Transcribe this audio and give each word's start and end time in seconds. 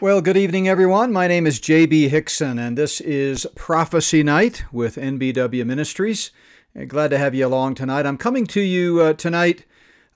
Well, 0.00 0.20
good 0.20 0.36
evening, 0.36 0.66
everyone. 0.66 1.12
My 1.12 1.28
name 1.28 1.46
is 1.46 1.60
J.B. 1.60 2.10
Hixson, 2.10 2.58
and 2.58 2.76
this 2.76 3.00
is 3.00 3.46
Prophecy 3.54 4.24
Night 4.24 4.64
with 4.72 4.96
NBW 4.96 5.64
Ministries. 5.64 6.32
Glad 6.88 7.12
to 7.12 7.18
have 7.18 7.32
you 7.32 7.46
along 7.46 7.76
tonight. 7.76 8.04
I'm 8.04 8.18
coming 8.18 8.44
to 8.48 8.60
you 8.60 9.00
uh, 9.00 9.12
tonight 9.12 9.64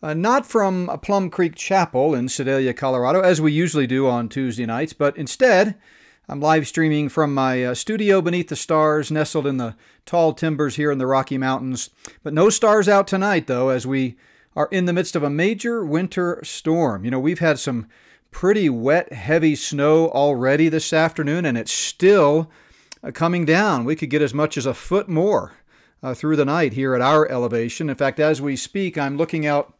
uh, 0.02 0.14
not 0.14 0.44
from 0.44 0.90
Plum 1.00 1.30
Creek 1.30 1.54
Chapel 1.54 2.12
in 2.12 2.28
Sedalia, 2.28 2.74
Colorado, 2.74 3.20
as 3.20 3.40
we 3.40 3.52
usually 3.52 3.86
do 3.86 4.08
on 4.08 4.28
Tuesday 4.28 4.66
nights, 4.66 4.92
but 4.94 5.16
instead, 5.16 5.76
I'm 6.28 6.40
live 6.40 6.66
streaming 6.66 7.08
from 7.08 7.32
my 7.32 7.64
uh, 7.64 7.74
studio 7.74 8.20
beneath 8.20 8.48
the 8.48 8.56
stars, 8.56 9.12
nestled 9.12 9.46
in 9.46 9.58
the 9.58 9.76
tall 10.04 10.32
timbers 10.32 10.74
here 10.74 10.90
in 10.90 10.98
the 10.98 11.06
Rocky 11.06 11.38
Mountains. 11.38 11.90
But 12.24 12.34
no 12.34 12.50
stars 12.50 12.88
out 12.88 13.06
tonight, 13.06 13.46
though, 13.46 13.68
as 13.68 13.86
we 13.86 14.16
are 14.56 14.68
in 14.72 14.86
the 14.86 14.92
midst 14.92 15.14
of 15.14 15.22
a 15.22 15.30
major 15.30 15.86
winter 15.86 16.40
storm. 16.42 17.04
You 17.04 17.12
know, 17.12 17.20
we've 17.20 17.38
had 17.38 17.60
some 17.60 17.86
pretty 18.30 18.68
wet, 18.68 19.12
heavy 19.12 19.54
snow 19.54 20.08
already 20.10 20.68
this 20.68 20.92
afternoon, 20.92 21.44
and 21.44 21.56
it's 21.56 21.72
still 21.72 22.50
uh, 23.02 23.10
coming 23.10 23.44
down. 23.44 23.84
We 23.84 23.96
could 23.96 24.10
get 24.10 24.22
as 24.22 24.34
much 24.34 24.56
as 24.56 24.66
a 24.66 24.74
foot 24.74 25.08
more 25.08 25.54
uh, 26.02 26.14
through 26.14 26.36
the 26.36 26.44
night 26.44 26.74
here 26.74 26.94
at 26.94 27.00
our 27.00 27.28
elevation. 27.28 27.90
In 27.90 27.96
fact, 27.96 28.20
as 28.20 28.40
we 28.40 28.56
speak, 28.56 28.96
I'm 28.96 29.16
looking 29.16 29.46
out 29.46 29.74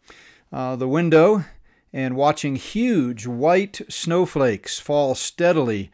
uh, 0.52 0.76
the 0.76 0.88
window 0.88 1.44
and 1.92 2.16
watching 2.16 2.56
huge 2.56 3.26
white 3.26 3.80
snowflakes 3.88 4.78
fall 4.78 5.14
steadily 5.14 5.90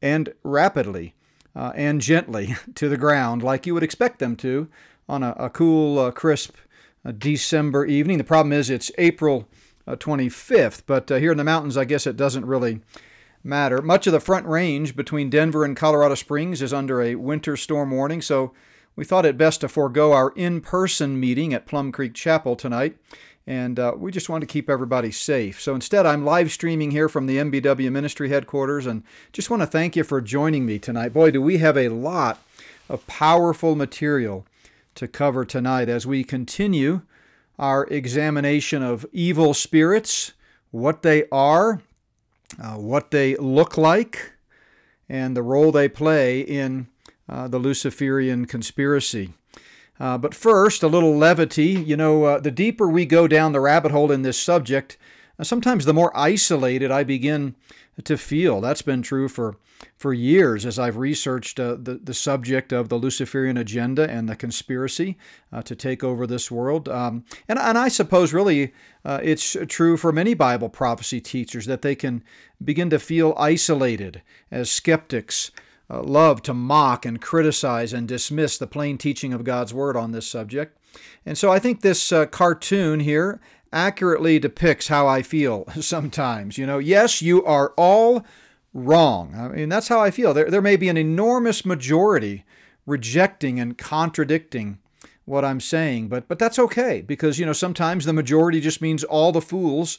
and 0.00 0.32
rapidly 0.42 1.14
uh, 1.56 1.72
and 1.74 2.00
gently 2.00 2.56
to 2.74 2.88
the 2.88 2.96
ground, 2.96 3.42
like 3.42 3.66
you 3.66 3.74
would 3.74 3.82
expect 3.82 4.18
them 4.18 4.36
to 4.36 4.68
on 5.08 5.22
a, 5.22 5.34
a 5.38 5.50
cool, 5.50 5.98
uh, 5.98 6.10
crisp 6.10 6.56
uh, 7.04 7.12
December 7.12 7.84
evening. 7.84 8.18
The 8.18 8.24
problem 8.24 8.52
is 8.52 8.70
it's 8.70 8.90
April 8.98 9.48
25th, 9.86 10.82
but 10.86 11.08
here 11.08 11.32
in 11.32 11.38
the 11.38 11.44
mountains, 11.44 11.76
I 11.76 11.84
guess 11.84 12.06
it 12.06 12.16
doesn't 12.16 12.46
really 12.46 12.80
matter. 13.42 13.82
Much 13.82 14.06
of 14.06 14.12
the 14.12 14.20
front 14.20 14.46
range 14.46 14.96
between 14.96 15.30
Denver 15.30 15.64
and 15.64 15.76
Colorado 15.76 16.14
Springs 16.14 16.62
is 16.62 16.72
under 16.72 17.02
a 17.02 17.14
winter 17.16 17.56
storm 17.56 17.90
warning, 17.90 18.22
so 18.22 18.52
we 18.96 19.04
thought 19.04 19.26
it 19.26 19.36
best 19.36 19.60
to 19.60 19.68
forego 19.68 20.12
our 20.12 20.30
in 20.30 20.60
person 20.60 21.20
meeting 21.20 21.52
at 21.52 21.66
Plum 21.66 21.92
Creek 21.92 22.14
Chapel 22.14 22.56
tonight, 22.56 22.96
and 23.46 23.78
uh, 23.78 23.92
we 23.96 24.10
just 24.10 24.28
wanted 24.28 24.48
to 24.48 24.52
keep 24.52 24.70
everybody 24.70 25.10
safe. 25.10 25.60
So 25.60 25.74
instead, 25.74 26.06
I'm 26.06 26.24
live 26.24 26.50
streaming 26.50 26.92
here 26.92 27.08
from 27.08 27.26
the 27.26 27.36
NBW 27.36 27.90
Ministry 27.92 28.30
headquarters, 28.30 28.86
and 28.86 29.02
just 29.32 29.50
want 29.50 29.62
to 29.62 29.66
thank 29.66 29.96
you 29.96 30.04
for 30.04 30.20
joining 30.20 30.64
me 30.64 30.78
tonight. 30.78 31.12
Boy, 31.12 31.30
do 31.30 31.42
we 31.42 31.58
have 31.58 31.76
a 31.76 31.88
lot 31.88 32.42
of 32.88 33.06
powerful 33.06 33.74
material 33.74 34.46
to 34.94 35.08
cover 35.08 35.44
tonight 35.44 35.88
as 35.88 36.06
we 36.06 36.24
continue 36.24 37.02
our 37.58 37.84
examination 37.86 38.82
of 38.82 39.06
evil 39.12 39.54
spirits, 39.54 40.32
what 40.70 41.02
they 41.02 41.24
are, 41.30 41.82
uh, 42.62 42.74
what 42.74 43.10
they 43.10 43.36
look 43.36 43.76
like, 43.76 44.32
and 45.08 45.36
the 45.36 45.42
role 45.42 45.70
they 45.70 45.88
play 45.88 46.40
in 46.40 46.88
uh, 47.28 47.48
the 47.48 47.58
Luciferian 47.58 48.46
conspiracy. 48.46 49.32
Uh, 50.00 50.18
but 50.18 50.34
first, 50.34 50.82
a 50.82 50.88
little 50.88 51.16
levity. 51.16 51.68
You 51.68 51.96
know, 51.96 52.24
uh, 52.24 52.40
the 52.40 52.50
deeper 52.50 52.88
we 52.88 53.06
go 53.06 53.28
down 53.28 53.52
the 53.52 53.60
rabbit 53.60 53.92
hole 53.92 54.10
in 54.10 54.22
this 54.22 54.38
subject, 54.38 54.96
uh, 55.38 55.44
sometimes 55.44 55.84
the 55.84 55.94
more 55.94 56.16
isolated 56.16 56.90
I 56.90 57.04
begin 57.04 57.54
to 58.02 58.16
feel. 58.16 58.60
That's 58.60 58.82
been 58.82 59.02
true 59.02 59.28
for, 59.28 59.56
for 59.96 60.12
years 60.12 60.66
as 60.66 60.78
I've 60.78 60.96
researched 60.96 61.60
uh, 61.60 61.76
the, 61.80 62.00
the 62.02 62.14
subject 62.14 62.72
of 62.72 62.88
the 62.88 62.96
Luciferian 62.96 63.56
agenda 63.56 64.08
and 64.10 64.28
the 64.28 64.36
conspiracy 64.36 65.16
uh, 65.52 65.62
to 65.62 65.76
take 65.76 66.02
over 66.02 66.26
this 66.26 66.50
world. 66.50 66.88
Um, 66.88 67.24
and, 67.48 67.58
and 67.58 67.78
I 67.78 67.88
suppose 67.88 68.32
really 68.32 68.72
uh, 69.04 69.20
it's 69.22 69.56
true 69.68 69.96
for 69.96 70.12
many 70.12 70.34
Bible 70.34 70.68
prophecy 70.68 71.20
teachers 71.20 71.66
that 71.66 71.82
they 71.82 71.94
can 71.94 72.24
begin 72.62 72.90
to 72.90 72.98
feel 72.98 73.34
isolated 73.38 74.22
as 74.50 74.70
skeptics 74.70 75.50
uh, 75.90 76.02
love 76.02 76.42
to 76.42 76.54
mock 76.54 77.04
and 77.04 77.20
criticize 77.20 77.92
and 77.92 78.08
dismiss 78.08 78.56
the 78.56 78.66
plain 78.66 78.96
teaching 78.96 79.32
of 79.32 79.44
God's 79.44 79.74
Word 79.74 79.96
on 79.96 80.12
this 80.12 80.26
subject. 80.26 80.78
And 81.26 81.36
so 81.36 81.50
I 81.52 81.58
think 81.58 81.80
this 81.80 82.12
uh, 82.12 82.26
cartoon 82.26 83.00
here 83.00 83.40
accurately 83.74 84.38
depicts 84.38 84.88
how 84.88 85.06
I 85.06 85.20
feel 85.20 85.66
sometimes. 85.80 86.56
You 86.56 86.66
know, 86.66 86.78
yes, 86.78 87.20
you 87.20 87.44
are 87.44 87.74
all 87.76 88.24
wrong. 88.72 89.34
I 89.34 89.48
mean, 89.48 89.68
that's 89.68 89.88
how 89.88 90.00
I 90.00 90.10
feel. 90.10 90.32
There, 90.32 90.50
there 90.50 90.62
may 90.62 90.76
be 90.76 90.88
an 90.88 90.96
enormous 90.96 91.64
majority 91.66 92.44
rejecting 92.86 93.60
and 93.60 93.76
contradicting 93.76 94.78
what 95.24 95.44
I'm 95.44 95.60
saying, 95.60 96.08
but 96.08 96.28
but 96.28 96.38
that's 96.38 96.58
okay 96.58 97.00
because 97.00 97.38
you 97.38 97.46
know 97.46 97.54
sometimes 97.54 98.04
the 98.04 98.12
majority 98.12 98.60
just 98.60 98.82
means 98.82 99.04
all 99.04 99.32
the 99.32 99.40
fools 99.40 99.98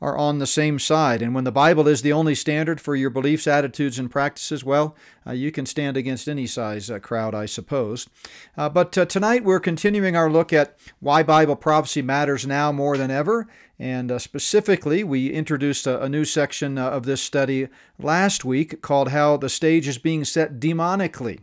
are 0.00 0.16
on 0.16 0.38
the 0.38 0.46
same 0.46 0.78
side. 0.78 1.22
And 1.22 1.34
when 1.34 1.44
the 1.44 1.52
Bible 1.52 1.88
is 1.88 2.02
the 2.02 2.12
only 2.12 2.34
standard 2.34 2.80
for 2.80 2.94
your 2.94 3.10
beliefs, 3.10 3.46
attitudes, 3.46 3.98
and 3.98 4.10
practices, 4.10 4.64
well, 4.64 4.96
uh, 5.26 5.32
you 5.32 5.50
can 5.50 5.66
stand 5.66 5.96
against 5.96 6.28
any 6.28 6.46
size 6.46 6.90
uh, 6.90 6.98
crowd, 6.98 7.34
I 7.34 7.46
suppose. 7.46 8.08
Uh, 8.56 8.68
but 8.68 8.96
uh, 8.96 9.06
tonight 9.06 9.44
we're 9.44 9.60
continuing 9.60 10.16
our 10.16 10.30
look 10.30 10.52
at 10.52 10.76
why 11.00 11.22
Bible 11.22 11.56
prophecy 11.56 12.02
matters 12.02 12.46
now 12.46 12.70
more 12.72 12.96
than 12.96 13.10
ever. 13.10 13.48
And 13.78 14.10
uh, 14.10 14.18
specifically, 14.18 15.04
we 15.04 15.30
introduced 15.32 15.86
a, 15.86 16.02
a 16.02 16.08
new 16.08 16.24
section 16.24 16.78
uh, 16.78 16.90
of 16.90 17.04
this 17.04 17.22
study 17.22 17.68
last 17.98 18.44
week 18.44 18.82
called 18.82 19.10
How 19.10 19.36
the 19.36 19.48
Stage 19.48 19.88
is 19.88 19.98
Being 19.98 20.24
Set 20.24 20.60
Demonically. 20.60 21.40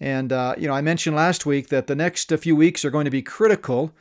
And, 0.00 0.30
you 0.30 0.68
know, 0.68 0.74
I 0.74 0.80
mentioned 0.80 1.16
last 1.16 1.44
week 1.44 1.70
that 1.70 1.88
the 1.88 1.96
next 1.96 2.32
few 2.32 2.54
weeks 2.54 2.84
are 2.84 2.90
going 2.90 3.06
to 3.06 3.10
be 3.10 3.20
critical 3.20 3.92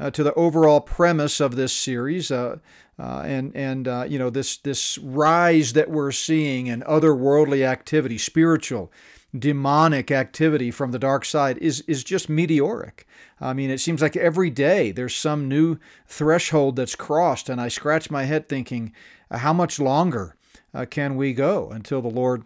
uh, 0.00 0.10
to 0.10 0.24
the 0.24 0.34
overall 0.34 0.80
premise 0.80 1.40
of 1.40 1.56
this 1.56 1.72
series, 1.72 2.30
uh, 2.30 2.56
uh, 2.98 3.22
and 3.24 3.54
and 3.54 3.86
uh, 3.86 4.04
you 4.08 4.18
know 4.18 4.30
this 4.30 4.56
this 4.56 4.96
rise 4.98 5.74
that 5.74 5.90
we're 5.90 6.10
seeing 6.10 6.66
in 6.66 6.80
otherworldly 6.82 7.64
activity, 7.64 8.16
spiritual, 8.16 8.90
demonic 9.38 10.10
activity 10.10 10.70
from 10.70 10.90
the 10.90 10.98
dark 10.98 11.24
side 11.24 11.58
is 11.58 11.82
is 11.82 12.02
just 12.02 12.30
meteoric. 12.30 13.06
I 13.40 13.52
mean, 13.52 13.70
it 13.70 13.80
seems 13.80 14.00
like 14.00 14.16
every 14.16 14.50
day 14.50 14.90
there's 14.90 15.14
some 15.14 15.48
new 15.48 15.78
threshold 16.06 16.76
that's 16.76 16.96
crossed, 16.96 17.50
and 17.50 17.60
I 17.60 17.68
scratch 17.68 18.10
my 18.10 18.24
head 18.24 18.48
thinking, 18.48 18.92
uh, 19.30 19.38
how 19.38 19.52
much 19.52 19.78
longer 19.78 20.36
uh, 20.72 20.86
can 20.86 21.16
we 21.16 21.34
go 21.34 21.70
until 21.70 22.00
the 22.00 22.08
Lord 22.08 22.44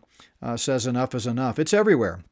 says 0.57 0.87
enough 0.87 1.15
is 1.15 1.27
enough? 1.27 1.59
It's 1.59 1.73
everywhere. 1.73 2.23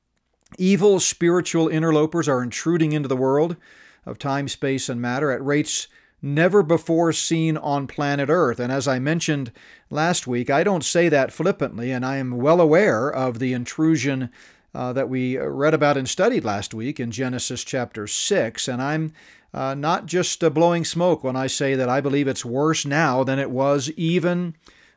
Evil 0.59 1.00
spiritual 1.00 1.69
interlopers 1.69 2.28
are 2.28 2.43
intruding 2.43 2.93
into 2.93 3.09
the 3.09 3.16
world 3.16 3.56
of 4.04 4.18
time, 4.18 4.48
space, 4.48 4.88
and 4.88 5.00
matter 5.00 5.30
at 5.30 5.44
rates 5.44 5.88
never 6.22 6.62
before 6.62 7.12
seen 7.12 7.56
on 7.56 7.86
planet 7.86 8.28
Earth. 8.28 8.60
And 8.60 8.72
as 8.72 8.86
I 8.86 8.98
mentioned 8.98 9.50
last 9.90 10.26
week, 10.26 10.50
I 10.50 10.62
don't 10.62 10.84
say 10.84 11.08
that 11.08 11.32
flippantly, 11.32 11.90
and 11.90 12.06
I 12.06 12.16
am 12.16 12.38
well 12.38 12.60
aware 12.60 13.10
of 13.10 13.41
the 13.41 13.52
intrusion 13.52 14.30
uh, 14.74 14.92
that 14.92 15.08
we 15.08 15.36
read 15.36 15.74
about 15.74 15.96
and 15.96 16.08
studied 16.08 16.44
last 16.44 16.72
week 16.72 16.98
in 17.00 17.10
Genesis 17.10 17.64
chapter 17.64 18.06
6. 18.06 18.68
And 18.68 18.80
I'm 18.80 19.12
uh, 19.52 19.74
not 19.74 20.06
just 20.06 20.42
uh, 20.42 20.48
blowing 20.48 20.84
smoke 20.84 21.22
when 21.22 21.36
I 21.36 21.46
say 21.46 21.74
that 21.74 21.88
I 21.88 22.00
believe 22.00 22.28
it's 22.28 22.44
worse 22.44 22.86
now 22.86 23.22
than 23.24 23.38
it 23.38 23.50
was 23.50 23.91
even 23.96 24.54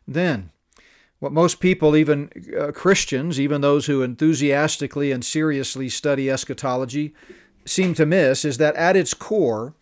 then. 0.07 0.51
What 1.19 1.31
most 1.31 1.59
people, 1.59 1.95
even 1.95 2.29
uh, 2.57 2.71
Christians, 2.71 3.39
even 3.39 3.61
those 3.61 3.87
who 3.87 4.01
enthusiastically 4.01 5.11
and 5.11 5.25
seriously 5.25 5.89
study 5.89 6.29
eschatology, 6.29 7.13
seem 7.65 7.93
to 7.95 8.05
miss 8.05 8.45
is 8.45 8.57
that 8.57 8.75
at 8.75 8.95
its 8.95 9.13
core, 9.13 9.75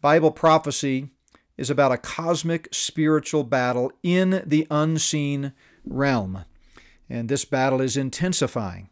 Bible 0.00 0.30
prophecy 0.30 1.10
is 1.56 1.70
about 1.70 1.92
a 1.92 1.98
cosmic 1.98 2.68
spiritual 2.72 3.44
battle 3.44 3.92
in 4.02 4.42
the 4.44 4.66
unseen 4.70 5.52
realm. 5.84 6.44
And 7.08 7.28
this 7.28 7.44
battle 7.44 7.80
is 7.80 7.96
intensifying 7.96 8.88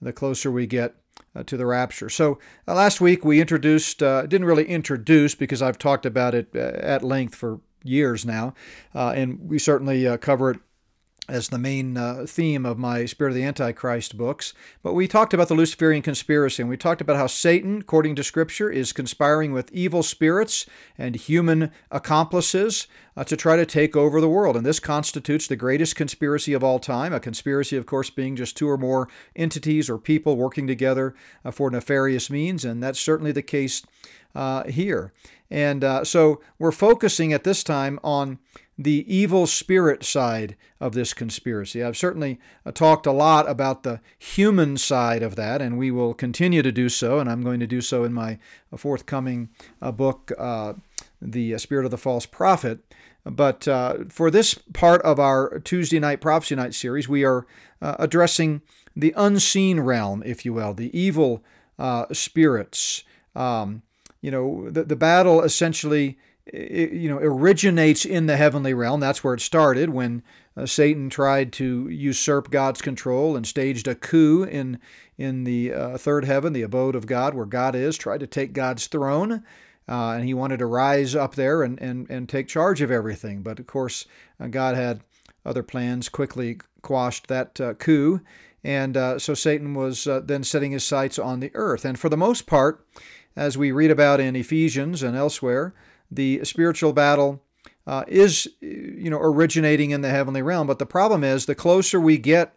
the 0.00 0.12
closer 0.12 0.50
we 0.50 0.66
get 0.66 0.94
uh, 1.34 1.42
to 1.44 1.56
the 1.56 1.66
rapture. 1.66 2.08
So 2.08 2.38
uh, 2.68 2.74
last 2.74 3.00
week 3.00 3.24
we 3.24 3.40
introduced, 3.40 4.02
uh, 4.02 4.22
didn't 4.26 4.46
really 4.46 4.66
introduce 4.66 5.34
because 5.34 5.62
I've 5.62 5.78
talked 5.78 6.06
about 6.06 6.34
it 6.34 6.48
uh, 6.54 6.58
at 6.58 7.02
length 7.02 7.34
for 7.34 7.60
years 7.82 8.24
now, 8.24 8.54
uh, 8.94 9.12
and 9.16 9.40
we 9.48 9.58
certainly 9.58 10.06
uh, 10.06 10.16
cover 10.16 10.52
it 10.52 10.60
as 11.28 11.48
the 11.48 11.58
main 11.58 11.96
uh, 11.96 12.26
theme 12.28 12.66
of 12.66 12.78
my 12.78 13.06
Spirit 13.06 13.30
of 13.30 13.36
the 13.36 13.44
Antichrist 13.44 14.18
books. 14.18 14.52
But 14.82 14.92
we 14.92 15.08
talked 15.08 15.32
about 15.32 15.48
the 15.48 15.54
Luciferian 15.54 16.02
conspiracy, 16.02 16.62
and 16.62 16.68
we 16.68 16.76
talked 16.76 17.00
about 17.00 17.16
how 17.16 17.26
Satan, 17.26 17.80
according 17.80 18.14
to 18.16 18.24
Scripture, 18.24 18.70
is 18.70 18.92
conspiring 18.92 19.52
with 19.52 19.72
evil 19.72 20.02
spirits 20.02 20.66
and 20.98 21.16
human 21.16 21.70
accomplices 21.90 22.86
uh, 23.16 23.24
to 23.24 23.36
try 23.36 23.56
to 23.56 23.64
take 23.64 23.96
over 23.96 24.20
the 24.20 24.28
world. 24.28 24.56
And 24.56 24.66
this 24.66 24.80
constitutes 24.80 25.46
the 25.46 25.56
greatest 25.56 25.96
conspiracy 25.96 26.52
of 26.52 26.62
all 26.62 26.78
time. 26.78 27.12
A 27.12 27.20
conspiracy, 27.20 27.76
of 27.76 27.86
course, 27.86 28.10
being 28.10 28.36
just 28.36 28.56
two 28.56 28.68
or 28.68 28.76
more 28.76 29.08
entities 29.34 29.88
or 29.88 29.98
people 29.98 30.36
working 30.36 30.66
together 30.66 31.14
uh, 31.44 31.50
for 31.50 31.70
nefarious 31.70 32.28
means, 32.28 32.64
and 32.64 32.82
that's 32.82 33.00
certainly 33.00 33.32
the 33.32 33.42
case 33.42 33.82
uh, 34.34 34.64
here. 34.64 35.12
And 35.50 35.84
uh, 35.84 36.04
so 36.04 36.40
we're 36.58 36.72
focusing 36.72 37.32
at 37.32 37.44
this 37.44 37.62
time 37.62 38.00
on 38.02 38.38
the 38.76 39.04
evil 39.06 39.46
spirit 39.46 40.04
side 40.04 40.56
of 40.80 40.94
this 40.94 41.14
conspiracy. 41.14 41.82
I've 41.82 41.96
certainly 41.96 42.40
uh, 42.66 42.72
talked 42.72 43.06
a 43.06 43.12
lot 43.12 43.48
about 43.48 43.82
the 43.82 44.00
human 44.18 44.76
side 44.76 45.22
of 45.22 45.36
that, 45.36 45.62
and 45.62 45.78
we 45.78 45.90
will 45.90 46.14
continue 46.14 46.62
to 46.62 46.72
do 46.72 46.88
so, 46.88 47.20
and 47.20 47.30
I'm 47.30 47.42
going 47.42 47.60
to 47.60 47.66
do 47.66 47.80
so 47.80 48.04
in 48.04 48.12
my 48.12 48.38
uh, 48.72 48.76
forthcoming 48.76 49.48
uh, 49.80 49.92
book, 49.92 50.32
uh, 50.36 50.74
The 51.22 51.56
Spirit 51.58 51.84
of 51.84 51.90
the 51.92 51.98
False 51.98 52.26
Prophet. 52.26 52.80
But 53.24 53.66
uh, 53.68 54.04
for 54.08 54.30
this 54.30 54.54
part 54.54 55.00
of 55.02 55.18
our 55.18 55.60
Tuesday 55.60 55.98
night 55.98 56.20
prophecy 56.20 56.56
night 56.56 56.74
series, 56.74 57.08
we 57.08 57.24
are 57.24 57.46
uh, 57.80 57.96
addressing 57.98 58.60
the 58.96 59.14
unseen 59.16 59.80
realm, 59.80 60.22
if 60.26 60.44
you 60.44 60.52
will, 60.52 60.74
the 60.74 60.96
evil 60.98 61.42
spirits. 62.12 63.02
Um, 63.34 63.82
you 64.20 64.30
know, 64.30 64.70
the, 64.70 64.84
the 64.84 64.96
battle 64.96 65.42
essentially, 65.42 66.18
you 66.52 67.08
know, 67.08 67.18
originates 67.18 68.04
in 68.04 68.26
the 68.26 68.36
heavenly 68.36 68.74
realm. 68.74 69.00
That's 69.00 69.24
where 69.24 69.34
it 69.34 69.40
started 69.40 69.90
when 69.90 70.22
uh, 70.56 70.66
Satan 70.66 71.08
tried 71.08 71.52
to 71.54 71.88
usurp 71.88 72.50
God's 72.50 72.82
control 72.82 73.36
and 73.36 73.46
staged 73.46 73.88
a 73.88 73.94
coup 73.94 74.44
in 74.44 74.78
in 75.16 75.44
the 75.44 75.72
uh, 75.72 75.96
third 75.96 76.24
heaven, 76.24 76.52
the 76.52 76.62
abode 76.62 76.96
of 76.96 77.06
God, 77.06 77.34
where 77.34 77.46
God 77.46 77.76
is, 77.76 77.96
tried 77.96 78.18
to 78.18 78.26
take 78.26 78.52
God's 78.52 78.88
throne. 78.88 79.44
Uh, 79.88 80.12
and 80.12 80.24
he 80.24 80.34
wanted 80.34 80.58
to 80.58 80.66
rise 80.66 81.14
up 81.14 81.36
there 81.36 81.62
and, 81.62 81.80
and, 81.80 82.10
and 82.10 82.28
take 82.28 82.48
charge 82.48 82.80
of 82.80 82.90
everything. 82.90 83.42
But 83.42 83.60
of 83.60 83.66
course, 83.68 84.06
uh, 84.40 84.48
God 84.48 84.74
had 84.74 85.02
other 85.46 85.62
plans, 85.62 86.08
quickly 86.08 86.58
quashed 86.82 87.28
that 87.28 87.60
uh, 87.60 87.74
coup. 87.74 88.22
And 88.64 88.96
uh, 88.96 89.18
so 89.20 89.34
Satan 89.34 89.74
was 89.74 90.08
then 90.24 90.42
setting 90.42 90.72
his 90.72 90.84
sights 90.84 91.18
on 91.18 91.38
the 91.38 91.52
earth. 91.54 91.84
And 91.84 91.98
for 91.98 92.08
the 92.08 92.16
most 92.16 92.46
part, 92.46 92.84
as 93.36 93.56
we 93.56 93.70
read 93.70 93.90
about 93.90 94.20
in 94.20 94.34
Ephesians 94.34 95.02
and 95.02 95.16
elsewhere, 95.16 95.74
the 96.10 96.44
spiritual 96.44 96.92
battle 96.92 97.42
uh, 97.86 98.04
is 98.08 98.48
you 98.60 99.10
know 99.10 99.20
originating 99.20 99.90
in 99.90 100.00
the 100.00 100.10
heavenly 100.10 100.42
realm. 100.42 100.66
But 100.66 100.78
the 100.78 100.86
problem 100.86 101.22
is 101.24 101.46
the 101.46 101.54
closer 101.54 102.00
we 102.00 102.18
get 102.18 102.54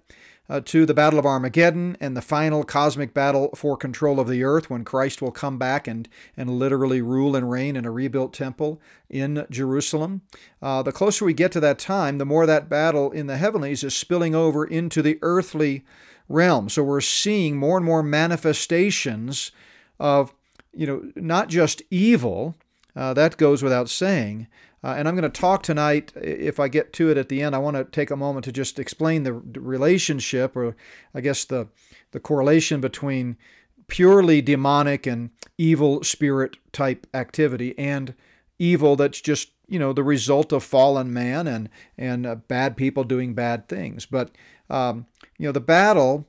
uh, 0.49 0.61
to 0.61 0.85
the 0.85 0.94
Battle 0.94 1.19
of 1.19 1.25
Armageddon 1.25 1.97
and 1.99 2.15
the 2.15 2.21
final 2.21 2.63
cosmic 2.63 3.13
battle 3.13 3.49
for 3.55 3.75
control 3.75 4.19
of 4.19 4.27
the 4.27 4.44
earth 4.44 4.69
when 4.69 4.85
Christ 4.85 5.21
will 5.21 5.31
come 5.31 5.57
back 5.57 5.88
and, 5.88 6.07
and 6.35 6.49
literally 6.49 7.01
rule 7.01 7.35
and 7.35 7.49
reign 7.49 7.75
in 7.75 7.85
a 7.85 7.91
rebuilt 7.91 8.33
temple 8.33 8.81
in 9.09 9.45
Jerusalem. 9.49 10.21
Uh, 10.61 10.81
the 10.83 10.91
closer 10.91 11.25
we 11.25 11.33
get 11.33 11.51
to 11.53 11.59
that 11.59 11.79
time, 11.79 12.17
the 12.17 12.25
more 12.25 12.45
that 12.45 12.69
battle 12.69 13.11
in 13.11 13.27
the 13.27 13.38
heavenlies 13.38 13.83
is 13.83 13.95
spilling 13.95 14.35
over 14.35 14.65
into 14.65 15.01
the 15.01 15.19
earthly 15.21 15.83
realm. 16.29 16.69
So 16.69 16.83
we're 16.83 17.01
seeing 17.01 17.57
more 17.57 17.77
and 17.77 17.85
more 17.85 18.03
manifestations 18.03 19.51
of, 19.99 20.33
you 20.73 20.88
know, 20.88 21.11
not 21.15 21.49
just 21.49 21.81
evil, 21.89 22.55
uh, 22.97 23.13
that 23.13 23.38
goes 23.38 23.61
without 23.61 23.89
saying, 23.89 24.47
uh, 24.83 24.95
and 24.97 25.07
I'm 25.07 25.15
going 25.15 25.29
to 25.29 25.41
talk 25.41 25.63
tonight, 25.63 26.11
if 26.15 26.59
I 26.59 26.67
get 26.67 26.94
to 26.94 27.11
it 27.11 27.17
at 27.17 27.29
the 27.29 27.41
end, 27.41 27.55
I 27.55 27.59
want 27.59 27.77
to 27.77 27.83
take 27.83 28.09
a 28.09 28.15
moment 28.15 28.44
to 28.45 28.51
just 28.51 28.79
explain 28.79 29.23
the 29.23 29.33
relationship, 29.33 30.55
or 30.55 30.75
I 31.13 31.21
guess 31.21 31.45
the, 31.45 31.67
the 32.11 32.19
correlation 32.19 32.81
between 32.81 33.38
purely 33.88 34.41
demonic 34.41 35.05
and 35.05 35.29
evil 35.57 36.03
spirit 36.03 36.57
type 36.71 37.07
activity 37.13 37.77
and 37.77 38.13
evil 38.59 38.95
that's 38.95 39.21
just 39.21 39.51
you 39.67 39.79
know 39.79 39.94
the 39.94 40.03
result 40.03 40.51
of 40.51 40.63
fallen 40.63 41.13
man 41.13 41.47
and 41.47 41.69
and 41.97 42.25
uh, 42.25 42.35
bad 42.35 42.75
people 42.75 43.03
doing 43.03 43.33
bad 43.33 43.67
things. 43.69 44.05
But 44.05 44.31
um, 44.69 45.05
you 45.38 45.45
know 45.47 45.51
the 45.51 45.61
battle 45.61 46.25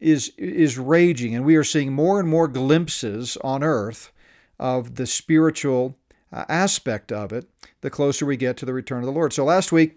is 0.00 0.32
is 0.36 0.78
raging 0.78 1.34
and 1.34 1.44
we 1.44 1.56
are 1.56 1.64
seeing 1.64 1.92
more 1.92 2.20
and 2.20 2.28
more 2.28 2.48
glimpses 2.48 3.36
on 3.42 3.62
earth 3.62 4.12
of 4.58 4.94
the 4.94 5.06
spiritual 5.06 5.96
uh, 6.32 6.44
aspect 6.48 7.12
of 7.12 7.32
it 7.32 7.48
the 7.80 7.90
closer 7.90 8.24
we 8.24 8.36
get 8.36 8.56
to 8.56 8.66
the 8.66 8.72
return 8.72 9.00
of 9.00 9.06
the 9.06 9.12
Lord. 9.12 9.32
So 9.32 9.44
last 9.44 9.72
week 9.72 9.96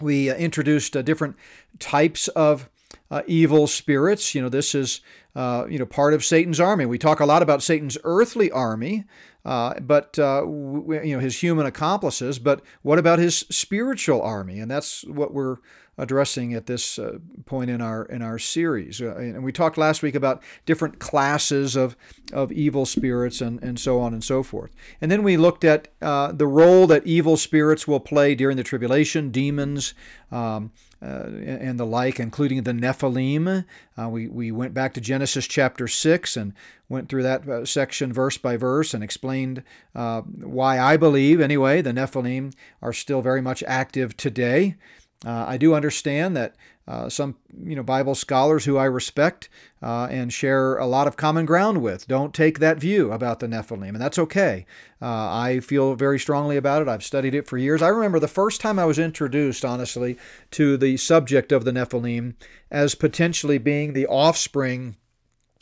we 0.00 0.30
uh, 0.30 0.34
introduced 0.34 0.96
uh, 0.96 1.02
different 1.02 1.36
types 1.78 2.28
of 2.28 2.68
uh, 3.10 3.22
evil 3.26 3.66
spirits. 3.66 4.34
You 4.34 4.42
know, 4.42 4.48
this 4.48 4.74
is 4.74 5.00
you 5.36 5.78
know 5.78 5.86
part 5.86 6.14
of 6.14 6.24
Satan's 6.24 6.60
army. 6.60 6.86
We 6.86 6.98
talk 6.98 7.20
a 7.20 7.26
lot 7.26 7.42
about 7.42 7.62
Satan's 7.62 7.98
earthly 8.04 8.50
army, 8.50 9.04
but 9.42 10.14
you 10.16 11.14
know 11.14 11.20
his 11.20 11.42
human 11.42 11.66
accomplices. 11.66 12.38
But 12.38 12.62
what 12.82 12.98
about 12.98 13.18
his 13.18 13.38
spiritual 13.50 14.22
army? 14.22 14.60
And 14.60 14.70
that's 14.70 15.04
what 15.04 15.34
we're 15.34 15.56
addressing 15.96 16.54
at 16.54 16.66
this 16.66 16.98
uh, 16.98 17.18
point 17.46 17.70
in 17.70 17.80
our 17.80 18.04
in 18.04 18.22
our 18.22 18.38
series. 18.38 19.00
Uh, 19.00 19.14
and 19.16 19.44
we 19.44 19.52
talked 19.52 19.78
last 19.78 20.02
week 20.02 20.14
about 20.14 20.42
different 20.66 20.98
classes 20.98 21.76
of 21.76 21.96
of 22.32 22.50
evil 22.52 22.86
spirits 22.86 23.40
and 23.40 23.62
and 23.62 23.78
so 23.78 24.00
on 24.00 24.12
and 24.12 24.24
so 24.24 24.42
forth. 24.42 24.72
And 25.00 25.10
then 25.10 25.22
we 25.22 25.36
looked 25.36 25.64
at 25.64 25.88
uh, 26.02 26.32
the 26.32 26.46
role 26.46 26.86
that 26.88 27.06
evil 27.06 27.36
spirits 27.36 27.86
will 27.86 28.00
play 28.00 28.34
during 28.34 28.56
the 28.56 28.64
tribulation, 28.64 29.30
demons. 29.30 29.94
Um, 30.30 30.72
uh, 31.02 31.28
and 31.44 31.78
the 31.78 31.84
like, 31.84 32.18
including 32.18 32.62
the 32.62 32.72
Nephilim. 32.72 33.66
Uh, 33.98 34.08
we, 34.08 34.26
we 34.26 34.50
went 34.50 34.72
back 34.72 34.94
to 34.94 35.02
Genesis 35.02 35.46
chapter 35.46 35.86
6 35.86 36.34
and 36.34 36.54
went 36.88 37.10
through 37.10 37.22
that 37.24 37.46
uh, 37.46 37.66
section 37.66 38.10
verse 38.10 38.38
by 38.38 38.56
verse 38.56 38.94
and 38.94 39.04
explained 39.04 39.62
why 39.92 40.80
I 40.80 40.96
believe, 40.96 41.42
anyway, 41.42 41.82
the 41.82 41.92
Nephilim 41.92 42.54
are 42.80 42.94
still 42.94 43.20
very 43.20 43.42
much 43.42 43.62
active 43.66 44.16
today. 44.16 44.76
Uh, 45.24 45.44
I 45.48 45.56
do 45.56 45.74
understand 45.74 46.36
that 46.36 46.54
uh, 46.86 47.08
some 47.08 47.36
you 47.64 47.74
know 47.74 47.82
Bible 47.82 48.14
scholars 48.14 48.66
who 48.66 48.76
I 48.76 48.84
respect 48.84 49.48
uh, 49.82 50.06
and 50.10 50.32
share 50.32 50.76
a 50.76 50.86
lot 50.86 51.06
of 51.06 51.16
common 51.16 51.46
ground 51.46 51.80
with 51.80 52.06
don't 52.06 52.34
take 52.34 52.58
that 52.58 52.78
view 52.78 53.10
about 53.10 53.40
the 53.40 53.46
Nephilim, 53.46 53.90
and 53.90 54.00
that's 54.00 54.18
okay. 54.18 54.66
Uh, 55.00 55.06
I 55.06 55.60
feel 55.60 55.94
very 55.94 56.18
strongly 56.18 56.58
about 56.58 56.82
it. 56.82 56.88
I've 56.88 57.02
studied 57.02 57.34
it 57.34 57.46
for 57.46 57.56
years. 57.56 57.80
I 57.80 57.88
remember 57.88 58.18
the 58.18 58.28
first 58.28 58.60
time 58.60 58.78
I 58.78 58.84
was 58.84 58.98
introduced, 58.98 59.64
honestly, 59.64 60.18
to 60.52 60.76
the 60.76 60.98
subject 60.98 61.52
of 61.52 61.64
the 61.64 61.72
Nephilim 61.72 62.34
as 62.70 62.94
potentially 62.94 63.58
being 63.58 63.94
the 63.94 64.06
offspring 64.06 64.96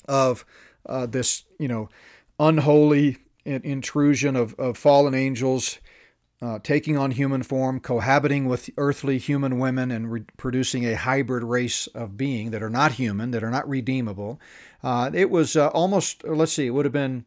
of 0.09 0.45
uh, 0.87 1.07
this 1.07 1.45
you 1.61 1.69
know 1.69 1.89
unholy 2.41 3.19
intrusion 3.45 4.35
of, 4.37 4.55
of 4.55 4.77
fallen 4.77 5.15
angels 5.15 5.79
uh, 6.43 6.59
taking 6.63 6.97
on 6.99 7.13
human 7.13 7.45
form, 7.45 7.79
cohabiting 7.79 8.47
with 8.47 8.69
earthly 8.77 9.17
human 9.17 9.61
women, 9.61 9.93
and 9.93 10.11
re- 10.11 10.25
producing 10.37 10.85
a 10.85 10.97
hybrid 10.97 11.45
race 11.45 11.87
of 11.89 12.17
being 12.17 12.51
that 12.51 12.63
are 12.63 12.71
not 12.71 12.93
human, 12.93 13.31
that 13.31 13.45
are 13.45 13.51
not 13.51 13.69
redeemable. 13.69 14.41
Uh, 14.83 15.09
it 15.15 15.31
was 15.31 15.55
uh, 15.55 15.69
almost, 15.69 16.25
let's 16.25 16.53
see, 16.53 16.67
it 16.67 16.71
would 16.71 16.85
have 16.85 16.93
been 16.93 17.25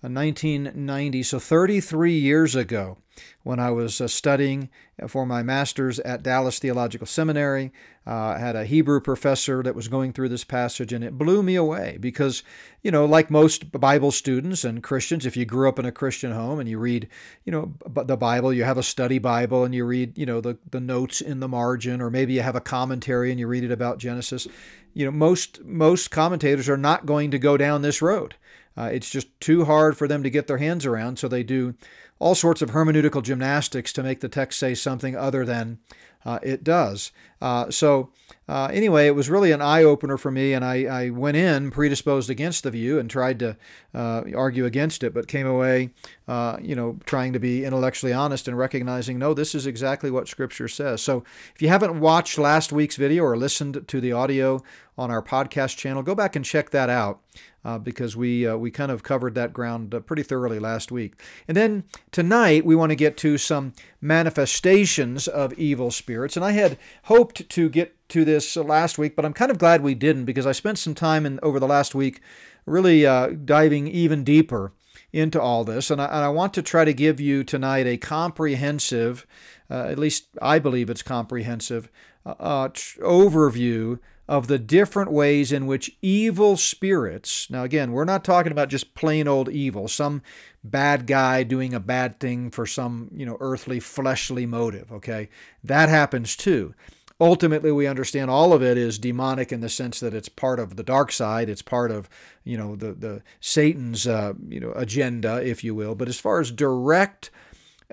1990, 0.00 1.20
uh, 1.20 1.22
so 1.24 1.40
33 1.40 2.12
years 2.12 2.54
ago, 2.54 2.98
when 3.42 3.60
I 3.60 3.70
was 3.70 4.00
uh, 4.00 4.08
studying 4.08 4.68
for 5.08 5.26
my 5.26 5.42
master's 5.42 5.98
at 6.00 6.22
Dallas 6.22 6.58
Theological 6.58 7.06
Seminary. 7.06 7.72
Uh, 8.06 8.34
I 8.36 8.38
had 8.38 8.56
a 8.56 8.64
Hebrew 8.64 9.00
professor 9.00 9.62
that 9.62 9.74
was 9.74 9.88
going 9.88 10.12
through 10.12 10.28
this 10.28 10.44
passage, 10.44 10.92
and 10.92 11.04
it 11.04 11.18
blew 11.18 11.42
me 11.42 11.54
away 11.54 11.98
because, 12.00 12.42
you 12.82 12.90
know, 12.90 13.04
like 13.04 13.30
most 13.30 13.72
Bible 13.72 14.10
students 14.10 14.64
and 14.64 14.82
Christians, 14.82 15.26
if 15.26 15.36
you 15.36 15.44
grew 15.44 15.68
up 15.68 15.78
in 15.78 15.84
a 15.84 15.92
Christian 15.92 16.32
home 16.32 16.60
and 16.60 16.68
you 16.68 16.78
read, 16.78 17.08
you 17.44 17.52
know, 17.52 17.74
the 17.84 18.16
Bible, 18.16 18.52
you 18.52 18.64
have 18.64 18.78
a 18.78 18.82
study 18.82 19.18
Bible 19.18 19.64
and 19.64 19.74
you 19.74 19.84
read, 19.84 20.16
you 20.16 20.24
know, 20.24 20.40
the, 20.40 20.56
the 20.70 20.80
notes 20.80 21.20
in 21.20 21.40
the 21.40 21.48
margin, 21.48 22.00
or 22.00 22.10
maybe 22.10 22.34
you 22.34 22.42
have 22.42 22.56
a 22.56 22.60
commentary 22.60 23.30
and 23.30 23.40
you 23.40 23.48
read 23.48 23.64
it 23.64 23.72
about 23.72 23.98
Genesis. 23.98 24.46
You 24.94 25.04
know, 25.04 25.10
most 25.10 25.62
most 25.64 26.10
commentators 26.10 26.68
are 26.68 26.76
not 26.78 27.06
going 27.06 27.30
to 27.32 27.38
go 27.38 27.56
down 27.56 27.82
this 27.82 28.00
road. 28.00 28.36
Uh, 28.78 28.90
it's 28.92 29.10
just 29.10 29.28
too 29.40 29.64
hard 29.64 29.96
for 29.96 30.06
them 30.06 30.22
to 30.22 30.30
get 30.30 30.46
their 30.46 30.58
hands 30.58 30.84
around, 30.84 31.18
so 31.18 31.28
they 31.28 31.42
do 31.42 31.74
all 32.18 32.34
sorts 32.34 32.62
of 32.62 32.70
hermeneutical 32.70 33.22
gymnastics 33.22 33.92
to 33.92 34.02
make 34.02 34.20
the 34.20 34.28
text 34.28 34.58
say 34.58 34.74
something 34.74 35.16
other 35.16 35.44
than 35.44 35.78
uh, 36.26 36.40
it 36.42 36.64
does. 36.64 37.12
Uh, 37.40 37.70
so, 37.70 38.10
uh, 38.48 38.68
anyway, 38.72 39.06
it 39.06 39.14
was 39.14 39.30
really 39.30 39.52
an 39.52 39.62
eye 39.62 39.84
opener 39.84 40.16
for 40.16 40.30
me, 40.30 40.52
and 40.54 40.64
I, 40.64 40.84
I, 40.84 41.10
went 41.10 41.36
in 41.36 41.70
predisposed 41.70 42.30
against 42.30 42.64
the 42.64 42.70
view 42.70 42.98
and 42.98 43.08
tried 43.08 43.38
to 43.40 43.56
uh, 43.94 44.22
argue 44.34 44.64
against 44.64 45.04
it, 45.04 45.14
but 45.14 45.28
came 45.28 45.46
away, 45.46 45.90
uh, 46.26 46.56
you 46.60 46.74
know, 46.74 46.98
trying 47.04 47.32
to 47.34 47.38
be 47.38 47.64
intellectually 47.64 48.12
honest 48.12 48.48
and 48.48 48.58
recognizing, 48.58 49.18
no, 49.18 49.34
this 49.34 49.54
is 49.54 49.66
exactly 49.66 50.10
what 50.10 50.26
Scripture 50.26 50.66
says. 50.66 51.00
So, 51.00 51.22
if 51.54 51.62
you 51.62 51.68
haven't 51.68 52.00
watched 52.00 52.38
last 52.38 52.72
week's 52.72 52.96
video 52.96 53.22
or 53.22 53.36
listened 53.36 53.86
to 53.86 54.00
the 54.00 54.12
audio 54.12 54.62
on 54.98 55.12
our 55.12 55.22
podcast 55.22 55.76
channel, 55.76 56.02
go 56.02 56.16
back 56.16 56.34
and 56.34 56.44
check 56.44 56.70
that 56.70 56.90
out 56.90 57.20
uh, 57.66 57.78
because 57.78 58.16
we 58.16 58.46
uh, 58.46 58.56
we 58.56 58.70
kind 58.70 58.92
of 58.92 59.02
covered 59.02 59.34
that 59.34 59.52
ground 59.52 59.92
uh, 59.92 59.98
pretty 59.98 60.22
thoroughly 60.22 60.60
last 60.60 60.92
week. 60.92 61.20
And 61.48 61.56
then 61.56 61.82
tonight 62.12 62.64
we 62.64 62.76
want 62.76 62.90
to 62.90 62.96
get 62.96 63.16
to 63.18 63.36
some 63.38 63.72
manifestations 64.00 65.26
of 65.26 65.52
evil 65.54 65.90
spirits. 65.90 66.36
And 66.36 66.44
I 66.44 66.52
had 66.52 66.78
hoped 67.04 67.48
to 67.48 67.68
get 67.68 68.08
to 68.10 68.24
this 68.24 68.54
last 68.56 68.98
week, 68.98 69.16
but 69.16 69.24
I'm 69.24 69.32
kind 69.32 69.50
of 69.50 69.58
glad 69.58 69.82
we 69.82 69.96
didn't 69.96 70.26
because 70.26 70.46
I 70.46 70.52
spent 70.52 70.78
some 70.78 70.94
time 70.94 71.26
in 71.26 71.40
over 71.42 71.58
the 71.58 71.66
last 71.66 71.92
week 71.92 72.20
really 72.66 73.04
uh, 73.04 73.30
diving 73.44 73.88
even 73.88 74.22
deeper 74.22 74.72
into 75.12 75.42
all 75.42 75.64
this. 75.64 75.90
And 75.90 76.00
I, 76.00 76.04
and 76.04 76.24
I, 76.24 76.28
want 76.28 76.54
to 76.54 76.62
try 76.62 76.84
to 76.84 76.94
give 76.94 77.18
you 77.18 77.42
tonight 77.42 77.88
a 77.88 77.96
comprehensive, 77.96 79.26
uh, 79.68 79.86
at 79.88 79.98
least 79.98 80.28
I 80.40 80.60
believe 80.60 80.88
it's 80.88 81.02
comprehensive, 81.02 81.88
uh, 82.24 82.34
uh 82.38 82.68
overview 82.68 83.98
of 84.28 84.48
the 84.48 84.58
different 84.58 85.12
ways 85.12 85.52
in 85.52 85.66
which 85.66 85.96
evil 86.02 86.56
spirits, 86.56 87.48
now 87.50 87.62
again, 87.62 87.92
we're 87.92 88.04
not 88.04 88.24
talking 88.24 88.52
about 88.52 88.68
just 88.68 88.94
plain 88.94 89.28
old 89.28 89.48
evil, 89.48 89.86
some 89.88 90.22
bad 90.64 91.06
guy 91.06 91.42
doing 91.42 91.72
a 91.72 91.80
bad 91.80 92.18
thing 92.18 92.50
for 92.50 92.66
some, 92.66 93.10
you 93.14 93.24
know, 93.24 93.36
earthly, 93.40 93.78
fleshly 93.78 94.44
motive, 94.44 94.90
okay? 94.90 95.28
That 95.62 95.88
happens 95.88 96.34
too. 96.34 96.74
Ultimately, 97.18 97.72
we 97.72 97.86
understand 97.86 98.30
all 98.30 98.52
of 98.52 98.62
it 98.62 98.76
is 98.76 98.98
demonic 98.98 99.50
in 99.50 99.60
the 99.60 99.70
sense 99.70 100.00
that 100.00 100.12
it's 100.12 100.28
part 100.28 100.60
of 100.60 100.76
the 100.76 100.82
dark 100.82 101.10
side. 101.10 101.48
It's 101.48 101.62
part 101.62 101.90
of, 101.90 102.10
you 102.44 102.58
know, 102.58 102.76
the 102.76 102.92
the 102.92 103.22
Satan's, 103.40 104.06
uh, 104.06 104.34
you 104.48 104.60
know, 104.60 104.72
agenda, 104.72 105.36
if 105.42 105.64
you 105.64 105.74
will. 105.74 105.94
But 105.94 106.08
as 106.08 106.20
far 106.20 106.40
as 106.40 106.50
direct 106.50 107.30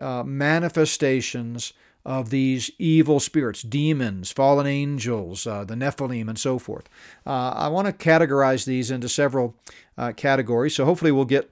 uh, 0.02 0.24
manifestations 0.24 1.72
of 2.05 2.29
these 2.29 2.69
evil 2.77 3.19
spirits, 3.19 3.62
demons, 3.62 4.31
fallen 4.31 4.67
angels, 4.67 5.48
uh, 5.48 5.63
the 5.63 5.75
Nephilim, 5.75 6.27
and 6.27 6.38
so 6.38 6.60
forth. 6.60 6.89
Uh, 7.25 7.51
I 7.55 7.67
want 7.69 7.88
to 7.88 7.93
categorize 7.93 8.65
these 8.65 8.91
into 8.91 9.07
several 9.07 9.55
uh, 9.98 10.12
categories, 10.12 10.75
so 10.75 10.86
hopefully 10.86 11.12
we'll 11.12 11.25
get 11.25 11.50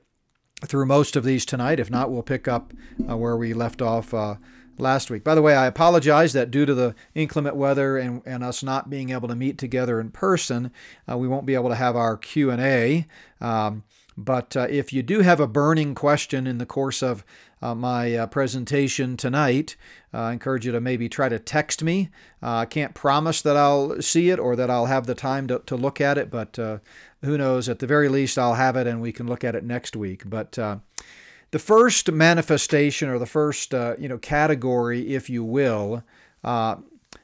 through 0.65 0.85
most 0.85 1.15
of 1.15 1.23
these 1.23 1.45
tonight. 1.45 1.79
If 1.79 1.89
not, 1.89 2.11
we'll 2.11 2.21
pick 2.21 2.47
up 2.47 2.73
uh, 3.09 3.17
where 3.17 3.37
we 3.37 3.53
left 3.53 3.81
off 3.81 4.13
uh, 4.13 4.35
last 4.77 5.09
week. 5.09 5.23
By 5.23 5.35
the 5.35 5.41
way, 5.41 5.55
I 5.55 5.67
apologize 5.67 6.33
that 6.33 6.51
due 6.51 6.65
to 6.65 6.73
the 6.73 6.95
inclement 7.15 7.55
weather 7.55 7.97
and, 7.97 8.21
and 8.25 8.43
us 8.43 8.61
not 8.61 8.89
being 8.89 9.11
able 9.11 9.27
to 9.29 9.35
meet 9.35 9.57
together 9.57 9.99
in 9.99 10.11
person, 10.11 10.71
uh, 11.09 11.17
we 11.17 11.27
won't 11.27 11.45
be 11.45 11.55
able 11.55 11.69
to 11.69 11.75
have 11.75 11.95
our 11.95 12.17
Q 12.17 12.51
and 12.51 12.61
A. 12.61 13.07
Um, 13.39 13.83
but 14.17 14.55
uh, 14.57 14.67
if 14.69 14.91
you 14.91 15.01
do 15.01 15.21
have 15.21 15.39
a 15.39 15.47
burning 15.47 15.95
question 15.95 16.45
in 16.45 16.57
the 16.57 16.65
course 16.65 17.01
of 17.01 17.23
uh, 17.61 17.75
my 17.75 18.15
uh, 18.15 18.27
presentation 18.27 19.15
tonight, 19.15 19.75
uh, 20.13 20.19
I 20.19 20.33
encourage 20.33 20.65
you 20.65 20.71
to 20.71 20.81
maybe 20.81 21.07
try 21.07 21.29
to 21.29 21.39
text 21.39 21.83
me. 21.83 22.09
Uh, 22.41 22.57
I 22.57 22.65
can't 22.65 22.93
promise 22.93 23.41
that 23.41 23.55
I'll 23.55 24.01
see 24.01 24.29
it 24.29 24.39
or 24.39 24.55
that 24.55 24.69
I'll 24.69 24.87
have 24.87 25.05
the 25.05 25.15
time 25.15 25.47
to, 25.47 25.59
to 25.65 25.75
look 25.75 26.01
at 26.01 26.17
it, 26.17 26.29
but 26.29 26.57
uh, 26.59 26.79
who 27.23 27.37
knows? 27.37 27.69
At 27.69 27.79
the 27.79 27.87
very 27.87 28.09
least, 28.09 28.37
I'll 28.37 28.55
have 28.55 28.75
it 28.75 28.87
and 28.87 29.01
we 29.01 29.11
can 29.11 29.27
look 29.27 29.43
at 29.43 29.55
it 29.55 29.63
next 29.63 29.95
week. 29.95 30.23
But 30.25 30.53
the 30.53 31.59
first 31.59 32.11
manifestation 32.11 33.09
or 33.09 33.19
the 33.19 33.25
first 33.25 33.73
you 33.73 34.07
know 34.07 34.17
category, 34.17 35.13
if 35.13 35.29
you 35.29 35.43
will, 35.43 36.03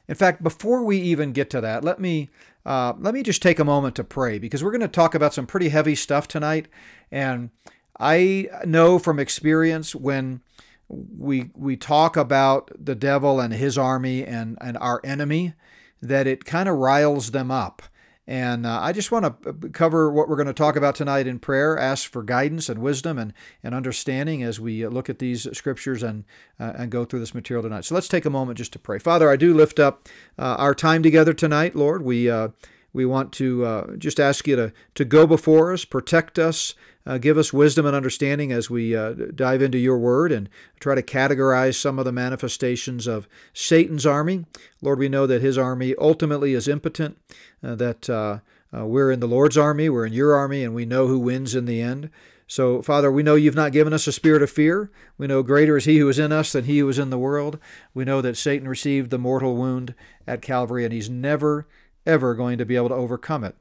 in 0.07 0.15
fact, 0.15 0.41
before 0.41 0.83
we 0.83 0.97
even 0.97 1.33
get 1.33 1.49
to 1.49 1.61
that, 1.61 1.83
let 1.83 1.99
me 1.99 2.29
uh, 2.67 2.93
let 2.99 3.13
me 3.13 3.23
just 3.23 3.41
take 3.41 3.59
a 3.59 3.63
moment 3.63 3.95
to 3.95 4.03
pray 4.03 4.37
because 4.37 4.61
we're 4.61 4.71
going 4.71 4.81
to 4.81 4.89
talk 4.89 5.15
about 5.15 5.33
some 5.33 5.47
pretty 5.47 5.69
heavy 5.69 5.95
stuff 5.95 6.27
tonight. 6.27 6.67
And 7.09 7.49
I 7.97 8.49
know 8.65 8.99
from 8.99 9.19
experience 9.19 9.95
when 9.95 10.41
we 10.89 11.49
we 11.55 11.77
talk 11.77 12.17
about 12.17 12.69
the 12.77 12.93
devil 12.93 13.39
and 13.39 13.53
his 13.53 13.77
army 13.77 14.25
and, 14.25 14.57
and 14.59 14.77
our 14.79 14.99
enemy 15.05 15.53
that 16.01 16.27
it 16.27 16.43
kind 16.43 16.67
of 16.67 16.75
riles 16.75 17.31
them 17.31 17.51
up. 17.51 17.83
And 18.27 18.65
uh, 18.65 18.79
I 18.81 18.91
just 18.91 19.09
want 19.09 19.23
to 19.23 19.49
uh, 19.49 19.53
cover 19.71 20.11
what 20.11 20.27
we're 20.27 20.35
going 20.35 20.47
to 20.47 20.53
talk 20.53 20.75
about 20.75 20.95
tonight 20.95 21.27
in 21.27 21.39
prayer, 21.39 21.79
ask 21.79 22.11
for 22.11 22.23
guidance 22.23 22.67
and 22.67 22.81
wisdom 22.81 23.17
and, 23.17 23.33
and 23.63 23.73
understanding 23.73 24.43
as 24.43 24.59
we 24.59 24.83
uh, 24.83 24.89
look 24.89 25.09
at 25.09 25.19
these 25.19 25.47
scriptures 25.57 26.03
and, 26.03 26.25
uh, 26.59 26.73
and 26.75 26.91
go 26.91 27.05
through 27.05 27.21
this 27.21 27.33
material 27.33 27.63
tonight. 27.63 27.85
So 27.85 27.95
let's 27.95 28.09
take 28.09 28.25
a 28.25 28.29
moment 28.29 28.57
just 28.57 28.73
to 28.73 28.79
pray. 28.79 28.99
Father, 28.99 29.29
I 29.29 29.37
do 29.37 29.53
lift 29.53 29.79
up 29.79 30.09
uh, 30.37 30.55
our 30.59 30.75
time 30.75 31.03
together 31.03 31.33
tonight, 31.33 31.73
Lord. 31.73 32.03
We, 32.03 32.29
uh, 32.29 32.49
we 32.93 33.05
want 33.05 33.31
to 33.33 33.95
just 33.97 34.19
ask 34.19 34.47
you 34.47 34.55
to, 34.55 34.73
to 34.95 35.05
go 35.05 35.27
before 35.27 35.73
us, 35.73 35.85
protect 35.85 36.39
us, 36.39 36.73
uh, 37.07 37.17
give 37.17 37.37
us 37.37 37.53
wisdom 37.53 37.85
and 37.85 37.95
understanding 37.95 38.51
as 38.51 38.69
we 38.69 38.93
uh, 38.93 39.13
dive 39.33 39.61
into 39.61 39.77
your 39.77 39.97
word 39.97 40.29
and 40.31 40.49
try 40.79 40.93
to 40.93 41.01
categorize 41.01 41.75
some 41.75 41.97
of 41.97 42.05
the 42.05 42.11
manifestations 42.11 43.07
of 43.07 43.29
Satan's 43.53 44.05
army. 44.05 44.45
Lord, 44.81 44.99
we 44.99 45.07
know 45.07 45.25
that 45.25 45.41
his 45.41 45.57
army 45.57 45.95
ultimately 45.97 46.53
is 46.53 46.67
impotent, 46.67 47.17
uh, 47.63 47.75
that 47.75 48.09
uh, 48.09 48.39
uh, 48.77 48.85
we're 48.85 49.09
in 49.09 49.21
the 49.21 49.27
Lord's 49.27 49.57
army, 49.57 49.87
we're 49.87 50.05
in 50.05 50.11
your 50.11 50.35
army, 50.35 50.65
and 50.65 50.75
we 50.75 50.85
know 50.85 51.07
who 51.07 51.17
wins 51.17 51.55
in 51.55 51.65
the 51.65 51.81
end. 51.81 52.09
So, 52.45 52.81
Father, 52.81 53.09
we 53.09 53.23
know 53.23 53.35
you've 53.35 53.55
not 53.55 53.71
given 53.71 53.93
us 53.93 54.07
a 54.07 54.11
spirit 54.11 54.41
of 54.41 54.49
fear. 54.49 54.91
We 55.17 55.27
know 55.27 55.43
greater 55.43 55.77
is 55.77 55.85
he 55.85 55.99
who 55.99 56.09
is 56.09 56.19
in 56.19 56.33
us 56.33 56.51
than 56.51 56.65
he 56.65 56.79
who 56.79 56.89
is 56.89 56.99
in 56.99 57.09
the 57.09 57.17
world. 57.17 57.57
We 57.93 58.03
know 58.03 58.21
that 58.21 58.37
Satan 58.37 58.67
received 58.67 59.11
the 59.11 59.17
mortal 59.17 59.55
wound 59.55 59.95
at 60.25 60.41
Calvary, 60.41 60.83
and 60.83 60.93
he's 60.93 61.09
never, 61.09 61.67
ever 62.07 62.33
going 62.33 62.57
to 62.57 62.65
be 62.65 62.75
able 62.75 62.89
to 62.89 62.95
overcome 62.95 63.43
it. 63.43 63.55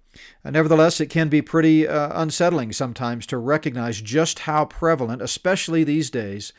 Uh, 0.44 0.50
nevertheless, 0.50 1.00
it 1.00 1.06
can 1.06 1.28
be 1.28 1.42
pretty 1.42 1.86
uh, 1.86 2.10
unsettling 2.14 2.72
sometimes 2.72 3.26
to 3.26 3.36
recognize 3.36 4.00
just 4.00 4.40
how 4.40 4.64
prevalent, 4.64 5.20
especially 5.20 5.84
these 5.84 6.08
days, 6.08 6.52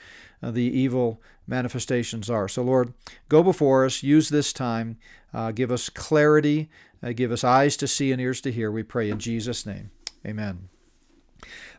uh, 0.44 0.52
the 0.52 0.62
evil 0.62 1.22
manifestations 1.48 2.30
are. 2.30 2.48
So, 2.48 2.62
Lord, 2.62 2.94
go 3.30 3.42
before 3.42 3.86
us, 3.86 4.04
use 4.04 4.30
this 4.30 4.54
time, 4.54 4.98
uh, 5.34 5.52
give 5.52 5.72
us 5.72 5.90
clarity, 5.90 6.70
uh, 7.02 7.14
give 7.14 7.32
us 7.32 7.44
eyes 7.44 7.78
to 7.78 7.88
see 7.88 8.12
and 8.12 8.22
ears 8.22 8.42
to 8.42 8.52
hear. 8.52 8.70
We 8.72 8.84
pray 8.84 9.10
in 9.10 9.20
Jesus' 9.20 9.66
name. 9.66 9.92
Amen. 10.26 10.70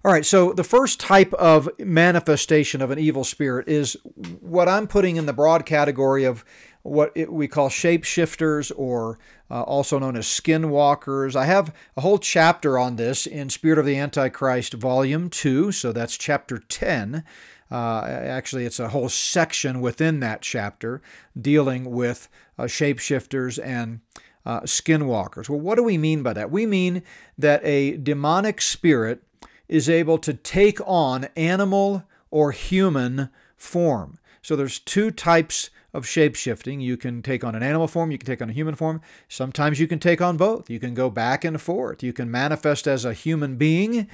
All 0.04 0.12
right, 0.12 0.24
so 0.24 0.52
the 0.52 0.64
first 0.64 1.00
type 1.00 1.32
of 1.34 1.68
manifestation 1.78 2.80
of 2.80 2.92
an 2.92 3.00
evil 3.00 3.24
spirit 3.24 3.68
is 3.68 3.96
what 4.40 4.68
I'm 4.68 4.86
putting 4.86 5.16
in 5.16 5.26
the 5.26 5.32
broad 5.32 5.66
category 5.66 6.24
of 6.24 6.44
what 6.82 7.16
we 7.28 7.48
call 7.48 7.68
shapeshifters 7.68 8.72
or 8.76 9.18
uh, 9.50 9.62
also 9.62 9.98
known 9.98 10.16
as 10.16 10.26
skinwalkers. 10.26 11.34
I 11.36 11.46
have 11.46 11.74
a 11.96 12.00
whole 12.00 12.18
chapter 12.18 12.78
on 12.78 12.96
this 12.96 13.26
in 13.26 13.50
Spirit 13.50 13.78
of 13.78 13.86
the 13.86 13.98
Antichrist, 13.98 14.74
Volume 14.74 15.30
2, 15.30 15.72
so 15.72 15.92
that's 15.92 16.16
chapter 16.16 16.58
10. 16.58 17.24
Uh, 17.70 18.02
actually, 18.04 18.64
it's 18.64 18.80
a 18.80 18.88
whole 18.88 19.08
section 19.08 19.80
within 19.80 20.20
that 20.20 20.40
chapter 20.40 21.02
dealing 21.38 21.90
with 21.90 22.28
uh, 22.58 22.64
shapeshifters 22.64 23.62
and 23.62 24.00
uh, 24.46 24.60
skinwalkers. 24.60 25.48
Well, 25.48 25.60
what 25.60 25.76
do 25.76 25.82
we 25.82 25.98
mean 25.98 26.22
by 26.22 26.32
that? 26.32 26.50
We 26.50 26.64
mean 26.64 27.02
that 27.36 27.60
a 27.64 27.96
demonic 27.98 28.60
spirit 28.60 29.22
is 29.68 29.90
able 29.90 30.16
to 30.18 30.32
take 30.32 30.80
on 30.86 31.28
animal 31.36 32.04
or 32.30 32.52
human 32.52 33.28
form. 33.56 34.18
So 34.40 34.56
there's 34.56 34.78
two 34.78 35.10
types 35.10 35.68
of 35.94 36.04
shapeshifting. 36.04 36.82
You 36.82 36.96
can 36.96 37.22
take 37.22 37.44
on 37.44 37.54
an 37.54 37.62
animal 37.62 37.88
form, 37.88 38.10
you 38.10 38.18
can 38.18 38.26
take 38.26 38.42
on 38.42 38.50
a 38.50 38.54
human 38.54 38.74
form. 38.74 39.00
Sometimes 39.28 39.80
you 39.80 39.86
can 39.86 39.98
take 39.98 40.20
on 40.20 40.36
both. 40.36 40.68
You 40.68 40.78
can 40.78 40.94
go 40.94 41.10
back 41.10 41.44
and 41.44 41.60
forth. 41.60 42.02
You 42.02 42.12
can 42.12 42.30
manifest 42.30 42.86
as 42.86 43.04
a 43.04 43.12
human 43.12 43.56
being, 43.56 44.08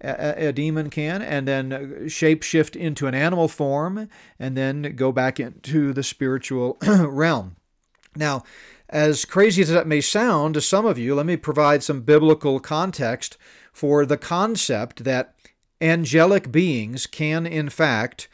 a, 0.00 0.48
a 0.48 0.52
demon 0.52 0.90
can, 0.90 1.22
and 1.22 1.46
then 1.46 1.72
uh, 1.72 1.78
shapeshift 2.04 2.76
into 2.76 3.06
an 3.06 3.14
animal 3.14 3.48
form, 3.48 4.08
and 4.38 4.56
then 4.56 4.94
go 4.96 5.12
back 5.12 5.38
into 5.38 5.92
the 5.92 6.02
spiritual 6.02 6.78
realm. 6.86 7.56
Now, 8.16 8.42
as 8.88 9.26
crazy 9.26 9.60
as 9.60 9.68
that 9.68 9.86
may 9.86 10.00
sound 10.00 10.54
to 10.54 10.60
some 10.62 10.86
of 10.86 10.98
you, 10.98 11.14
let 11.14 11.26
me 11.26 11.36
provide 11.36 11.82
some 11.82 12.00
biblical 12.00 12.58
context 12.58 13.36
for 13.70 14.06
the 14.06 14.16
concept 14.16 15.04
that 15.04 15.34
angelic 15.80 16.50
beings 16.50 17.06
can, 17.06 17.46
in 17.46 17.68
fact, 17.68 18.28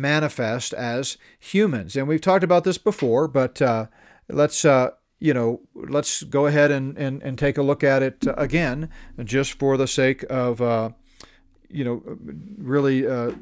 manifest 0.00 0.72
as 0.72 1.16
humans. 1.38 1.96
And 1.96 2.08
we've 2.08 2.20
talked 2.20 2.44
about 2.44 2.64
this 2.64 2.78
before, 2.78 3.28
but 3.28 3.60
uh, 3.60 3.86
let's 4.28 4.64
uh, 4.64 4.90
you 5.20 5.34
know 5.34 5.60
let's 5.74 6.22
go 6.22 6.46
ahead 6.46 6.70
and, 6.70 6.96
and, 6.96 7.22
and 7.22 7.38
take 7.38 7.58
a 7.58 7.62
look 7.62 7.82
at 7.82 8.02
it 8.02 8.24
again, 8.36 8.90
just 9.24 9.58
for 9.58 9.76
the 9.76 9.86
sake 9.86 10.24
of 10.30 10.60
uh, 10.60 10.90
you 11.70 11.84
know 11.84 12.02
really 12.56 13.06
uh, 13.06 13.32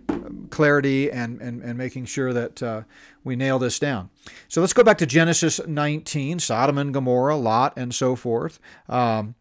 clarity 0.50 1.10
and, 1.10 1.40
and 1.40 1.62
and 1.62 1.78
making 1.78 2.06
sure 2.06 2.32
that 2.32 2.62
uh, 2.62 2.82
we 3.24 3.36
nail 3.36 3.58
this 3.58 3.78
down. 3.78 4.10
So 4.48 4.60
let's 4.60 4.72
go 4.72 4.82
back 4.82 4.98
to 4.98 5.06
Genesis 5.06 5.60
19, 5.66 6.38
Sodom 6.38 6.78
and 6.78 6.92
Gomorrah, 6.92 7.36
Lot, 7.36 7.74
and 7.76 7.94
so 7.94 8.16
forth. 8.16 8.58
Um, 8.88 9.34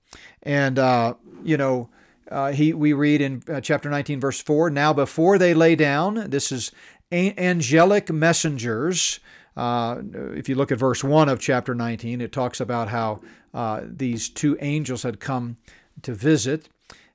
and 0.43 0.79
uh, 0.79 1.15
you 1.43 1.57
know. 1.57 1.89
Uh, 2.31 2.51
he, 2.51 2.73
we 2.73 2.91
read 2.91 3.21
in 3.21 3.43
uh, 3.47 3.61
chapter 3.61 3.87
19, 3.87 4.19
verse 4.19 4.41
4 4.41 4.71
Now, 4.71 4.91
before 4.93 5.37
they 5.37 5.53
lay 5.53 5.75
down, 5.75 6.31
this 6.31 6.51
is 6.51 6.71
angelic 7.11 8.11
messengers. 8.11 9.19
Uh, 9.55 10.01
if 10.33 10.49
you 10.49 10.55
look 10.55 10.71
at 10.71 10.79
verse 10.79 11.03
1 11.03 11.29
of 11.29 11.39
chapter 11.39 11.73
19, 11.73 12.21
it 12.21 12.31
talks 12.31 12.59
about 12.59 12.89
how 12.89 13.21
uh, 13.53 13.81
these 13.85 14.29
two 14.29 14.57
angels 14.59 15.03
had 15.03 15.19
come 15.19 15.57
to 16.01 16.13
visit. 16.13 16.69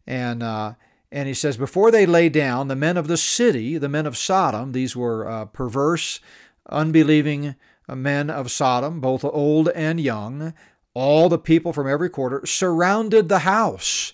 And, 0.06 0.42
uh, 0.42 0.74
and 1.12 1.28
he 1.28 1.34
says, 1.34 1.56
Before 1.56 1.90
they 1.90 2.06
lay 2.06 2.28
down, 2.28 2.68
the 2.68 2.76
men 2.76 2.96
of 2.96 3.08
the 3.08 3.16
city, 3.16 3.76
the 3.78 3.88
men 3.88 4.06
of 4.06 4.16
Sodom, 4.16 4.72
these 4.72 4.96
were 4.96 5.28
uh, 5.28 5.44
perverse, 5.46 6.20
unbelieving 6.68 7.56
men 7.88 8.30
of 8.30 8.50
Sodom, 8.50 9.00
both 9.00 9.24
old 9.24 9.68
and 9.70 10.00
young, 10.00 10.54
all 10.94 11.28
the 11.28 11.38
people 11.38 11.72
from 11.72 11.88
every 11.88 12.08
quarter, 12.08 12.44
surrounded 12.46 13.28
the 13.28 13.40
house. 13.40 14.12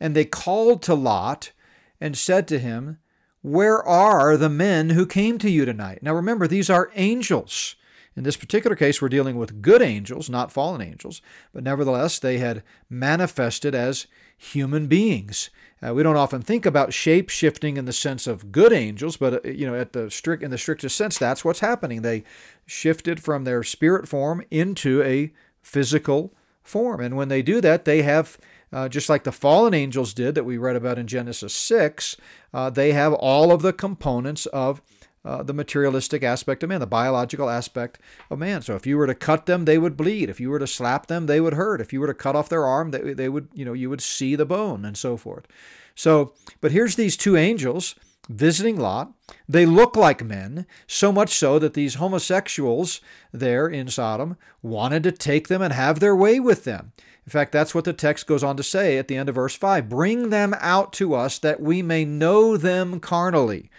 And 0.00 0.16
they 0.16 0.24
called 0.24 0.82
to 0.82 0.94
Lot 0.94 1.52
and 2.00 2.16
said 2.16 2.48
to 2.48 2.58
him, 2.58 2.98
where 3.42 3.82
are 3.86 4.36
the 4.36 4.48
men 4.48 4.90
who 4.90 5.06
came 5.06 5.38
to 5.38 5.50
you 5.50 5.64
tonight? 5.64 6.02
Now 6.02 6.14
remember, 6.14 6.46
these 6.46 6.70
are 6.70 6.90
angels. 6.94 7.76
In 8.16 8.24
this 8.24 8.36
particular 8.36 8.76
case, 8.76 9.00
we're 9.00 9.08
dealing 9.08 9.36
with 9.36 9.62
good 9.62 9.80
angels, 9.80 10.28
not 10.28 10.52
fallen 10.52 10.82
angels, 10.82 11.22
but 11.52 11.62
nevertheless, 11.62 12.18
they 12.18 12.38
had 12.38 12.62
manifested 12.88 13.74
as 13.74 14.06
human 14.36 14.88
beings. 14.88 15.48
Uh, 15.82 15.94
we 15.94 16.02
don't 16.02 16.16
often 16.16 16.42
think 16.42 16.66
about 16.66 16.92
shape 16.92 17.30
shifting 17.30 17.76
in 17.76 17.84
the 17.84 17.92
sense 17.92 18.26
of 18.26 18.52
good 18.52 18.72
angels, 18.72 19.16
but 19.16 19.46
uh, 19.46 19.48
you 19.48 19.66
know, 19.66 19.74
at 19.74 19.92
the 19.92 20.10
strict 20.10 20.42
in 20.42 20.50
the 20.50 20.58
strictest 20.58 20.96
sense, 20.96 21.18
that's 21.18 21.44
what's 21.44 21.60
happening. 21.60 22.02
They 22.02 22.24
shifted 22.66 23.22
from 23.22 23.44
their 23.44 23.62
spirit 23.62 24.08
form 24.08 24.42
into 24.50 25.02
a 25.02 25.32
physical 25.62 26.34
form, 26.62 27.00
and 27.00 27.16
when 27.16 27.28
they 27.28 27.42
do 27.42 27.60
that, 27.60 27.84
they 27.84 28.02
have 28.02 28.36
uh, 28.72 28.88
just 28.88 29.08
like 29.08 29.24
the 29.24 29.32
fallen 29.32 29.74
angels 29.74 30.14
did 30.14 30.34
that 30.34 30.44
we 30.44 30.58
read 30.58 30.76
about 30.76 30.98
in 30.98 31.06
Genesis 31.06 31.54
6, 31.54 32.16
uh, 32.54 32.70
they 32.70 32.92
have 32.92 33.12
all 33.12 33.52
of 33.52 33.62
the 33.62 33.72
components 33.72 34.46
of 34.46 34.80
uh, 35.24 35.42
the 35.42 35.52
materialistic 35.52 36.22
aspect 36.22 36.62
of 36.62 36.68
man, 36.68 36.80
the 36.80 36.86
biological 36.86 37.50
aspect 37.50 37.98
of 38.30 38.38
man. 38.38 38.62
So 38.62 38.74
if 38.74 38.86
you 38.86 38.96
were 38.96 39.06
to 39.06 39.14
cut 39.14 39.46
them, 39.46 39.64
they 39.64 39.76
would 39.76 39.96
bleed. 39.96 40.30
If 40.30 40.40
you 40.40 40.50
were 40.50 40.58
to 40.58 40.66
slap 40.66 41.08
them, 41.08 41.26
they 41.26 41.40
would 41.40 41.54
hurt. 41.54 41.80
If 41.80 41.92
you 41.92 42.00
were 42.00 42.06
to 42.06 42.14
cut 42.14 42.36
off 42.36 42.48
their 42.48 42.64
arm, 42.64 42.90
they, 42.90 43.12
they 43.12 43.28
would, 43.28 43.48
you 43.52 43.64
know, 43.64 43.74
you 43.74 43.90
would 43.90 44.00
see 44.00 44.34
the 44.34 44.46
bone 44.46 44.84
and 44.84 44.96
so 44.96 45.16
forth. 45.16 45.46
So, 45.94 46.32
but 46.60 46.72
here's 46.72 46.96
these 46.96 47.16
two 47.16 47.36
angels 47.36 47.94
visiting 48.30 48.78
Lot. 48.78 49.12
They 49.48 49.66
look 49.66 49.96
like 49.96 50.24
men, 50.24 50.66
so 50.86 51.10
much 51.10 51.34
so 51.34 51.58
that 51.58 51.74
these 51.74 51.96
homosexuals 51.96 53.00
there 53.32 53.66
in 53.66 53.88
Sodom 53.88 54.36
wanted 54.62 55.02
to 55.02 55.12
take 55.12 55.48
them 55.48 55.60
and 55.60 55.72
have 55.72 56.00
their 56.00 56.14
way 56.14 56.38
with 56.38 56.64
them. 56.64 56.92
In 57.30 57.32
fact, 57.32 57.52
that's 57.52 57.76
what 57.76 57.84
the 57.84 57.92
text 57.92 58.26
goes 58.26 58.42
on 58.42 58.56
to 58.56 58.62
say 58.64 58.98
at 58.98 59.06
the 59.06 59.16
end 59.16 59.28
of 59.28 59.36
verse 59.36 59.54
5 59.54 59.88
Bring 59.88 60.30
them 60.30 60.52
out 60.58 60.92
to 60.94 61.14
us 61.14 61.38
that 61.38 61.60
we 61.60 61.80
may 61.80 62.04
know 62.04 62.56
them 62.56 62.98
carnally. 62.98 63.70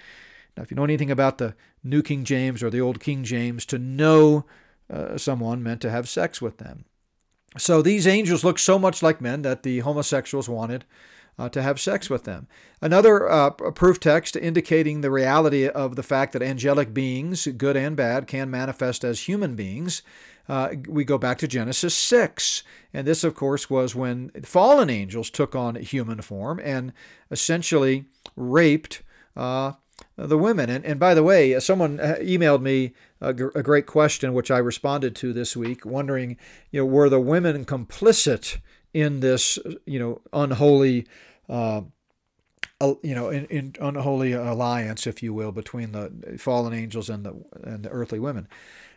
Now, 0.55 0.63
if 0.63 0.71
you 0.71 0.75
know 0.75 0.85
anything 0.85 1.11
about 1.11 1.37
the 1.37 1.53
New 1.83 2.01
King 2.01 2.23
James 2.23 2.63
or 2.63 2.69
the 2.69 2.79
Old 2.79 3.01
King 3.01 3.25
James, 3.25 3.65
to 3.65 3.77
know 3.77 4.45
uh, 4.89 5.17
someone 5.17 5.61
meant 5.61 5.81
to 5.81 5.91
have 5.91 6.07
sex 6.07 6.41
with 6.41 6.59
them. 6.59 6.85
So 7.57 7.81
these 7.81 8.07
angels 8.07 8.45
look 8.45 8.57
so 8.57 8.79
much 8.79 9.03
like 9.03 9.19
men 9.19 9.41
that 9.41 9.63
the 9.63 9.79
homosexuals 9.79 10.47
wanted 10.47 10.85
uh, 11.37 11.49
to 11.49 11.61
have 11.61 11.77
sex 11.77 12.09
with 12.09 12.23
them. 12.23 12.47
Another 12.81 13.29
uh, 13.29 13.49
proof 13.49 13.99
text 13.99 14.37
indicating 14.37 15.01
the 15.01 15.11
reality 15.11 15.67
of 15.67 15.97
the 15.97 16.03
fact 16.03 16.31
that 16.31 16.41
angelic 16.41 16.93
beings, 16.93 17.47
good 17.57 17.75
and 17.75 17.97
bad, 17.97 18.27
can 18.27 18.49
manifest 18.49 19.03
as 19.03 19.27
human 19.27 19.55
beings. 19.55 20.03
Uh, 20.51 20.75
we 20.89 21.05
go 21.05 21.17
back 21.17 21.37
to 21.37 21.47
Genesis 21.47 21.95
6. 21.95 22.63
And 22.93 23.07
this, 23.07 23.23
of 23.23 23.35
course, 23.35 23.69
was 23.69 23.95
when 23.95 24.31
fallen 24.43 24.89
angels 24.89 25.29
took 25.29 25.55
on 25.55 25.75
human 25.75 26.19
form 26.19 26.59
and 26.61 26.91
essentially 27.31 28.03
raped 28.35 29.01
uh, 29.37 29.71
the 30.17 30.37
women. 30.37 30.69
And, 30.69 30.83
and 30.83 30.99
by 30.99 31.13
the 31.13 31.23
way, 31.23 31.57
someone 31.61 32.01
uh, 32.01 32.17
emailed 32.19 32.61
me 32.61 32.91
a, 33.21 33.33
gr- 33.33 33.55
a 33.55 33.63
great 33.63 33.85
question, 33.85 34.33
which 34.33 34.51
I 34.51 34.57
responded 34.57 35.15
to 35.15 35.31
this 35.31 35.55
week, 35.55 35.85
wondering, 35.85 36.35
you 36.69 36.81
know, 36.81 36.85
were 36.85 37.07
the 37.07 37.21
women 37.21 37.63
complicit 37.63 38.57
in 38.93 39.21
this, 39.21 39.57
you 39.85 39.99
know, 39.99 40.19
unholy, 40.33 41.07
uh, 41.47 41.83
you 42.81 43.15
know, 43.15 43.29
in, 43.29 43.45
in 43.45 43.75
unholy 43.79 44.33
alliance, 44.33 45.07
if 45.07 45.23
you 45.23 45.33
will, 45.33 45.53
between 45.53 45.93
the 45.93 46.35
fallen 46.37 46.73
angels 46.73 47.09
and 47.09 47.25
the 47.25 47.41
and 47.63 47.85
the 47.85 47.89
earthly 47.89 48.19
women? 48.19 48.49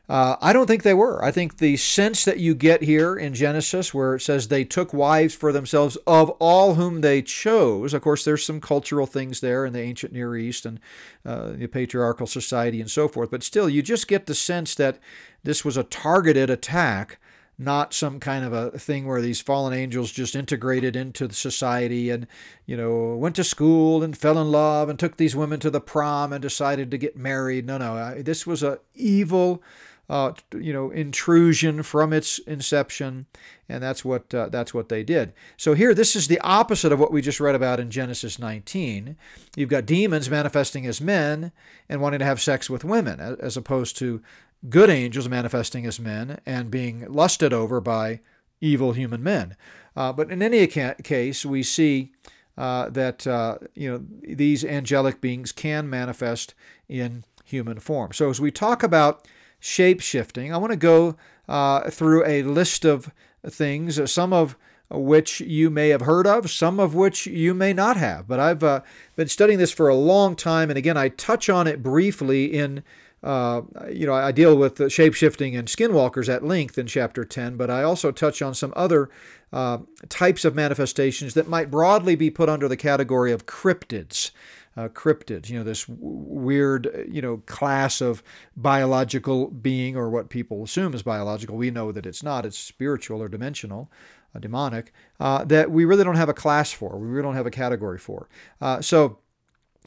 Uh, 0.07 0.37
I 0.43 0.53
don't 0.53 0.67
think 0.67 0.83
they 0.83 0.93
were. 0.93 1.25
I 1.25 1.31
think 1.31 1.57
the 1.57 1.79
sense 1.79 2.27
that 2.27 2.39
you 2.39 2.55
get 2.55 2.83
here 2.83 3.17
in 3.17 3.33
Genesis, 3.33 3.95
where 3.95 4.17
it 4.17 4.21
says 4.21 4.49
they 4.49 4.65
took 4.65 4.93
wives 4.93 5.35
for 5.35 5.51
themselves 5.51 5.97
of 6.07 6.29
all 6.41 6.75
whom 6.75 7.01
they 7.01 7.23
chose. 7.23 7.95
Of 7.95 8.03
course, 8.03 8.23
there's 8.23 8.45
some 8.45 8.61
cultural 8.61 9.07
things 9.07 9.41
there 9.41 9.65
in 9.65 9.73
the 9.73 9.81
ancient 9.81 10.13
Near 10.13 10.37
East 10.37 10.67
and 10.67 10.79
uh, 11.25 11.53
the 11.53 11.69
patriarchal 11.69 12.27
society 12.27 12.83
and 12.83 12.91
so 12.91 13.09
forth. 13.09 13.31
But 13.31 13.43
still, 13.43 13.69
you 13.69 13.83
just 13.83 14.07
get 14.07 14.27
the 14.27 14.35
sense 14.35 14.75
that 14.75 14.99
this 15.43 15.65
was 15.65 15.79
a 15.79 15.85
targeted 15.85 16.51
attack, 16.51 17.19
not 17.57 17.95
some 17.95 18.21
kind 18.21 18.45
of 18.45 18.53
a 18.53 18.79
thing 18.79 19.07
where 19.07 19.23
these 19.23 19.41
fallen 19.41 19.73
angels 19.73 20.13
just 20.13 20.37
integrated 20.37 20.97
into 20.97 21.27
the 21.27 21.35
society 21.35 22.11
and, 22.11 22.27
you 22.67 22.77
know, 22.77 23.17
went 23.17 23.37
to 23.37 23.45
school 23.45 24.03
and 24.03 24.19
fell 24.19 24.39
in 24.39 24.51
love 24.51 24.91
and 24.91 24.99
took 24.99 25.17
these 25.17 25.35
women 25.35 25.61
to 25.61 25.71
the 25.71 25.81
prom 25.81 26.31
and 26.31 26.43
decided 26.43 26.91
to 26.91 26.99
get 26.99 27.17
married. 27.17 27.65
No, 27.65 27.79
no, 27.79 28.21
this 28.21 28.47
was 28.47 28.63
a 28.63 28.81
evil 28.95 29.63
uh, 30.09 30.33
you 30.59 30.73
know, 30.73 30.91
intrusion 30.91 31.83
from 31.83 32.13
its 32.13 32.39
inception, 32.41 33.27
and 33.69 33.83
that's 33.83 34.05
what 34.05 34.35
uh, 34.35 34.49
that's 34.49 34.75
what 34.75 34.89
they 34.89 35.03
did. 35.03 35.33
So 35.57 35.75
here, 35.75 35.95
this 35.95 36.15
is 36.15 36.29
the 36.29 36.41
opposite 36.41 36.93
of 36.93 37.01
what 37.01 37.13
we 37.13 37.23
just 37.23 37.41
read 37.41 37.55
about 37.55 37.81
in 37.81 37.91
Genesis 37.91 38.39
19. 38.39 39.17
You've 39.57 39.69
got 39.69 39.87
demons 39.87 40.29
manifesting 40.29 40.87
as 40.87 41.01
men 41.01 41.53
and 41.89 42.01
wanting 42.01 42.19
to 42.19 42.25
have 42.27 42.41
sex 42.41 42.69
with 42.69 42.85
women, 42.85 43.19
as 43.21 43.57
opposed 43.57 43.97
to 43.99 44.23
good 44.69 44.91
angels 44.91 45.29
manifesting 45.29 45.87
as 45.87 46.01
men 46.01 46.39
and 46.45 46.71
being 46.71 47.11
lusted 47.11 47.53
over 47.53 47.81
by 47.81 48.21
evil 48.61 48.93
human 48.93 49.23
men. 49.23 49.57
Uh, 49.97 50.13
but 50.13 50.31
in 50.31 50.43
any 50.43 50.67
case, 50.67 51.47
we 51.47 51.63
see 51.63 52.13
uh, 52.59 52.89
that 52.91 53.27
uh, 53.27 53.59
you 53.75 53.91
know 53.91 54.05
these 54.23 54.65
angelic 54.65 55.21
beings 55.21 55.51
can 55.51 55.89
manifest 55.89 56.55
in 56.89 57.25
human 57.45 57.79
form. 57.79 58.13
So 58.13 58.31
as 58.31 58.41
we 58.41 58.51
talk 58.51 58.83
about 58.83 59.27
shape 59.65 60.01
shifting. 60.01 60.53
I 60.53 60.59
want 60.59 60.73
to 60.73 60.77
go 60.77 61.17
uh, 61.49 61.89
through 61.91 62.27
a 62.27 62.43
list 62.43 62.85
of 62.85 63.11
things, 63.47 63.99
uh, 63.99 64.07
some 64.07 64.33
of 64.33 64.57
which 64.91 65.41
you 65.41 65.71
may 65.71 65.89
have 65.89 66.03
heard 66.03 66.27
of, 66.27 66.51
some 66.51 66.79
of 66.79 66.95
which 66.95 67.27
you 67.27 67.55
may 67.55 67.73
not 67.73 67.97
have. 67.97 68.29
But 68.29 68.41
I've 68.41 68.63
uh, 68.63 68.83
been 69.17 69.29
studying 69.29 69.59
this 69.59 69.73
for 69.73 69.89
a 69.89 69.95
long 69.95 70.37
time, 70.37 70.69
and 70.69 70.77
again, 70.77 70.99
I 70.99 71.09
touch 71.09 71.49
on 71.49 71.67
it 71.67 71.83
briefly 71.83 72.47
in. 72.47 72.83
Uh, 73.23 73.63
you 73.91 74.07
know, 74.07 74.13
I 74.13 74.33
deal 74.33 74.55
with 74.55 74.77
the 74.77 74.91
shape 74.91 75.15
shifting 75.15 75.57
and 75.57 75.67
skinwalkers 75.67 76.29
at 76.29 76.45
length 76.45 76.77
in 76.77 76.87
chapter 76.87 77.25
10, 77.25 77.57
but 77.57 77.71
I 77.71 77.83
also 77.83 78.13
touch 78.13 78.43
on 78.43 78.53
some 78.53 78.75
other 78.77 79.09
uh, 79.51 79.79
types 80.11 80.45
of 80.45 80.55
manifestations 80.55 81.33
that 81.33 81.49
might 81.49 81.71
broadly 81.71 82.17
be 82.17 82.29
put 82.29 82.51
under 82.51 82.69
the 82.69 82.77
category 82.77 83.33
of 83.33 83.47
cryptids 83.47 84.31
uh, 84.77 84.89
cryptids, 84.89 85.49
you 85.49 85.59
know, 85.59 85.65
this 85.65 85.87
weird, 85.89 87.07
you 87.09 87.23
know, 87.23 87.39
class 87.47 88.01
of 88.01 88.23
biological 88.57 89.49
being 89.49 89.97
or 89.97 90.11
what 90.11 90.29
people 90.29 90.65
assume 90.65 90.95
is 90.95 91.03
biological. 91.03 91.57
We 91.57 91.71
know 91.71 91.93
that 91.93 92.07
it's 92.07 92.23
not, 92.23 92.45
it's 92.45 92.59
spiritual 92.59 93.23
or 93.23 93.29
dimensional. 93.29 93.91
Uh, 94.37 94.41
demonic, 94.41 94.93
uh, 95.21 95.45
that 95.45 95.71
we 95.71 95.85
really 95.85 96.03
don't 96.03 96.17
have 96.17 96.29
a 96.29 96.35
class 96.35 96.73
for, 96.73 96.99
we 96.99 97.07
really 97.07 97.23
don't 97.23 97.37
have 97.37 97.47
a 97.47 97.53
category 97.53 97.99
for. 97.99 98.29
Uh, 98.61 98.81
so, 98.81 99.19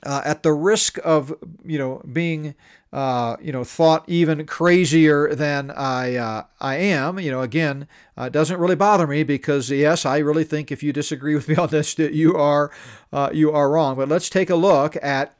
uh, 0.06 0.22
at 0.24 0.44
the 0.44 0.54
risk 0.54 1.00
of 1.04 1.34
you 1.66 1.78
know 1.78 2.02
being 2.12 2.56
uh, 2.94 3.36
you 3.42 3.52
know 3.52 3.64
thought 3.64 4.04
even 4.08 4.46
crazier 4.46 5.34
than 5.34 5.72
I 5.72 6.16
uh, 6.16 6.44
I 6.60 6.76
am, 6.76 7.20
you 7.20 7.32
know 7.32 7.42
again 7.42 7.88
uh, 8.18 8.24
it 8.24 8.34
doesn't 8.34 8.60
really 8.60 8.76
bother 8.76 9.08
me 9.08 9.24
because 9.24 9.70
yes 9.70 10.06
I 10.06 10.20
really 10.20 10.44
think 10.44 10.72
if 10.72 10.84
you 10.84 10.94
disagree 10.94 11.36
with 11.36 11.48
me 11.48 11.56
on 11.56 11.70
this 11.70 11.94
that 11.96 12.14
you 12.14 12.36
are 12.36 12.72
uh, 13.12 13.30
you 13.34 13.52
are 13.52 13.72
wrong. 13.72 13.96
But 13.96 14.10
let's 14.10 14.30
take 14.30 14.50
a 14.50 14.56
look 14.56 14.96
at 15.02 15.34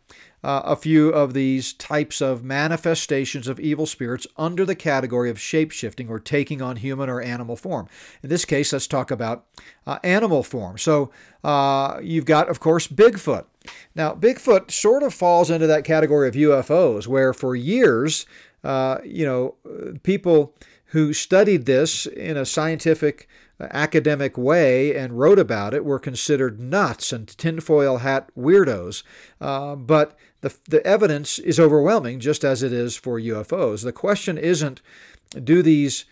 uh, 0.44 0.62
a 0.66 0.76
few 0.76 1.10
of 1.10 1.34
these 1.34 1.74
types 1.74 2.22
of 2.22 2.44
manifestations 2.44 3.48
of 3.48 3.60
evil 3.60 3.86
spirits 3.86 4.28
under 4.38 4.66
the 4.66 4.76
category 4.76 5.30
of 5.30 5.40
shape 5.40 5.72
shifting 5.72 6.10
or 6.10 6.20
taking 6.20 6.62
on 6.62 6.76
human 6.78 7.10
or 7.10 7.22
animal 7.22 7.56
form. 7.56 7.88
In 8.22 8.30
this 8.30 8.46
case, 8.46 8.72
let's 8.72 8.88
talk 8.88 9.10
about 9.10 9.46
animal 10.04 10.44
form. 10.44 10.78
So 10.78 11.12
you've 12.02 12.26
got 12.26 12.50
of 12.50 12.60
course 12.60 12.88
Bigfoot. 12.88 13.46
Now, 13.96 14.14
Bigfoot 14.14 14.72
sort 14.72 15.04
of 15.04 15.14
falls 15.14 15.50
into 15.50 15.68
that 15.68 15.84
category 15.84 16.28
of 16.28 16.36
UFOs, 16.36 17.08
where 17.08 17.34
for 17.34 17.56
years, 17.56 18.26
uh, 18.64 19.00
you 19.04 19.26
know, 19.26 19.56
people 20.04 20.54
who 20.92 21.14
studied 21.14 21.66
this 21.66 22.06
in 22.06 22.38
a 22.38 22.46
scientific, 22.46 23.28
uh, 23.60 23.68
academic 23.72 24.38
way 24.38 24.96
and 24.96 25.20
wrote 25.20 25.40
about 25.40 25.74
it 25.74 25.84
were 25.84 26.00
considered 26.00 26.60
nuts 26.60 27.12
and 27.12 27.28
tinfoil 27.38 27.98
hat 27.98 28.30
weirdos. 28.38 29.04
Uh, 29.42 29.76
but 29.76 30.18
the, 30.42 30.56
the 30.70 30.86
evidence 30.86 31.40
is 31.40 31.60
overwhelming, 31.60 32.20
just 32.20 32.44
as 32.44 32.64
it 32.64 32.72
is 32.72 32.96
for 32.96 33.20
UFOs. 33.20 33.84
The 33.84 33.92
question 33.92 34.38
isn't 34.38 34.82
do 35.44 35.62
these 35.62 36.06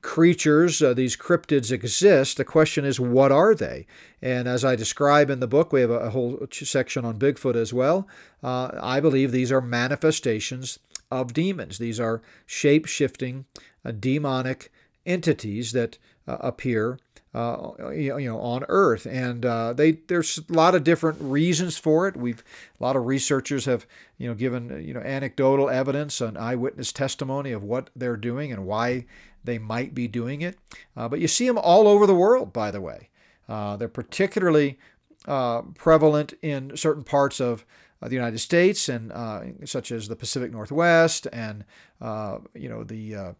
creatures, 0.00 0.80
uh, 0.80 0.94
these 0.94 1.16
cryptids 1.16 1.70
exist. 1.70 2.36
The 2.36 2.44
question 2.44 2.84
is, 2.84 2.98
what 2.98 3.30
are 3.30 3.54
they? 3.54 3.86
And 4.22 4.48
as 4.48 4.64
I 4.64 4.76
describe 4.76 5.28
in 5.30 5.40
the 5.40 5.46
book, 5.46 5.72
we 5.72 5.80
have 5.82 5.90
a, 5.90 6.10
whole 6.10 6.46
section 6.50 7.04
on 7.04 7.18
Bigfoot 7.18 7.56
as 7.56 7.72
well. 7.72 8.08
Uh, 8.42 8.70
I 8.80 9.00
believe 9.00 9.32
these 9.32 9.52
are 9.52 9.60
manifestations 9.60 10.78
of 11.10 11.32
demons. 11.32 11.78
These 11.78 12.00
are 12.00 12.22
shape 12.46 12.86
shifting, 12.86 13.44
uh, 13.84 13.92
demonic 13.92 14.72
entities 15.04 15.72
that 15.72 15.98
uh, 16.26 16.38
appear 16.40 16.98
uh, 17.32 17.90
you 17.92 18.26
know, 18.26 18.40
on 18.40 18.64
Earth, 18.68 19.06
and 19.06 19.44
they 19.76 19.92
there's 20.08 20.38
a 20.38 20.52
lot 20.52 20.74
of 20.74 20.82
different 20.82 21.18
reasons 21.20 21.78
for 21.78 22.08
it. 22.08 22.16
We've 22.16 22.42
a 22.80 22.82
lot 22.82 22.96
of 22.96 23.06
researchers 23.06 23.66
have 23.66 23.86
you 24.18 24.26
know 24.26 24.34
given 24.34 24.84
you 24.84 24.92
know 24.94 25.00
anecdotal 25.00 25.70
evidence 25.70 26.20
and 26.20 26.36
eyewitness 26.36 26.92
testimony 26.92 27.52
of 27.52 27.62
what 27.62 27.90
they're 27.94 28.16
doing 28.16 28.50
and 28.50 28.66
why 28.66 29.06
they 29.44 29.58
might 29.58 29.94
be 29.94 30.08
doing 30.08 30.42
it. 30.42 30.58
Uh, 30.96 31.08
but 31.08 31.20
you 31.20 31.28
see 31.28 31.46
them 31.46 31.58
all 31.58 31.88
over 31.88 32.06
the 32.06 32.14
world, 32.14 32.52
by 32.52 32.70
the 32.70 32.80
way. 32.80 33.08
Uh, 33.48 33.76
they're 33.76 33.88
particularly 33.88 34.78
uh, 35.26 35.62
prevalent 35.74 36.34
in 36.42 36.76
certain 36.76 37.04
parts 37.04 37.40
of 37.40 37.64
the 38.02 38.14
United 38.14 38.38
States, 38.38 38.88
and 38.88 39.12
such 39.68 39.92
as 39.92 40.08
the 40.08 40.16
Pacific 40.16 40.50
Northwest, 40.50 41.26
and 41.32 41.64
you 42.54 42.68
know 42.68 42.82
the 42.82 43.34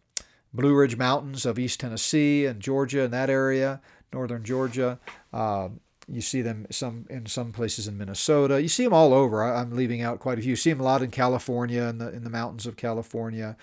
Blue 0.52 0.74
Ridge 0.74 0.96
Mountains 0.96 1.46
of 1.46 1.58
East 1.58 1.80
Tennessee 1.80 2.44
and 2.46 2.60
Georgia 2.60 3.02
in 3.02 3.10
that 3.12 3.30
area, 3.30 3.80
northern 4.12 4.44
Georgia. 4.44 4.98
Uh, 5.32 5.68
you 6.08 6.20
see 6.20 6.42
them 6.42 6.66
some 6.70 7.06
in 7.08 7.26
some 7.26 7.52
places 7.52 7.86
in 7.86 7.96
Minnesota. 7.96 8.60
You 8.60 8.68
see 8.68 8.82
them 8.82 8.92
all 8.92 9.14
over. 9.14 9.44
I, 9.44 9.60
am 9.60 9.76
leaving 9.76 10.02
out 10.02 10.18
quite 10.18 10.38
a 10.38 10.42
few. 10.42 10.50
You 10.50 10.56
see 10.56 10.70
them 10.70 10.80
a 10.80 10.84
lot 10.84 11.02
in 11.02 11.10
California, 11.12 11.82
in 11.84 11.98
the 11.98 12.12
in 12.12 12.24
the 12.24 12.30
mountains 12.30 12.66
of 12.66 12.76
California. 12.76 13.56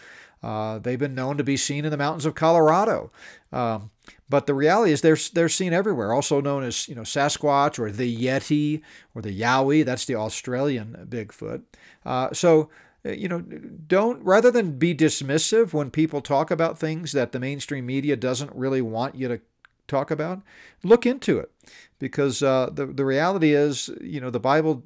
Uh, 0.44 0.80
they've 0.80 1.00
been 1.00 1.16
known 1.16 1.38
to 1.38 1.44
be 1.44 1.58
seen 1.58 1.86
in 1.86 1.92
the 1.92 1.98
mountains 1.98 2.26
of 2.26 2.36
Colorado. 2.36 3.12
Um, 3.52 3.92
but 4.30 4.46
the 4.46 4.54
reality 4.54 4.92
is 4.92 5.02
they're, 5.02 5.18
they're 5.34 5.50
seen 5.50 5.74
everywhere, 5.74 6.14
also 6.14 6.42
known 6.42 6.64
as 6.64 6.88
you 6.88 6.96
know 6.96 7.02
Sasquatch 7.02 7.80
or 7.80 7.92
the 7.92 8.16
Yeti 8.16 8.82
or 9.16 9.22
the 9.22 9.38
Yowie. 9.38 9.86
That's 9.86 10.06
the 10.06 10.16
Australian 10.16 11.08
Bigfoot. 11.10 11.64
Uh, 12.06 12.32
so 12.34 12.70
uh, 13.06 13.12
you 13.12 13.28
know, 13.28 13.40
don't 13.40 14.24
rather 14.24 14.52
than 14.52 14.78
be 14.78 14.94
dismissive 14.94 15.74
when 15.74 15.92
people 15.92 16.22
talk 16.22 16.52
about 16.52 16.80
things 16.80 17.12
that 17.12 17.32
the 17.32 17.40
mainstream 17.40 17.86
media 17.86 18.16
doesn't 18.16 18.54
really 18.54 18.82
want 18.82 19.16
you 19.16 19.28
to 19.28 19.40
talk 19.88 20.12
about, 20.12 20.42
look 20.84 21.06
into 21.06 21.38
it, 21.40 21.52
because 22.00 22.42
uh, 22.44 22.70
the 22.72 22.86
the 22.86 23.06
reality 23.06 23.54
is, 23.54 23.90
you 24.02 24.20
know, 24.20 24.30
the 24.30 24.40
Bible 24.40 24.84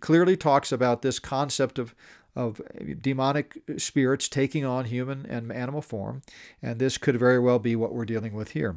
clearly 0.00 0.36
talks 0.36 0.70
about 0.70 1.02
this 1.02 1.18
concept 1.18 1.78
of 1.78 1.94
of 2.38 2.62
demonic 3.02 3.60
spirits 3.78 4.28
taking 4.28 4.64
on 4.64 4.84
human 4.84 5.26
and 5.26 5.50
animal 5.50 5.82
form, 5.82 6.22
and 6.62 6.78
this 6.78 6.96
could 6.96 7.18
very 7.18 7.40
well 7.40 7.58
be 7.58 7.74
what 7.74 7.92
we're 7.92 8.04
dealing 8.04 8.32
with 8.32 8.52
here. 8.52 8.76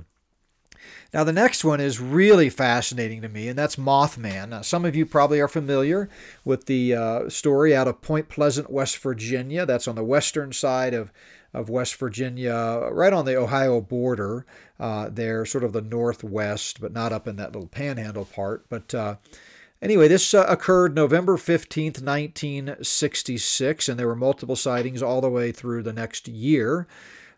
Now, 1.13 1.23
the 1.23 1.31
next 1.31 1.63
one 1.63 1.79
is 1.79 1.99
really 1.99 2.49
fascinating 2.49 3.21
to 3.21 3.29
me, 3.29 3.47
and 3.47 3.57
that's 3.57 3.75
Mothman. 3.75 4.49
Now, 4.49 4.61
some 4.61 4.83
of 4.83 4.95
you 4.95 5.05
probably 5.05 5.39
are 5.39 5.47
familiar 5.47 6.09
with 6.43 6.65
the 6.65 6.95
uh, 6.95 7.29
story 7.29 7.75
out 7.75 7.87
of 7.87 8.01
Point 8.01 8.29
Pleasant, 8.29 8.71
West 8.71 8.97
Virginia. 8.97 9.67
That's 9.67 9.87
on 9.87 9.93
the 9.93 10.03
western 10.03 10.51
side 10.53 10.95
of, 10.95 11.11
of 11.53 11.69
West 11.69 11.93
Virginia, 11.95 12.89
right 12.91 13.13
on 13.13 13.25
the 13.25 13.37
Ohio 13.37 13.79
border. 13.79 14.43
Uh, 14.79 15.09
there, 15.09 15.45
sort 15.45 15.63
of 15.63 15.73
the 15.73 15.81
northwest, 15.83 16.81
but 16.81 16.91
not 16.91 17.13
up 17.13 17.27
in 17.27 17.35
that 17.35 17.51
little 17.51 17.67
panhandle 17.67 18.25
part. 18.25 18.65
But 18.67 18.95
uh, 18.95 19.17
Anyway, 19.81 20.07
this 20.07 20.33
uh, 20.33 20.45
occurred 20.47 20.93
November 20.93 21.37
15th, 21.37 22.03
1966, 22.03 23.89
and 23.89 23.99
there 23.99 24.07
were 24.07 24.15
multiple 24.15 24.55
sightings 24.55 25.01
all 25.01 25.21
the 25.21 25.29
way 25.29 25.51
through 25.51 25.81
the 25.81 25.93
next 25.93 26.27
year. 26.27 26.87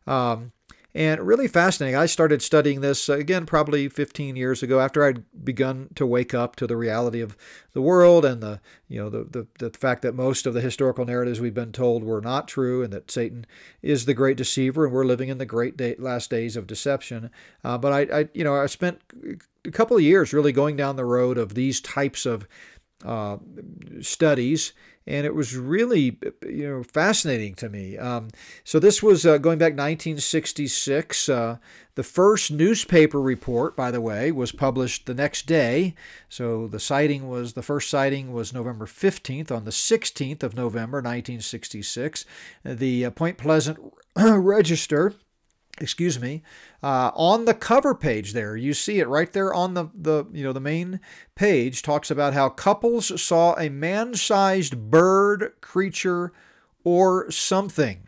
Um, 0.05 0.51
and 0.95 1.21
really 1.21 1.47
fascinating. 1.47 1.95
I 1.95 2.05
started 2.05 2.41
studying 2.41 2.81
this 2.81 3.09
uh, 3.09 3.13
again 3.13 3.45
probably 3.45 3.89
15 3.89 4.35
years 4.35 4.61
ago 4.61 4.79
after 4.79 5.03
I'd 5.03 5.23
begun 5.43 5.89
to 5.95 6.05
wake 6.05 6.33
up 6.33 6.55
to 6.57 6.67
the 6.67 6.77
reality 6.77 7.19
of 7.19 7.35
the 7.73 7.81
world 7.81 8.25
and 8.25 8.41
the 8.41 8.61
you 8.87 8.99
know 8.99 9.09
the, 9.09 9.23
the, 9.23 9.69
the 9.69 9.77
fact 9.77 10.03
that 10.03 10.13
most 10.13 10.45
of 10.45 10.53
the 10.53 10.61
historical 10.61 11.05
narratives 11.05 11.41
we've 11.41 11.53
been 11.53 11.71
told 11.71 12.03
were 12.03 12.21
not 12.21 12.47
true 12.47 12.83
and 12.83 12.93
that 12.93 13.09
Satan 13.09 13.45
is 13.81 14.05
the 14.05 14.13
great 14.13 14.37
deceiver 14.37 14.85
and 14.85 14.93
we're 14.93 15.05
living 15.05 15.29
in 15.29 15.39
the 15.39 15.45
great 15.45 15.77
day, 15.77 15.95
last 15.97 16.29
days 16.29 16.55
of 16.55 16.67
deception. 16.67 17.31
Uh, 17.63 17.77
but 17.77 17.91
I, 17.91 18.19
I 18.19 18.29
you 18.35 18.43
know 18.43 18.55
I 18.55 18.67
spent 18.67 19.01
a 19.65 19.71
couple 19.71 19.97
of 19.97 20.03
years 20.03 20.33
really 20.33 20.51
going 20.51 20.75
down 20.75 20.95
the 20.95 21.05
road 21.05 21.37
of 21.37 21.53
these 21.53 21.81
types 21.81 22.25
of 22.25 22.47
uh, 23.03 23.37
studies 24.01 24.73
and 25.05 25.25
it 25.25 25.35
was 25.35 25.55
really 25.55 26.17
you 26.47 26.69
know 26.69 26.83
fascinating 26.83 27.55
to 27.55 27.69
me. 27.69 27.97
Um, 27.97 28.29
so 28.63 28.79
this 28.79 29.03
was 29.03 29.25
uh, 29.25 29.37
going 29.37 29.57
back 29.57 29.73
1966. 29.73 31.29
Uh, 31.29 31.57
the 31.95 32.03
first 32.03 32.51
newspaper 32.51 33.21
report, 33.21 33.75
by 33.75 33.91
the 33.91 34.01
way, 34.01 34.31
was 34.31 34.51
published 34.51 35.05
the 35.05 35.13
next 35.13 35.45
day. 35.45 35.93
So 36.29 36.67
the 36.67 36.79
sighting 36.79 37.29
was 37.29 37.53
the 37.53 37.61
first 37.61 37.89
sighting 37.89 38.33
was 38.33 38.53
November 38.53 38.85
15th. 38.85 39.51
On 39.51 39.65
the 39.65 39.71
16th 39.71 40.41
of 40.41 40.55
November 40.55 40.97
1966, 40.97 42.25
the 42.63 43.05
uh, 43.05 43.11
Point 43.11 43.37
Pleasant 43.37 43.79
Register 44.15 45.13
excuse 45.79 46.19
me, 46.19 46.43
uh, 46.81 47.11
on 47.15 47.45
the 47.45 47.53
cover 47.53 47.95
page 47.95 48.33
there, 48.33 48.55
you 48.55 48.73
see 48.73 48.99
it 48.99 49.07
right 49.07 49.31
there 49.33 49.53
on 49.53 49.73
the, 49.73 49.87
the 49.93 50.25
you 50.31 50.43
know 50.43 50.53
the 50.53 50.59
main 50.59 50.99
page 51.35 51.81
talks 51.81 52.11
about 52.11 52.33
how 52.33 52.49
couples 52.49 53.21
saw 53.21 53.55
a 53.55 53.69
man-sized 53.69 54.91
bird 54.91 55.53
creature 55.61 56.31
or 56.83 57.29
something. 57.31 58.07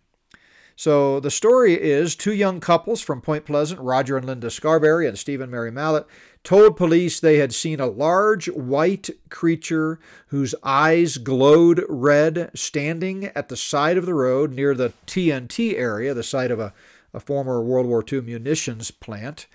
So 0.78 1.22
the 1.22 1.32
story 1.32 1.82
is 1.82 2.18
two 2.18 2.34
young 2.34 2.60
couples 2.60 3.00
from 3.00 3.22
Point 3.22 3.46
Pleasant, 3.46 3.80
Roger 3.80 4.18
and 4.18 4.26
Linda 4.26 4.52
Scarberry 4.52 5.08
and 5.08 5.18
Stephen 5.18 5.50
Mary 5.50 5.72
Mallett, 5.72 6.06
told 6.44 6.76
police 6.76 7.20
they 7.20 7.38
had 7.38 7.54
seen 7.54 7.80
a 7.80 7.88
large 7.88 8.48
white 8.50 9.10
creature 9.30 10.00
whose 10.28 10.54
eyes 10.64 11.18
glowed 11.18 11.82
red 11.88 12.52
standing 12.54 13.26
at 13.28 13.48
the 13.48 13.56
side 13.56 13.98
of 13.98 14.06
the 14.06 14.14
road 14.14 14.52
near 14.52 14.76
the 14.76 14.92
TNT 15.08 15.76
area, 15.76 16.14
the 16.14 16.24
site 16.24 16.52
of 16.52 16.60
a 16.60 16.74
a 17.16 17.20
former 17.20 17.62
World 17.62 17.88
War 17.88 18.04
II 18.12 18.22
munitions 18.22 18.92
plant. 18.92 19.48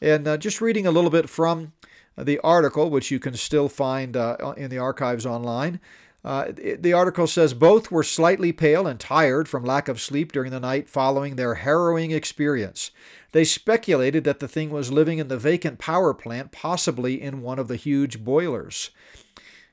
And 0.00 0.26
uh, 0.26 0.36
just 0.36 0.60
reading 0.60 0.86
a 0.86 0.90
little 0.90 1.10
bit 1.10 1.28
from 1.28 1.72
the 2.16 2.38
article, 2.40 2.90
which 2.90 3.10
you 3.10 3.20
can 3.20 3.34
still 3.34 3.68
find 3.68 4.16
uh, 4.16 4.54
in 4.56 4.70
the 4.70 4.78
archives 4.78 5.26
online. 5.26 5.80
Uh, 6.24 6.52
the 6.54 6.92
article 6.92 7.26
says 7.26 7.52
both 7.52 7.90
were 7.90 8.04
slightly 8.04 8.52
pale 8.52 8.86
and 8.86 9.00
tired 9.00 9.48
from 9.48 9.64
lack 9.64 9.88
of 9.88 10.00
sleep 10.00 10.30
during 10.30 10.52
the 10.52 10.60
night 10.60 10.88
following 10.88 11.34
their 11.34 11.54
harrowing 11.56 12.12
experience. 12.12 12.92
They 13.32 13.44
speculated 13.44 14.22
that 14.24 14.38
the 14.38 14.46
thing 14.46 14.70
was 14.70 14.92
living 14.92 15.18
in 15.18 15.28
the 15.28 15.38
vacant 15.38 15.78
power 15.78 16.14
plant, 16.14 16.52
possibly 16.52 17.20
in 17.20 17.42
one 17.42 17.58
of 17.58 17.66
the 17.66 17.76
huge 17.76 18.22
boilers. 18.22 18.90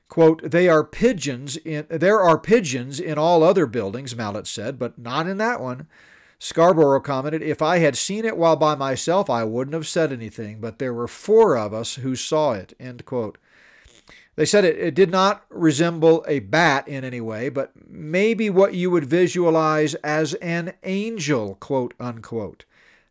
Quote, 0.08 0.50
they 0.50 0.68
are 0.68 0.82
pigeons 0.82 1.56
in 1.58 1.86
there 1.88 2.20
are 2.20 2.38
pigeons 2.38 2.98
in 2.98 3.16
all 3.16 3.44
other 3.44 3.66
buildings, 3.66 4.16
Mallett 4.16 4.48
said, 4.48 4.76
but 4.76 4.98
not 4.98 5.28
in 5.28 5.38
that 5.38 5.60
one. 5.60 5.86
Scarborough 6.42 7.00
commented, 7.00 7.42
If 7.42 7.60
I 7.60 7.78
had 7.78 7.98
seen 7.98 8.24
it 8.24 8.36
while 8.36 8.56
by 8.56 8.74
myself, 8.74 9.28
I 9.28 9.44
wouldn't 9.44 9.74
have 9.74 9.86
said 9.86 10.10
anything, 10.10 10.58
but 10.58 10.78
there 10.78 10.94
were 10.94 11.06
four 11.06 11.56
of 11.56 11.74
us 11.74 11.96
who 11.96 12.16
saw 12.16 12.52
it. 12.52 12.72
End 12.80 13.04
quote. 13.04 13.36
They 14.36 14.46
said 14.46 14.64
it, 14.64 14.78
it 14.78 14.94
did 14.94 15.10
not 15.10 15.44
resemble 15.50 16.24
a 16.26 16.38
bat 16.38 16.88
in 16.88 17.04
any 17.04 17.20
way, 17.20 17.50
but 17.50 17.72
maybe 17.86 18.48
what 18.48 18.72
you 18.72 18.90
would 18.90 19.04
visualize 19.04 19.94
as 19.96 20.32
an 20.34 20.72
angel, 20.82 21.56
quote 21.56 21.92
unquote. 22.00 22.64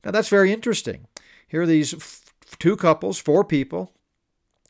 Now 0.04 0.10
that's 0.10 0.30
very 0.30 0.52
interesting. 0.52 1.06
Here 1.48 1.62
are 1.62 1.68
these 1.68 1.94
f- 1.94 2.34
two 2.58 2.76
couples, 2.76 3.20
four 3.20 3.44
people, 3.44 3.94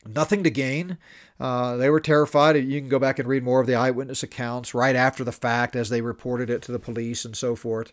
nothing 0.06 0.42
to 0.44 0.50
gain. 0.50 0.98
Uh, 1.38 1.76
they 1.76 1.88
were 1.88 2.00
terrified. 2.00 2.56
You 2.56 2.78
can 2.78 2.90
go 2.90 2.98
back 2.98 3.18
and 3.18 3.26
read 3.26 3.42
more 3.42 3.60
of 3.60 3.66
the 3.66 3.74
eyewitness 3.74 4.22
accounts 4.22 4.74
right 4.74 4.96
after 4.96 5.24
the 5.24 5.32
fact 5.32 5.74
as 5.74 5.88
they 5.88 6.02
reported 6.02 6.50
it 6.50 6.60
to 6.62 6.72
the 6.72 6.78
police 6.78 7.24
and 7.24 7.34
so 7.34 7.56
forth. 7.56 7.92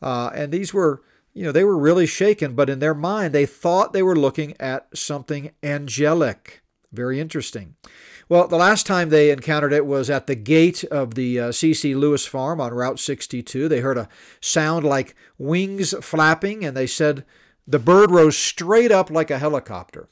Uh, 0.00 0.30
and 0.34 0.52
these 0.52 0.72
were, 0.72 1.02
you 1.32 1.42
know, 1.42 1.52
they 1.52 1.64
were 1.64 1.78
really 1.78 2.06
shaken, 2.06 2.54
but 2.54 2.70
in 2.70 2.78
their 2.78 2.94
mind, 2.94 3.34
they 3.34 3.46
thought 3.46 3.92
they 3.92 4.02
were 4.02 4.16
looking 4.16 4.54
at 4.60 4.88
something 4.96 5.50
angelic. 5.62 6.62
Very 6.92 7.20
interesting. 7.20 7.76
Well, 8.28 8.46
the 8.46 8.56
last 8.56 8.86
time 8.86 9.08
they 9.08 9.30
encountered 9.30 9.72
it 9.72 9.86
was 9.86 10.10
at 10.10 10.26
the 10.26 10.34
gate 10.34 10.84
of 10.84 11.14
the 11.14 11.40
uh, 11.40 11.52
C.C. 11.52 11.94
Lewis 11.94 12.26
farm 12.26 12.60
on 12.60 12.74
Route 12.74 12.98
62. 12.98 13.68
They 13.68 13.80
heard 13.80 13.96
a 13.96 14.08
sound 14.40 14.84
like 14.84 15.14
wings 15.38 15.94
flapping, 16.02 16.64
and 16.64 16.76
they 16.76 16.86
said 16.86 17.24
the 17.66 17.78
bird 17.78 18.10
rose 18.10 18.36
straight 18.36 18.92
up 18.92 19.10
like 19.10 19.30
a 19.30 19.38
helicopter. 19.38 20.08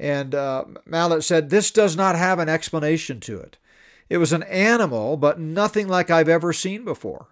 And 0.00 0.34
uh, 0.34 0.64
Mallett 0.84 1.22
said, 1.22 1.50
This 1.50 1.70
does 1.70 1.96
not 1.96 2.16
have 2.16 2.40
an 2.40 2.48
explanation 2.48 3.20
to 3.20 3.38
it. 3.38 3.56
It 4.08 4.18
was 4.18 4.32
an 4.32 4.42
animal, 4.44 5.16
but 5.16 5.38
nothing 5.38 5.86
like 5.86 6.10
I've 6.10 6.28
ever 6.28 6.52
seen 6.52 6.84
before. 6.84 7.28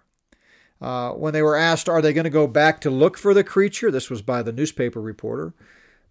Uh, 0.81 1.11
when 1.11 1.31
they 1.31 1.43
were 1.43 1.55
asked, 1.55 1.87
are 1.87 2.01
they 2.01 2.11
going 2.11 2.23
to 2.23 2.29
go 2.29 2.47
back 2.47 2.81
to 2.81 2.89
look 2.89 3.17
for 3.17 3.33
the 3.33 3.43
creature? 3.43 3.91
This 3.91 4.09
was 4.09 4.21
by 4.21 4.41
the 4.41 4.51
newspaper 4.51 4.99
reporter. 4.99 5.53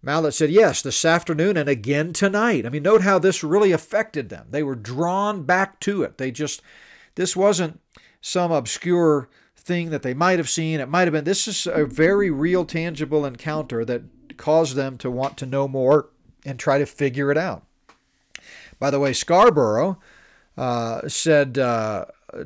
Mallett 0.01 0.33
said, 0.33 0.49
yes, 0.49 0.81
this 0.81 1.03
afternoon 1.05 1.57
and 1.57 1.69
again 1.69 2.13
tonight. 2.13 2.65
I 2.65 2.69
mean, 2.69 2.83
note 2.83 3.01
how 3.01 3.19
this 3.19 3.43
really 3.43 3.71
affected 3.71 4.29
them. 4.29 4.47
They 4.49 4.63
were 4.63 4.75
drawn 4.75 5.43
back 5.43 5.79
to 5.81 6.03
it. 6.03 6.17
They 6.17 6.31
just, 6.31 6.61
this 7.15 7.35
wasn't 7.35 7.79
some 8.21 8.51
obscure 8.51 9.29
thing 9.55 9.89
that 9.91 10.01
they 10.01 10.13
might 10.13 10.39
have 10.39 10.49
seen. 10.49 10.79
It 10.79 10.89
might 10.89 11.03
have 11.03 11.11
been, 11.11 11.25
this 11.25 11.47
is 11.47 11.67
a 11.67 11.85
very 11.85 12.31
real, 12.31 12.65
tangible 12.65 13.25
encounter 13.25 13.85
that 13.85 14.03
caused 14.37 14.75
them 14.75 14.97
to 14.99 15.11
want 15.11 15.37
to 15.37 15.45
know 15.45 15.67
more 15.67 16.09
and 16.45 16.57
try 16.57 16.79
to 16.79 16.85
figure 16.85 17.29
it 17.29 17.37
out. 17.37 17.63
By 18.79 18.89
the 18.89 18.99
way, 18.99 19.13
Scarborough 19.13 19.99
uh, 20.57 21.07
said, 21.07 21.59
uh, 21.59 22.05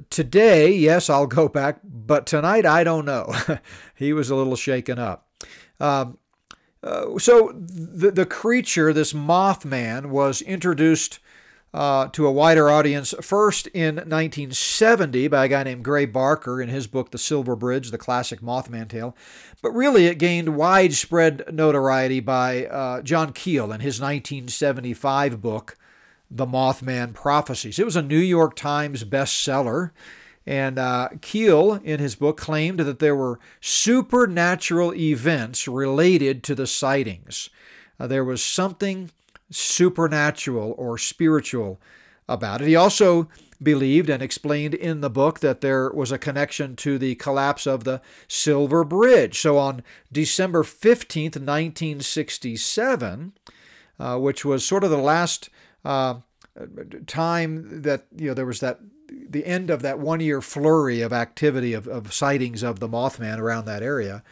Today, 0.09 0.73
yes, 0.73 1.09
I'll 1.09 1.27
go 1.27 1.47
back, 1.47 1.79
but 1.83 2.25
tonight, 2.25 2.65
I 2.65 2.83
don't 2.83 3.05
know. 3.05 3.33
he 3.95 4.13
was 4.13 4.29
a 4.29 4.35
little 4.35 4.55
shaken 4.55 4.97
up. 4.97 5.27
Um, 5.79 6.17
uh, 6.83 7.17
so 7.17 7.51
the, 7.55 8.11
the 8.11 8.25
creature, 8.25 8.93
this 8.93 9.13
Mothman, 9.13 10.07
was 10.07 10.41
introduced 10.41 11.19
uh, 11.75 12.07
to 12.07 12.25
a 12.25 12.31
wider 12.31 12.69
audience 12.69 13.13
first 13.19 13.67
in 13.67 13.95
1970 13.95 15.27
by 15.27 15.45
a 15.45 15.47
guy 15.49 15.63
named 15.63 15.83
Gray 15.83 16.05
Barker 16.05 16.61
in 16.61 16.69
his 16.69 16.87
book 16.87 17.11
The 17.11 17.17
Silver 17.17 17.55
Bridge, 17.55 17.91
the 17.91 17.97
classic 17.97 18.39
Mothman 18.39 18.87
tale. 18.87 19.15
But 19.61 19.71
really, 19.71 20.05
it 20.05 20.17
gained 20.17 20.55
widespread 20.55 21.43
notoriety 21.53 22.21
by 22.21 22.67
uh, 22.67 23.01
John 23.01 23.33
Keel 23.33 23.73
in 23.73 23.81
his 23.81 23.99
1975 23.99 25.41
book 25.41 25.77
the 26.29 26.45
Mothman 26.45 27.13
Prophecies. 27.13 27.79
It 27.79 27.85
was 27.85 27.95
a 27.95 28.01
New 28.01 28.17
York 28.17 28.55
Times 28.55 29.03
bestseller. 29.03 29.91
And 30.47 30.77
uh, 30.77 31.09
Keel, 31.21 31.75
in 31.83 31.99
his 31.99 32.15
book, 32.15 32.37
claimed 32.37 32.79
that 32.79 32.99
there 32.99 33.15
were 33.15 33.39
supernatural 33.61 34.93
events 34.93 35.67
related 35.67 36.43
to 36.43 36.53
the 36.53 36.67
sightings. 36.67 37.49
Uh, 37.99 38.05
there 38.07 38.23
was 38.23 38.43
something 38.43 39.09
supernatural 39.49 40.75
or 40.77 40.97
spiritual 40.97 41.79
about 42.27 42.61
it. 42.61 42.67
He 42.67 42.75
also 42.75 43.27
believed 43.61 44.09
and 44.09 44.21
explained 44.21 44.73
in 44.73 45.01
the 45.01 45.09
book 45.09 45.39
that 45.39 45.61
there 45.61 45.89
was 45.91 46.11
a 46.11 46.17
connection 46.17 46.75
to 46.75 46.97
the 46.97 47.15
collapse 47.15 47.65
of 47.65 47.83
the 47.83 48.01
Silver 48.27 48.83
Bridge. 48.83 49.39
So 49.39 49.57
on 49.57 49.83
December 50.11 50.63
15th, 50.63 51.37
1967, 51.37 53.33
uh, 53.97 54.17
which 54.19 54.43
was 54.43 54.65
sort 54.65 54.83
of 54.83 54.89
the 54.89 54.97
last 54.97 55.49
uh, 55.85 56.15
time 57.07 57.81
that 57.83 58.05
you 58.15 58.27
know 58.27 58.33
there 58.33 58.45
was 58.45 58.59
that 58.59 58.79
the 59.07 59.45
end 59.45 59.69
of 59.69 59.81
that 59.81 59.99
one 59.99 60.19
year 60.19 60.41
flurry 60.41 61.01
of 61.01 61.13
activity 61.13 61.73
of, 61.73 61.87
of 61.87 62.13
sightings 62.13 62.63
of 62.63 62.79
the 62.79 62.89
Mothman 62.89 63.39
around 63.39 63.65
that 63.65 63.83
area. 63.83 64.23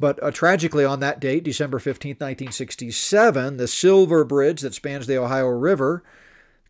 But 0.00 0.22
uh, 0.22 0.30
tragically, 0.30 0.84
on 0.84 1.00
that 1.00 1.20
date, 1.20 1.44
December 1.44 1.78
15, 1.78 2.12
1967, 2.12 3.56
the 3.56 3.68
Silver 3.68 4.24
Bridge 4.24 4.62
that 4.62 4.74
spans 4.74 5.06
the 5.06 5.18
Ohio 5.18 5.48
River 5.48 6.02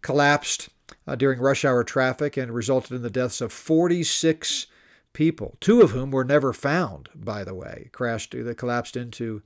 collapsed 0.02 0.68
uh, 1.06 1.14
during 1.14 1.40
rush 1.40 1.64
hour 1.64 1.84
traffic 1.84 2.36
and 2.36 2.52
resulted 2.52 2.92
in 2.92 3.02
the 3.02 3.10
deaths 3.10 3.40
of 3.40 3.52
46 3.52 4.66
people, 5.12 5.56
two 5.60 5.80
of 5.80 5.92
whom 5.92 6.10
were 6.10 6.24
never 6.24 6.52
found, 6.52 7.08
by 7.14 7.44
the 7.44 7.54
way, 7.54 7.90
crashed, 7.92 8.34
they 8.36 8.54
collapsed 8.54 8.96
into 8.96 9.42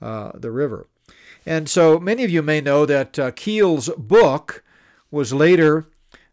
uh, 0.00 0.32
the 0.34 0.50
river. 0.50 0.86
And 1.48 1.66
so 1.66 1.98
many 1.98 2.24
of 2.24 2.30
you 2.30 2.42
may 2.42 2.60
know 2.60 2.84
that 2.84 3.18
uh, 3.18 3.30
Keel's 3.30 3.88
book 3.96 4.62
was 5.10 5.32
later 5.32 5.86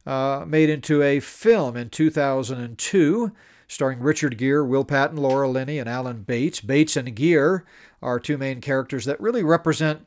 uh, 0.05 0.43
made 0.45 0.69
into 0.69 1.01
a 1.01 1.21
film 1.21 1.77
in 1.77 1.89
2002 1.89 3.31
starring 3.65 4.01
Richard 4.01 4.37
Gere, 4.37 4.65
Will 4.65 4.83
Patton, 4.83 5.15
Laura 5.15 5.47
Linney, 5.47 5.79
and 5.79 5.87
Alan 5.87 6.23
Bates. 6.23 6.59
Bates 6.59 6.97
and 6.97 7.15
Gere 7.15 7.61
are 8.01 8.19
two 8.19 8.37
main 8.37 8.59
characters 8.59 9.05
that 9.05 9.21
really 9.21 9.41
represent 9.41 10.05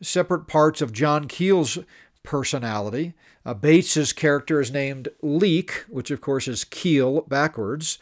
separate 0.00 0.46
parts 0.46 0.80
of 0.80 0.92
John 0.92 1.26
Keel's 1.26 1.80
personality. 2.22 3.14
Uh, 3.44 3.54
Bates's 3.54 4.12
character 4.12 4.60
is 4.60 4.70
named 4.70 5.08
Leek, 5.20 5.84
which 5.88 6.12
of 6.12 6.20
course 6.20 6.46
is 6.46 6.62
Keel 6.62 7.22
backwards. 7.22 7.98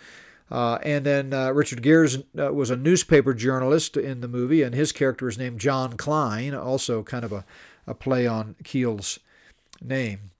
Uh, 0.52 0.78
and 0.82 1.06
then 1.06 1.32
uh, 1.32 1.50
Richard 1.50 1.82
Gere 1.82 2.06
uh, 2.38 2.52
was 2.52 2.68
a 2.68 2.76
newspaper 2.76 3.32
journalist 3.32 3.96
in 3.96 4.20
the 4.20 4.28
movie, 4.28 4.60
and 4.60 4.74
his 4.74 4.92
character 4.92 5.26
is 5.26 5.38
named 5.38 5.58
John 5.58 5.96
Klein, 5.96 6.54
also 6.54 7.02
kind 7.02 7.24
of 7.24 7.32
a, 7.32 7.46
a 7.86 7.94
play 7.94 8.26
on 8.26 8.54
Keel's 8.62 9.18
name. 9.80 10.30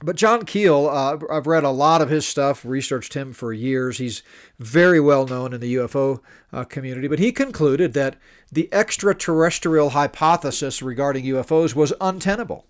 But 0.00 0.14
John 0.14 0.44
Keel, 0.44 0.88
uh, 0.88 1.18
I've 1.28 1.48
read 1.48 1.64
a 1.64 1.70
lot 1.70 2.00
of 2.00 2.10
his 2.10 2.28
stuff, 2.28 2.64
researched 2.64 3.14
him 3.14 3.32
for 3.32 3.52
years. 3.52 3.98
He's 3.98 4.22
very 4.60 5.00
well 5.00 5.26
known 5.26 5.52
in 5.52 5.60
the 5.60 5.74
UFO 5.74 6.20
uh, 6.52 6.62
community, 6.62 7.08
but 7.08 7.18
he 7.18 7.32
concluded 7.32 7.92
that 7.94 8.16
the 8.52 8.72
extraterrestrial 8.72 9.90
hypothesis 9.90 10.80
regarding 10.80 11.24
UFOs 11.24 11.74
was 11.74 11.92
untenable. 12.00 12.66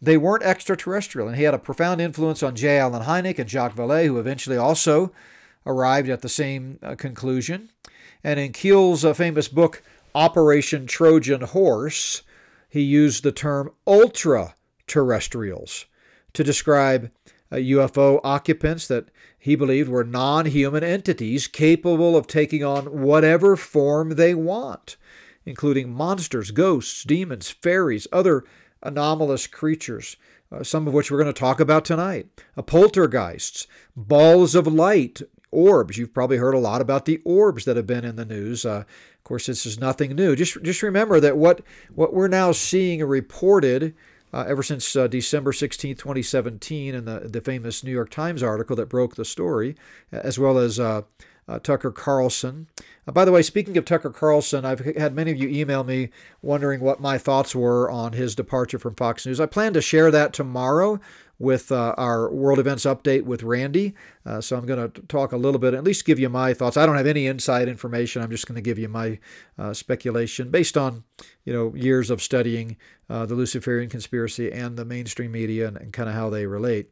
They 0.00 0.16
weren't 0.16 0.44
extraterrestrial, 0.44 1.26
and 1.26 1.36
he 1.36 1.42
had 1.42 1.54
a 1.54 1.58
profound 1.58 2.00
influence 2.00 2.40
on 2.40 2.54
J. 2.54 2.78
Allen 2.78 3.02
Hynek 3.02 3.40
and 3.40 3.50
Jacques 3.50 3.74
Vallée, 3.74 4.06
who 4.06 4.20
eventually 4.20 4.56
also 4.56 5.12
arrived 5.66 6.08
at 6.08 6.22
the 6.22 6.28
same 6.28 6.78
uh, 6.82 6.94
conclusion. 6.94 7.70
And 8.22 8.38
in 8.38 8.52
Keel's 8.52 9.04
uh, 9.04 9.14
famous 9.14 9.48
book, 9.48 9.82
Operation 10.14 10.86
Trojan 10.86 11.42
Horse, 11.42 12.22
he 12.68 12.82
used 12.82 13.22
the 13.22 13.32
term 13.32 13.70
ultra 13.86 14.54
terrestrials 14.86 15.86
to 16.32 16.44
describe 16.44 17.10
uh, 17.52 17.56
UFO 17.56 18.20
occupants 18.22 18.86
that 18.88 19.08
he 19.38 19.56
believed 19.56 19.88
were 19.88 20.04
non 20.04 20.46
human 20.46 20.84
entities 20.84 21.46
capable 21.46 22.16
of 22.16 22.26
taking 22.26 22.62
on 22.62 23.00
whatever 23.00 23.56
form 23.56 24.10
they 24.10 24.34
want, 24.34 24.96
including 25.44 25.92
monsters, 25.92 26.50
ghosts, 26.50 27.02
demons, 27.04 27.50
fairies, 27.50 28.06
other 28.12 28.44
anomalous 28.82 29.46
creatures, 29.46 30.16
uh, 30.52 30.62
some 30.62 30.86
of 30.86 30.94
which 30.94 31.10
we're 31.10 31.20
going 31.20 31.32
to 31.32 31.38
talk 31.38 31.58
about 31.58 31.84
tonight. 31.84 32.28
Uh, 32.56 32.62
poltergeists, 32.62 33.66
balls 33.96 34.54
of 34.54 34.66
light, 34.66 35.22
orbs. 35.52 35.98
You've 35.98 36.14
probably 36.14 36.36
heard 36.36 36.54
a 36.54 36.58
lot 36.58 36.80
about 36.80 37.04
the 37.04 37.20
orbs 37.24 37.64
that 37.64 37.76
have 37.76 37.86
been 37.86 38.04
in 38.04 38.16
the 38.16 38.24
news. 38.24 38.64
Uh, 38.64 38.84
of 38.86 39.24
course, 39.24 39.46
this 39.46 39.66
is 39.66 39.78
nothing 39.78 40.14
new. 40.14 40.36
Just 40.36 40.62
just 40.62 40.82
remember 40.82 41.20
that 41.20 41.36
what 41.36 41.62
what 41.94 42.14
we're 42.14 42.28
now 42.28 42.52
seeing 42.52 43.04
reported 43.04 43.94
uh, 44.32 44.44
ever 44.46 44.62
since 44.62 44.94
uh, 44.94 45.06
December 45.06 45.52
16, 45.52 45.96
2017, 45.96 46.94
and 46.94 47.06
the, 47.06 47.20
the 47.20 47.40
famous 47.40 47.82
New 47.82 47.90
York 47.90 48.10
Times 48.10 48.42
article 48.42 48.76
that 48.76 48.88
broke 48.88 49.16
the 49.16 49.24
story, 49.24 49.74
as 50.12 50.38
well 50.38 50.58
as 50.58 50.78
uh, 50.78 51.02
uh 51.48 51.58
Tucker 51.58 51.90
Carlson. 51.90 52.68
Uh, 53.08 53.12
by 53.12 53.24
the 53.24 53.32
way, 53.32 53.42
speaking 53.42 53.76
of 53.76 53.84
Tucker 53.84 54.10
Carlson, 54.10 54.64
I've 54.64 54.80
had 54.80 55.14
many 55.14 55.32
of 55.32 55.36
you 55.36 55.48
email 55.48 55.82
me 55.82 56.10
wondering 56.42 56.80
what 56.80 57.00
my 57.00 57.18
thoughts 57.18 57.54
were 57.54 57.90
on 57.90 58.12
his 58.12 58.34
departure 58.34 58.78
from 58.78 58.94
Fox 58.94 59.26
News. 59.26 59.40
I 59.40 59.46
plan 59.46 59.72
to 59.72 59.82
share 59.82 60.10
that 60.12 60.32
tomorrow 60.32 61.00
with 61.40 61.72
uh, 61.72 61.94
our 61.96 62.30
world 62.30 62.58
events 62.58 62.84
update 62.84 63.22
with 63.22 63.42
Randy. 63.42 63.94
Uh, 64.26 64.42
so 64.42 64.58
I'm 64.58 64.66
going 64.66 64.92
to 64.92 65.00
talk 65.06 65.32
a 65.32 65.38
little 65.38 65.58
bit, 65.58 65.72
at 65.72 65.82
least 65.82 66.04
give 66.04 66.18
you 66.20 66.28
my 66.28 66.52
thoughts. 66.52 66.76
I 66.76 66.84
don't 66.84 66.98
have 66.98 67.06
any 67.06 67.26
inside 67.26 67.66
information. 67.66 68.22
I'm 68.22 68.30
just 68.30 68.46
going 68.46 68.56
to 68.56 68.60
give 68.60 68.78
you 68.78 68.88
my 68.88 69.18
uh, 69.58 69.72
speculation 69.72 70.50
based 70.50 70.76
on 70.76 71.02
you 71.44 71.52
know 71.52 71.74
years 71.74 72.10
of 72.10 72.22
studying 72.22 72.76
uh, 73.08 73.24
the 73.24 73.34
Luciferian 73.34 73.88
conspiracy 73.88 74.52
and 74.52 74.76
the 74.76 74.84
mainstream 74.84 75.32
media 75.32 75.66
and, 75.66 75.78
and 75.78 75.92
kind 75.94 76.10
of 76.10 76.14
how 76.14 76.28
they 76.28 76.44
relate. 76.44 76.90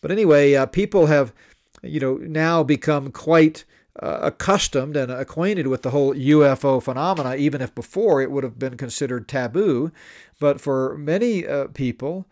But 0.00 0.10
anyway, 0.10 0.54
uh, 0.54 0.66
people 0.66 1.06
have 1.06 1.34
you 1.82 2.00
know 2.00 2.14
now 2.14 2.62
become 2.62 3.12
quite 3.12 3.66
uh, 4.00 4.20
accustomed 4.22 4.96
and 4.96 5.12
acquainted 5.12 5.66
with 5.66 5.82
the 5.82 5.90
whole 5.90 6.14
UFO 6.14 6.82
phenomena, 6.82 7.34
even 7.34 7.60
if 7.60 7.74
before 7.74 8.22
it 8.22 8.30
would 8.30 8.42
have 8.42 8.58
been 8.58 8.78
considered 8.78 9.28
taboo. 9.28 9.92
But 10.40 10.62
for 10.62 10.96
many 10.96 11.44
people, 11.74 12.26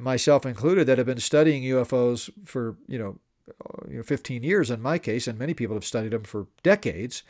myself 0.00 0.46
included, 0.46 0.86
that 0.86 0.98
have 0.98 1.06
been 1.06 1.20
studying 1.20 1.62
UFOs 1.62 2.30
for 2.44 2.76
you 2.88 2.98
know, 2.98 3.18
uh, 3.48 3.90
you 3.90 3.96
know 3.98 4.02
15 4.02 4.42
years 4.42 4.70
in 4.70 4.80
my 4.80 4.98
case, 4.98 5.26
and 5.26 5.38
many 5.38 5.54
people 5.54 5.76
have 5.76 5.84
studied 5.84 6.12
them 6.12 6.24
for 6.24 6.46
decades. 6.62 7.22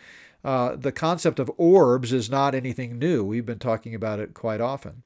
Uh, 0.45 0.77
the 0.77 0.93
concept 0.93 1.39
of 1.39 1.51
orbs 1.57 2.13
is 2.13 2.29
not 2.29 2.55
anything 2.55 2.99
new. 2.99 3.25
We've 3.25 3.47
been 3.47 3.59
talking 3.59 3.95
about 3.95 4.21
it 4.21 4.35
quite 4.35 4.61
often. 4.61 5.03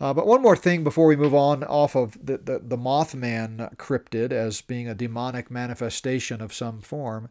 Uh, 0.00 0.14
but 0.14 0.26
one 0.26 0.40
more 0.40 0.56
thing 0.56 0.84
before 0.84 1.06
we 1.06 1.16
move 1.16 1.34
on 1.34 1.64
off 1.64 1.96
of 1.96 2.16
the, 2.24 2.38
the, 2.38 2.60
the, 2.62 2.78
Mothman 2.78 3.74
cryptid 3.76 4.30
as 4.30 4.60
being 4.60 4.88
a 4.88 4.94
demonic 4.94 5.50
manifestation 5.50 6.40
of 6.40 6.54
some 6.54 6.80
form, 6.80 7.28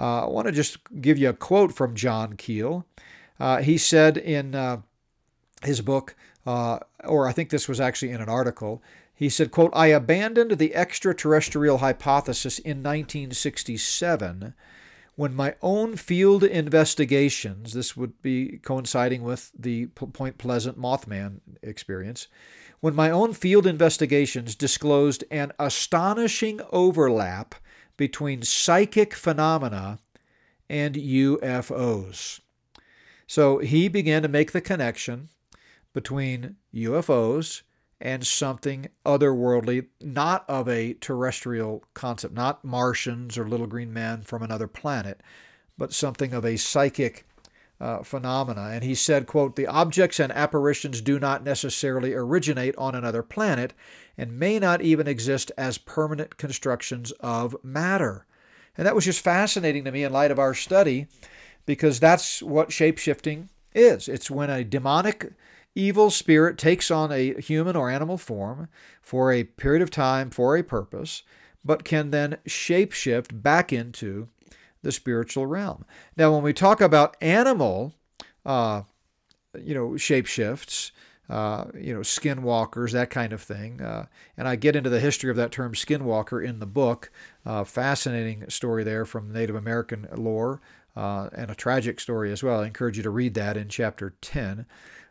uh, 0.00 0.24
I 0.24 0.26
want 0.26 0.46
to 0.46 0.52
just 0.52 0.78
give 1.00 1.16
you 1.16 1.28
a 1.28 1.32
quote 1.32 1.72
from 1.72 1.94
John 1.94 2.34
Keel. 2.34 2.84
Uh, 3.38 3.58
he 3.58 3.78
said 3.78 4.16
in 4.16 4.56
uh, 4.56 4.78
his 5.62 5.80
book, 5.80 6.16
uh, 6.48 6.78
or 7.04 7.28
I 7.28 7.32
think 7.32 7.50
this 7.50 7.68
was 7.68 7.78
actually 7.78 8.10
in 8.10 8.22
an 8.22 8.28
article. 8.30 8.82
He 9.14 9.28
said, 9.28 9.50
quote, 9.50 9.70
I 9.74 9.88
abandoned 9.88 10.52
the 10.52 10.74
extraterrestrial 10.74 11.78
hypothesis 11.78 12.58
in 12.58 12.78
1967 12.78 14.54
when 15.14 15.34
my 15.34 15.56
own 15.60 15.96
field 15.96 16.42
investigations, 16.42 17.74
this 17.74 17.96
would 17.98 18.22
be 18.22 18.60
coinciding 18.62 19.24
with 19.24 19.50
the 19.58 19.86
Point 19.88 20.38
Pleasant 20.38 20.80
Mothman 20.80 21.40
experience, 21.60 22.28
when 22.80 22.94
my 22.94 23.10
own 23.10 23.34
field 23.34 23.66
investigations 23.66 24.54
disclosed 24.54 25.24
an 25.30 25.52
astonishing 25.58 26.62
overlap 26.72 27.56
between 27.98 28.42
psychic 28.42 29.12
phenomena 29.12 29.98
and 30.70 30.94
UFOs. 30.94 32.40
So 33.26 33.58
he 33.58 33.88
began 33.88 34.22
to 34.22 34.28
make 34.28 34.52
the 34.52 34.62
connection 34.62 35.28
between 35.92 36.56
UFOs 36.74 37.62
and 38.00 38.26
something 38.26 38.88
otherworldly, 39.04 39.86
not 40.00 40.44
of 40.48 40.68
a 40.68 40.94
terrestrial 40.94 41.84
concept, 41.94 42.34
not 42.34 42.64
Martians 42.64 43.36
or 43.36 43.48
little 43.48 43.66
green 43.66 43.92
men 43.92 44.22
from 44.22 44.42
another 44.42 44.68
planet, 44.68 45.20
but 45.76 45.92
something 45.92 46.32
of 46.32 46.44
a 46.44 46.56
psychic 46.56 47.26
uh, 47.80 48.02
phenomena. 48.02 48.70
And 48.72 48.84
he 48.84 48.94
said, 48.94 49.26
quote, 49.26 49.56
the 49.56 49.66
objects 49.66 50.20
and 50.20 50.32
apparitions 50.32 51.00
do 51.00 51.18
not 51.18 51.44
necessarily 51.44 52.14
originate 52.14 52.76
on 52.76 52.94
another 52.94 53.22
planet 53.22 53.72
and 54.16 54.38
may 54.38 54.58
not 54.58 54.80
even 54.80 55.06
exist 55.06 55.52
as 55.56 55.78
permanent 55.78 56.36
constructions 56.36 57.12
of 57.20 57.56
matter. 57.62 58.26
And 58.76 58.86
that 58.86 58.94
was 58.94 59.04
just 59.04 59.20
fascinating 59.20 59.84
to 59.84 59.92
me 59.92 60.04
in 60.04 60.12
light 60.12 60.30
of 60.30 60.38
our 60.38 60.54
study 60.54 61.06
because 61.66 62.00
that's 62.00 62.42
what 62.42 62.70
shapeshifting 62.70 63.48
is. 63.74 64.08
It's 64.08 64.30
when 64.30 64.50
a 64.50 64.64
demonic 64.64 65.32
evil 65.78 66.10
spirit 66.10 66.58
takes 66.58 66.90
on 66.90 67.12
a 67.12 67.40
human 67.40 67.76
or 67.76 67.88
animal 67.88 68.18
form 68.18 68.68
for 69.00 69.32
a 69.32 69.44
period 69.44 69.80
of 69.80 69.90
time 69.90 70.28
for 70.28 70.56
a 70.56 70.62
purpose, 70.62 71.22
but 71.64 71.84
can 71.84 72.10
then 72.10 72.36
shapeshift 72.46 73.42
back 73.42 73.72
into 73.72 74.28
the 74.82 74.90
spiritual 74.90 75.46
realm. 75.46 75.84
Now, 76.16 76.32
when 76.32 76.42
we 76.42 76.52
talk 76.52 76.80
about 76.80 77.16
animal, 77.20 77.94
uh, 78.44 78.82
you 79.56 79.74
know, 79.74 79.90
shapeshifts, 79.90 80.90
uh, 81.30 81.66
you 81.78 81.94
know, 81.94 82.00
skinwalkers, 82.00 82.92
that 82.92 83.10
kind 83.10 83.32
of 83.32 83.42
thing. 83.42 83.80
Uh, 83.80 84.06
and 84.36 84.48
I 84.48 84.56
get 84.56 84.74
into 84.74 84.90
the 84.90 85.00
history 85.00 85.30
of 85.30 85.36
that 85.36 85.52
term 85.52 85.74
skinwalker 85.74 86.44
in 86.44 86.58
the 86.58 86.66
book. 86.66 87.12
Uh, 87.46 87.64
fascinating 87.64 88.48
story 88.48 88.82
there 88.82 89.04
from 89.04 89.32
Native 89.32 89.54
American 89.54 90.08
lore 90.16 90.60
uh, 90.96 91.28
and 91.32 91.50
a 91.50 91.54
tragic 91.54 92.00
story 92.00 92.32
as 92.32 92.42
well. 92.42 92.60
I 92.60 92.66
encourage 92.66 92.96
you 92.96 93.02
to 93.04 93.10
read 93.10 93.34
that 93.34 93.56
in 93.56 93.68
chapter 93.68 94.14
10. 94.20 94.66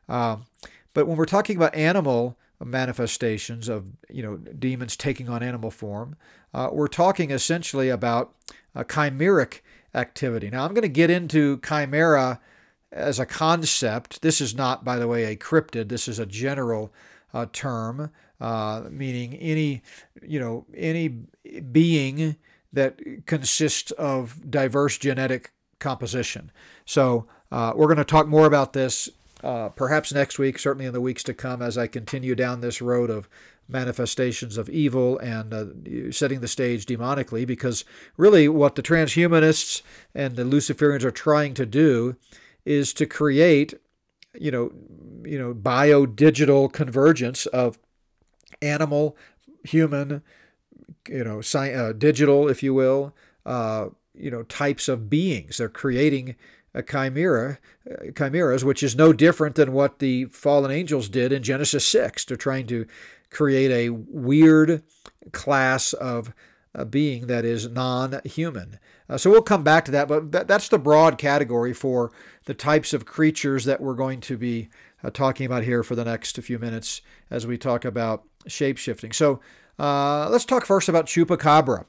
Um, 0.10 0.46
but 0.93 1.08
when 1.08 1.17
we're 1.17 1.26
talking 1.26 1.56
about 1.56 1.76
animal 1.76 2.38
manifestations 2.63 3.70
of 3.70 3.86
you 4.10 4.24
know 4.24 4.38
demons 4.38 4.96
taking 4.98 5.30
on 5.30 5.43
animal 5.43 5.72
form, 5.72 6.15
uh, 6.54 6.70
we're 6.72 6.88
talking 6.88 7.32
essentially 7.32 7.89
about 7.89 8.34
a 8.74 8.84
chimeric 8.84 9.60
activity. 9.93 10.50
Now 10.50 10.65
I'm 10.65 10.74
going 10.74 10.82
to 10.84 10.89
get 10.89 11.10
into 11.10 11.60
chimera 11.60 12.39
as 12.91 13.20
a 13.20 13.26
concept. 13.26 14.22
This 14.22 14.41
is 14.41 14.56
not, 14.56 14.84
by 14.84 14.98
the 14.98 15.08
way, 15.08 15.26
a 15.26 15.36
cryptid. 15.36 15.89
This 15.89 16.08
is 16.08 16.20
a 16.20 16.26
general 16.26 16.91
uh, 17.34 17.46
term 17.52 18.12
uh, 18.39 18.84
meaning 18.89 19.34
any 19.36 19.82
you 20.22 20.39
know 20.39 20.65
any 20.76 21.08
being 21.72 22.36
that 22.74 23.00
consists 23.26 23.91
of 23.91 24.50
diverse 24.50 24.98
genetic 24.98 25.52
composition. 25.80 26.52
So 26.86 27.26
uh, 27.52 27.74
we're 27.76 27.88
going 27.88 27.98
to 27.98 28.04
talk 28.04 28.28
more 28.28 28.46
about 28.46 28.74
this 28.74 29.10
uh, 29.43 29.69
perhaps 29.69 30.13
next 30.13 30.39
week, 30.39 30.60
certainly 30.60 30.86
in 30.86 30.93
the 30.93 31.02
weeks 31.02 31.23
to 31.23 31.34
come, 31.34 31.62
as 31.62 31.78
I 31.78 31.88
continue 31.88 32.36
down 32.36 32.62
this 32.62 32.82
road 32.82 33.10
of 33.10 33.30
manifestations 33.69 34.58
of 34.58 34.69
evil 34.69 35.17
and 35.19 35.54
uh, 35.54 36.12
setting 36.12 36.39
the 36.39 36.47
stage 36.47 36.86
demonically, 36.86 37.45
because 37.45 37.84
really 38.15 38.47
what 38.47 38.76
the 38.76 38.82
transhumanists 38.82 39.82
and 40.15 40.36
the 40.36 40.43
Luciferians 40.43 41.04
are 41.04 41.12
trying 41.12 41.54
to 41.56 41.65
do 41.65 42.15
is 42.65 42.93
to 42.93 43.06
create, 43.06 43.73
you 44.34 44.52
know, 44.52 44.71
you 45.23 45.38
know, 45.38 45.54
bio-digital 45.54 46.69
convergence 46.69 47.45
of 47.47 47.78
animal, 48.62 49.17
human, 49.63 50.21
you 51.10 51.23
know, 51.23 51.39
sci- 51.39 51.73
uh, 51.73 51.91
digital, 51.91 52.47
if 52.47 52.63
you 52.63 52.73
will, 52.73 53.13
uh, 53.45 53.88
you 54.13 54.32
know, 54.32 54.43
types 54.43 54.88
of 54.88 55.10
beings. 55.10 55.58
They're 55.58 55.69
creating 55.69 56.36
chimera, 56.82 57.60
uh, 57.89 58.12
chimeras, 58.15 58.63
which 58.63 58.84
is 58.84 58.95
no 58.95 59.13
different 59.13 59.56
than 59.56 59.73
what 59.73 59.99
the 59.99 60.25
fallen 60.25 60.71
angels 60.71 61.10
did 61.10 61.32
in 61.32 61.43
Genesis 61.43 61.86
6. 61.86 62.25
They're 62.25 62.38
trying 62.38 62.67
to 62.67 62.86
create 63.30 63.71
a 63.71 63.89
weird 63.89 64.84
class 65.32 65.93
of 65.93 66.34
a 66.73 66.86
being 66.86 67.27
that 67.27 67.43
is 67.45 67.67
non 67.67 68.21
human. 68.23 68.80
Uh, 69.10 69.17
so 69.17 69.30
we'll 69.30 69.41
come 69.41 69.63
back 69.63 69.86
to 69.86 69.91
that, 69.91 70.08
but 70.08 70.32
that, 70.32 70.47
that's 70.47 70.69
the 70.69 70.77
broad 70.77 71.17
category 71.17 71.73
for 71.73 72.12
the 72.45 72.53
types 72.53 72.93
of 72.93 73.06
creatures 73.06 73.65
that 73.65 73.82
we're 73.82 73.93
going 73.93 74.19
to 74.21 74.38
be 74.38 74.69
uh, 75.03 75.10
talking 75.10 75.45
about 75.45 75.63
here 75.63 75.84
for 75.84 75.95
the 75.95 76.06
next 76.06 76.38
few 76.38 76.60
minutes 76.60 77.01
as 77.30 77.47
we 77.47 77.58
talk 77.58 77.86
about 77.86 78.23
shape 78.47 78.77
shifting. 78.77 79.12
So 79.12 79.39
uh, 79.80 80.30
let's 80.30 80.45
talk 80.45 80.65
first 80.65 80.89
about 80.89 81.06
chupacabra. 81.06 81.86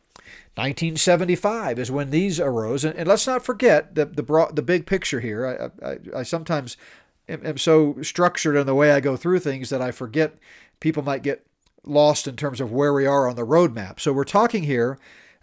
1975 0.55 1.79
is 1.79 1.91
when 1.91 2.11
these 2.11 2.41
arose, 2.41 2.85
and, 2.85 2.97
and 2.97 3.09
let's 3.09 3.27
not 3.27 3.45
forget 3.45 3.95
the 3.95 4.05
the, 4.05 4.23
broad, 4.23 4.57
the 4.57 4.63
big 4.63 4.87
picture 4.87 5.21
here. 5.21 5.73
I, 5.83 5.87
I, 5.87 5.99
I 6.17 6.23
sometimes 6.23 6.77
am, 7.29 7.45
am 7.45 7.59
so 7.59 7.97
structured 8.03 8.57
in 8.57 8.67
the 8.67 8.75
way 8.75 8.93
I 8.93 9.01
go 9.01 9.17
through 9.17 9.41
things 9.41 9.71
that 9.71 9.83
I 9.83 9.91
forget 9.91 10.37
people 10.81 11.03
might 11.03 11.23
get 11.23 11.47
lost 11.85 12.27
in 12.27 12.37
terms 12.37 12.61
of 12.61 12.73
where 12.73 12.93
we 12.93 13.07
are 13.07 13.29
on 13.29 13.37
the 13.37 13.47
roadmap. 13.47 14.01
So 14.01 14.13
we're 14.13 14.25
talking 14.25 14.65
here 14.65 14.99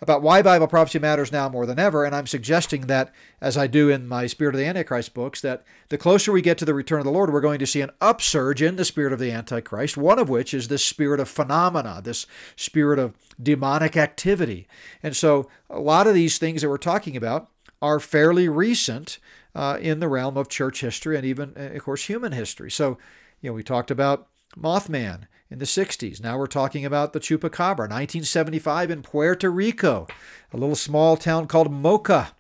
about 0.06 0.22
why 0.22 0.44
Bible 0.44 0.68
prophecy 0.68 1.00
matters 1.00 1.32
now 1.32 1.50
more 1.50 1.66
than 1.66 1.80
ever, 1.80 2.06
and 2.06 2.16
I'm 2.16 2.28
suggesting 2.28 2.82
that, 2.82 3.12
as 3.42 3.58
I 3.58 3.66
do 3.66 3.90
in 3.90 4.08
my 4.08 4.28
Spirit 4.28 4.54
of 4.54 4.60
the 4.60 4.66
Antichrist 4.68 5.16
books, 5.16 5.42
that 5.42 5.64
the 5.90 5.98
closer 5.98 6.32
we 6.32 6.44
get 6.44 6.60
to 6.60 6.66
the 6.66 6.76
return 6.76 7.00
of 7.00 7.06
the 7.06 7.12
Lord, 7.12 7.34
we're 7.34 7.42
going 7.42 7.58
to 7.58 7.66
see 7.66 7.82
an 7.82 7.90
upsurge 8.00 8.62
in 8.62 8.76
the 8.76 8.86
spirit 8.86 9.14
of 9.14 9.18
the 9.18 9.32
Antichrist, 9.32 9.98
one 9.98 10.20
of 10.20 10.30
which 10.30 10.54
is 10.54 10.68
this 10.68 10.86
spirit 10.86 11.20
of 11.20 11.28
phenomena, 11.28 12.02
this 12.04 12.28
spirit 12.56 13.00
of 13.00 13.16
demonic 13.42 13.98
activity. 13.98 14.68
And 15.02 15.16
so 15.16 15.50
a 15.72 15.80
lot 15.80 16.06
of 16.06 16.14
these 16.14 16.38
things 16.38 16.62
that 16.62 16.70
we're 16.70 16.78
talking 16.78 17.18
about 17.18 17.50
are 17.82 18.00
fairly 18.00 18.48
recent 18.48 19.18
uh, 19.56 19.80
in 19.82 20.00
the 20.00 20.08
realm 20.08 20.38
of 20.38 20.50
church 20.50 20.82
history 20.82 21.18
and 21.18 21.26
even, 21.26 21.54
of 21.56 21.84
course, 21.84 22.06
human 22.06 22.32
history. 22.32 22.70
So, 22.70 23.00
you 23.42 23.50
know, 23.50 23.54
we 23.56 23.64
talked 23.64 23.90
about 23.90 24.28
Mothman 24.60 25.28
in 25.50 25.60
the 25.60 25.66
60s. 25.66 26.22
Now 26.22 26.38
we're 26.38 26.48
talking 26.48 26.86
about 26.86 27.14
the 27.14 27.20
Chupacabra, 27.20 27.88
1975 27.90 28.92
in 28.92 29.02
Puerto 29.02 29.50
Rico, 29.50 30.08
a 30.52 30.58
little 30.58 30.76
small 30.76 31.18
town 31.18 31.48
called 31.48 31.72
Moca. 31.72 32.32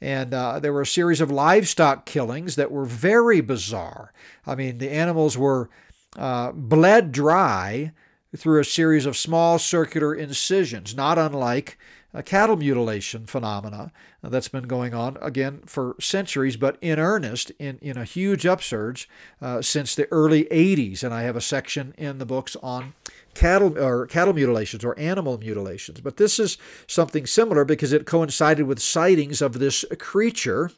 And 0.00 0.34
uh, 0.34 0.60
there 0.60 0.72
were 0.72 0.82
a 0.82 0.86
series 0.86 1.20
of 1.20 1.30
livestock 1.30 2.04
killings 2.04 2.56
that 2.56 2.70
were 2.70 2.84
very 2.84 3.40
bizarre. 3.40 4.12
I 4.46 4.54
mean, 4.54 4.78
the 4.78 4.90
animals 4.90 5.38
were 5.38 5.70
uh, 6.16 6.52
bled 6.52 7.12
dry 7.12 7.92
through 8.36 8.60
a 8.60 8.64
series 8.64 9.06
of 9.06 9.16
small 9.16 9.58
circular 9.58 10.14
incisions, 10.14 10.94
not 10.94 11.18
unlike 11.18 11.78
cattle 12.22 12.56
mutilation 12.56 13.26
phenomena 13.26 13.92
that's 14.22 14.48
been 14.48 14.64
going 14.64 14.94
on 14.94 15.18
again 15.20 15.60
for 15.66 15.96
centuries, 16.00 16.56
but 16.56 16.78
in 16.80 16.98
earnest 16.98 17.50
in, 17.58 17.78
in 17.82 17.96
a 17.96 18.04
huge 18.04 18.46
upsurge 18.46 19.08
uh, 19.40 19.60
since 19.60 19.94
the 19.94 20.08
early 20.10 20.44
80s. 20.44 21.04
And 21.04 21.12
I 21.12 21.22
have 21.22 21.36
a 21.36 21.40
section 21.40 21.94
in 21.98 22.18
the 22.18 22.26
books 22.26 22.56
on 22.62 22.94
cattle 23.34 23.78
or 23.78 24.06
cattle 24.06 24.34
mutilations 24.34 24.84
or 24.84 24.98
animal 24.98 25.38
mutilations. 25.38 26.00
But 26.00 26.16
this 26.16 26.38
is 26.38 26.58
something 26.86 27.26
similar 27.26 27.64
because 27.64 27.92
it 27.92 28.06
coincided 28.06 28.66
with 28.66 28.80
sightings 28.80 29.42
of 29.42 29.58
this 29.58 29.84
creature, 29.98 30.70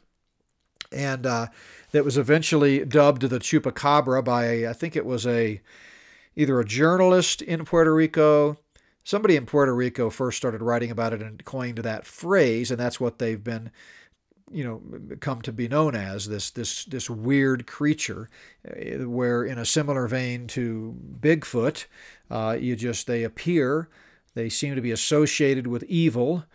and 0.91 1.25
uh, 1.25 1.47
that 1.91 2.05
was 2.05 2.17
eventually 2.17 2.85
dubbed 2.85 3.21
the 3.21 3.39
chupacabra 3.39 4.23
by 4.23 4.67
I 4.67 4.73
think 4.73 4.95
it 4.95 5.05
was 5.05 5.25
a 5.25 5.61
either 6.35 6.59
a 6.59 6.65
journalist 6.65 7.41
in 7.41 7.65
Puerto 7.65 7.93
Rico 7.93 8.57
somebody 9.09 9.35
in 9.35 9.47
Puerto 9.47 9.73
Rico 9.73 10.11
first 10.11 10.37
started 10.37 10.61
writing 10.61 10.91
about 10.91 11.13
it 11.13 11.21
and 11.23 11.43
coined 11.43 11.79
that 11.79 12.05
phrase, 12.05 12.69
and 12.69 12.79
that's 12.79 12.99
what 12.99 13.17
they've 13.17 13.43
been 13.43 13.71
you 14.51 14.63
know 14.63 14.81
come 15.19 15.41
to 15.41 15.51
be 15.51 15.67
known 15.67 15.95
as 15.95 16.27
this 16.27 16.51
this 16.51 16.85
this 16.85 17.09
weird 17.09 17.65
creature 17.67 18.29
uh, 18.67 19.07
where 19.07 19.43
in 19.43 19.57
a 19.57 19.65
similar 19.65 20.07
vein 20.07 20.47
to 20.47 20.95
Bigfoot 21.19 21.85
uh, 22.31 22.57
you 22.59 22.75
just 22.75 23.05
they 23.05 23.23
appear 23.23 23.89
they 24.33 24.49
seem 24.49 24.73
to 24.73 24.81
be 24.81 24.91
associated 24.91 25.67
with 25.67 25.83
evil 25.83 26.45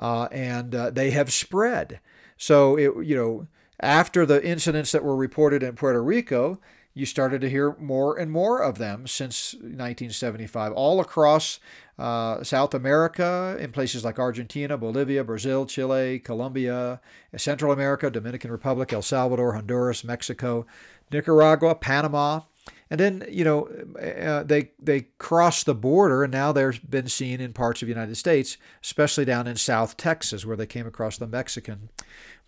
uh, 0.00 0.24
and 0.32 0.74
uh, 0.74 0.90
they 0.90 1.10
have 1.10 1.32
spread. 1.32 2.00
So 2.36 2.76
it 2.76 3.04
you 3.04 3.16
know 3.16 3.46
after 3.80 4.24
the 4.24 4.44
incidents 4.44 4.92
that 4.92 5.04
were 5.04 5.16
reported 5.16 5.62
in 5.62 5.74
Puerto 5.74 6.02
Rico 6.02 6.60
you 6.94 7.04
started 7.04 7.40
to 7.40 7.50
hear 7.50 7.76
more 7.80 8.16
and 8.16 8.30
more 8.30 8.62
of 8.62 8.78
them 8.78 9.06
since 9.08 9.54
1975 9.54 10.72
all 10.72 11.00
across 11.00 11.58
uh, 11.98 12.42
South 12.42 12.72
America, 12.72 13.56
in 13.58 13.72
places 13.72 14.04
like 14.04 14.18
Argentina, 14.18 14.78
Bolivia, 14.78 15.24
Brazil, 15.24 15.66
Chile, 15.66 16.20
Colombia, 16.20 17.00
Central 17.36 17.72
America, 17.72 18.10
Dominican 18.10 18.50
Republic, 18.50 18.92
El 18.92 19.02
Salvador, 19.02 19.54
Honduras, 19.54 20.04
Mexico, 20.04 20.66
Nicaragua, 21.12 21.74
Panama. 21.74 22.40
And 22.90 23.00
then, 23.00 23.24
you 23.28 23.44
know, 23.44 23.68
uh, 24.00 24.44
they 24.44 24.70
they 24.80 25.08
crossed 25.18 25.66
the 25.66 25.74
border, 25.74 26.22
and 26.22 26.32
now 26.32 26.52
they've 26.52 26.80
been 26.88 27.08
seen 27.08 27.40
in 27.40 27.52
parts 27.52 27.82
of 27.82 27.86
the 27.86 27.94
United 27.94 28.16
States, 28.16 28.56
especially 28.82 29.24
down 29.24 29.46
in 29.46 29.56
South 29.56 29.96
Texas, 29.96 30.46
where 30.46 30.56
they 30.56 30.66
came 30.66 30.86
across 30.86 31.18
the 31.18 31.26
Mexican 31.26 31.88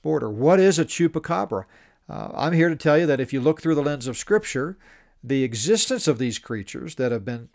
border. 0.02 0.30
What 0.30 0.60
is 0.60 0.78
a 0.78 0.84
chupacabra? 0.84 1.64
Uh, 2.08 2.30
I'm 2.34 2.52
here 2.52 2.68
to 2.68 2.76
tell 2.76 2.98
you 2.98 3.06
that 3.06 3.20
if 3.20 3.32
you 3.32 3.40
look 3.40 3.60
through 3.60 3.74
the 3.74 3.82
lens 3.82 4.06
of 4.06 4.16
Scripture, 4.16 4.76
the 5.22 5.42
existence 5.42 6.06
of 6.06 6.18
these 6.18 6.38
creatures 6.38 6.94
that 6.96 7.12
have 7.12 7.24
been 7.24 7.48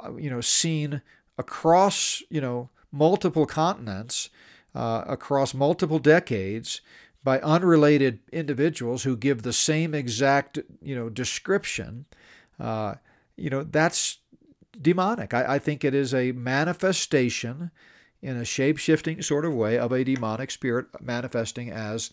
uh, 0.00 0.14
you 0.16 0.30
know, 0.30 0.40
seen 0.40 1.02
across, 1.36 2.22
you 2.28 2.40
know, 2.40 2.68
multiple 2.90 3.46
continents, 3.46 4.30
uh, 4.74 5.04
across 5.06 5.54
multiple 5.54 5.98
decades 5.98 6.80
by 7.22 7.40
unrelated 7.40 8.18
individuals 8.32 9.04
who 9.04 9.16
give 9.16 9.42
the 9.42 9.52
same 9.52 9.94
exact, 9.94 10.58
you 10.82 10.94
know, 10.94 11.08
description, 11.08 12.06
uh, 12.58 12.94
you 13.36 13.50
know, 13.50 13.62
that's 13.62 14.18
demonic. 14.80 15.34
I, 15.34 15.54
I 15.54 15.58
think 15.58 15.84
it 15.84 15.94
is 15.94 16.14
a 16.14 16.32
manifestation 16.32 17.70
in 18.20 18.36
a 18.36 18.44
shape 18.44 18.78
shifting 18.78 19.22
sort 19.22 19.44
of 19.44 19.54
way 19.54 19.78
of 19.78 19.92
a 19.92 20.04
demonic 20.04 20.50
spirit 20.50 20.86
manifesting 21.00 21.70
as 21.70 22.12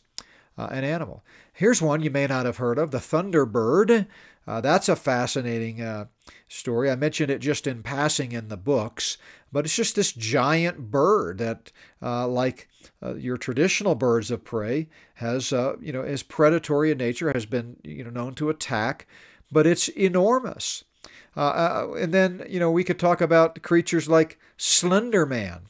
uh, 0.58 0.68
an 0.72 0.84
animal. 0.84 1.24
Here's 1.54 1.82
one 1.82 2.02
you 2.02 2.12
may 2.12 2.28
not 2.28 2.46
have 2.46 2.58
heard 2.58 2.78
of 2.78 2.92
the 2.92 3.00
Thunderbird. 3.00 4.08
Uh, 4.48 4.62
that's 4.62 4.90
a 4.90 4.96
fascinating 4.96 5.82
uh, 5.82 6.06
story. 6.48 6.90
I 6.92 6.96
mentioned 6.96 7.32
it 7.32 7.40
just 7.40 7.66
in 7.66 7.82
passing 7.82 8.32
in 8.32 8.48
the 8.48 8.58
books, 8.58 9.18
but 9.52 9.66
it's 9.66 9.76
just 9.76 9.96
this 9.96 10.12
giant 10.12 10.92
bird 10.92 11.40
that, 11.40 11.72
uh, 12.02 12.28
like 12.28 12.68
uh, 13.02 13.16
your 13.16 13.38
traditional 13.38 13.96
birds 13.96 14.30
of 14.30 14.44
prey, 14.44 14.88
has 15.16 15.52
uh, 15.52 15.76
you 15.82 15.92
know 15.92 16.04
is 16.04 16.22
predatory 16.22 16.92
in 16.92 16.98
nature, 16.98 17.32
has 17.34 17.46
been 17.46 17.78
you 17.84 18.04
know 18.04 18.12
known 18.12 18.36
to 18.36 18.50
attack, 18.50 19.08
but 19.52 19.66
it's 19.66 19.88
enormous. 19.90 20.84
Uh, 21.36 21.88
and 21.98 22.14
then 22.14 22.46
you 22.48 22.60
know 22.60 22.72
we 22.72 22.84
could 22.84 23.00
talk 23.00 23.22
about 23.22 23.62
creatures 23.64 24.08
like 24.08 24.40
Slender 24.58 25.26
Man. 25.26 25.70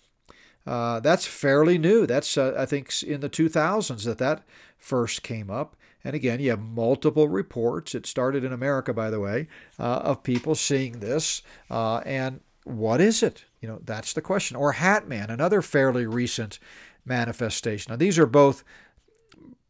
that's 0.65 1.25
fairly 1.25 1.77
new. 1.77 2.05
That's 2.05 2.37
I 2.37 2.65
think 2.65 2.91
in 3.03 3.21
the 3.21 3.29
2000s 3.29 4.03
that 4.03 4.17
that 4.17 4.43
first 4.77 5.23
came 5.23 5.49
up. 5.49 5.75
And 6.03 6.15
again, 6.15 6.39
you 6.39 6.51
have 6.51 6.61
multiple 6.61 7.27
reports. 7.27 7.95
It 7.95 8.05
started 8.05 8.43
in 8.43 8.53
America, 8.53 8.93
by 8.93 9.09
the 9.09 9.19
way, 9.19 9.47
uh, 9.79 10.01
of 10.03 10.23
people 10.23 10.53
seeing 10.53 10.99
this. 10.99 11.41
Uh, 11.69 11.97
and 12.05 12.41
what 12.63 13.01
is 13.01 13.23
it? 13.23 13.45
You 13.61 13.67
know, 13.67 13.79
that's 13.83 14.13
the 14.13 14.21
question. 14.21 14.55
Or 14.55 14.73
Hat 14.73 15.07
Man, 15.07 15.29
another 15.29 15.61
fairly 15.63 16.05
recent 16.05 16.59
manifestation. 17.05 17.91
Now, 17.91 17.97
these 17.97 18.19
are 18.19 18.27
both, 18.27 18.63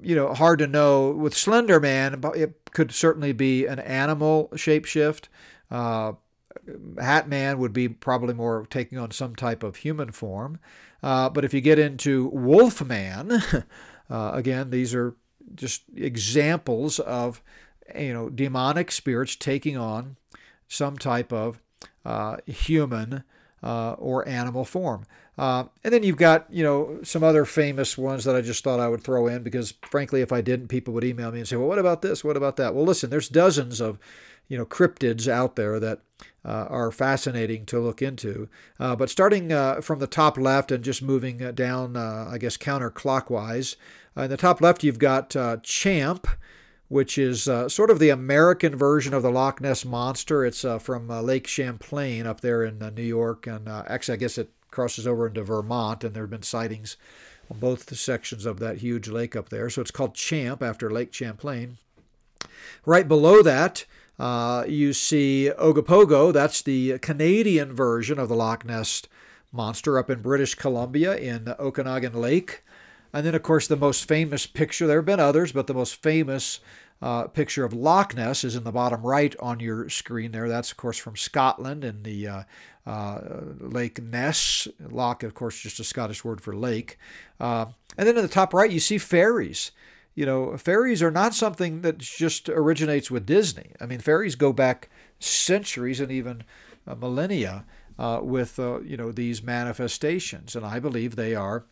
you 0.01 0.15
know, 0.15 0.33
hard 0.33 0.59
to 0.59 0.67
know. 0.67 1.11
With 1.11 1.35
Slender 1.35 1.79
Man, 1.79 2.21
it 2.35 2.71
could 2.71 2.91
certainly 2.91 3.31
be 3.31 3.65
an 3.65 3.79
animal 3.79 4.49
shapeshift. 4.55 5.29
Uh, 5.71 6.13
Hat 6.99 7.29
Man 7.29 7.59
would 7.59 7.73
be 7.73 7.87
probably 7.87 8.33
more 8.33 8.65
taking 8.69 8.97
on 8.97 9.11
some 9.11 9.35
type 9.35 9.63
of 9.63 9.77
human 9.77 10.11
form. 10.11 10.59
Uh, 11.03 11.29
but 11.29 11.45
if 11.45 11.53
you 11.53 11.61
get 11.61 11.79
into 11.79 12.27
Wolf 12.29 12.83
Man, 12.83 13.43
uh, 14.09 14.31
again, 14.33 14.69
these 14.69 14.93
are 14.93 15.15
just 15.53 15.83
examples 15.95 16.99
of 16.99 17.41
you 17.97 18.13
know 18.13 18.29
demonic 18.29 18.91
spirits 18.91 19.35
taking 19.35 19.77
on 19.77 20.15
some 20.67 20.97
type 20.97 21.31
of 21.31 21.61
uh, 22.05 22.37
human 22.45 23.23
uh, 23.63 23.93
or 23.93 24.27
animal 24.27 24.65
form. 24.65 25.05
Uh, 25.37 25.65
and 25.83 25.93
then 25.93 26.03
you've 26.03 26.17
got, 26.17 26.45
you 26.49 26.63
know, 26.63 26.99
some 27.03 27.23
other 27.23 27.43
famous 27.43 27.97
ones 27.97 28.23
that 28.23 28.35
I 28.35 28.41
just 28.41 28.63
thought 28.63 28.79
I 28.79 28.87
would 28.87 29.03
throw 29.03 29.27
in 29.27 29.43
because, 29.43 29.73
frankly, 29.81 30.21
if 30.21 30.31
I 30.31 30.39
didn't, 30.41 30.69
people 30.69 30.93
would 30.93 31.03
email 31.03 31.31
me 31.31 31.39
and 31.39 31.47
say, 31.47 31.57
well, 31.57 31.67
what 31.67 31.79
about 31.79 32.01
this? 32.01 32.23
What 32.23 32.37
about 32.37 32.55
that? 32.55 32.73
Well, 32.73 32.85
listen, 32.85 33.09
there's 33.09 33.27
dozens 33.27 33.81
of, 33.81 33.99
you 34.47 34.57
know, 34.57 34.65
cryptids 34.65 35.27
out 35.27 35.55
there 35.55 35.79
that 35.79 35.99
uh, 36.45 36.67
are 36.69 36.91
fascinating 36.91 37.65
to 37.65 37.79
look 37.79 38.01
into. 38.01 38.47
Uh, 38.79 38.95
but 38.95 39.09
starting 39.09 39.51
uh, 39.51 39.81
from 39.81 39.99
the 39.99 40.07
top 40.07 40.37
left 40.37 40.71
and 40.71 40.83
just 40.83 41.01
moving 41.01 41.43
uh, 41.43 41.51
down, 41.51 41.97
uh, 41.97 42.29
I 42.31 42.37
guess, 42.37 42.57
counterclockwise, 42.57 43.75
uh, 44.15 44.23
in 44.23 44.29
the 44.29 44.37
top 44.37 44.61
left, 44.61 44.83
you've 44.83 44.99
got 44.99 45.35
Champ, 45.63 46.27
which 46.87 47.17
is 47.17 47.43
sort 47.43 47.89
of 47.89 47.99
the 47.99 48.09
American 48.09 48.75
version 48.75 49.13
of 49.13 49.23
the 49.23 49.31
Loch 49.31 49.59
Ness 49.59 49.83
Monster. 49.83 50.45
It's 50.45 50.63
from 50.79 51.09
Lake 51.09 51.47
Champlain 51.47 52.25
up 52.25 52.41
there 52.41 52.63
in 52.63 52.79
New 52.95 53.03
York. 53.03 53.47
And 53.47 53.67
actually, 53.67 54.13
I 54.13 54.17
guess 54.17 54.37
it 54.37 54.51
crosses 54.71 55.07
over 55.07 55.27
into 55.27 55.43
Vermont, 55.43 56.03
and 56.03 56.13
there 56.13 56.23
have 56.23 56.29
been 56.29 56.43
sightings 56.43 56.95
on 57.51 57.59
both 57.59 57.87
the 57.87 57.95
sections 57.95 58.45
of 58.45 58.59
that 58.59 58.77
huge 58.77 59.09
lake 59.09 59.35
up 59.35 59.49
there. 59.49 59.69
So 59.69 59.81
it's 59.81 59.91
called 59.91 60.15
Champ 60.15 60.63
after 60.63 60.89
Lake 60.89 61.13
Champlain. 61.13 61.77
Right 62.85 63.07
below 63.07 63.41
that, 63.41 63.85
uh, 64.19 64.63
you 64.67 64.93
see 64.93 65.51
Ogopogo. 65.57 66.31
That's 66.31 66.61
the 66.61 66.99
Canadian 66.99 67.73
version 67.73 68.19
of 68.19 68.29
the 68.29 68.35
Loch 68.35 68.65
Ness 68.65 69.03
monster 69.51 69.97
up 69.97 70.09
in 70.09 70.21
British 70.21 70.55
Columbia 70.55 71.15
in 71.15 71.53
Okanagan 71.59 72.13
Lake. 72.13 72.63
And 73.13 73.25
then, 73.25 73.35
of 73.35 73.43
course, 73.43 73.67
the 73.67 73.77
most 73.77 74.07
famous 74.07 74.45
picture, 74.45 74.87
there 74.87 74.97
have 74.97 75.05
been 75.05 75.21
others, 75.21 75.53
but 75.53 75.67
the 75.67 75.73
most 75.73 76.01
famous 76.01 76.59
uh, 77.01 77.27
picture 77.27 77.63
of 77.63 77.73
Loch 77.73 78.15
Ness 78.15 78.43
is 78.43 78.55
in 78.55 78.63
the 78.63 78.71
bottom 78.71 79.01
right 79.01 79.33
on 79.39 79.59
your 79.59 79.89
screen 79.89 80.31
there. 80.31 80.49
That's, 80.49 80.71
of 80.71 80.77
course, 80.77 80.97
from 80.97 81.15
Scotland 81.15 81.83
in 81.83 82.03
the 82.03 82.27
uh, 82.27 82.43
uh, 82.85 83.21
Lake 83.59 84.01
Ness. 84.01 84.67
Loch, 84.89 85.23
of 85.23 85.33
course, 85.33 85.59
just 85.59 85.79
a 85.79 85.83
Scottish 85.83 86.25
word 86.25 86.41
for 86.41 86.55
lake. 86.55 86.97
Uh, 87.39 87.67
and 87.97 88.07
then 88.07 88.17
in 88.17 88.21
the 88.21 88.27
top 88.27 88.53
right, 88.53 88.71
you 88.71 88.79
see 88.79 88.97
fairies. 88.97 89.71
You 90.15 90.25
know, 90.25 90.57
fairies 90.57 91.03
are 91.03 91.11
not 91.11 91.35
something 91.35 91.81
that 91.81 91.97
just 91.97 92.47
originates 92.49 93.11
with 93.11 93.25
Disney. 93.25 93.73
I 93.81 93.85
mean, 93.85 93.99
fairies 93.99 94.35
go 94.35 94.53
back 94.53 94.89
centuries 95.19 95.99
and 95.99 96.11
even 96.11 96.43
uh, 96.87 96.95
millennia 96.95 97.65
uh, 97.99 98.19
with, 98.23 98.57
uh, 98.57 98.79
you 98.81 98.95
know, 98.95 99.11
these 99.11 99.43
manifestations. 99.43 100.55
And 100.55 100.65
I 100.65 100.79
believe 100.79 101.15
they 101.15 101.35
are 101.35 101.65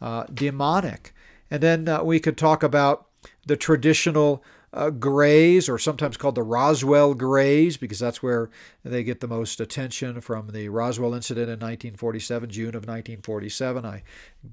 uh, 0.00 0.24
demonic. 0.32 1.14
And 1.50 1.62
then 1.62 2.04
we 2.06 2.20
could 2.20 2.38
talk 2.38 2.62
about 2.62 3.06
the 3.46 3.56
traditional 3.56 4.42
uh, 4.72 4.90
Greys, 4.90 5.68
or 5.68 5.78
sometimes 5.78 6.16
called 6.16 6.36
the 6.36 6.42
Roswell 6.42 7.14
Greys, 7.14 7.76
because 7.76 7.98
that's 7.98 8.22
where 8.22 8.50
they 8.84 9.02
get 9.02 9.20
the 9.20 9.26
most 9.26 9.60
attention 9.60 10.20
from 10.20 10.48
the 10.48 10.68
Roswell 10.68 11.14
incident 11.14 11.48
in 11.48 11.58
1947, 11.58 12.50
June 12.50 12.68
of 12.68 12.86
1947. 12.86 13.84
I 13.84 14.02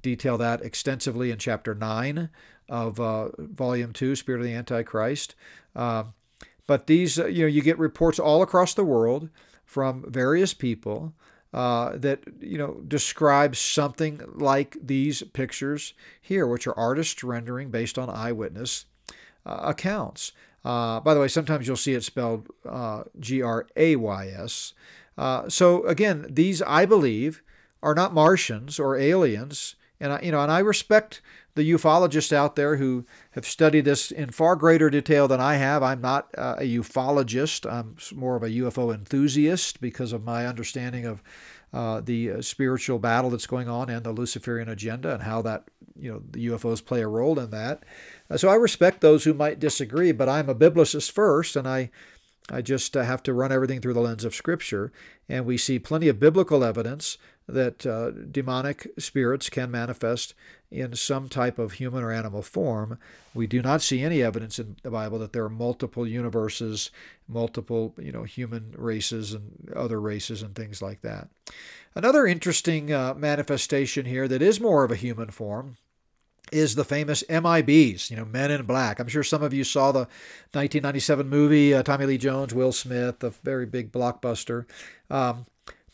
detail 0.01 0.37
that 0.39 0.61
extensively 0.61 1.29
in 1.29 1.37
chapter 1.37 1.75
9 1.75 2.29
of 2.69 2.99
uh, 2.99 3.29
volume 3.37 3.93
2, 3.93 4.15
Spirit 4.15 4.39
of 4.39 4.45
the 4.45 4.53
Antichrist. 4.53 5.35
Uh, 5.75 6.05
but 6.65 6.87
these, 6.87 7.17
uh, 7.19 7.27
you 7.27 7.43
know, 7.43 7.47
you 7.47 7.61
get 7.61 7.79
reports 7.79 8.19
all 8.19 8.41
across 8.41 8.73
the 8.73 8.83
world 8.83 9.29
from 9.65 10.03
various 10.07 10.53
people 10.53 11.13
uh, 11.53 11.97
that 11.97 12.19
you 12.41 12.57
know 12.57 12.81
describe 12.87 13.55
something 13.55 14.21
like 14.33 14.77
these 14.81 15.23
pictures 15.33 15.93
here, 16.21 16.45
which 16.45 16.67
are 16.67 16.77
artist 16.77 17.23
rendering 17.23 17.71
based 17.71 17.97
on 17.97 18.09
eyewitness 18.09 18.85
uh, 19.45 19.59
accounts. 19.63 20.33
Uh, 20.65 20.99
by 20.99 21.13
the 21.13 21.19
way, 21.21 21.27
sometimes 21.29 21.65
you'll 21.65 21.77
see 21.77 21.93
it 21.93 22.03
spelled 22.03 22.49
G 23.19 23.41
R 23.41 23.65
A 23.77 23.95
Y 23.95 24.27
S. 24.27 24.73
So 25.47 25.85
again, 25.85 26.27
these 26.29 26.61
I 26.61 26.85
believe 26.85 27.41
are 27.81 27.95
not 27.95 28.13
Martians 28.13 28.79
or 28.79 28.97
aliens, 28.97 29.75
and 29.99 30.13
I, 30.13 30.21
you 30.21 30.31
know, 30.31 30.41
and 30.41 30.51
I 30.51 30.59
respect 30.59 31.21
the 31.55 31.69
ufologists 31.71 32.31
out 32.31 32.55
there 32.55 32.77
who 32.77 33.05
have 33.31 33.45
studied 33.45 33.85
this 33.85 34.11
in 34.11 34.29
far 34.29 34.55
greater 34.55 34.89
detail 34.89 35.27
than 35.27 35.41
I 35.41 35.55
have. 35.55 35.81
I'm 35.81 36.01
not 36.01 36.29
uh, 36.37 36.55
a 36.59 36.77
ufologist. 36.77 37.69
I'm 37.69 37.97
more 38.15 38.35
of 38.35 38.43
a 38.43 38.49
UFO 38.49 38.93
enthusiast 38.93 39.81
because 39.81 40.13
of 40.13 40.23
my 40.23 40.45
understanding 40.45 41.05
of 41.05 41.23
uh, 41.73 42.01
the 42.01 42.31
uh, 42.31 42.41
spiritual 42.41 42.99
battle 42.99 43.29
that's 43.29 43.47
going 43.47 43.67
on 43.67 43.89
and 43.89 44.05
the 44.05 44.11
Luciferian 44.11 44.69
agenda 44.69 45.13
and 45.13 45.23
how 45.23 45.41
that 45.41 45.65
you 45.99 46.11
know 46.11 46.21
the 46.31 46.47
UFOs 46.47 46.83
play 46.83 47.01
a 47.01 47.07
role 47.07 47.39
in 47.39 47.49
that. 47.49 47.83
Uh, 48.29 48.37
so 48.37 48.49
I 48.49 48.55
respect 48.55 49.01
those 49.01 49.23
who 49.23 49.33
might 49.33 49.59
disagree, 49.59 50.11
but 50.11 50.29
I'm 50.29 50.49
a 50.49 50.55
biblicist 50.55 51.11
first, 51.11 51.55
and 51.55 51.67
I 51.67 51.89
I 52.49 52.61
just 52.61 52.95
uh, 52.95 53.03
have 53.03 53.23
to 53.23 53.33
run 53.33 53.51
everything 53.51 53.81
through 53.81 53.95
the 53.95 54.01
lens 54.01 54.23
of 54.23 54.35
Scripture, 54.35 54.91
and 55.27 55.45
we 55.45 55.57
see 55.57 55.79
plenty 55.79 56.07
of 56.07 56.19
biblical 56.19 56.63
evidence 56.63 57.17
that 57.47 57.85
uh, 57.85 58.11
demonic 58.11 58.87
spirits 58.97 59.49
can 59.49 59.71
manifest 59.71 60.33
in 60.69 60.95
some 60.95 61.29
type 61.29 61.57
of 61.57 61.73
human 61.73 62.03
or 62.03 62.11
animal 62.11 62.41
form. 62.41 62.99
We 63.33 63.47
do 63.47 63.61
not 63.61 63.81
see 63.81 64.01
any 64.01 64.21
evidence 64.21 64.59
in 64.59 64.75
the 64.83 64.91
Bible 64.91 65.17
that 65.19 65.31
there 65.31 65.45
are 65.45 65.49
multiple 65.49 66.05
universes, 66.05 66.91
multiple 67.27 67.93
you 67.97 68.11
know 68.11 68.23
human 68.23 68.73
races 68.77 69.33
and 69.33 69.71
other 69.75 70.01
races 70.01 70.41
and 70.41 70.55
things 70.55 70.81
like 70.81 71.01
that. 71.01 71.29
Another 71.95 72.27
interesting 72.27 72.91
uh, 72.91 73.13
manifestation 73.15 74.05
here 74.05 74.27
that 74.27 74.41
is 74.41 74.59
more 74.59 74.83
of 74.83 74.91
a 74.91 74.95
human 74.95 75.31
form 75.31 75.77
is 76.51 76.75
the 76.75 76.85
famous 76.85 77.23
MIBs, 77.29 78.09
you 78.09 78.15
know, 78.15 78.25
Men 78.25 78.51
in 78.51 78.65
Black. 78.65 78.99
I'm 78.99 79.07
sure 79.07 79.23
some 79.23 79.43
of 79.43 79.53
you 79.53 79.63
saw 79.63 79.91
the 79.91 80.07
1997 80.53 81.27
movie, 81.27 81.73
uh, 81.73 81.83
Tommy 81.83 82.05
Lee 82.05 82.17
Jones, 82.17 82.53
Will 82.53 82.71
Smith, 82.71 83.23
a 83.23 83.31
very 83.31 83.65
big 83.65 83.91
blockbuster. 83.91 84.65
Um, 85.09 85.45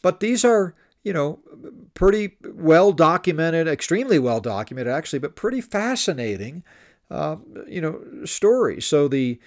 but 0.02 0.20
these 0.20 0.46
are, 0.46 0.76
you 1.04 1.14
know, 1.14 1.40
pretty 1.94 2.38
well 2.44 2.92
documented, 2.92 3.68
extremely 3.68 4.20
well 4.20 4.40
documented 4.40 4.94
actually, 4.94 5.20
but 5.20 5.36
pretty 5.36 5.62
fascinating, 5.62 6.64
uh, 7.12 7.36
you 7.68 7.82
know, 7.82 8.02
stories. 8.26 8.86
So 8.86 9.08
the 9.08 9.40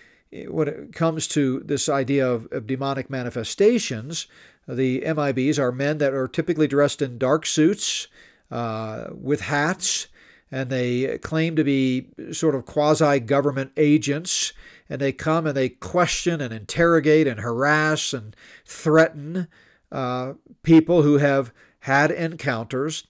when 0.49 0.69
it 0.69 0.93
comes 0.93 1.29
to 1.29 1.61
this 1.61 1.89
idea 1.89 2.29
of, 2.29 2.49
of 2.53 2.67
demonic 2.67 3.09
manifestations, 3.09 4.27
the 4.69 5.01
MIBs 5.03 5.59
are 5.59 5.73
men 5.73 5.99
that 5.99 6.13
are 6.13 6.29
typically 6.29 6.67
dressed 6.67 7.01
in 7.01 7.17
dark 7.17 7.47
suits 7.47 8.09
uh, 8.51 9.07
with 9.13 9.43
hats 9.43 10.09
and 10.51 10.71
they 10.71 11.19
claim 11.19 11.57
to 11.57 11.65
be 11.65 12.09
sort 12.33 12.55
of 12.55 12.67
quasi 12.67 13.19
government 13.21 13.73
agents. 13.77 14.53
And 14.89 15.01
they 15.01 15.13
come 15.13 15.47
and 15.47 15.57
they 15.57 15.69
question 15.69 16.41
and 16.41 16.55
interrogate 16.55 17.27
and 17.27 17.41
harass 17.41 18.13
and 18.13 18.37
threaten 18.65 19.49
uh, 19.93 20.35
people 20.63 21.03
who 21.03 21.19
have 21.19 21.53
had 21.81 22.11
encounters 22.11 23.07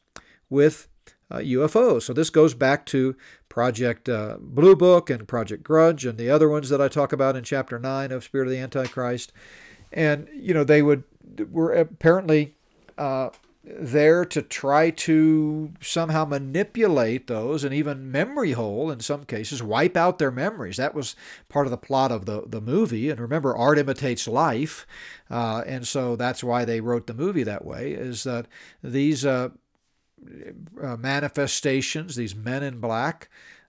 with 0.51 0.89
uh, 1.31 1.37
UFOs. 1.39 2.03
So 2.03 2.13
this 2.13 2.31
goes 2.31 2.55
back 2.55 2.87
to 2.87 3.17
Project 3.49 4.09
uh, 4.09 4.37
Blue 4.39 4.77
Book 4.77 5.11
and 5.11 5.27
Project 5.27 5.63
Grudge 5.63 6.05
and 6.05 6.19
the 6.19 6.31
other 6.31 6.49
ones 6.49 6.69
that 6.69 6.81
I 6.81 6.89
talk 6.89 7.13
about 7.13 7.37
in 7.37 7.43
Chapter 7.43 7.79
9 7.79 8.13
of 8.13 8.23
Spirit 8.23 8.47
of 8.47 8.53
the 8.53 8.59
Antichrist. 8.59 9.33
And, 9.93 10.29
you 10.35 10.53
know, 10.53 10.65
they 10.65 10.83
would 10.83 11.05
were 11.51 11.73
apparently 11.73 12.55
uh, 12.99 13.31
there 13.69 14.25
to 14.25 14.43
try 14.43 14.91
to 14.91 15.73
somehow 15.81 16.25
manipulate 16.25 17.27
those 17.27 17.65
and 17.65 17.75
even 17.75 18.13
memory 18.13 18.53
hole 18.53 18.93
in 18.93 19.01
some 19.01 19.25
cases, 19.25 19.61
wipe 19.61 19.97
out 19.97 20.19
their 20.19 20.31
memories. 20.31 20.77
That 20.77 20.95
was 20.95 21.17
part 21.49 21.67
of 21.67 21.73
the 21.73 21.77
plot 21.77 22.13
of 22.13 22.27
the, 22.27 22.45
the 22.47 22.61
movie. 22.61 23.11
And 23.11 23.19
remember, 23.19 23.57
art 23.57 23.79
imitates 23.79 24.29
life. 24.29 24.87
Uh, 25.29 25.65
and 25.67 25.87
so 25.87 26.15
that's 26.15 26.45
why 26.45 26.65
they 26.65 26.81
wrote 26.81 27.09
the 27.09 27.15
movie 27.15 27.43
that 27.43 27.65
way, 27.65 27.91
is 27.91 28.23
that 28.23 28.47
these 28.85 29.27
uh, 29.27 29.49
uh, 30.81 30.97
manifestations, 30.97 32.15
these 32.15 32.37
men 32.37 32.63
in 32.63 32.79
black, 32.79 33.29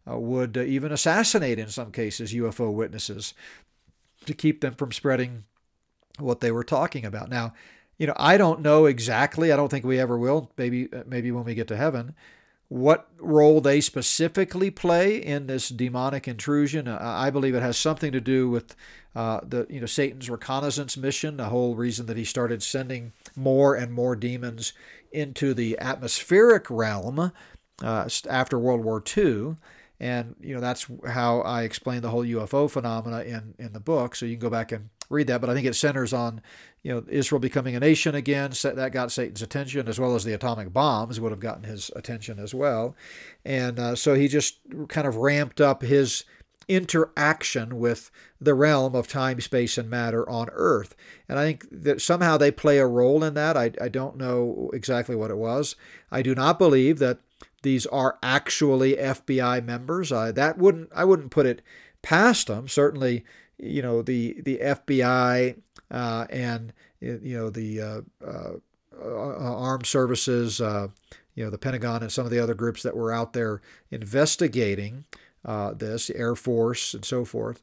uh, 0.10 0.18
would 0.18 0.58
even 0.58 0.92
assassinate 0.92 1.58
in 1.58 1.70
some 1.70 1.92
cases 1.92 2.34
UFO 2.34 2.72
witnesses 2.72 3.34
to 4.26 4.34
keep 4.36 4.62
them 4.62 4.76
from 4.76 4.92
spreading 4.92 5.46
what 6.20 6.40
they 6.40 6.52
were 6.52 6.64
talking 6.64 7.04
about. 7.04 7.30
Now, 7.30 7.54
you 7.98 8.08
know, 8.08 8.14
I 8.16 8.38
don't 8.38 8.62
know 8.62 8.86
exactly. 8.86 9.52
I 9.52 9.56
don't 9.56 9.70
think 9.70 9.86
we 9.86 10.00
ever 10.00 10.18
will. 10.18 10.52
Maybe, 10.58 10.92
uh, 10.92 11.04
maybe 11.08 11.32
when 11.32 11.44
we 11.44 11.56
get 11.56 11.68
to 11.70 11.78
heaven, 11.78 12.16
what 12.70 13.10
role 13.20 13.62
they 13.62 13.80
specifically 13.80 14.70
play 14.70 15.18
in 15.18 15.48
this 15.48 15.70
demonic 15.70 16.28
intrusion. 16.28 16.88
Uh, 16.88 17.00
I 17.02 17.30
believe 17.30 17.56
it 17.56 17.62
has 17.62 17.78
something 17.78 18.12
to 18.12 18.20
do 18.20 18.50
with 18.50 18.76
uh, 19.16 19.40
the 19.44 19.66
you 19.70 19.80
know 19.80 19.86
Satan's 19.86 20.30
reconnaissance 20.30 20.98
mission. 20.98 21.38
The 21.38 21.46
whole 21.46 21.76
reason 21.76 22.06
that 22.08 22.18
he 22.18 22.26
started 22.26 22.62
sending 22.62 23.14
more 23.36 23.76
and 23.76 23.94
more 23.94 24.16
demons 24.16 24.74
into 25.12 25.54
the 25.54 25.80
atmospheric 25.80 26.70
realm 26.70 27.32
uh, 27.82 28.10
after 28.30 28.60
World 28.60 28.84
War 28.84 29.02
II. 29.16 29.56
And 30.00 30.36
you 30.42 30.54
know 30.54 30.62
that's 30.62 30.88
how 31.08 31.42
I 31.42 31.64
explain 31.64 32.02
the 32.02 32.10
whole 32.10 32.26
UFO 32.26 32.70
phenomena 32.70 33.22
in 33.22 33.56
in 33.58 33.74
the 33.74 33.80
book. 33.80 34.16
So 34.16 34.26
you 34.26 34.34
can 34.34 34.42
go 34.42 34.50
back 34.50 34.72
and 34.72 34.90
read 35.10 35.28
that. 35.28 35.42
But 35.42 35.50
I 35.50 35.54
think 35.54 35.68
it 35.68 35.76
centers 35.76 36.14
on 36.14 36.42
you 36.84 36.94
know, 36.94 37.04
Israel 37.10 37.40
becoming 37.40 37.76
a 37.76 37.80
nation 37.80 38.16
again, 38.16 38.52
that 38.64 38.92
got 38.92 39.12
Satan's 39.12 39.42
attention, 39.42 39.88
as 39.88 40.00
well 40.00 40.16
as 40.16 40.24
the 40.24 40.34
atomic 40.34 40.72
bombs 40.72 41.20
would 41.20 41.32
have 41.32 41.40
gotten 41.40 41.64
his 41.64 41.92
attention 41.96 42.40
as 42.40 42.54
well. 42.54 42.96
And 43.44 43.80
uh, 43.80 43.96
so 43.96 44.14
he 44.14 44.28
just 44.28 44.60
kind 44.88 45.08
of 45.08 45.18
ramped 45.18 45.60
up 45.60 45.82
his 45.82 46.24
interaction 46.68 47.80
with 47.80 48.12
the 48.40 48.54
realm 48.54 48.96
of 48.96 49.08
time, 49.08 49.40
space, 49.42 49.78
and 49.78 49.90
matter 49.90 50.28
on 50.30 50.50
Earth. 50.52 50.96
And 51.28 51.40
I 51.40 51.46
think 51.46 51.66
that 51.72 52.02
somehow 52.02 52.38
they 52.38 52.52
play 52.52 52.78
a 52.78 52.88
role 52.88 53.24
in 53.24 53.34
that. 53.36 53.58
I, 53.58 53.72
I 53.82 53.88
don't 53.88 54.18
know 54.18 54.70
exactly 54.74 55.16
what 55.16 55.32
it 55.32 55.38
was. 55.38 55.76
I 56.12 56.22
do 56.22 56.36
not 56.36 56.60
believe 56.60 57.00
that 57.00 57.20
these 57.64 57.86
are 57.88 58.18
actually 58.22 58.96
FBI 58.96 59.64
members. 59.64 60.12
I, 60.12 60.32
that 60.32 60.58
wouldn't 60.58 60.90
I 60.96 61.06
wouldn't 61.06 61.32
put 61.32 61.46
it 61.46 61.62
past 62.02 62.48
them. 62.48 62.68
Certainly, 62.68 63.26
you 63.58 63.82
know 63.82 64.02
the 64.02 64.42
the 64.42 64.58
FBI 64.58 65.58
uh, 65.92 66.26
and 66.30 66.74
you 67.00 67.38
know 67.38 67.50
the 67.50 67.82
uh, 67.82 68.02
uh, 68.26 68.54
uh 69.00 69.56
armed 69.56 69.86
services, 69.86 70.60
you 70.60 71.44
know 71.44 71.50
the 71.50 71.58
Pentagon 71.58 72.04
and 72.04 72.12
some 72.12 72.26
of 72.26 72.32
the 72.32 72.40
other 72.40 72.56
groups 72.56 72.84
that 72.84 72.96
were 72.96 73.12
out 73.12 73.34
there 73.34 73.62
investigating 73.92 75.06
this, 75.76 76.10
Air 76.10 76.36
Force 76.36 76.94
and 76.94 77.06
so 77.06 77.26
forth. 77.26 77.62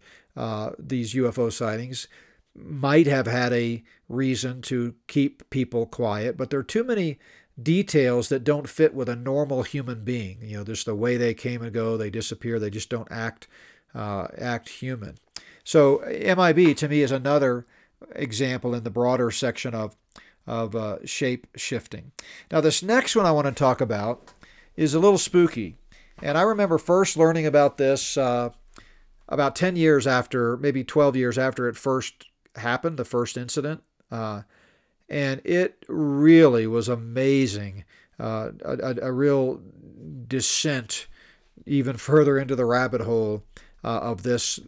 these 0.78 1.14
UFO 1.14 1.52
sightings 1.52 2.08
might 2.56 3.06
have 3.06 3.26
had 3.26 3.52
a 3.52 3.82
reason 4.08 4.62
to 4.62 4.94
keep 5.08 5.48
people 5.50 5.86
quiet, 5.86 6.36
but 6.36 6.50
there 6.50 6.60
are 6.60 6.64
too 6.64 6.84
many 6.84 7.18
details 7.60 8.28
that 8.28 8.44
don't 8.44 8.68
fit 8.68 8.94
with 8.94 9.08
a 9.08 9.16
normal 9.16 9.62
human 9.62 10.04
being. 10.04 10.38
You 10.42 10.58
know, 10.58 10.64
just 10.64 10.86
the 10.86 10.94
way 10.94 11.16
they 11.16 11.34
came 11.34 11.62
and 11.62 11.72
go, 11.72 11.96
they 11.96 12.10
disappear, 12.10 12.58
they 12.58 12.70
just 12.70 12.90
don't 12.90 13.10
act 13.10 13.48
uh, 13.94 14.28
act 14.36 14.68
human. 14.68 15.16
So 15.64 15.98
MIB 16.06 16.76
to 16.76 16.88
me 16.88 17.00
is 17.00 17.10
another 17.10 17.66
example 18.14 18.74
in 18.74 18.84
the 18.84 18.90
broader 18.90 19.30
section 19.30 19.74
of 19.74 19.96
of 20.46 20.76
uh, 20.76 20.98
shape 21.06 21.46
shifting. 21.56 22.12
Now 22.52 22.60
this 22.60 22.82
next 22.82 23.16
one 23.16 23.24
I 23.24 23.32
want 23.32 23.46
to 23.46 23.52
talk 23.52 23.80
about 23.80 24.30
is 24.76 24.92
a 24.92 25.00
little 25.00 25.18
spooky, 25.18 25.78
and 26.22 26.36
I 26.36 26.42
remember 26.42 26.76
first 26.76 27.16
learning 27.16 27.46
about 27.46 27.78
this 27.78 28.18
uh, 28.18 28.50
about 29.28 29.56
10 29.56 29.76
years 29.76 30.06
after, 30.06 30.56
maybe 30.56 30.84
12 30.84 31.16
years 31.16 31.38
after 31.38 31.68
it 31.68 31.76
first 31.76 32.26
happened, 32.56 32.98
the 32.98 33.04
first 33.04 33.36
incident. 33.36 33.82
Uh, 34.10 34.42
and 35.08 35.40
it 35.44 35.84
really 35.88 36.66
was 36.66 36.88
amazing. 36.88 37.84
Uh, 38.18 38.50
a, 38.64 38.96
a, 39.02 39.12
real 39.12 39.60
descent 40.28 41.08
even 41.66 41.96
further 41.96 42.38
into 42.38 42.54
the 42.54 42.64
rabbit 42.64 43.00
hole 43.00 43.42
uh, 43.84 43.98
of 43.98 44.22
this 44.22 44.58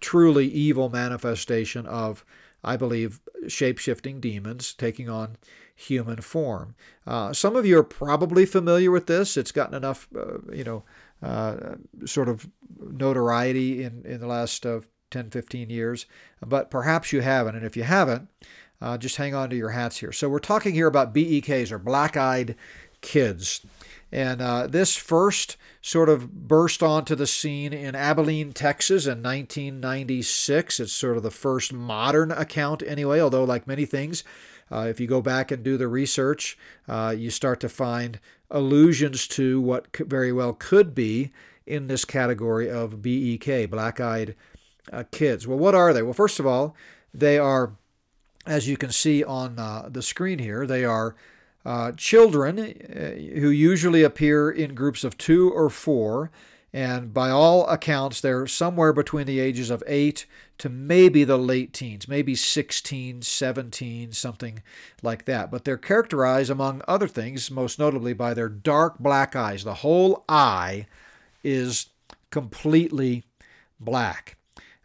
truly 0.00 0.46
evil 0.46 0.90
manifestation 0.90 1.86
of, 1.86 2.24
I 2.62 2.76
believe, 2.76 3.20
shape 3.48 3.78
shifting 3.78 4.20
demons 4.20 4.74
taking 4.74 5.08
on 5.08 5.36
human 5.74 6.20
form. 6.20 6.74
Uh, 7.06 7.32
some 7.32 7.56
of 7.56 7.64
you 7.64 7.78
are 7.78 7.84
probably 7.84 8.46
familiar 8.46 8.90
with 8.90 9.06
this. 9.06 9.36
It's 9.36 9.52
gotten 9.52 9.74
enough, 9.74 10.08
uh, 10.16 10.38
you 10.52 10.64
know, 10.64 10.84
uh, 11.22 11.76
sort 12.04 12.28
of 12.28 12.48
notoriety 12.78 13.82
in, 13.82 14.04
in 14.04 14.20
the 14.20 14.26
last 14.26 14.66
uh, 14.66 14.80
10, 15.10 15.30
15 15.30 15.70
years, 15.70 16.06
but 16.44 16.70
perhaps 16.70 17.12
you 17.12 17.20
haven't. 17.20 17.56
And 17.56 17.64
if 17.64 17.76
you 17.76 17.84
haven't, 17.84 18.28
uh, 18.80 18.98
just 18.98 19.16
hang 19.16 19.34
on 19.34 19.50
to 19.50 19.56
your 19.56 19.70
hats 19.70 19.98
here. 19.98 20.12
So 20.12 20.28
we're 20.28 20.38
talking 20.38 20.74
here 20.74 20.86
about 20.86 21.14
BEKs 21.14 21.70
or 21.70 21.78
black-eyed 21.78 22.56
kids. 23.00 23.64
And 24.14 24.40
uh, 24.40 24.68
this 24.68 24.94
first 24.94 25.56
sort 25.82 26.08
of 26.08 26.46
burst 26.46 26.84
onto 26.84 27.16
the 27.16 27.26
scene 27.26 27.72
in 27.72 27.96
Abilene, 27.96 28.52
Texas 28.52 29.06
in 29.06 29.24
1996. 29.24 30.78
It's 30.78 30.92
sort 30.92 31.16
of 31.16 31.24
the 31.24 31.32
first 31.32 31.72
modern 31.72 32.30
account, 32.30 32.84
anyway, 32.86 33.18
although, 33.18 33.42
like 33.42 33.66
many 33.66 33.84
things, 33.84 34.22
uh, 34.70 34.86
if 34.88 35.00
you 35.00 35.08
go 35.08 35.20
back 35.20 35.50
and 35.50 35.64
do 35.64 35.76
the 35.76 35.88
research, 35.88 36.56
uh, 36.88 37.12
you 37.18 37.28
start 37.28 37.58
to 37.58 37.68
find 37.68 38.20
allusions 38.52 39.26
to 39.26 39.60
what 39.60 39.88
very 39.96 40.30
well 40.30 40.52
could 40.52 40.94
be 40.94 41.32
in 41.66 41.88
this 41.88 42.04
category 42.04 42.70
of 42.70 43.02
BEK, 43.02 43.68
black 43.68 43.98
eyed 43.98 44.36
uh, 44.92 45.02
kids. 45.10 45.44
Well, 45.44 45.58
what 45.58 45.74
are 45.74 45.92
they? 45.92 46.02
Well, 46.02 46.12
first 46.12 46.38
of 46.38 46.46
all, 46.46 46.76
they 47.12 47.36
are 47.36 47.72
as 48.46 48.68
you 48.68 48.76
can 48.76 48.92
see 48.92 49.24
on 49.24 49.58
uh, 49.58 49.88
the 49.90 50.02
screen 50.02 50.38
here, 50.38 50.66
they 50.66 50.84
are 50.84 51.16
uh, 51.64 51.92
children 51.92 52.58
uh, 52.58 53.38
who 53.40 53.48
usually 53.48 54.02
appear 54.02 54.50
in 54.50 54.74
groups 54.74 55.04
of 55.04 55.16
two 55.16 55.50
or 55.50 55.70
four. 55.70 56.30
And 56.72 57.14
by 57.14 57.30
all 57.30 57.68
accounts, 57.68 58.20
they're 58.20 58.48
somewhere 58.48 58.92
between 58.92 59.26
the 59.26 59.38
ages 59.38 59.70
of 59.70 59.84
8 59.86 60.26
to 60.58 60.68
maybe 60.68 61.22
the 61.22 61.38
late 61.38 61.72
teens, 61.72 62.08
maybe 62.08 62.34
16, 62.34 63.22
17, 63.22 64.10
something 64.12 64.60
like 65.00 65.24
that. 65.26 65.52
But 65.52 65.64
they're 65.64 65.76
characterized, 65.76 66.50
among 66.50 66.82
other 66.88 67.06
things, 67.06 67.48
most 67.48 67.78
notably 67.78 68.12
by 68.12 68.34
their 68.34 68.48
dark 68.48 68.98
black 68.98 69.36
eyes. 69.36 69.62
The 69.62 69.74
whole 69.74 70.24
eye 70.28 70.86
is 71.44 71.86
completely 72.30 73.22
black. 73.78 74.36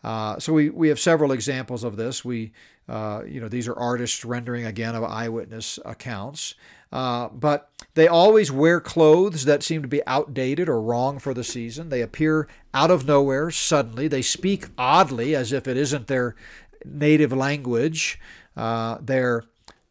Uh, 0.03 0.39
so 0.39 0.53
we, 0.53 0.69
we 0.69 0.89
have 0.89 0.99
several 0.99 1.31
examples 1.31 1.83
of 1.83 1.97
this. 1.97 2.23
We 2.23 2.51
uh, 2.89 3.21
you 3.25 3.39
know, 3.39 3.47
these 3.47 3.67
are 3.67 3.75
artists 3.75 4.25
rendering 4.25 4.65
again 4.65 4.95
of 4.95 5.03
eyewitness 5.03 5.77
accounts. 5.85 6.55
Uh, 6.91 7.29
but 7.29 7.69
they 7.93 8.07
always 8.07 8.51
wear 8.51 8.81
clothes 8.81 9.45
that 9.45 9.61
seem 9.61 9.83
to 9.83 9.87
be 9.87 10.05
outdated 10.07 10.67
or 10.67 10.81
wrong 10.81 11.19
for 11.19 11.35
the 11.35 11.43
season. 11.43 11.89
They 11.89 12.01
appear 12.01 12.47
out 12.73 12.89
of 12.89 13.05
nowhere 13.05 13.51
suddenly. 13.51 14.07
They 14.07 14.23
speak 14.23 14.69
oddly 14.75 15.35
as 15.35 15.53
if 15.53 15.67
it 15.67 15.77
isn't 15.77 16.07
their 16.07 16.35
native 16.83 17.31
language. 17.31 18.19
Uh, 18.57 18.97
they're 19.01 19.43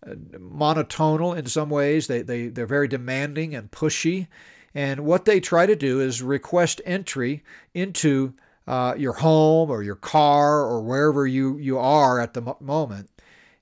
uh, 0.05 0.15
monotonal 0.37 1.39
in 1.39 1.47
some 1.47 1.71
ways. 1.71 2.09
They, 2.09 2.23
they, 2.23 2.49
they're 2.49 2.67
very 2.67 2.89
demanding 2.89 3.55
and 3.55 3.71
pushy. 3.71 4.27
And 4.75 5.01
what 5.01 5.25
they 5.25 5.39
try 5.39 5.67
to 5.67 5.77
do 5.77 6.01
is 6.01 6.21
request 6.21 6.81
entry 6.85 7.45
into 7.75 8.35
uh, 8.69 8.95
your 8.99 9.15
home 9.15 9.71
or 9.71 9.83
your 9.83 9.97
car 9.97 10.61
or 10.61 10.83
wherever 10.83 11.27
you, 11.27 11.57
you 11.57 11.79
are 11.79 12.21
at 12.21 12.35
the 12.35 12.55
moment. 12.61 13.09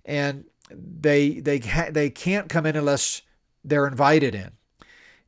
And 0.04 0.46
they, 0.68 1.38
they, 1.38 1.58
they 1.58 2.10
can't 2.10 2.48
come 2.48 2.66
in 2.66 2.74
unless 2.74 3.22
they're 3.64 3.86
invited 3.86 4.34
in. 4.34 4.50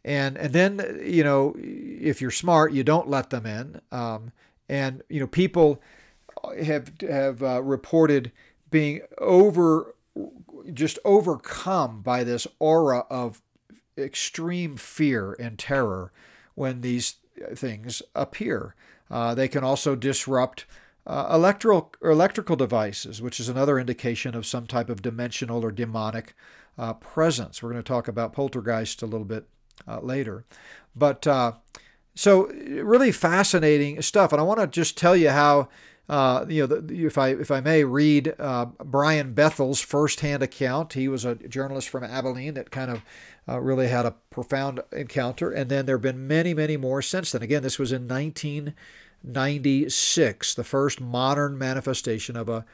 And, 0.05 0.37
and 0.37 0.53
then, 0.53 1.01
you 1.05 1.23
know, 1.23 1.55
if 1.57 2.21
you're 2.21 2.33
smart, 2.33 2.73
you 2.73 2.83
don't 2.83 3.09
let 3.09 3.31
them 3.31 3.47
in. 3.47 3.81
Um, 3.93 4.33
and, 4.69 5.03
you 5.09 5.21
know, 5.21 5.29
people 5.29 5.81
have, 6.61 6.93
have 7.01 7.41
uh, 7.41 7.63
reported 7.63 8.33
being 8.71 9.03
over, 9.19 9.95
just 10.75 10.99
overcome 11.05 12.03
by 12.03 12.25
this 12.25 12.49
aura 12.59 13.05
of 13.11 13.43
extreme 13.97 14.77
fear 14.77 15.37
and 15.39 15.57
terror 15.57 16.13
when 16.57 16.81
these 16.81 17.17
things 17.55 18.03
appear. 18.17 18.75
Uh, 19.11 19.35
they 19.35 19.49
can 19.49 19.65
also 19.65 19.95
disrupt 19.95 20.67
uh, 21.07 21.31
electrical, 21.33 21.93
electrical 22.03 22.57
devices, 22.57 23.23
which 23.23 23.41
is 23.41 23.49
another 23.49 23.79
indication 23.79 24.35
of 24.35 24.47
some 24.47 24.67
type 24.67 24.91
of 24.91 25.03
dimensional 25.03 25.65
or 25.65 25.73
demonic 25.73 26.35
uh, 26.77 26.93
presence. 26.95 27.63
We're 27.63 27.71
going 27.73 27.83
to 27.83 27.89
talk 27.89 28.09
about 28.09 28.33
poltergeist 28.33 29.03
a 29.03 29.07
little 29.07 29.25
bit 29.25 29.49
uh, 29.87 30.01
later. 30.01 30.45
But 30.95 31.27
uh, 31.27 31.53
so, 32.15 32.49
really 32.49 33.13
fascinating 33.13 34.03
stuff. 34.03 34.33
And 34.33 34.41
I 34.41 34.45
want 34.45 34.61
to 34.61 34.67
just 34.67 34.97
tell 34.97 35.17
you 35.17 35.31
how. 35.31 35.69
Uh, 36.11 36.47
you 36.49 36.67
know, 36.67 36.83
if 36.89 37.19
I 37.19 37.29
if 37.29 37.51
I 37.51 37.61
may 37.61 37.85
read 37.85 38.35
Brian 38.83 39.35
Bethel's 39.35 39.83
firsthand 39.83 40.43
account, 40.43 40.95
he 40.95 41.07
was 41.07 41.27
a 41.27 41.35
journalist 41.35 41.91
from 41.91 42.03
Abilene 42.03 42.55
that 42.55 42.71
kind 42.71 42.91
of 42.91 43.03
uh, 43.49 43.61
really 43.61 43.89
had 43.89 44.07
a 44.07 44.15
profound 44.31 44.81
encounter. 44.93 45.51
And 45.51 45.69
then 45.71 45.87
there 45.87 45.97
have 45.97 46.03
been 46.03 46.29
many, 46.29 46.55
many 46.55 46.77
more 46.77 47.03
since 47.03 47.33
then. 47.33 47.43
Again, 47.43 47.63
this 47.63 47.79
was 47.79 47.93
in 47.93 48.07
1996, 48.07 50.55
the 50.55 50.65
first 50.65 51.01
modern 51.01 51.57
manifestation 51.57 52.37
of 52.37 52.49
a 52.49 52.65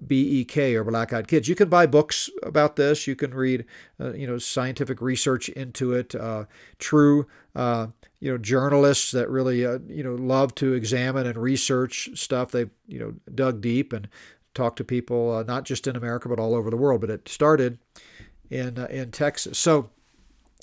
BEK 0.00 0.56
or 0.74 0.84
black-eyed 0.84 1.28
kids. 1.28 1.48
You 1.48 1.54
can 1.54 1.68
buy 1.68 1.86
books 1.86 2.28
about 2.42 2.74
this. 2.76 3.06
You 3.06 3.14
can 3.14 3.32
read, 3.32 3.64
uh, 4.00 4.12
you 4.12 4.26
know, 4.26 4.38
scientific 4.38 5.00
research 5.00 5.48
into 5.50 5.92
it. 5.92 6.16
Uh, 6.16 6.46
true, 6.78 7.28
uh, 7.54 7.86
you 8.18 8.32
know, 8.32 8.38
journalists 8.38 9.12
that 9.12 9.30
really, 9.30 9.64
uh, 9.64 9.78
you 9.86 10.02
know, 10.02 10.14
love 10.14 10.56
to 10.56 10.72
examine 10.72 11.28
and 11.28 11.38
research 11.38 12.08
stuff. 12.14 12.50
They've, 12.50 12.70
you 12.88 12.98
know, 12.98 13.14
dug 13.32 13.60
deep 13.60 13.92
and 13.92 14.08
talked 14.54 14.78
to 14.78 14.84
people 14.84 15.32
uh, 15.32 15.42
not 15.42 15.64
just 15.64 15.86
in 15.86 15.96
America 15.96 16.28
but 16.28 16.38
all 16.38 16.54
over 16.54 16.70
the 16.70 16.76
world. 16.76 17.00
But 17.00 17.10
it 17.10 17.28
started 17.28 17.78
in 18.50 18.78
uh, 18.78 18.86
in 18.90 19.10
Texas. 19.10 19.58
So 19.58 19.90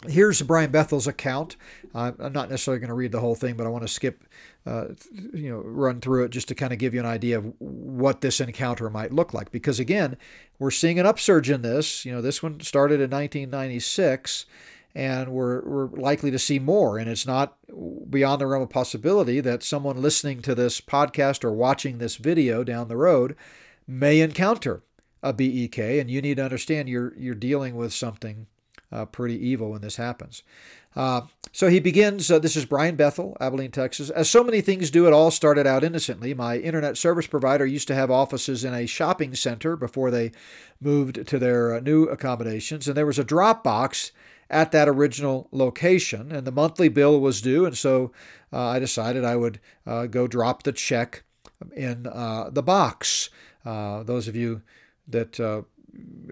Here's 0.08 0.42
Brian 0.42 0.72
Bethel's 0.72 1.08
account. 1.08 1.56
I'm 1.94 2.34
not 2.34 2.50
necessarily 2.50 2.80
going 2.80 2.90
to 2.90 2.96
read 2.96 3.12
the 3.12 3.20
whole 3.20 3.36
thing, 3.36 3.56
but 3.56 3.68
I 3.68 3.70
want 3.70 3.84
to 3.84 3.88
skip, 3.88 4.24
uh, 4.66 4.88
you 5.12 5.50
know, 5.50 5.60
run 5.60 6.02
through 6.02 6.24
it 6.26 6.30
just 6.30 6.48
to 6.48 6.56
kind 6.56 6.74
of 6.74 6.80
give 6.80 6.94
you 6.94 7.00
an 7.00 7.06
idea 7.06 7.38
of 7.38 7.54
what 7.60 8.22
this 8.22 8.40
encounter 8.40 8.90
might 8.90 9.14
look 9.14 9.34
like. 9.34 9.52
Because 9.52 9.80
again, 9.80 10.18
we're 10.58 10.72
seeing 10.72 11.00
an 11.00 11.06
upsurge 11.06 11.50
in 11.50 11.62
this. 11.62 12.04
You 12.06 12.14
know, 12.14 12.22
this 12.22 12.42
one 12.42 12.62
started 12.62 12.96
in 12.96 13.12
1996, 13.12 14.46
and 14.96 15.30
we're 15.30 15.62
we're 15.62 15.88
likely 15.88 16.32
to 16.32 16.40
see 16.40 16.58
more. 16.58 16.98
And 16.98 17.10
it's 17.10 17.28
not 17.28 17.58
beyond 18.10 18.42
the 18.42 18.48
realm 18.48 18.64
of 18.64 18.70
possibility 18.70 19.40
that 19.40 19.62
someone 19.62 20.02
listening 20.02 20.42
to 20.44 20.56
this 20.56 20.82
podcast 20.82 21.44
or 21.44 21.52
watching 21.52 22.00
this 22.00 22.16
video 22.16 22.64
down 22.64 22.88
the 22.88 22.98
road 22.98 23.36
may 23.88 24.22
encounter 24.22 24.82
a 25.22 25.34
BEK, 25.34 25.78
and 25.78 26.10
you 26.10 26.22
need 26.22 26.38
to 26.38 26.44
understand 26.44 26.90
you're 26.90 27.14
you're 27.18 27.36
dealing 27.36 27.76
with 27.76 27.94
something 27.94 28.48
uh, 28.92 29.06
pretty 29.06 29.36
evil 29.48 29.72
when 29.72 29.82
this 29.82 29.96
happens. 29.96 30.44
Uh, 30.96 31.22
so 31.54 31.68
he 31.68 31.80
begins. 31.80 32.30
Uh, 32.30 32.40
this 32.40 32.56
is 32.56 32.66
Brian 32.66 32.96
Bethel, 32.96 33.38
Abilene, 33.40 33.72
Texas. 33.72 34.10
As 34.10 34.30
so 34.30 34.44
many 34.44 34.62
things 34.62 34.92
do, 34.92 35.08
it 35.08 35.14
all 35.14 35.32
started 35.32 35.66
out 35.66 35.84
innocently. 35.84 36.34
My 36.34 36.58
internet 36.58 36.98
service 36.98 37.28
provider 37.28 37.66
used 37.66 37.88
to 37.88 37.96
have 37.96 38.12
offices 38.12 38.64
in 38.64 38.74
a 38.74 38.86
shopping 38.86 39.36
center 39.36 39.76
before 39.76 40.12
they 40.12 40.32
moved 40.82 41.26
to 41.28 41.40
their 41.40 41.76
uh, 41.76 41.80
new 41.80 42.04
accommodations, 42.04 42.88
and 42.88 42.98
there 42.98 43.06
was 43.06 43.20
a 43.20 43.24
drop 43.24 43.64
box 43.64 44.12
at 44.50 44.72
that 44.74 44.90
original 44.90 45.48
location, 45.52 46.32
and 46.32 46.46
the 46.46 46.52
monthly 46.52 46.90
bill 46.90 47.20
was 47.22 47.42
due, 47.42 47.66
and 47.66 47.78
so 47.78 48.12
uh, 48.52 48.68
I 48.68 48.80
decided 48.80 49.24
I 49.24 49.38
would 49.38 49.62
uh, 49.88 50.08
go 50.08 50.28
drop 50.28 50.64
the 50.64 50.74
check 50.74 51.24
in 51.74 52.06
uh, 52.08 52.50
the 52.50 52.64
box. 52.64 53.30
those 53.64 54.28
of 54.28 54.36
you 54.36 54.62
that 55.08 55.66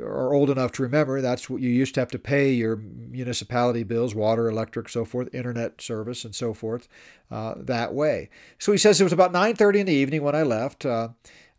are 0.01 0.33
old 0.33 0.49
enough 0.49 0.71
to 0.73 0.83
remember, 0.83 1.21
that's 1.21 1.49
what 1.49 1.61
you 1.61 1.69
used 1.69 1.93
to 1.95 2.01
have 2.01 2.11
to 2.11 2.19
pay 2.19 2.51
your 2.51 2.75
municipality 2.75 3.83
bills, 3.83 4.15
water, 4.15 4.47
electric, 4.49 4.89
so 4.89 5.05
forth, 5.05 5.33
internet 5.33 5.81
service, 5.81 6.23
and 6.25 6.33
so 6.33 6.53
forth, 6.53 6.87
uh, 7.31 7.55
that 7.57 7.93
way. 7.93 8.29
So 8.57 8.71
he 8.71 8.77
says 8.77 8.99
it 8.99 9.03
was 9.03 9.13
about 9.13 9.33
9:30 9.33 9.79
in 9.79 9.85
the 9.87 9.93
evening 9.93 10.23
when 10.23 10.35
I 10.35 10.43
left. 10.43 10.85
Uh, 10.85 11.09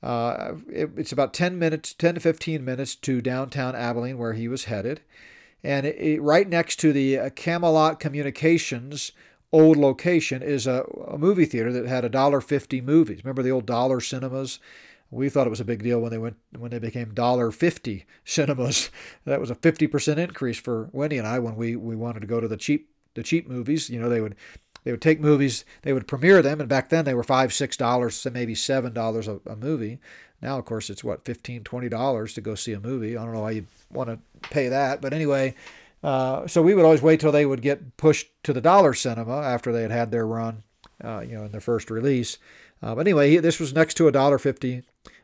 uh, 0.03 0.55
it, 0.69 0.91
it's 0.97 1.13
about 1.13 1.35
10 1.35 1.59
minutes, 1.59 1.93
10 1.93 2.15
to 2.15 2.21
15 2.21 2.65
minutes 2.65 2.95
to 2.97 3.21
downtown 3.21 3.77
Abilene, 3.77 4.17
where 4.17 4.33
he 4.33 4.49
was 4.49 4.65
headed, 4.65 5.03
and 5.63 5.85
it, 5.85 5.97
it, 5.97 6.23
right 6.23 6.49
next 6.49 6.77
to 6.77 6.93
the 6.93 7.19
uh, 7.19 7.31
Camelot 7.31 8.01
Communications 8.01 9.13
old 9.53 9.77
location 9.77 10.43
is 10.43 10.67
a, 10.67 10.85
a 11.09 11.19
movie 11.19 11.45
theater 11.45 11.73
that 11.73 11.87
had 11.87 12.05
a 12.05 12.09
dollar 12.09 12.41
fifty 12.41 12.81
movies. 12.81 13.23
Remember 13.25 13.43
the 13.43 13.51
old 13.51 13.67
dollar 13.67 14.01
cinemas? 14.01 14.59
We 15.11 15.29
thought 15.29 15.47
it 15.47 15.51
was 15.51 15.61
a 15.61 15.65
big 15.65 15.83
deal 15.83 16.01
when 16.01 16.11
they 16.11 16.19
went 16.19 16.37
when 16.57 16.71
they 16.71 16.79
became 16.79 17.15
dollar 17.15 17.51
fifty 17.51 18.07
cinemas. 18.25 18.91
That 19.25 19.41
was 19.41 19.51
a 19.51 19.55
fifty 19.55 19.87
percent 19.87 20.21
increase 20.21 20.59
for 20.59 20.89
Wendy 20.93 21.19
and 21.19 21.27
I 21.27 21.39
when 21.39 21.57
we, 21.57 21.77
we 21.77 21.97
wanted 21.97 22.21
to 22.21 22.27
go 22.27 22.41
to 22.41 22.49
the 22.49 22.57
cheap 22.57 22.91
the 23.15 23.23
cheap 23.23 23.49
movies. 23.49 23.91
You 23.91 24.01
know 24.01 24.09
they 24.09 24.21
would 24.21 24.37
they 24.85 24.93
would 24.93 25.03
take 25.03 25.21
movies 25.21 25.65
they 25.83 25.93
would 25.93 26.07
premiere 26.07 26.43
them 26.43 26.61
and 26.61 26.69
back 26.69 26.89
then 26.89 27.05
they 27.05 27.15
were 27.15 27.23
five 27.23 27.53
six 27.53 27.77
dollars 27.77 28.27
maybe 28.33 28.55
seven 28.55 28.93
dollars 28.93 29.29
a, 29.29 29.41
movie. 29.57 29.99
Now 30.41 30.59
of 30.59 30.65
course 30.65 30.91
it's 30.91 31.05
what 31.05 31.25
fifteen 31.25 31.65
twenty 31.65 31.89
dollars 31.89 32.35
to 32.35 32.41
go 32.41 32.55
see 32.55 32.73
a 32.73 32.81
movie. 32.81 33.17
I 33.17 33.25
don't 33.25 33.35
know 33.35 33.41
why 33.41 33.51
you 33.53 33.67
want 33.93 34.11
to 34.11 34.19
pay 34.49 34.69
that, 34.69 35.01
but 35.01 35.13
anyway. 35.13 35.55
Uh, 36.03 36.47
so 36.47 36.63
we 36.63 36.75
would 36.75 36.85
always 36.85 37.03
wait 37.03 37.21
till 37.21 37.33
they 37.33 37.45
would 37.45 37.61
get 37.61 37.99
pushed 37.99 38.29
to 38.43 38.55
the 38.55 38.61
dollar 38.61 38.95
cinema 38.95 39.43
after 39.43 39.71
they 39.71 39.83
had 39.83 39.91
had 39.91 40.11
their 40.11 40.27
run, 40.27 40.63
uh, 41.05 41.21
you 41.21 41.35
know, 41.35 41.45
in 41.45 41.53
their 41.53 41.61
first 41.61 41.91
release. 41.91 42.39
Uh, 42.83 42.95
but 42.95 43.03
anyway, 43.03 43.37
this 43.37 43.61
was 43.61 43.75
next 43.75 43.95
to 43.95 44.09
a 44.09 44.13
dollar 44.13 44.39
fifty 44.39 44.83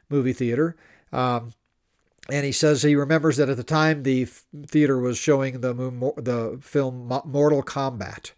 movie 0.09 0.33
theater. 0.33 0.77
Um, 1.13 1.53
and 2.29 2.45
he 2.45 2.53
says 2.53 2.83
he 2.83 2.97
remembers 2.97 3.37
that 3.37 3.49
at 3.49 3.57
the 3.57 3.65
time 3.65 4.03
the 4.03 4.27
theater 4.67 4.99
was 4.99 5.19
showing 5.19 5.61
the 5.61 5.73
the 6.17 6.59
film 6.61 7.07
Mortal 7.25 7.63
Kombat. 7.63 8.33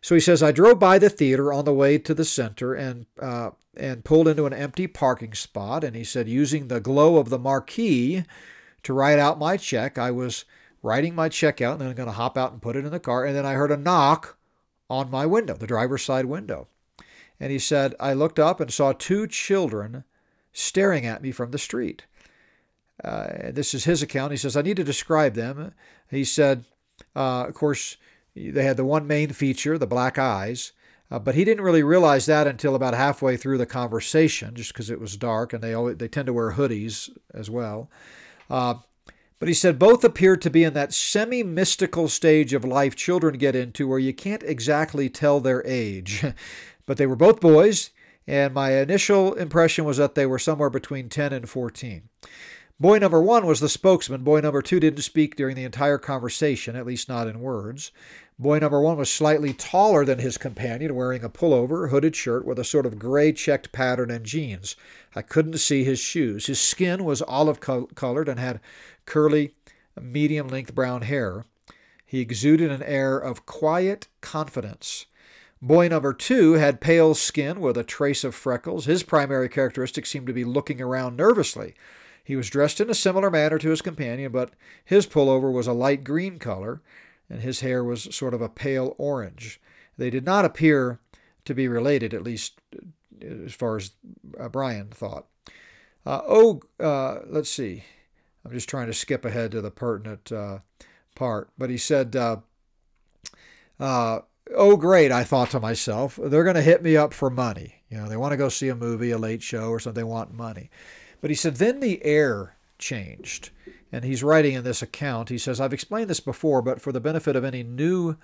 So 0.00 0.14
he 0.14 0.20
says 0.20 0.42
I 0.42 0.52
drove 0.52 0.78
by 0.78 0.98
the 0.98 1.10
theater 1.10 1.52
on 1.52 1.64
the 1.64 1.74
way 1.74 1.98
to 1.98 2.14
the 2.14 2.24
center 2.24 2.74
and 2.74 3.06
uh, 3.20 3.50
and 3.76 4.04
pulled 4.04 4.28
into 4.28 4.46
an 4.46 4.52
empty 4.52 4.86
parking 4.86 5.34
spot. 5.34 5.82
And 5.82 5.96
he 5.96 6.04
said 6.04 6.28
using 6.28 6.68
the 6.68 6.80
glow 6.80 7.16
of 7.16 7.30
the 7.30 7.38
marquee 7.38 8.24
to 8.82 8.92
write 8.92 9.18
out 9.18 9.38
my 9.38 9.56
check, 9.56 9.98
I 9.98 10.10
was 10.10 10.44
writing 10.82 11.14
my 11.14 11.28
check 11.28 11.60
out 11.60 11.72
and 11.72 11.80
then 11.80 11.88
I'm 11.88 11.94
going 11.94 12.06
to 12.06 12.12
hop 12.12 12.36
out 12.36 12.52
and 12.52 12.62
put 12.62 12.76
it 12.76 12.84
in 12.84 12.92
the 12.92 13.00
car. 13.00 13.24
And 13.24 13.34
then 13.34 13.46
I 13.46 13.54
heard 13.54 13.72
a 13.72 13.76
knock 13.76 14.36
on 14.90 15.10
my 15.10 15.26
window, 15.26 15.54
the 15.54 15.66
driver's 15.66 16.02
side 16.02 16.26
window. 16.26 16.68
And 17.44 17.52
he 17.52 17.58
said 17.58 17.94
I 18.00 18.14
looked 18.14 18.38
up 18.38 18.58
and 18.58 18.72
saw 18.72 18.92
two 18.92 19.26
children 19.26 20.04
staring 20.54 21.04
at 21.04 21.20
me 21.20 21.30
from 21.30 21.50
the 21.50 21.58
street. 21.58 22.06
Uh, 23.04 23.50
this 23.50 23.74
is 23.74 23.84
his 23.84 24.00
account. 24.00 24.30
He 24.30 24.38
says, 24.38 24.56
I 24.56 24.62
need 24.62 24.78
to 24.78 24.82
describe 24.82 25.34
them. 25.34 25.74
He 26.08 26.24
said, 26.24 26.64
uh, 27.14 27.44
of 27.46 27.52
course, 27.52 27.98
they 28.34 28.64
had 28.64 28.78
the 28.78 28.84
one 28.86 29.06
main 29.06 29.28
feature, 29.28 29.76
the 29.76 29.86
black 29.86 30.16
eyes, 30.16 30.72
uh, 31.10 31.18
but 31.18 31.34
he 31.34 31.44
didn't 31.44 31.64
really 31.64 31.82
realize 31.82 32.24
that 32.24 32.46
until 32.46 32.74
about 32.74 32.94
halfway 32.94 33.36
through 33.36 33.58
the 33.58 33.66
conversation, 33.66 34.54
just 34.54 34.72
because 34.72 34.88
it 34.88 34.98
was 34.98 35.18
dark 35.18 35.52
and 35.52 35.62
they 35.62 35.74
always, 35.74 35.98
they 35.98 36.08
tend 36.08 36.24
to 36.24 36.32
wear 36.32 36.52
hoodies 36.52 37.10
as 37.34 37.50
well. 37.50 37.90
Uh, 38.48 38.76
but 39.38 39.48
he 39.48 39.54
said 39.54 39.78
both 39.78 40.02
appeared 40.02 40.40
to 40.40 40.48
be 40.48 40.64
in 40.64 40.72
that 40.72 40.94
semi 40.94 41.42
mystical 41.42 42.08
stage 42.08 42.54
of 42.54 42.64
life 42.64 42.96
children 42.96 43.36
get 43.36 43.54
into 43.54 43.86
where 43.86 43.98
you 43.98 44.14
can't 44.14 44.42
exactly 44.42 45.10
tell 45.10 45.40
their 45.40 45.62
age. 45.66 46.24
but 46.86 46.96
they 46.96 47.06
were 47.06 47.16
both 47.16 47.40
boys 47.40 47.90
and 48.26 48.54
my 48.54 48.72
initial 48.72 49.34
impression 49.34 49.84
was 49.84 49.98
that 49.98 50.14
they 50.14 50.26
were 50.26 50.38
somewhere 50.38 50.70
between 50.70 51.08
10 51.08 51.32
and 51.32 51.48
14. 51.48 52.08
Boy 52.80 52.98
number 52.98 53.22
one 53.22 53.46
was 53.46 53.60
the 53.60 53.68
spokesman. 53.68 54.24
Boy 54.24 54.40
number 54.40 54.62
two 54.62 54.80
didn't 54.80 55.02
speak 55.02 55.36
during 55.36 55.54
the 55.54 55.64
entire 55.64 55.98
conversation, 55.98 56.74
at 56.74 56.86
least 56.86 57.08
not 57.08 57.28
in 57.28 57.40
words. 57.40 57.92
Boy 58.36 58.58
number 58.58 58.80
one 58.80 58.96
was 58.96 59.12
slightly 59.12 59.52
taller 59.52 60.04
than 60.04 60.18
his 60.18 60.38
companion, 60.38 60.96
wearing 60.96 61.22
a 61.22 61.28
pullover, 61.28 61.90
hooded 61.90 62.16
shirt 62.16 62.44
with 62.44 62.58
a 62.58 62.64
sort 62.64 62.84
of 62.84 62.98
gray 62.98 63.32
checked 63.32 63.70
pattern 63.70 64.10
and 64.10 64.26
jeans. 64.26 64.74
I 65.14 65.22
couldn't 65.22 65.58
see 65.58 65.84
his 65.84 66.00
shoes. 66.00 66.46
His 66.46 66.60
skin 66.60 67.04
was 67.04 67.22
olive 67.22 67.60
colored 67.60 68.28
and 68.28 68.40
had 68.40 68.60
curly, 69.06 69.54
medium 70.00 70.48
length 70.48 70.74
brown 70.74 71.02
hair. 71.02 71.44
He 72.04 72.20
exuded 72.20 72.72
an 72.72 72.82
air 72.82 73.16
of 73.16 73.46
quiet 73.46 74.08
confidence. 74.20 75.06
Boy 75.64 75.88
number 75.88 76.12
two 76.12 76.52
had 76.54 76.82
pale 76.82 77.14
skin 77.14 77.58
with 77.58 77.78
a 77.78 77.84
trace 77.84 78.22
of 78.22 78.34
freckles. 78.34 78.84
His 78.84 79.02
primary 79.02 79.48
characteristic 79.48 80.04
seemed 80.04 80.26
to 80.26 80.34
be 80.34 80.44
looking 80.44 80.78
around 80.78 81.16
nervously. 81.16 81.74
He 82.22 82.36
was 82.36 82.50
dressed 82.50 82.82
in 82.82 82.90
a 82.90 82.94
similar 82.94 83.30
manner 83.30 83.58
to 83.58 83.70
his 83.70 83.80
companion, 83.80 84.30
but 84.30 84.50
his 84.84 85.06
pullover 85.06 85.50
was 85.50 85.66
a 85.66 85.72
light 85.72 86.04
green 86.04 86.38
color, 86.38 86.82
and 87.30 87.40
his 87.40 87.60
hair 87.60 87.82
was 87.82 88.14
sort 88.14 88.34
of 88.34 88.42
a 88.42 88.48
pale 88.50 88.94
orange. 88.98 89.58
They 89.96 90.10
did 90.10 90.26
not 90.26 90.44
appear 90.44 91.00
to 91.46 91.54
be 91.54 91.66
related, 91.66 92.12
at 92.12 92.22
least 92.22 92.60
as 93.22 93.54
far 93.54 93.76
as 93.76 93.92
uh, 94.38 94.50
Brian 94.50 94.88
thought. 94.88 95.24
Uh, 96.04 96.20
oh, 96.28 96.60
uh, 96.78 97.20
let's 97.26 97.48
see. 97.48 97.84
I'm 98.44 98.52
just 98.52 98.68
trying 98.68 98.88
to 98.88 98.92
skip 98.92 99.24
ahead 99.24 99.52
to 99.52 99.62
the 99.62 99.70
pertinent 99.70 100.30
uh, 100.30 100.58
part. 101.14 101.48
But 101.56 101.70
he 101.70 101.78
said, 101.78 102.14
uh, 102.14 102.36
uh, 103.80 104.20
oh, 104.54 104.76
great, 104.76 105.12
I 105.12 105.24
thought 105.24 105.50
to 105.50 105.60
myself, 105.60 106.18
they're 106.22 106.44
going 106.44 106.56
to 106.56 106.62
hit 106.62 106.82
me 106.82 106.96
up 106.96 107.12
for 107.14 107.30
money. 107.30 107.82
You 107.88 107.98
know, 107.98 108.08
they 108.08 108.16
want 108.16 108.32
to 108.32 108.36
go 108.36 108.48
see 108.48 108.68
a 108.68 108.74
movie, 108.74 109.10
a 109.10 109.18
late 109.18 109.42
show, 109.42 109.68
or 109.68 109.80
something, 109.80 110.00
they 110.00 110.08
want 110.08 110.34
money. 110.34 110.70
But 111.20 111.30
he 111.30 111.36
said, 111.36 111.56
then 111.56 111.80
the 111.80 112.04
air 112.04 112.56
changed. 112.78 113.50
And 113.92 114.04
he's 114.04 114.24
writing 114.24 114.54
in 114.54 114.64
this 114.64 114.82
account, 114.82 115.28
he 115.28 115.38
says, 115.38 115.60
I've 115.60 115.72
explained 115.72 116.10
this 116.10 116.20
before, 116.20 116.62
but 116.62 116.80
for 116.80 116.90
the 116.90 117.00
benefit 117.00 117.36
of 117.36 117.44
any 117.44 117.62
new 117.62 118.16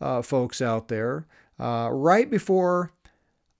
uh, 0.00 0.22
folks 0.22 0.62
out 0.62 0.88
there, 0.88 1.26
uh, 1.60 1.90
right 1.92 2.30
before 2.30 2.92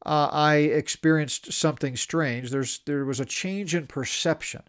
uh, 0.06 0.28
I 0.32 0.56
experienced 0.56 1.52
something 1.52 1.94
strange, 1.96 2.50
there's 2.50 2.80
there 2.86 3.04
was 3.04 3.20
a 3.20 3.26
change 3.26 3.74
in 3.74 3.86
perception 3.86 4.62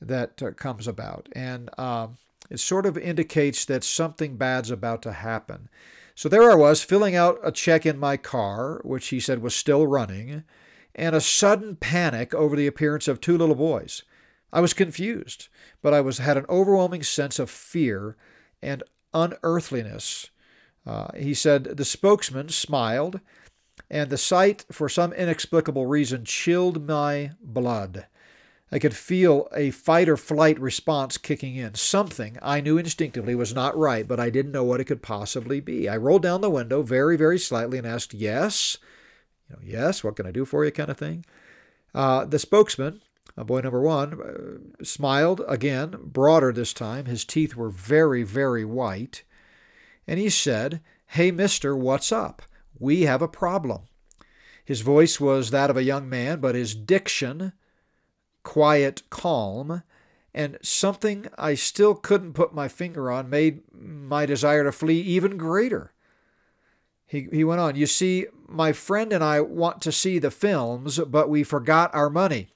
that 0.00 0.42
uh, 0.42 0.50
comes 0.50 0.88
about. 0.88 1.28
And 1.32 1.70
um, 1.78 2.16
it 2.50 2.58
sort 2.58 2.86
of 2.86 2.98
indicates 2.98 3.64
that 3.66 3.84
something 3.84 4.36
bad's 4.36 4.70
about 4.70 5.02
to 5.02 5.12
happen. 5.12 5.68
So 6.16 6.30
there 6.30 6.50
I 6.50 6.54
was, 6.54 6.82
filling 6.82 7.14
out 7.14 7.38
a 7.44 7.52
check 7.52 7.84
in 7.84 7.98
my 7.98 8.16
car, 8.16 8.80
which 8.84 9.08
he 9.08 9.20
said 9.20 9.42
was 9.42 9.54
still 9.54 9.86
running, 9.86 10.44
and 10.94 11.14
a 11.14 11.20
sudden 11.20 11.76
panic 11.76 12.32
over 12.34 12.56
the 12.56 12.66
appearance 12.66 13.06
of 13.06 13.20
two 13.20 13.36
little 13.36 13.54
boys. 13.54 14.02
I 14.50 14.62
was 14.62 14.72
confused, 14.72 15.48
but 15.82 15.92
I 15.92 16.00
was 16.00 16.16
had 16.16 16.38
an 16.38 16.46
overwhelming 16.48 17.02
sense 17.02 17.38
of 17.38 17.50
fear 17.50 18.16
and 18.62 18.82
unearthliness. 19.12 20.30
Uh, 20.86 21.08
he 21.14 21.34
said 21.34 21.64
the 21.64 21.84
spokesman 21.84 22.48
smiled, 22.48 23.20
and 23.90 24.08
the 24.08 24.16
sight, 24.16 24.64
for 24.72 24.88
some 24.88 25.12
inexplicable 25.12 25.84
reason, 25.84 26.24
chilled 26.24 26.88
my 26.88 27.32
blood. 27.42 28.06
I 28.72 28.80
could 28.80 28.96
feel 28.96 29.48
a 29.54 29.70
fight 29.70 30.08
or 30.08 30.16
flight 30.16 30.58
response 30.58 31.18
kicking 31.18 31.54
in. 31.54 31.74
Something 31.74 32.36
I 32.42 32.60
knew 32.60 32.78
instinctively 32.78 33.34
was 33.36 33.54
not 33.54 33.76
right, 33.76 34.06
but 34.06 34.18
I 34.18 34.28
didn't 34.28 34.52
know 34.52 34.64
what 34.64 34.80
it 34.80 34.86
could 34.86 35.02
possibly 35.02 35.60
be. 35.60 35.88
I 35.88 35.96
rolled 35.96 36.22
down 36.22 36.40
the 36.40 36.50
window 36.50 36.82
very, 36.82 37.16
very 37.16 37.38
slightly 37.38 37.78
and 37.78 37.86
asked, 37.86 38.12
Yes? 38.12 38.76
You 39.48 39.56
know, 39.56 39.62
yes, 39.64 40.02
what 40.02 40.16
can 40.16 40.26
I 40.26 40.32
do 40.32 40.44
for 40.44 40.64
you, 40.64 40.72
kind 40.72 40.90
of 40.90 40.98
thing. 40.98 41.24
Uh, 41.94 42.24
the 42.24 42.40
spokesman, 42.40 43.02
boy 43.36 43.60
number 43.60 43.80
one, 43.80 44.20
uh, 44.20 44.84
smiled 44.84 45.42
again, 45.46 45.94
broader 46.02 46.52
this 46.52 46.72
time. 46.72 47.04
His 47.04 47.24
teeth 47.24 47.54
were 47.54 47.70
very, 47.70 48.24
very 48.24 48.64
white. 48.64 49.22
And 50.08 50.18
he 50.18 50.28
said, 50.28 50.80
Hey, 51.06 51.30
mister, 51.30 51.76
what's 51.76 52.10
up? 52.10 52.42
We 52.78 53.02
have 53.02 53.22
a 53.22 53.28
problem. 53.28 53.82
His 54.64 54.80
voice 54.80 55.20
was 55.20 55.50
that 55.50 55.70
of 55.70 55.76
a 55.76 55.84
young 55.84 56.08
man, 56.08 56.40
but 56.40 56.56
his 56.56 56.74
diction 56.74 57.52
quiet 58.46 59.02
calm, 59.10 59.82
and 60.32 60.56
something 60.62 61.26
I 61.36 61.54
still 61.56 61.96
couldn't 61.96 62.34
put 62.34 62.54
my 62.54 62.68
finger 62.68 63.10
on 63.10 63.28
made 63.28 63.62
my 63.74 64.24
desire 64.24 64.62
to 64.62 64.70
flee 64.70 65.00
even 65.00 65.36
greater. 65.36 65.92
He, 67.04 67.26
he 67.32 67.42
went 67.42 67.60
on, 67.60 67.74
You 67.74 67.86
see, 67.86 68.26
my 68.46 68.72
friend 68.72 69.12
and 69.12 69.24
I 69.24 69.40
want 69.40 69.82
to 69.82 69.90
see 69.90 70.20
the 70.20 70.30
films, 70.30 71.00
but 71.00 71.28
we 71.28 71.42
forgot 71.42 71.92
our 71.92 72.08
money. 72.08 72.50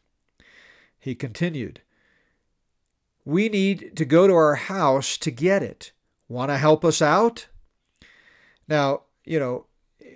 He 0.97 1.17
continued, 1.17 1.81
We 3.25 3.49
need 3.49 3.97
to 3.97 4.05
go 4.05 4.29
to 4.29 4.35
our 4.35 4.55
house 4.55 5.19
to 5.19 5.33
get 5.33 5.61
it. 5.61 5.91
Want 6.29 6.51
to 6.51 6.57
help 6.57 6.85
us 6.85 7.03
out? 7.03 7.49
Now, 8.69 9.03
you 9.25 9.41
know, 9.41 9.67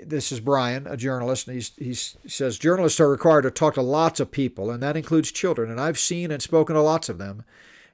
this 0.05 0.33
is 0.33 0.41
Brian, 0.41 0.87
a 0.87 0.97
journalist, 0.97 1.49
and 1.49 1.63
he 1.79 1.95
says 1.95 2.59
journalists 2.59 3.01
are 3.01 3.11
required 3.11 3.43
to 3.43 3.51
talk 3.51 3.75
to 3.75 3.83
lots 3.83 4.21
of 4.21 4.31
people, 4.31 4.71
and 4.71 4.83
that 4.83 4.97
includes 4.97 5.33
children. 5.33 5.71
And 5.71 5.81
I've 5.81 5.99
seen 5.99 6.31
and 6.31 6.43
spoken 6.43 6.75
to 6.75 6.83
lots 6.83 7.09
of 7.09 7.19
them. 7.19 7.45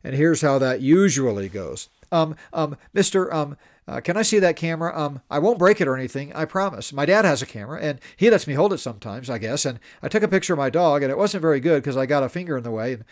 And 0.03 0.15
here's 0.15 0.41
how 0.41 0.59
that 0.59 0.81
usually 0.81 1.49
goes. 1.49 1.89
Um, 2.11 2.35
um, 2.53 2.77
Mister, 2.93 3.33
um, 3.33 3.57
uh, 3.87 4.01
can 4.01 4.17
I 4.17 4.23
see 4.23 4.39
that 4.39 4.57
camera? 4.57 4.99
Um, 4.99 5.21
I 5.31 5.39
won't 5.39 5.59
break 5.59 5.81
it 5.81 5.89
or 5.89 5.97
anything. 5.97 6.33
I 6.33 6.45
promise. 6.45 6.93
My 6.93 7.05
dad 7.07 7.25
has 7.25 7.43
a 7.43 7.47
camera, 7.47 7.81
and 7.81 8.01
he 8.17 8.31
lets 8.31 8.47
me 8.47 8.55
hold 8.55 8.73
it 8.73 8.79
sometimes, 8.79 9.29
I 9.29 9.39
guess. 9.39 9.65
And 9.65 9.79
I 10.03 10.09
took 10.09 10.23
a 10.23 10.29
picture 10.29 10.55
of 10.55 10.59
my 10.59 10.71
dog, 10.71 11.03
and 11.03 11.11
it 11.11 11.19
wasn't 11.19 11.43
very 11.43 11.61
good 11.61 11.83
because 11.83 11.97
I 11.97 12.07
got 12.07 12.23
a 12.23 12.29
finger 12.29 12.57
in 12.57 12.65
the 12.65 12.71
way, 12.71 12.95
and 12.95 13.05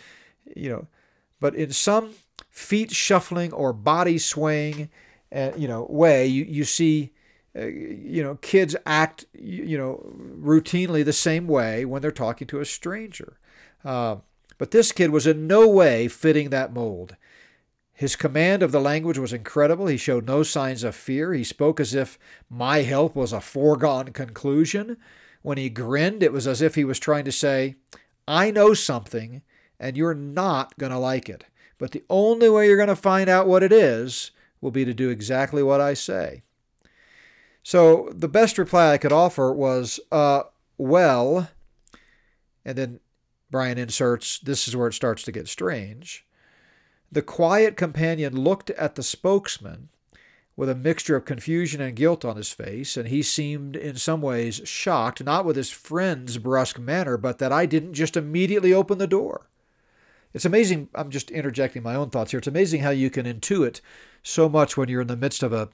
you 0.57 0.71
know. 0.71 0.87
But 1.41 1.55
in 1.55 1.71
some 1.71 2.15
feet 2.51 2.91
shuffling 2.91 3.53
or 3.53 3.73
body 3.73 4.19
swaying, 4.19 4.89
uh, 5.33 5.53
you 5.57 5.69
know, 5.69 5.87
way, 5.89 6.27
you 6.27 6.45
you 6.45 6.65
see 6.65 7.13
you 7.67 8.23
know, 8.23 8.37
kids 8.37 8.77
act, 8.87 9.27
you 9.33 9.79
know, 9.79 10.05
routinely 10.41 11.05
the 11.05 11.13
same 11.13 11.47
way 11.47 11.85
when 11.85 12.03
they're 12.03 12.11
talking 12.11 12.47
to 12.49 12.61
a 12.61 12.65
stranger. 12.65 13.39
Uh, 13.85 14.17
but 14.59 14.71
this 14.71 14.93
kid 14.93 15.11
was 15.11 15.27
in 15.27 15.47
no 15.47 15.69
way 15.69 16.09
fitting 16.09 16.51
that 16.51 16.73
mold. 16.73 17.17
His 17.93 18.17
command 18.17 18.63
of 18.63 18.71
the 18.71 18.81
language 18.81 19.19
was 19.19 19.33
incredible. 19.33 19.87
He 19.89 19.97
showed 19.97 20.27
no 20.27 20.43
signs 20.43 20.85
of 20.85 20.95
fear. 20.95 21.33
He 21.33 21.43
spoke 21.43 21.81
as 21.81 21.95
if 21.95 22.19
my 22.49 22.83
help 22.83 23.17
was 23.17 23.33
a 23.33 23.41
foregone 23.41 24.13
conclusion. 24.13 24.97
When 25.43 25.59
he 25.59 25.69
grinned, 25.69 26.23
it 26.23 26.33
was 26.33 26.47
as 26.47 26.63
if 26.63 26.77
he 26.77 26.85
was 26.85 26.99
trying 26.99 27.25
to 27.25 27.33
say, 27.33 27.77
I 28.27 28.51
know 28.51 28.75
something, 28.75 29.43
and 29.81 29.97
you're 29.97 30.15
not 30.15 30.79
going 30.79 30.93
to 30.93 30.99
like 30.99 31.29
it. 31.29 31.45
But 31.79 31.93
the 31.93 32.05
only 32.11 32.49
way 32.49 32.67
you're 32.67 32.77
going 32.77 32.89
to 32.89 32.97
find 32.97 33.29
out 33.29 33.49
what 33.49 33.63
it 33.63 33.73
is 33.73 34.33
will 34.61 34.71
be 34.71 34.85
to 34.85 34.95
do 34.95 35.11
exactly 35.11 35.63
what 35.63 35.81
I 35.81 35.95
say. 35.95 36.43
So 37.69 38.09
the 38.15 38.29
best 38.29 38.57
reply 38.57 38.93
I 38.93 38.97
could 38.97 39.13
offer 39.13 39.53
was, 39.53 40.01
uh, 40.11 40.45
well, 40.79 41.51
and 42.65 42.79
then 42.79 43.01
Brian 43.51 43.77
inserts, 43.77 44.39
this 44.39 44.67
is 44.67 44.75
where 44.75 44.89
it 44.89 44.95
starts 44.95 45.23
to 45.25 45.33
get 45.33 45.49
strange. 45.49 46.27
The 47.13 47.21
quiet 47.21 47.77
companion 47.77 48.35
looked 48.35 48.71
at 48.71 48.95
the 48.95 49.03
spokesman 49.03 49.91
with 50.57 50.71
a 50.71 50.75
mixture 50.75 51.15
of 51.15 51.27
confusion 51.27 51.83
and 51.83 51.95
guilt 51.95 52.25
on 52.25 52.39
his 52.39 52.55
face, 52.55 52.97
and 52.97 53.09
he 53.09 53.23
seemed 53.23 53.77
in 53.77 53.97
some 53.97 54.23
ways 54.23 54.63
shocked, 54.65 55.23
not 55.23 55.45
with 55.45 55.57
his 55.57 55.71
friend's 55.71 56.39
brusque 56.39 56.79
manner, 56.79 57.19
but 57.19 57.37
that 57.37 57.53
I 57.53 57.67
didn't 57.67 57.93
just 57.93 58.17
immediately 58.17 58.73
open 58.73 58.97
the 58.97 59.07
door. 59.07 59.51
It's 60.33 60.47
amazing, 60.47 60.89
I'm 60.95 61.11
just 61.11 61.31
interjecting 61.31 61.83
my 61.83 61.97
own 61.97 62.09
thoughts 62.09 62.31
here. 62.31 62.39
It's 62.39 62.47
amazing 62.47 62.81
how 62.81 62.91
you 62.93 63.11
can 63.11 63.27
intuit 63.27 63.83
so 64.23 64.49
much 64.49 64.79
when 64.79 64.89
you're 64.89 65.03
in 65.03 65.09
the 65.09 65.17
midst 65.17 65.43
of 65.43 65.53
a 65.53 65.69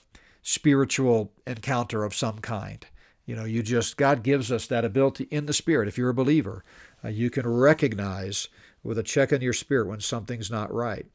spiritual 0.44 1.32
encounter 1.46 2.04
of 2.04 2.14
some 2.14 2.38
kind. 2.38 2.86
You 3.26 3.34
know, 3.34 3.44
you 3.44 3.62
just, 3.62 3.96
God 3.96 4.22
gives 4.22 4.52
us 4.52 4.66
that 4.66 4.84
ability 4.84 5.26
in 5.30 5.46
the 5.46 5.54
spirit. 5.54 5.88
If 5.88 5.96
you're 5.96 6.10
a 6.10 6.14
believer, 6.14 6.62
uh, 7.02 7.08
you 7.08 7.30
can 7.30 7.48
recognize 7.48 8.48
with 8.82 8.98
a 8.98 9.02
check 9.02 9.32
in 9.32 9.40
your 9.40 9.54
spirit 9.54 9.88
when 9.88 10.00
something's 10.00 10.50
not 10.50 10.72
right. 10.72 11.06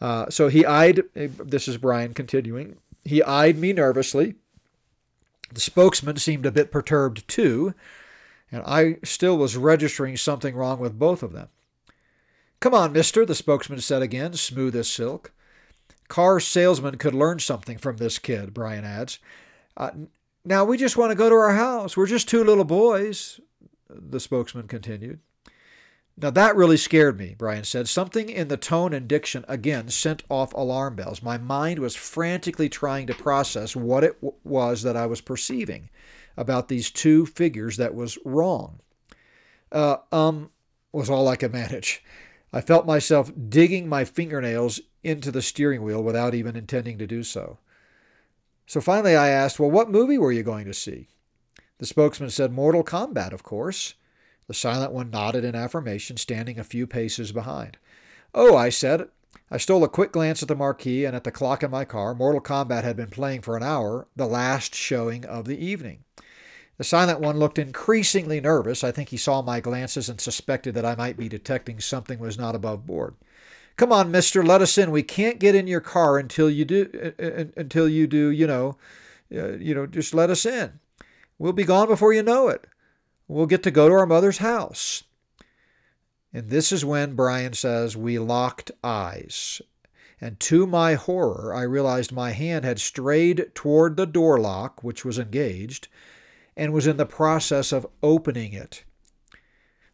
Uh, 0.00 0.28
so 0.28 0.48
he 0.48 0.66
eyed, 0.66 1.02
this 1.14 1.68
is 1.68 1.78
Brian 1.78 2.12
continuing, 2.12 2.76
he 3.04 3.22
eyed 3.22 3.56
me 3.56 3.72
nervously. 3.72 4.34
The 5.52 5.60
spokesman 5.60 6.16
seemed 6.16 6.44
a 6.44 6.50
bit 6.50 6.72
perturbed 6.72 7.28
too, 7.28 7.74
and 8.50 8.64
I 8.66 8.96
still 9.04 9.38
was 9.38 9.56
registering 9.56 10.16
something 10.16 10.56
wrong 10.56 10.80
with 10.80 10.98
both 10.98 11.22
of 11.22 11.32
them. 11.32 11.48
Come 12.58 12.74
on, 12.74 12.92
mister, 12.92 13.24
the 13.24 13.36
spokesman 13.36 13.80
said 13.80 14.02
again, 14.02 14.32
smooth 14.32 14.74
as 14.74 14.90
silk. 14.90 15.30
Car 16.08 16.40
salesman 16.40 16.98
could 16.98 17.14
learn 17.14 17.38
something 17.38 17.78
from 17.78 17.96
this 17.96 18.18
kid, 18.18 18.54
Brian 18.54 18.84
adds. 18.84 19.18
Uh, 19.76 19.90
now 20.44 20.64
we 20.64 20.76
just 20.76 20.96
want 20.96 21.10
to 21.10 21.16
go 21.16 21.28
to 21.28 21.34
our 21.34 21.54
house. 21.54 21.96
We're 21.96 22.06
just 22.06 22.28
two 22.28 22.44
little 22.44 22.64
boys, 22.64 23.40
the 23.88 24.20
spokesman 24.20 24.68
continued. 24.68 25.20
Now 26.16 26.30
that 26.30 26.54
really 26.54 26.76
scared 26.76 27.18
me, 27.18 27.34
Brian 27.36 27.64
said. 27.64 27.88
Something 27.88 28.28
in 28.28 28.48
the 28.48 28.56
tone 28.56 28.92
and 28.92 29.08
diction 29.08 29.44
again 29.48 29.88
sent 29.88 30.22
off 30.28 30.54
alarm 30.54 30.94
bells. 30.94 31.22
My 31.22 31.38
mind 31.38 31.80
was 31.80 31.96
frantically 31.96 32.68
trying 32.68 33.08
to 33.08 33.14
process 33.14 33.74
what 33.74 34.04
it 34.04 34.20
w- 34.20 34.38
was 34.44 34.82
that 34.82 34.96
I 34.96 35.06
was 35.06 35.20
perceiving 35.20 35.90
about 36.36 36.68
these 36.68 36.90
two 36.90 37.26
figures 37.26 37.78
that 37.78 37.94
was 37.94 38.18
wrong. 38.24 38.78
Uh, 39.72 39.96
um, 40.12 40.50
was 40.92 41.10
all 41.10 41.26
I 41.26 41.36
could 41.36 41.52
manage. 41.52 42.02
I 42.54 42.60
felt 42.60 42.86
myself 42.86 43.32
digging 43.48 43.88
my 43.88 44.04
fingernails 44.04 44.78
into 45.02 45.32
the 45.32 45.42
steering 45.42 45.82
wheel 45.82 46.00
without 46.00 46.36
even 46.36 46.54
intending 46.54 46.98
to 46.98 47.06
do 47.06 47.24
so. 47.24 47.58
So 48.64 48.80
finally 48.80 49.16
I 49.16 49.28
asked, 49.28 49.58
Well, 49.58 49.72
what 49.72 49.90
movie 49.90 50.18
were 50.18 50.30
you 50.30 50.44
going 50.44 50.64
to 50.66 50.72
see? 50.72 51.08
The 51.78 51.86
spokesman 51.86 52.30
said, 52.30 52.52
Mortal 52.52 52.84
Kombat, 52.84 53.32
of 53.32 53.42
course. 53.42 53.94
The 54.46 54.54
silent 54.54 54.92
one 54.92 55.10
nodded 55.10 55.44
in 55.44 55.56
affirmation, 55.56 56.16
standing 56.16 56.56
a 56.56 56.64
few 56.64 56.86
paces 56.86 57.32
behind. 57.32 57.76
Oh, 58.32 58.56
I 58.56 58.68
said. 58.68 59.08
I 59.50 59.56
stole 59.56 59.82
a 59.82 59.88
quick 59.88 60.12
glance 60.12 60.40
at 60.40 60.46
the 60.46 60.54
marquee 60.54 61.04
and 61.04 61.16
at 61.16 61.24
the 61.24 61.32
clock 61.32 61.64
in 61.64 61.72
my 61.72 61.84
car. 61.84 62.14
Mortal 62.14 62.40
Kombat 62.40 62.84
had 62.84 62.96
been 62.96 63.10
playing 63.10 63.40
for 63.40 63.56
an 63.56 63.64
hour, 63.64 64.06
the 64.14 64.26
last 64.26 64.76
showing 64.76 65.24
of 65.24 65.46
the 65.46 65.58
evening. 65.58 66.04
The 66.76 66.84
silent 66.84 67.20
one 67.20 67.38
looked 67.38 67.58
increasingly 67.58 68.40
nervous. 68.40 68.82
I 68.82 68.90
think 68.90 69.10
he 69.10 69.16
saw 69.16 69.42
my 69.42 69.60
glances 69.60 70.08
and 70.08 70.20
suspected 70.20 70.74
that 70.74 70.84
I 70.84 70.96
might 70.96 71.16
be 71.16 71.28
detecting 71.28 71.80
something 71.80 72.18
was 72.18 72.38
not 72.38 72.54
above 72.54 72.86
board. 72.86 73.14
Come 73.76 73.92
on, 73.92 74.10
mister, 74.10 74.42
let 74.44 74.62
us 74.62 74.78
in. 74.78 74.90
We 74.90 75.02
can't 75.02 75.38
get 75.38 75.54
in 75.54 75.66
your 75.66 75.80
car 75.80 76.18
until 76.18 76.48
you 76.48 76.64
do, 76.64 77.12
uh, 77.18 77.22
uh, 77.22 77.44
until 77.56 77.88
you 77.88 78.06
do, 78.06 78.28
you 78.28 78.46
know, 78.46 78.76
uh, 79.34 79.52
you 79.52 79.74
know, 79.74 79.86
just 79.86 80.14
let 80.14 80.30
us 80.30 80.46
in. 80.46 80.78
We'll 81.38 81.52
be 81.52 81.64
gone 81.64 81.88
before 81.88 82.12
you 82.12 82.22
know 82.22 82.48
it. 82.48 82.66
We'll 83.26 83.46
get 83.46 83.62
to 83.64 83.70
go 83.70 83.88
to 83.88 83.94
our 83.94 84.06
mother's 84.06 84.38
house. 84.38 85.04
And 86.32 86.50
this 86.50 86.72
is 86.72 86.84
when 86.84 87.14
Brian 87.14 87.52
says, 87.52 87.96
We 87.96 88.18
locked 88.18 88.70
eyes. 88.82 89.62
And 90.20 90.38
to 90.40 90.66
my 90.66 90.94
horror, 90.94 91.52
I 91.54 91.62
realized 91.62 92.12
my 92.12 92.30
hand 92.30 92.64
had 92.64 92.80
strayed 92.80 93.50
toward 93.54 93.96
the 93.96 94.06
door 94.06 94.38
lock, 94.38 94.82
which 94.82 95.04
was 95.04 95.18
engaged, 95.18 95.88
and 96.56 96.72
was 96.72 96.86
in 96.86 96.96
the 96.96 97.06
process 97.06 97.72
of 97.72 97.86
opening 98.02 98.52
it. 98.52 98.84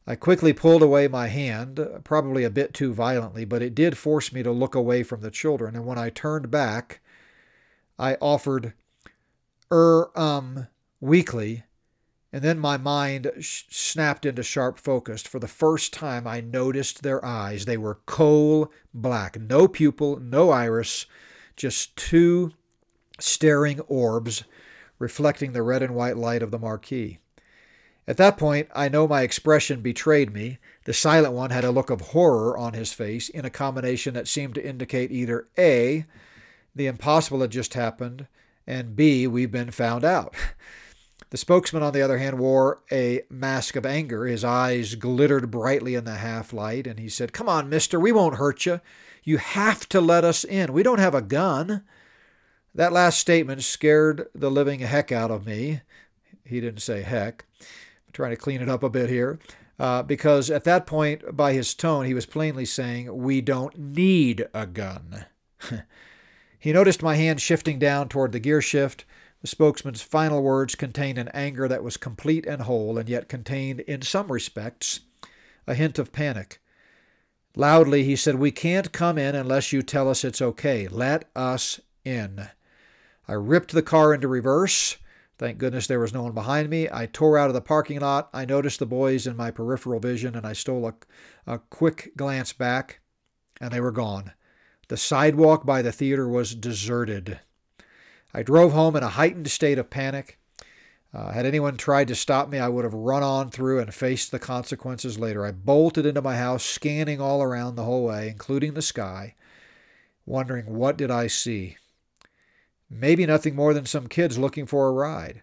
I 0.06 0.16
quickly 0.16 0.52
pulled 0.52 0.82
away 0.82 1.08
my 1.08 1.28
hand, 1.28 1.80
probably 2.04 2.44
a 2.44 2.50
bit 2.50 2.74
too 2.74 2.92
violently, 2.92 3.44
but 3.44 3.62
it 3.62 3.74
did 3.74 3.96
force 3.96 4.32
me 4.32 4.42
to 4.42 4.50
look 4.50 4.74
away 4.74 5.02
from 5.02 5.20
the 5.20 5.30
children, 5.30 5.76
and 5.76 5.86
when 5.86 5.98
I 5.98 6.10
turned 6.10 6.50
back, 6.50 7.00
I 7.98 8.14
offered, 8.14 8.72
er, 9.70 10.10
um, 10.18 10.66
weakly, 11.00 11.64
and 12.32 12.42
then 12.42 12.58
my 12.58 12.76
mind 12.76 13.30
sh- 13.40 13.64
snapped 13.70 14.24
into 14.24 14.42
sharp 14.42 14.78
focus. 14.78 15.22
For 15.22 15.38
the 15.38 15.48
first 15.48 15.92
time, 15.92 16.26
I 16.26 16.40
noticed 16.40 17.02
their 17.02 17.24
eyes. 17.24 17.64
They 17.64 17.76
were 17.76 18.00
coal 18.06 18.72
black, 18.94 19.38
no 19.38 19.68
pupil, 19.68 20.18
no 20.18 20.50
iris, 20.50 21.06
just 21.56 21.96
two 21.96 22.52
staring 23.18 23.80
orbs 23.80 24.44
reflecting 25.00 25.52
the 25.52 25.62
red 25.62 25.82
and 25.82 25.96
white 25.96 26.16
light 26.16 26.42
of 26.44 26.52
the 26.52 26.58
marquee. 26.58 27.18
At 28.06 28.16
that 28.18 28.36
point, 28.36 28.68
I 28.74 28.88
know 28.88 29.08
my 29.08 29.22
expression 29.22 29.80
betrayed 29.82 30.32
me. 30.32 30.58
The 30.84 30.92
silent 30.92 31.34
one 31.34 31.50
had 31.50 31.64
a 31.64 31.72
look 31.72 31.90
of 31.90 32.00
horror 32.00 32.56
on 32.56 32.74
his 32.74 32.92
face 32.92 33.28
in 33.28 33.44
a 33.44 33.50
combination 33.50 34.14
that 34.14 34.28
seemed 34.28 34.54
to 34.54 34.64
indicate 34.64 35.10
either 35.10 35.48
A, 35.58 36.06
the 36.74 36.86
impossible 36.86 37.40
had 37.40 37.50
just 37.50 37.74
happened, 37.74 38.26
and 38.66 38.94
B, 38.94 39.26
we've 39.26 39.50
been 39.50 39.72
found 39.72 40.04
out. 40.04 40.34
The 41.30 41.36
spokesman, 41.36 41.84
on 41.84 41.92
the 41.92 42.02
other 42.02 42.18
hand, 42.18 42.40
wore 42.40 42.82
a 42.90 43.22
mask 43.30 43.76
of 43.76 43.86
anger. 43.86 44.26
His 44.26 44.42
eyes 44.42 44.96
glittered 44.96 45.48
brightly 45.48 45.94
in 45.94 46.04
the 46.04 46.16
half 46.16 46.52
light, 46.52 46.88
and 46.88 46.98
he 46.98 47.08
said, 47.08 47.32
Come 47.32 47.48
on, 47.48 47.68
mister, 47.68 48.00
we 48.00 48.10
won't 48.10 48.34
hurt 48.34 48.66
you. 48.66 48.80
You 49.22 49.38
have 49.38 49.88
to 49.90 50.00
let 50.00 50.24
us 50.24 50.42
in. 50.42 50.72
We 50.72 50.82
don't 50.82 50.98
have 50.98 51.14
a 51.14 51.22
gun. 51.22 51.84
That 52.74 52.92
last 52.92 53.18
statement 53.18 53.62
scared 53.62 54.28
the 54.34 54.50
living 54.50 54.80
heck 54.80 55.10
out 55.10 55.30
of 55.30 55.46
me. 55.46 55.80
He 56.44 56.60
didn't 56.60 56.80
say 56.80 57.02
heck 57.02 57.44
trying 58.12 58.30
to 58.30 58.36
clean 58.36 58.60
it 58.60 58.68
up 58.68 58.82
a 58.82 58.90
bit 58.90 59.08
here. 59.08 59.38
Uh, 59.78 60.02
because 60.02 60.50
at 60.50 60.64
that 60.64 60.86
point, 60.86 61.36
by 61.36 61.52
his 61.52 61.74
tone, 61.74 62.04
he 62.04 62.14
was 62.14 62.26
plainly 62.26 62.66
saying, 62.66 63.16
We 63.16 63.40
don't 63.40 63.78
need 63.78 64.46
a 64.52 64.66
gun. 64.66 65.24
he 66.58 66.72
noticed 66.72 67.02
my 67.02 67.16
hand 67.16 67.40
shifting 67.40 67.78
down 67.78 68.08
toward 68.08 68.32
the 68.32 68.40
gear 68.40 68.60
shift. 68.60 69.04
The 69.40 69.46
spokesman's 69.46 70.02
final 70.02 70.42
words 70.42 70.74
contained 70.74 71.16
an 71.16 71.28
anger 71.28 71.66
that 71.66 71.82
was 71.82 71.96
complete 71.96 72.44
and 72.44 72.62
whole, 72.62 72.98
and 72.98 73.08
yet 73.08 73.30
contained, 73.30 73.80
in 73.80 74.02
some 74.02 74.30
respects, 74.30 75.00
a 75.66 75.74
hint 75.74 75.98
of 75.98 76.12
panic. 76.12 76.60
Loudly, 77.56 78.04
he 78.04 78.16
said, 78.16 78.34
We 78.34 78.50
can't 78.50 78.92
come 78.92 79.16
in 79.16 79.34
unless 79.34 79.72
you 79.72 79.80
tell 79.80 80.10
us 80.10 80.24
it's 80.24 80.42
okay. 80.42 80.88
Let 80.88 81.24
us 81.34 81.80
in. 82.04 82.48
I 83.30 83.34
ripped 83.34 83.70
the 83.70 83.80
car 83.80 84.12
into 84.12 84.26
reverse. 84.26 84.96
Thank 85.38 85.58
goodness 85.58 85.86
there 85.86 86.00
was 86.00 86.12
no 86.12 86.24
one 86.24 86.32
behind 86.32 86.68
me. 86.68 86.88
I 86.92 87.06
tore 87.06 87.38
out 87.38 87.46
of 87.46 87.54
the 87.54 87.60
parking 87.60 88.00
lot. 88.00 88.28
I 88.32 88.44
noticed 88.44 88.80
the 88.80 88.86
boys 88.86 89.24
in 89.24 89.36
my 89.36 89.52
peripheral 89.52 90.00
vision 90.00 90.34
and 90.34 90.44
I 90.44 90.52
stole 90.52 90.88
a, 90.88 90.94
a 91.46 91.60
quick 91.60 92.10
glance 92.16 92.52
back, 92.52 92.98
and 93.60 93.70
they 93.70 93.80
were 93.80 93.92
gone. 93.92 94.32
The 94.88 94.96
sidewalk 94.96 95.64
by 95.64 95.80
the 95.80 95.92
theater 95.92 96.28
was 96.28 96.56
deserted. 96.56 97.38
I 98.34 98.42
drove 98.42 98.72
home 98.72 98.96
in 98.96 99.04
a 99.04 99.10
heightened 99.10 99.48
state 99.48 99.78
of 99.78 99.90
panic. 99.90 100.40
Uh, 101.14 101.30
had 101.30 101.46
anyone 101.46 101.76
tried 101.76 102.08
to 102.08 102.16
stop 102.16 102.48
me, 102.48 102.58
I 102.58 102.68
would 102.68 102.84
have 102.84 102.94
run 102.94 103.22
on 103.22 103.50
through 103.50 103.78
and 103.78 103.94
faced 103.94 104.32
the 104.32 104.40
consequences 104.40 105.20
later. 105.20 105.46
I 105.46 105.52
bolted 105.52 106.04
into 106.04 106.20
my 106.20 106.36
house, 106.36 106.64
scanning 106.64 107.20
all 107.20 107.44
around 107.44 107.76
the 107.76 107.84
whole 107.84 108.06
way, 108.06 108.28
including 108.28 108.74
the 108.74 108.82
sky, 108.82 109.36
wondering 110.26 110.66
what 110.74 110.96
did 110.96 111.12
I 111.12 111.28
see. 111.28 111.76
Maybe 112.90 113.24
nothing 113.24 113.54
more 113.54 113.72
than 113.72 113.86
some 113.86 114.08
kids 114.08 114.36
looking 114.36 114.66
for 114.66 114.88
a 114.88 114.92
ride. 114.92 115.42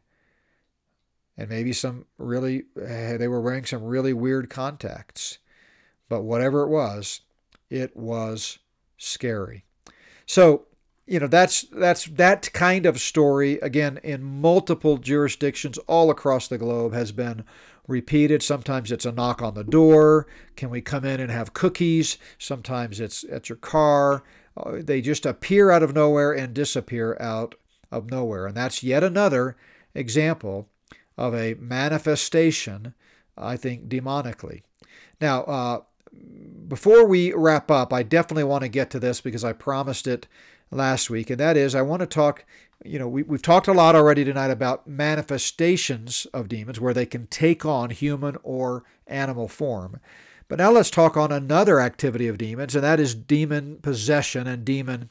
And 1.38 1.50
maybe 1.50 1.72
some 1.72 2.06
really, 2.18 2.64
eh, 2.82 3.16
they 3.18 3.28
were 3.28 3.40
wearing 3.40 3.66
some 3.66 3.84
really 3.84 4.12
weird 4.12 4.50
contacts. 4.50 5.38
But 6.10 6.24
whatever 6.24 6.64
it 6.64 6.70
was, 6.70 7.22
it 7.70 7.96
was 7.96 8.60
scary. 8.98 9.64
So, 10.26 10.66
you 11.06 11.20
know, 11.20 11.28
that's 11.28 11.62
that's 11.72 12.06
that 12.06 12.52
kind 12.54 12.86
of 12.86 13.00
story 13.00 13.54
again 13.60 14.00
in 14.04 14.24
multiple 14.24 14.98
jurisdictions 14.98 15.78
all 15.80 16.10
across 16.10 16.48
the 16.48 16.58
globe 16.58 16.94
has 16.94 17.14
been 17.14 17.46
repeated. 17.88 18.44
Sometimes 18.44 18.92
it's 18.92 19.06
a 19.06 19.12
knock 19.12 19.42
on 19.42 19.54
the 19.54 19.64
door. 19.64 20.28
Can 20.58 20.70
we 20.70 20.82
come 20.82 21.06
in 21.06 21.22
and 21.22 21.32
have 21.32 21.54
cookies? 21.54 22.18
Sometimes 22.38 23.00
it's 23.00 23.24
at 23.32 23.48
your 23.48 23.58
car. 23.58 24.24
Uh, 24.58 24.78
they 24.82 25.02
just 25.02 25.26
appear 25.26 25.72
out 25.72 25.84
of 25.84 25.94
nowhere 25.94 26.32
and 26.32 26.54
disappear 26.54 27.18
out 27.20 27.56
of 27.92 28.10
nowhere. 28.10 28.48
And 28.48 28.58
that's 28.58 28.84
yet 28.84 29.04
another 29.04 29.56
example 29.94 30.68
of 31.18 31.34
a 31.34 31.56
manifestation, 31.56 32.94
I 33.38 33.58
think, 33.58 33.88
demonically. 33.88 34.62
Now, 35.20 35.44
uh, 35.44 35.82
before 36.68 37.06
we 37.06 37.34
wrap 37.34 37.72
up, 37.72 37.92
I 37.94 38.04
definitely 38.04 38.44
want 38.44 38.64
to 38.64 38.70
get 38.70 38.90
to 38.92 39.00
this 39.00 39.22
because 39.22 39.44
I 39.44 39.54
promised 39.54 40.08
it 40.08 40.28
last 40.72 41.10
week, 41.10 41.30
and 41.30 41.40
that 41.40 41.58
is 41.58 41.76
I 41.76 41.82
want 41.82 42.02
to 42.02 42.08
talk. 42.08 42.46
You 42.86 43.00
know, 43.00 43.08
we, 43.08 43.24
we've 43.24 43.42
talked 43.42 43.68
a 43.68 43.74
lot 43.74 43.96
already 43.96 44.24
tonight 44.24 44.52
about 44.52 44.88
manifestations 44.88 46.28
of 46.34 46.48
demons 46.48 46.80
where 46.80 46.94
they 46.94 47.08
can 47.08 47.26
take 47.28 47.66
on 47.66 47.90
human 47.90 48.38
or 48.44 48.84
animal 49.08 49.48
form. 49.48 50.00
But 50.48 50.60
now 50.60 50.72
let's 50.72 50.90
talk 50.90 51.18
on 51.18 51.32
another 51.32 51.80
activity 51.80 52.28
of 52.28 52.38
demons, 52.38 52.74
and 52.74 52.84
that 52.84 53.00
is 53.00 53.14
demon 53.14 53.80
possession 53.82 54.48
and 54.48 54.64
demon 54.64 55.10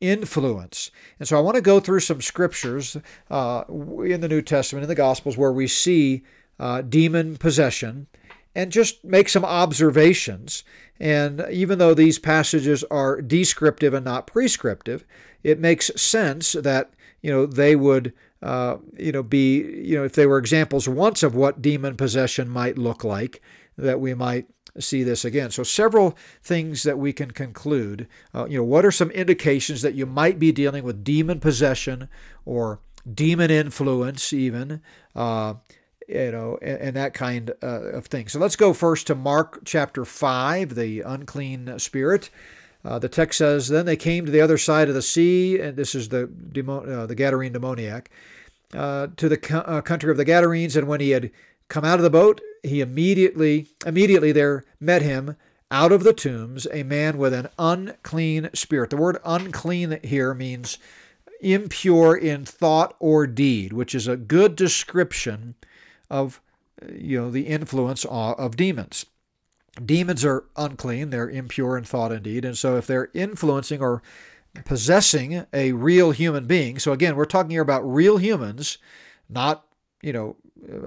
influence. 0.00 0.90
And 1.18 1.28
so 1.28 1.36
I 1.36 1.40
want 1.40 1.54
to 1.54 1.62
go 1.62 1.80
through 1.80 2.00
some 2.00 2.20
scriptures 2.20 2.96
uh, 3.30 3.64
in 3.68 4.20
the 4.20 4.28
New 4.28 4.42
Testament, 4.42 4.82
in 4.82 4.88
the 4.88 4.94
Gospels, 4.94 5.36
where 5.36 5.52
we 5.52 5.68
see 5.68 6.24
uh, 6.58 6.82
demon 6.82 7.36
possession 7.36 8.08
and 8.54 8.70
just 8.70 9.04
make 9.04 9.28
some 9.28 9.44
observations. 9.44 10.64
And 11.00 11.44
even 11.50 11.78
though 11.78 11.94
these 11.94 12.18
passages 12.18 12.84
are 12.84 13.20
descriptive 13.20 13.94
and 13.94 14.04
not 14.04 14.26
prescriptive, 14.26 15.04
it 15.42 15.58
makes 15.58 15.90
sense 15.96 16.52
that 16.52 16.92
you 17.20 17.30
know 17.30 17.46
they 17.46 17.74
would 17.74 18.12
uh, 18.42 18.76
you 18.96 19.12
know 19.12 19.22
be 19.22 19.62
you 19.62 19.96
know 19.96 20.04
if 20.04 20.12
they 20.12 20.26
were 20.26 20.38
examples 20.38 20.88
once 20.88 21.22
of 21.22 21.34
what 21.34 21.62
demon 21.62 21.96
possession 21.96 22.48
might 22.48 22.78
look 22.78 23.02
like, 23.02 23.42
that 23.76 24.00
we 24.00 24.14
might 24.14 24.46
see 24.78 25.02
this 25.02 25.24
again. 25.24 25.50
So 25.50 25.62
several 25.62 26.16
things 26.42 26.82
that 26.82 26.98
we 26.98 27.12
can 27.12 27.30
conclude. 27.30 28.08
Uh, 28.34 28.46
you 28.46 28.58
know, 28.58 28.64
what 28.64 28.84
are 28.84 28.90
some 28.90 29.10
indications 29.10 29.82
that 29.82 29.94
you 29.94 30.06
might 30.06 30.38
be 30.38 30.52
dealing 30.52 30.84
with 30.84 31.04
demon 31.04 31.40
possession 31.40 32.08
or 32.44 32.80
demon 33.12 33.50
influence, 33.50 34.32
even? 34.32 34.80
Uh, 35.14 35.54
you 36.08 36.32
know, 36.32 36.58
and, 36.60 36.96
that 36.96 37.14
kind 37.14 37.50
uh, 37.62 37.92
of 37.92 38.06
thing. 38.06 38.28
So 38.28 38.38
let's 38.38 38.56
go 38.56 38.72
first 38.72 39.06
to 39.06 39.14
Mark 39.14 39.60
chapter 39.64 40.04
5, 40.04 40.74
the 40.74 41.00
unclean 41.00 41.78
spirit. 41.78 42.30
Uh, 42.84 42.98
the 42.98 43.08
text 43.08 43.38
says, 43.38 43.68
Then 43.68 43.86
they 43.86 43.96
came 43.96 44.26
to 44.26 44.32
the 44.32 44.42
other 44.42 44.58
side 44.58 44.88
of 44.88 44.94
the 44.94 45.02
sea, 45.02 45.58
and 45.58 45.76
this 45.76 45.94
is 45.94 46.10
the, 46.10 46.24
uh, 46.24 47.06
the 47.06 47.16
Gadarene 47.16 47.52
demoniac, 47.52 48.10
uh, 48.74 49.08
to 49.16 49.28
the 49.28 49.38
co- 49.38 49.58
uh, 49.60 49.80
country 49.80 50.10
of 50.10 50.18
the 50.18 50.24
Gadarenes. 50.24 50.76
And 50.76 50.86
when 50.86 51.00
he 51.00 51.10
had 51.10 51.30
come 51.68 51.84
out 51.84 51.98
of 51.98 52.02
the 52.02 52.10
boat, 52.10 52.42
he 52.64 52.80
immediately, 52.80 53.68
immediately 53.86 54.32
there 54.32 54.64
met 54.80 55.02
him 55.02 55.36
out 55.70 55.92
of 55.92 56.04
the 56.04 56.12
tombs 56.12 56.66
a 56.72 56.82
man 56.82 57.18
with 57.18 57.32
an 57.32 57.48
unclean 57.58 58.50
spirit. 58.54 58.90
The 58.90 58.96
word 58.96 59.18
unclean 59.24 59.98
here 60.02 60.34
means 60.34 60.78
impure 61.40 62.16
in 62.16 62.44
thought 62.44 62.94
or 62.98 63.26
deed, 63.26 63.72
which 63.72 63.94
is 63.94 64.06
a 64.06 64.16
good 64.16 64.56
description 64.56 65.54
of 66.10 66.40
you 66.92 67.20
know 67.20 67.30
the 67.30 67.46
influence 67.46 68.04
of 68.04 68.56
demons. 68.56 69.06
Demons 69.84 70.24
are 70.24 70.44
unclean, 70.56 71.10
they're 71.10 71.28
impure 71.28 71.76
in 71.76 71.84
thought 71.84 72.12
and 72.12 72.22
deed, 72.22 72.44
and 72.44 72.56
so 72.56 72.76
if 72.76 72.86
they're 72.86 73.10
influencing 73.12 73.80
or 73.80 74.02
possessing 74.64 75.44
a 75.52 75.72
real 75.72 76.12
human 76.12 76.46
being, 76.46 76.78
so 76.78 76.92
again, 76.92 77.16
we're 77.16 77.24
talking 77.24 77.50
here 77.50 77.62
about 77.62 77.80
real 77.82 78.18
humans, 78.18 78.78
not 79.28 79.66
you 80.02 80.12
know 80.12 80.36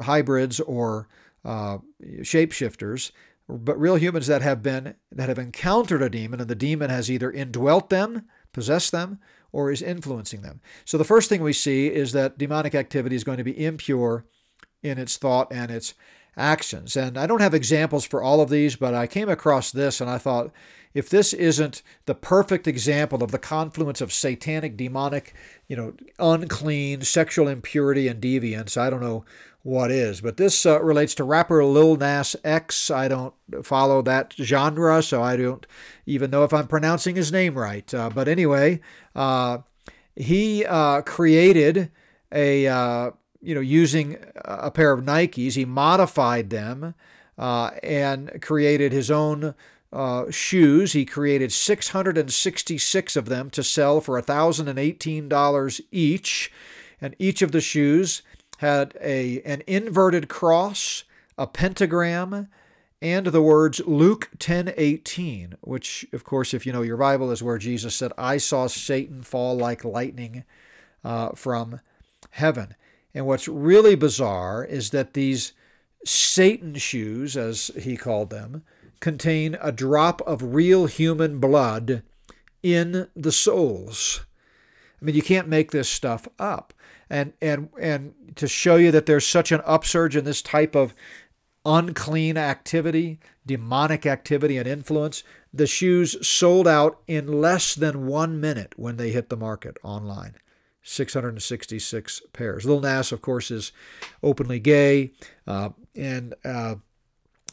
hybrids 0.03 0.59
or 0.61 1.07
uh, 1.47 1.77
shapeshifters, 2.19 3.11
but 3.47 3.79
real 3.79 3.95
humans 3.95 4.27
that 4.27 4.41
have 4.41 4.61
been 4.61 4.95
that 5.11 5.29
have 5.29 5.39
encountered 5.39 6.01
a 6.01 6.09
demon, 6.09 6.41
and 6.41 6.49
the 6.49 6.55
demon 6.55 6.89
has 6.89 7.09
either 7.09 7.31
indwelt 7.31 7.89
them, 7.89 8.23
possessed 8.51 8.91
them, 8.91 9.19
or 9.53 9.71
is 9.71 9.81
influencing 9.81 10.41
them. 10.41 10.59
So 10.83 10.97
the 10.97 11.05
first 11.05 11.29
thing 11.29 11.41
we 11.41 11.53
see 11.53 11.87
is 11.87 12.11
that 12.11 12.37
demonic 12.37 12.75
activity 12.75 13.15
is 13.15 13.23
going 13.23 13.37
to 13.37 13.45
be 13.45 13.65
impure 13.65 14.25
in 14.83 14.97
its 14.97 15.15
thought 15.15 15.47
and 15.51 15.71
its 15.71 15.93
actions. 16.38 16.95
And 16.95 17.17
I 17.17 17.25
don't 17.27 17.41
have 17.41 17.53
examples 17.53 18.05
for 18.05 18.21
all 18.21 18.39
of 18.39 18.49
these, 18.49 18.75
but 18.75 18.93
I 18.93 19.07
came 19.07 19.27
across 19.27 19.71
this 19.71 19.99
and 19.99 20.09
I 20.09 20.17
thought, 20.17 20.51
if 20.93 21.09
this 21.09 21.33
isn't 21.33 21.83
the 22.05 22.15
perfect 22.15 22.67
example 22.67 23.21
of 23.21 23.31
the 23.31 23.38
confluence 23.38 24.01
of 24.01 24.13
satanic, 24.13 24.77
demonic, 24.77 25.33
you 25.67 25.75
know, 25.75 25.93
unclean, 26.17 27.01
sexual 27.01 27.47
impurity, 27.47 28.07
and 28.07 28.21
deviance, 28.21 28.77
I 28.77 28.89
don't 28.89 29.01
know 29.01 29.25
what 29.63 29.91
is. 29.91 30.21
But 30.21 30.38
this 30.38 30.65
uh, 30.65 30.81
relates 30.81 31.13
to 31.15 31.23
rapper 31.23 31.63
Lil 31.63 31.97
Nas 31.97 32.35
X. 32.43 32.89
I 32.89 33.07
don't 33.07 33.33
follow 33.63 34.01
that 34.03 34.33
genre, 34.41 35.03
so 35.03 35.21
I 35.21 35.35
don't 35.35 35.67
even 36.05 36.31
know 36.31 36.43
if 36.43 36.53
I'm 36.53 36.67
pronouncing 36.67 37.15
his 37.15 37.31
name 37.31 37.55
right. 37.55 37.93
Uh, 37.93 38.09
but 38.09 38.27
anyway, 38.27 38.79
uh, 39.15 39.59
he 40.15 40.65
uh, 40.65 41.01
created 41.01 41.91
a 42.31 42.67
uh, 42.67 43.11
you 43.41 43.55
know, 43.55 43.61
using 43.61 44.17
a 44.35 44.71
pair 44.71 44.91
of 44.91 45.03
Nikes, 45.03 45.55
he 45.55 45.65
modified 45.65 46.49
them 46.49 46.95
uh, 47.38 47.71
and 47.83 48.41
created 48.41 48.91
his 48.91 49.11
own 49.11 49.53
uh, 49.93 50.29
shoes. 50.31 50.93
He 50.93 51.05
created 51.05 51.51
666 51.51 53.15
of 53.15 53.25
them 53.25 53.49
to 53.51 53.63
sell 53.63 54.01
for 54.01 54.21
$1,018 54.21 55.81
each. 55.91 56.51
And 56.99 57.15
each 57.19 57.41
of 57.41 57.51
the 57.51 57.61
shoes 57.61 58.21
had 58.57 58.97
a, 58.99 59.41
an 59.43 59.61
inverted 59.67 60.27
cross, 60.29 61.03
a 61.38 61.47
pentagram, 61.47 62.47
and 63.01 63.27
the 63.27 63.41
words 63.41 63.79
Luke 63.85 64.31
10:18, 64.39 65.53
which 65.61 66.05
of 66.11 66.23
course 66.23 66.53
if 66.53 66.65
you 66.65 66.73
know 66.73 66.81
your 66.81 66.97
Bible 66.97 67.31
is 67.31 67.43
where 67.43 67.59
Jesus 67.59 67.95
said, 67.95 68.11
"I 68.17 68.38
saw 68.38 68.65
Satan 68.65 69.21
fall 69.21 69.55
like 69.55 69.85
lightning 69.85 70.43
uh, 71.03 71.29
from 71.35 71.81
heaven." 72.31 72.75
And 73.18 73.26
what's 73.26 73.47
really 73.47 73.95
bizarre 73.95 74.63
is 74.63 74.91
that 74.91 75.15
these 75.15 75.53
Satan 76.05 76.76
shoes, 76.76 77.36
as 77.36 77.72
he 77.76 77.97
called 77.97 78.30
them, 78.30 78.61
contain 78.99 79.57
a 79.59 79.72
drop 79.72 80.22
of 80.22 80.53
real 80.53 80.86
human 80.86 81.39
blood 81.39 82.03
in 82.61 83.07
the 83.15 83.32
soles. 83.32 84.24
I 85.01 85.05
mean, 85.05 85.15
you 85.15 85.24
can't 85.24 85.47
make 85.47 85.72
this 85.72 85.89
stuff 85.89 86.28
up. 86.38 86.76
And 87.09 87.34
and 87.41 87.70
and 87.82 88.13
to 88.36 88.47
show 88.47 88.76
you 88.76 88.91
that 88.91 89.07
there's 89.07 89.26
such 89.26 89.51
an 89.51 89.61
upsurge 89.65 90.15
in 90.15 90.24
this 90.24 90.43
type 90.43 90.76
of 90.76 90.93
unclean 91.65 92.38
activity, 92.38 93.20
demonic 93.47 94.05
activity 94.05 94.59
and 94.59 94.68
influence, 94.68 95.24
the 95.51 95.65
shoes 95.65 96.15
sold 96.22 96.68
out 96.68 97.01
in 97.07 97.41
less 97.41 97.74
than 97.74 98.05
1 98.05 98.39
minute 98.39 98.74
when 98.78 98.97
they 98.97 99.09
hit 99.09 99.30
the 99.30 99.36
market 99.36 99.76
online. 99.82 100.36
666 100.88 102.21
pairs. 102.31 102.65
Lil 102.65 102.79
Nas, 102.79 103.11
of 103.11 103.21
course, 103.21 103.51
is 103.51 103.71
openly 104.23 104.59
gay, 104.59 105.11
uh, 105.45 105.69
and 105.95 106.33
uh, 106.45 106.75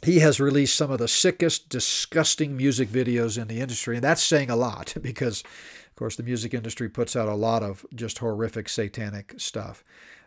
he 0.02 0.20
has 0.20 0.38
released 0.38 0.76
some 0.76 0.90
of 0.90 0.98
the 0.98 1.08
sickest, 1.08 1.68
disgusting 1.68 2.56
music 2.56 2.88
videos 2.88 3.40
in 3.40 3.48
the 3.48 3.60
industry, 3.60 3.96
and 3.96 4.04
that's 4.04 4.22
saying 4.22 4.50
a 4.50 4.56
lot 4.56 4.94
because, 5.02 5.42
of 5.42 5.96
course, 5.96 6.16
the 6.16 6.22
music 6.22 6.54
industry 6.54 6.88
puts 6.88 7.16
out 7.16 7.28
a 7.28 7.34
lot 7.34 7.62
of 7.62 7.84
just 7.94 8.18
horrific 8.18 8.68
satanic 8.68 9.34
stuff. 9.36 9.82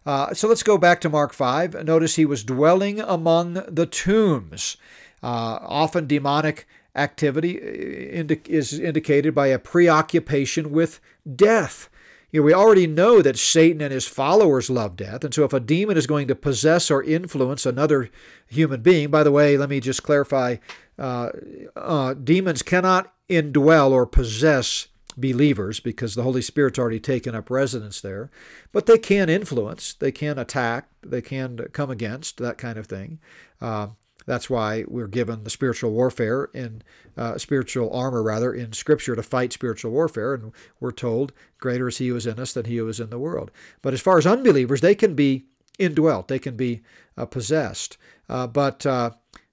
Uh, 0.05 0.33
so 0.33 0.47
let's 0.47 0.63
go 0.63 0.77
back 0.77 1.01
to 1.01 1.09
Mark 1.09 1.33
5. 1.33 1.85
Notice 1.85 2.15
he 2.15 2.25
was 2.25 2.43
dwelling 2.43 2.99
among 2.99 3.53
the 3.67 3.85
tombs. 3.85 4.77
Uh, 5.21 5.59
often 5.61 6.07
demonic 6.07 6.67
activity 6.95 7.57
uh, 7.59 8.35
is 8.45 8.77
indicated 8.77 9.33
by 9.33 9.47
a 9.47 9.59
preoccupation 9.59 10.71
with 10.71 10.99
death. 11.35 11.89
You 12.31 12.41
know, 12.41 12.45
we 12.45 12.53
already 12.53 12.87
know 12.87 13.21
that 13.21 13.37
Satan 13.37 13.81
and 13.81 13.93
his 13.93 14.05
followers 14.05 14.69
love 14.69 14.95
death. 14.97 15.23
And 15.23 15.33
so 15.33 15.43
if 15.43 15.53
a 15.53 15.59
demon 15.59 15.97
is 15.97 16.07
going 16.07 16.27
to 16.27 16.35
possess 16.35 16.91
or 16.91 17.03
influence 17.03 17.65
another 17.65 18.09
human 18.47 18.81
being, 18.81 19.09
by 19.09 19.23
the 19.23 19.31
way, 19.31 19.57
let 19.57 19.69
me 19.69 19.79
just 19.79 20.03
clarify 20.03 20.57
uh, 20.99 21.29
uh, 21.75 22.13
demons 22.15 22.63
cannot 22.63 23.13
indwell 23.29 23.91
or 23.91 24.05
possess 24.05 24.87
believers 25.15 25.79
because 25.79 26.15
the 26.15 26.23
Holy 26.23 26.41
Spirit's 26.41 26.77
already 26.77 26.99
taken 26.99 27.33
up 27.33 27.49
residence 27.49 28.01
there. 28.01 28.29
But 28.71 28.85
they 28.85 28.97
can 28.97 29.29
influence, 29.29 29.93
they 29.93 30.11
can 30.11 30.37
attack, 30.37 30.89
they 31.01 31.21
can 31.21 31.57
come 31.71 31.89
against, 31.89 32.37
that 32.37 32.57
kind 32.57 32.77
of 32.77 32.87
thing. 32.87 33.19
Uh, 33.59 33.89
that's 34.27 34.49
why 34.49 34.83
we're 34.87 35.07
given 35.07 35.43
the 35.43 35.49
spiritual 35.49 35.91
warfare 35.91 36.49
in 36.53 36.83
uh, 37.17 37.37
spiritual 37.39 37.91
armor, 37.91 38.21
rather, 38.21 38.53
in 38.53 38.73
Scripture 38.73 39.15
to 39.15 39.23
fight 39.23 39.53
spiritual 39.53 39.91
warfare. 39.91 40.35
And 40.35 40.51
we're 40.79 40.91
told, 40.91 41.31
"Greater 41.57 41.87
is 41.87 41.97
He 41.97 42.09
who 42.09 42.15
is 42.17 42.27
in 42.27 42.39
us 42.39 42.53
than 42.53 42.65
He 42.65 42.77
who 42.77 42.87
is 42.89 42.99
in 42.99 43.09
the 43.09 43.17
world." 43.17 43.49
But 43.81 43.93
as 43.93 44.01
far 44.01 44.17
as 44.19 44.27
unbelievers, 44.27 44.81
they 44.81 44.95
can 44.95 45.15
be 45.15 45.45
indwelt, 45.79 46.27
they 46.27 46.39
can 46.39 46.57
be 46.57 46.81
uh, 47.17 47.25
possessed. 47.25 47.97
Uh, 48.29 48.47
but 48.47 48.85
uh, 48.85 49.11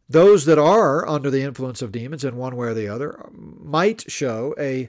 those 0.08 0.44
that 0.44 0.58
are 0.58 1.08
under 1.08 1.30
the 1.30 1.42
influence 1.42 1.80
of 1.80 1.92
demons 1.92 2.24
in 2.24 2.36
one 2.36 2.56
way 2.56 2.68
or 2.68 2.74
the 2.74 2.88
other 2.88 3.30
might 3.32 4.10
show 4.10 4.54
a 4.58 4.88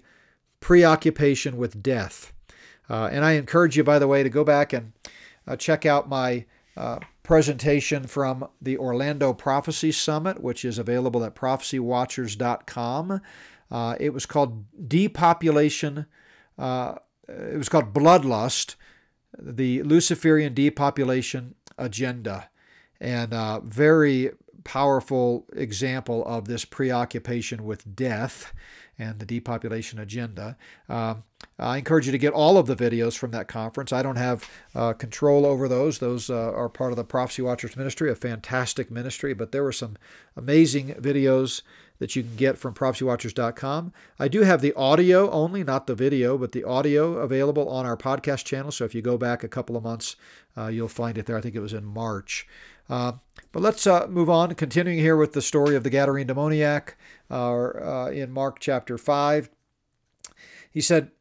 preoccupation 0.60 1.58
with 1.58 1.84
death. 1.84 2.34
Uh, 2.90 3.10
and 3.12 3.24
I 3.24 3.34
encourage 3.34 3.78
you, 3.78 3.84
by 3.84 4.00
the 4.00 4.08
way, 4.08 4.24
to 4.24 4.30
go 4.30 4.44
back 4.44 4.74
and 4.74 4.94
uh, 5.48 5.56
check 5.56 5.86
out 5.86 6.10
my 6.10 6.46
uh, 6.76 7.00
presentation 7.26 8.08
from 8.08 8.48
the 8.62 8.78
Orlando 8.78 9.34
Prophecy 9.34 9.92
Summit, 9.92 10.42
which 10.42 10.64
is 10.64 10.78
available 10.78 11.24
at 11.24 11.36
prophecywatchers.com. 11.36 13.22
Uh, 13.72 13.96
it 14.00 14.14
was 14.14 14.26
called 14.26 14.66
Depopulation, 14.88 16.06
uh, 16.58 16.96
it 17.28 17.58
was 17.58 17.70
called 17.70 17.94
Bloodlust, 17.94 18.76
the 19.38 19.82
Luciferian 19.84 20.54
Depopulation 20.54 21.56
Agenda. 21.78 22.50
And 23.02 23.34
uh, 23.34 23.60
very 23.62 24.32
powerful 24.64 25.46
example 25.54 26.26
of 26.26 26.46
this 26.46 26.66
preoccupation 26.66 27.66
with 27.66 27.96
death 27.96 28.54
and 28.98 29.20
the 29.20 29.26
depopulation 29.26 30.00
agenda. 30.00 30.58
Uh, 30.88 31.16
I 31.58 31.78
encourage 31.78 32.06
you 32.06 32.12
to 32.12 32.18
get 32.18 32.34
all 32.34 32.58
of 32.58 32.68
the 32.68 32.76
videos 32.76 33.18
from 33.18 33.32
that 33.32 33.48
conference. 33.48 33.94
I 33.94 34.04
don't 34.04 34.18
have 34.18 34.50
uh, 34.74 34.94
control 34.94 35.46
over 35.46 35.68
those. 35.68 36.00
Those 36.00 36.30
uh, 36.30 36.52
are 36.52 36.68
part 36.68 36.92
of 36.92 36.98
the 36.98 37.06
Prophecy 37.06 37.42
Watchers 37.42 37.78
ministry, 37.78 38.12
a 38.12 38.16
fantastic 38.16 38.92
ministry, 38.92 39.34
but 39.34 39.52
there 39.52 39.64
were 39.64 39.72
some 39.72 39.96
amazing 40.36 40.96
videos 40.96 41.62
that 42.00 42.14
you 42.14 42.24
can 42.24 42.36
get 42.36 42.58
from 42.58 42.74
prophecywatchers.com. 42.74 43.94
I 44.20 44.28
do 44.28 44.42
have 44.42 44.62
the 44.62 44.74
audio 44.74 45.32
only, 45.32 45.64
not 45.64 45.88
the 45.88 45.96
video, 45.96 46.38
but 46.38 46.52
the 46.52 46.66
audio 46.66 47.20
available 47.20 47.70
on 47.70 47.86
our 47.86 47.96
podcast 47.96 48.44
channel. 48.44 48.72
So 48.72 48.84
if 48.84 48.94
you 48.94 49.02
go 49.02 49.18
back 49.18 49.44
a 49.44 49.48
couple 49.48 49.78
of 49.78 49.84
months, 49.84 50.18
uh, 50.58 50.68
you'll 50.68 50.90
find 50.90 51.18
it 51.18 51.26
there. 51.26 51.38
I 51.38 51.42
think 51.42 51.56
it 51.56 51.62
was 51.62 51.74
in 51.74 51.86
March. 51.86 52.48
Uh, 52.90 53.14
but 53.54 53.64
let's 53.64 53.88
uh, 53.88 54.08
move 54.08 54.30
on, 54.30 54.54
continuing 54.56 55.00
here 55.00 55.16
with 55.16 55.32
the 55.32 55.42
story 55.42 55.76
of 55.76 55.84
the 55.84 55.90
Gadarene 55.90 56.28
demoniac 56.28 56.98
uh, 57.32 58.10
in 58.12 58.32
Mark 58.32 58.60
chapter 58.60 58.98
5. 58.98 59.50
He 60.70 60.82
said, 60.82 61.12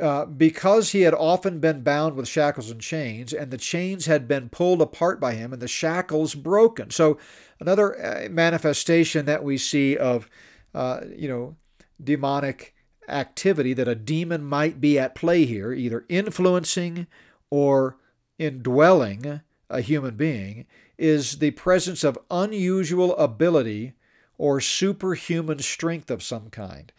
uh, 0.00 0.24
because 0.24 0.92
he 0.92 1.02
had 1.02 1.14
often 1.14 1.58
been 1.58 1.82
bound 1.82 2.16
with 2.16 2.28
shackles 2.28 2.70
and 2.70 2.80
chains, 2.80 3.32
and 3.32 3.50
the 3.50 3.58
chains 3.58 4.06
had 4.06 4.26
been 4.26 4.48
pulled 4.48 4.80
apart 4.80 5.20
by 5.20 5.34
him, 5.34 5.52
and 5.52 5.60
the 5.60 5.68
shackles 5.68 6.34
broken. 6.34 6.90
So, 6.90 7.18
another 7.60 8.00
uh, 8.02 8.28
manifestation 8.30 9.26
that 9.26 9.44
we 9.44 9.58
see 9.58 9.96
of, 9.96 10.28
uh, 10.74 11.00
you 11.14 11.28
know, 11.28 11.56
demonic 12.02 12.74
activity 13.08 13.74
that 13.74 13.88
a 13.88 13.94
demon 13.94 14.44
might 14.44 14.80
be 14.80 14.98
at 14.98 15.14
play 15.14 15.44
here, 15.44 15.72
either 15.72 16.06
influencing 16.08 17.06
or 17.50 17.98
indwelling 18.38 19.40
a 19.68 19.80
human 19.80 20.16
being, 20.16 20.66
is 20.96 21.38
the 21.38 21.50
presence 21.52 22.02
of 22.04 22.18
unusual 22.30 23.16
ability 23.16 23.92
or 24.38 24.60
superhuman 24.60 25.58
strength 25.58 26.10
of 26.10 26.22
some 26.22 26.48
kind. 26.50 26.92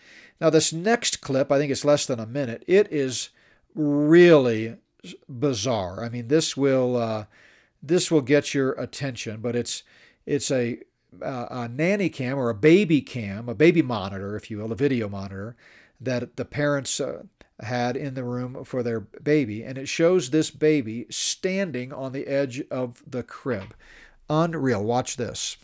Now, 0.43 0.49
this 0.49 0.73
next 0.73 1.21
clip, 1.21 1.53
I 1.53 1.57
think 1.57 1.71
it's 1.71 1.85
less 1.85 2.05
than 2.05 2.19
a 2.19 2.25
minute, 2.25 2.65
it 2.67 2.91
is 2.91 3.29
really 3.73 4.75
bizarre. 5.29 6.03
I 6.03 6.09
mean, 6.09 6.27
this 6.27 6.57
will 6.57 6.97
uh, 6.97 7.25
this 7.81 8.11
will 8.11 8.19
get 8.19 8.53
your 8.53 8.73
attention, 8.73 9.39
but 9.39 9.55
it's 9.55 9.83
it's 10.25 10.51
a, 10.51 10.79
a 11.21 11.69
nanny 11.69 12.09
cam 12.09 12.37
or 12.37 12.49
a 12.49 12.53
baby 12.55 12.99
cam, 12.99 13.47
a 13.47 13.55
baby 13.55 13.81
monitor, 13.81 14.35
if 14.35 14.51
you 14.51 14.57
will, 14.57 14.73
a 14.73 14.75
video 14.75 15.07
monitor 15.07 15.55
that 16.01 16.35
the 16.35 16.43
parents 16.43 16.99
uh, 16.99 17.23
had 17.61 17.95
in 17.95 18.13
the 18.13 18.25
room 18.25 18.65
for 18.65 18.83
their 18.83 18.99
baby, 18.99 19.63
and 19.63 19.77
it 19.77 19.87
shows 19.87 20.29
this 20.31 20.51
baby 20.51 21.05
standing 21.09 21.93
on 21.93 22.11
the 22.11 22.27
edge 22.27 22.61
of 22.69 23.01
the 23.07 23.23
crib. 23.23 23.73
Unreal. 24.29 24.83
Watch 24.83 25.15
this. 25.15 25.55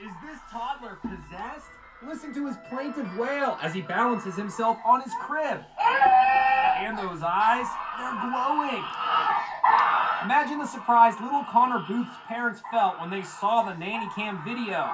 Is 0.00 0.12
this 0.22 0.38
toddler 0.48 1.00
possessed? 1.02 1.67
Listen 2.06 2.32
to 2.32 2.46
his 2.46 2.56
plaintive 2.68 3.16
wail 3.16 3.58
as 3.60 3.74
he 3.74 3.82
balances 3.82 4.36
himself 4.36 4.78
on 4.86 5.02
his 5.02 5.12
crib. 5.20 5.64
And 6.78 6.96
those 6.96 7.22
eyes, 7.24 7.66
they're 7.98 8.20
glowing. 8.20 8.84
Imagine 10.22 10.58
the 10.58 10.66
surprise 10.66 11.14
little 11.20 11.44
Connor 11.50 11.84
Booth's 11.88 12.14
parents 12.28 12.62
felt 12.70 13.00
when 13.00 13.10
they 13.10 13.22
saw 13.22 13.64
the 13.64 13.74
nanny 13.74 14.08
cam 14.14 14.44
video. 14.44 14.92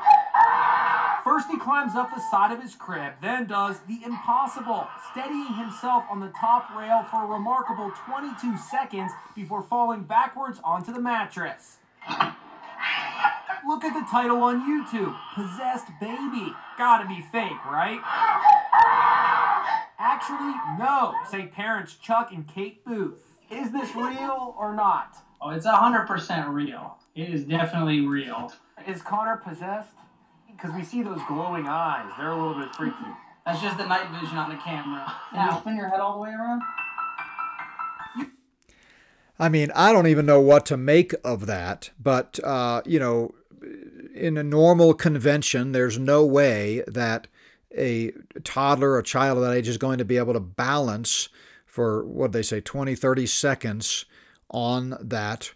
First, 1.22 1.48
he 1.50 1.58
climbs 1.58 1.94
up 1.94 2.10
the 2.10 2.22
side 2.30 2.52
of 2.52 2.62
his 2.62 2.74
crib, 2.74 3.14
then 3.20 3.46
does 3.46 3.80
the 3.80 4.00
impossible, 4.02 4.86
steadying 5.10 5.54
himself 5.54 6.04
on 6.10 6.20
the 6.20 6.32
top 6.40 6.74
rail 6.74 7.04
for 7.10 7.24
a 7.24 7.26
remarkable 7.26 7.92
22 8.06 8.56
seconds 8.56 9.12
before 9.34 9.62
falling 9.62 10.04
backwards 10.04 10.58
onto 10.64 10.92
the 10.92 11.00
mattress. 11.00 11.76
Look 13.66 13.82
at 13.82 13.94
the 13.94 14.06
title 14.10 14.42
on 14.42 14.60
YouTube 14.60 15.16
Possessed 15.34 15.86
Baby. 15.98 16.52
Gotta 16.76 17.08
be 17.08 17.22
fake, 17.32 17.64
right? 17.64 17.98
Actually, 19.98 20.54
no, 20.78 21.14
say 21.30 21.46
parents 21.46 21.96
Chuck 21.96 22.30
and 22.32 22.46
Kate 22.46 22.84
Booth. 22.84 23.20
Is 23.50 23.72
this 23.72 23.94
real 23.94 24.54
or 24.58 24.74
not? 24.74 25.16
Oh, 25.40 25.50
it's 25.50 25.66
100% 25.66 26.52
real. 26.52 26.98
It 27.14 27.30
is 27.30 27.44
definitely 27.44 28.06
real. 28.06 28.52
Is 28.86 29.00
Connor 29.00 29.38
possessed? 29.38 29.94
Because 30.50 30.74
we 30.74 30.84
see 30.84 31.02
those 31.02 31.20
glowing 31.26 31.66
eyes. 31.66 32.10
They're 32.18 32.30
a 32.30 32.36
little 32.36 32.60
bit 32.62 32.74
freaky. 32.74 32.96
That's 33.46 33.62
just 33.62 33.78
the 33.78 33.86
night 33.86 34.08
vision 34.20 34.36
on 34.36 34.50
the 34.50 34.56
camera. 34.56 35.10
Now, 35.32 35.60
spin 35.60 35.76
your 35.76 35.88
head 35.88 36.00
all 36.00 36.14
the 36.14 36.20
way 36.20 36.30
around. 36.30 36.62
I 39.38 39.48
mean, 39.48 39.72
I 39.74 39.92
don't 39.92 40.06
even 40.06 40.26
know 40.26 40.40
what 40.40 40.64
to 40.66 40.76
make 40.76 41.12
of 41.24 41.46
that, 41.46 41.90
but, 42.00 42.38
uh, 42.44 42.82
you 42.86 43.00
know, 43.00 43.34
in 44.14 44.36
a 44.38 44.42
normal 44.42 44.94
convention, 44.94 45.72
there's 45.72 45.98
no 45.98 46.24
way 46.24 46.82
that 46.86 47.26
a 47.76 48.12
toddler, 48.44 48.98
a 48.98 49.02
child 49.02 49.38
of 49.38 49.44
that 49.44 49.54
age, 49.54 49.68
is 49.68 49.78
going 49.78 49.98
to 49.98 50.04
be 50.04 50.16
able 50.16 50.32
to 50.32 50.40
balance 50.40 51.28
for 51.66 52.04
what 52.06 52.32
they 52.32 52.42
say 52.42 52.60
20, 52.60 52.94
30 52.94 53.26
seconds 53.26 54.04
on 54.48 54.96
that 55.00 55.52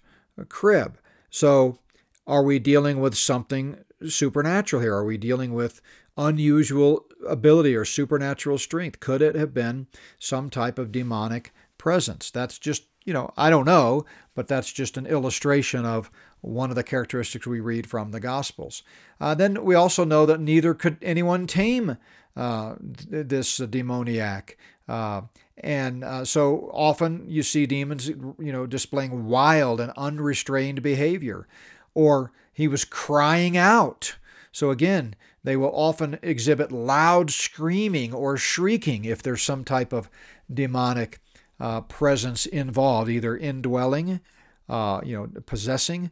crib. 0.49 0.99
So, 1.31 1.79
are 2.27 2.43
we 2.43 2.59
dealing 2.59 3.01
with 3.01 3.17
something 3.17 3.79
supernatural 4.07 4.83
here? 4.83 4.95
Are 4.95 5.05
we 5.05 5.17
dealing 5.17 5.55
with 5.55 5.81
unusual 6.17 7.07
ability 7.27 7.77
or 7.77 7.85
supernatural 7.85 8.59
strength? 8.59 9.01
Could 9.01 9.23
it 9.23 9.37
have 9.37 9.55
been 9.55 9.87
some 10.19 10.51
type 10.51 10.79
of 10.79 10.93
demonic 10.93 11.53
presence? 11.79 12.31
That's 12.31 12.59
just, 12.59 12.85
you 13.05 13.13
know, 13.13 13.33
I 13.37 13.49
don't 13.49 13.65
know, 13.65 14.05
but 14.35 14.49
that's 14.49 14.73
just 14.73 14.97
an 14.97 15.07
illustration 15.07 15.87
of 15.87 16.11
one 16.41 16.71
of 16.71 16.77
the 16.77 16.83
characteristics 16.83 17.47
we 17.47 17.61
read 17.61 17.87
from 17.87 18.11
the 18.11 18.21
Gospels. 18.21 18.83
Uh, 19.21 19.35
then 19.35 19.65
we 19.65 19.75
also 19.75 20.05
know 20.05 20.27
that 20.27 20.41
neither 20.41 20.75
could 20.75 20.97
anyone 21.03 21.47
tame 21.47 21.97
uh, 22.37 22.75
this 22.81 23.57
demoniac. 23.57 24.57
Uh, 24.89 25.23
and 25.59 26.05
uh, 26.05 26.25
so 26.25 26.71
often 26.73 27.25
you 27.29 27.43
see 27.43 27.67
demons, 27.67 28.09
you 28.09 28.53
know, 28.53 28.67
displaying 28.67 29.27
wild 29.27 29.81
and 29.81 29.93
unrestrained 29.97 30.83
behavior, 30.83 31.49
or 31.95 32.33
he 32.53 32.69
was 32.69 32.85
crying 32.85 33.57
out. 33.57 34.17
So 34.53 34.71
again, 34.71 35.15
they 35.45 35.57
will 35.57 35.73
often 35.75 36.19
exhibit 36.23 36.73
loud 36.73 37.31
screaming 37.31 38.13
or 38.13 38.37
shrieking 38.37 39.05
if 39.05 39.23
there's 39.23 39.43
some 39.43 39.65
type 39.65 39.93
of 39.93 40.09
demonic 40.53 41.21
uh, 41.61 41.81
presence 41.83 42.47
involved, 42.47 43.11
either 43.11 43.37
indwelling, 43.37 44.21
uh, 44.69 45.01
you 45.05 45.17
know, 45.17 45.29
possessing, 45.47 46.11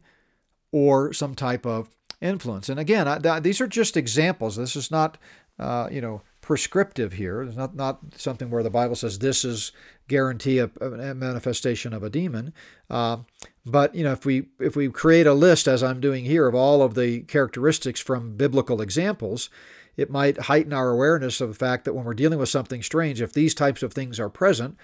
or 0.77 1.11
some 1.11 1.33
type 1.33 1.65
of 1.65 1.89
influence. 2.21 2.69
And 2.69 2.79
again, 2.79 3.07
I, 3.07 3.17
th- 3.17 3.41
these 3.41 3.59
are 3.59 3.67
just 3.67 3.97
examples. 3.97 4.55
This 4.55 4.75
is 4.75 4.91
not, 4.91 5.17
uh, 5.57 5.89
you 5.91 6.01
know, 6.01 6.21
prescriptive 6.41 7.13
here. 7.13 7.41
It's 7.41 7.57
not 7.57 7.75
not 7.75 7.99
something 8.15 8.49
where 8.49 8.63
the 8.63 8.69
Bible 8.69 8.95
says 8.95 9.19
this 9.19 9.43
is 9.43 9.71
guarantee 10.07 10.59
a, 10.59 10.69
a 10.79 11.15
manifestation 11.15 11.93
of 11.93 12.03
a 12.03 12.09
demon. 12.09 12.53
Uh, 12.89 13.17
but 13.65 13.95
you 13.95 14.03
know, 14.03 14.11
if 14.11 14.23
we 14.23 14.47
if 14.59 14.75
we 14.75 14.89
create 14.89 15.27
a 15.27 15.33
list, 15.33 15.67
as 15.67 15.81
I'm 15.81 15.99
doing 15.99 16.25
here, 16.25 16.47
of 16.47 16.55
all 16.55 16.81
of 16.81 16.93
the 16.93 17.21
characteristics 17.21 17.99
from 17.99 18.37
biblical 18.37 18.81
examples, 18.81 19.49
it 19.97 20.11
might 20.11 20.41
heighten 20.41 20.73
our 20.73 20.91
awareness 20.91 21.41
of 21.41 21.49
the 21.49 21.55
fact 21.55 21.85
that 21.85 21.93
when 21.93 22.05
we're 22.05 22.13
dealing 22.13 22.39
with 22.39 22.49
something 22.49 22.83
strange, 22.83 23.19
if 23.19 23.33
these 23.33 23.55
types 23.55 23.81
of 23.83 23.93
things 23.93 24.19
are 24.19 24.29
present, 24.29 24.77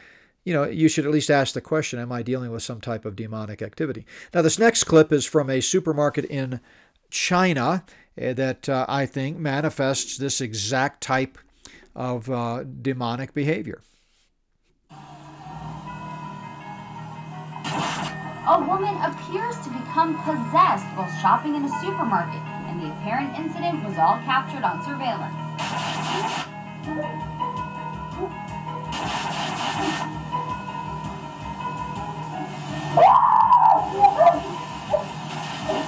you 0.44 0.54
know, 0.54 0.66
you 0.66 0.90
should 0.90 1.06
at 1.06 1.12
least 1.12 1.32
ask 1.32 1.54
the 1.54 1.62
question, 1.62 2.00
am 2.00 2.12
I 2.12 2.22
dealing 2.22 2.52
with 2.52 2.64
some 2.64 2.82
type 2.82 3.06
of 3.06 3.16
demonic 3.16 3.62
activity? 3.62 4.06
Now, 4.34 4.42
this 4.42 4.60
next 4.60 4.84
clip 4.84 5.12
is 5.12 5.26
from 5.26 5.50
a 5.50 5.62
supermarket 5.62 6.26
in 6.26 6.60
China 7.10 7.86
eh, 8.18 8.34
that 8.34 8.68
uh, 8.68 8.86
I 8.90 9.06
think 9.06 9.38
manifests 9.38 10.18
this 10.18 10.42
exact 10.42 11.02
type 11.02 11.38
of 11.96 12.30
uh, 12.30 12.64
demonic 12.64 13.34
behavior. 13.34 13.82
A 18.46 18.60
woman 18.60 18.94
appears 18.98 19.56
to 19.64 19.70
become 19.70 20.22
possessed 20.24 20.86
while 20.98 21.10
shopping 21.22 21.56
in 21.56 21.64
a 21.64 21.80
supermarket, 21.80 22.42
and 22.68 22.82
the 22.82 22.92
apparent 22.92 23.34
incident 23.40 23.82
was 23.86 23.98
all 23.98 24.20
captured 24.26 24.64
on 24.64 24.84
surveillance. 24.84 25.40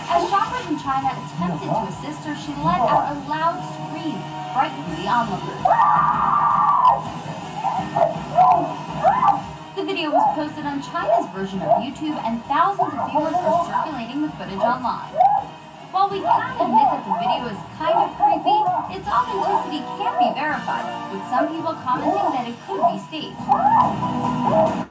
As 0.10 0.26
shoppers 0.30 0.66
in 0.72 0.80
China 0.82 1.14
attempted 1.14 1.70
to 1.70 1.86
assist 1.86 2.26
her, 2.26 2.34
she 2.34 2.50
let 2.66 2.82
out 2.82 3.14
a 3.14 3.22
loud 3.30 3.62
scream, 3.62 4.18
frightening 4.58 4.90
the 4.98 5.06
onlookers. 5.06 5.62
The 9.76 9.84
video 9.86 10.10
was 10.10 10.26
posted 10.34 10.66
on 10.66 10.82
China's 10.82 11.30
version 11.30 11.62
of 11.62 11.78
YouTube, 11.78 12.18
and 12.26 12.42
thousands 12.46 12.90
of 12.98 13.06
viewers 13.12 13.38
are 13.38 13.70
circulating 13.70 14.24
the 14.24 14.30
footage 14.34 14.66
online. 14.66 15.14
While 15.94 16.10
we 16.10 16.26
can 16.26 16.58
admit 16.58 16.90
that 16.90 17.06
the 17.06 17.14
video 17.22 17.54
is 17.54 17.60
kind 17.78 18.02
of 18.02 18.10
creepy, 18.18 18.66
its 18.98 19.06
authenticity 19.06 19.86
can't 20.02 20.18
be 20.18 20.34
verified, 20.34 20.90
with 21.14 21.22
some 21.30 21.54
people 21.54 21.78
commenting 21.86 22.34
that 22.34 22.50
it 22.50 22.58
could 22.66 22.82
be 22.90 22.98
staged. 22.98 24.90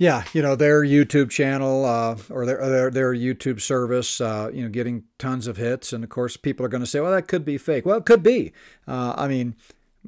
Yeah, 0.00 0.24
you 0.32 0.40
know 0.40 0.56
their 0.56 0.80
YouTube 0.82 1.28
channel 1.28 1.84
uh, 1.84 2.16
or 2.30 2.46
their, 2.46 2.66
their 2.70 2.90
their 2.90 3.14
YouTube 3.14 3.60
service, 3.60 4.18
uh, 4.18 4.50
you 4.50 4.62
know, 4.62 4.70
getting 4.70 5.04
tons 5.18 5.46
of 5.46 5.58
hits, 5.58 5.92
and 5.92 6.02
of 6.02 6.08
course 6.08 6.38
people 6.38 6.64
are 6.64 6.70
going 6.70 6.82
to 6.82 6.86
say, 6.86 7.00
"Well, 7.00 7.12
that 7.12 7.28
could 7.28 7.44
be 7.44 7.58
fake." 7.58 7.84
Well, 7.84 7.98
it 7.98 8.06
could 8.06 8.22
be. 8.22 8.54
Uh, 8.88 9.12
I 9.14 9.28
mean, 9.28 9.56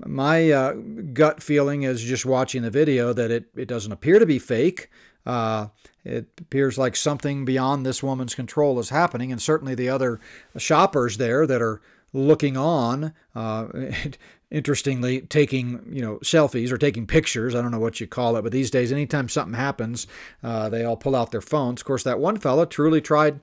my 0.02 0.50
uh, 0.50 0.72
gut 1.12 1.42
feeling 1.42 1.82
is 1.82 2.02
just 2.02 2.24
watching 2.24 2.62
the 2.62 2.70
video 2.70 3.12
that 3.12 3.30
it 3.30 3.50
it 3.54 3.68
doesn't 3.68 3.92
appear 3.92 4.18
to 4.18 4.24
be 4.24 4.38
fake. 4.38 4.88
Uh, 5.26 5.66
it 6.04 6.26
appears 6.40 6.78
like 6.78 6.96
something 6.96 7.44
beyond 7.44 7.84
this 7.84 8.02
woman's 8.02 8.34
control 8.34 8.78
is 8.80 8.88
happening, 8.88 9.30
and 9.30 9.42
certainly 9.42 9.74
the 9.74 9.90
other 9.90 10.20
shoppers 10.56 11.18
there 11.18 11.46
that 11.46 11.60
are 11.60 11.82
looking 12.14 12.56
on, 12.56 13.12
uh, 13.34 13.66
interestingly, 14.52 15.22
taking 15.22 15.82
you 15.90 16.02
know 16.02 16.18
selfies 16.18 16.70
or 16.70 16.78
taking 16.78 17.06
pictures. 17.06 17.54
I 17.54 17.62
don't 17.62 17.72
know 17.72 17.80
what 17.80 18.00
you 18.00 18.06
call 18.06 18.36
it, 18.36 18.42
but 18.42 18.52
these 18.52 18.70
days, 18.70 18.92
anytime 18.92 19.28
something 19.28 19.54
happens, 19.54 20.06
uh, 20.44 20.68
they 20.68 20.84
all 20.84 20.96
pull 20.96 21.16
out 21.16 21.32
their 21.32 21.40
phones. 21.40 21.80
Of 21.80 21.86
course, 21.86 22.04
that 22.04 22.20
one 22.20 22.38
fellow 22.38 22.64
truly 22.64 23.00
tried 23.00 23.40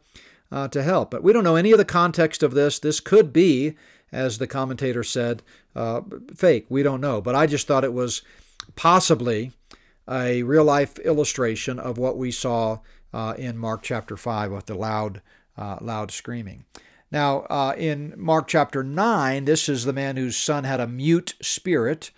uh, 0.51 0.70
to 0.70 0.84
help, 0.84 1.12
but 1.12 1.24
we 1.24 1.34
don't 1.34 1.43
know 1.43 1.57
any 1.57 1.72
of 1.72 1.78
the 1.78 1.86
context 1.86 2.43
of 2.43 2.53
this. 2.53 2.80
This 2.80 2.99
could 2.99 3.34
be, 3.34 3.76
as 4.12 4.38
the 4.38 4.47
commentator 4.47 5.03
said, 5.03 5.43
uh, 5.76 6.01
fake. 6.34 6.68
We 6.70 6.84
don't 6.84 7.01
know, 7.01 7.20
but 7.20 7.36
I 7.36 7.47
just 7.47 7.68
thought 7.68 7.84
it 7.84 7.93
was 7.93 8.22
possibly 8.76 9.51
a 10.10 10.43
real 10.43 10.64
life 10.64 10.97
illustration 10.99 11.80
of 11.80 11.97
what 11.97 12.18
we 12.18 12.32
saw 12.32 12.80
uh, 13.14 13.34
in 13.38 13.57
Mark 13.57 13.82
chapter 13.82 14.16
five 14.16 14.51
with 14.51 14.68
the 14.68 14.76
loud, 14.76 15.22
uh, 15.57 15.78
loud 15.82 16.12
screaming. 16.12 16.66
Now, 17.12 17.39
uh, 17.49 17.74
in 17.78 18.14
Mark 18.18 18.47
chapter 18.47 18.84
9, 18.84 19.45
this 19.45 19.68
is 19.68 19.86
the 19.86 19.93
man 19.93 20.16
whose 20.18 20.38
son 20.38 20.64
had 20.64 20.80
a 20.80 20.88
mute 20.88 21.36
spirit. 21.41 22.12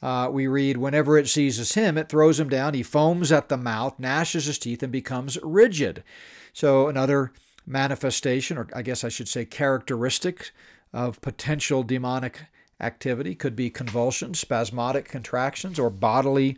Uh, 0.00 0.28
we 0.30 0.46
read, 0.46 0.76
Whenever 0.76 1.18
it 1.18 1.28
seizes 1.28 1.74
him, 1.74 1.98
it 1.98 2.08
throws 2.08 2.38
him 2.38 2.48
down. 2.48 2.74
He 2.74 2.84
foams 2.84 3.32
at 3.32 3.48
the 3.48 3.56
mouth, 3.56 3.98
gnashes 3.98 4.46
his 4.46 4.58
teeth, 4.58 4.82
and 4.82 4.92
becomes 4.92 5.38
rigid. 5.42 6.04
So, 6.52 6.88
another 6.88 7.32
manifestation, 7.66 8.56
or 8.56 8.68
I 8.74 8.82
guess 8.82 9.02
I 9.02 9.08
should 9.08 9.28
say 9.28 9.44
characteristic, 9.44 10.52
of 10.92 11.20
potential 11.20 11.82
demonic 11.82 12.46
activity 12.80 13.34
could 13.34 13.56
be 13.56 13.70
convulsions, 13.70 14.38
spasmodic 14.38 15.08
contractions, 15.08 15.78
or 15.78 15.90
bodily 15.90 16.56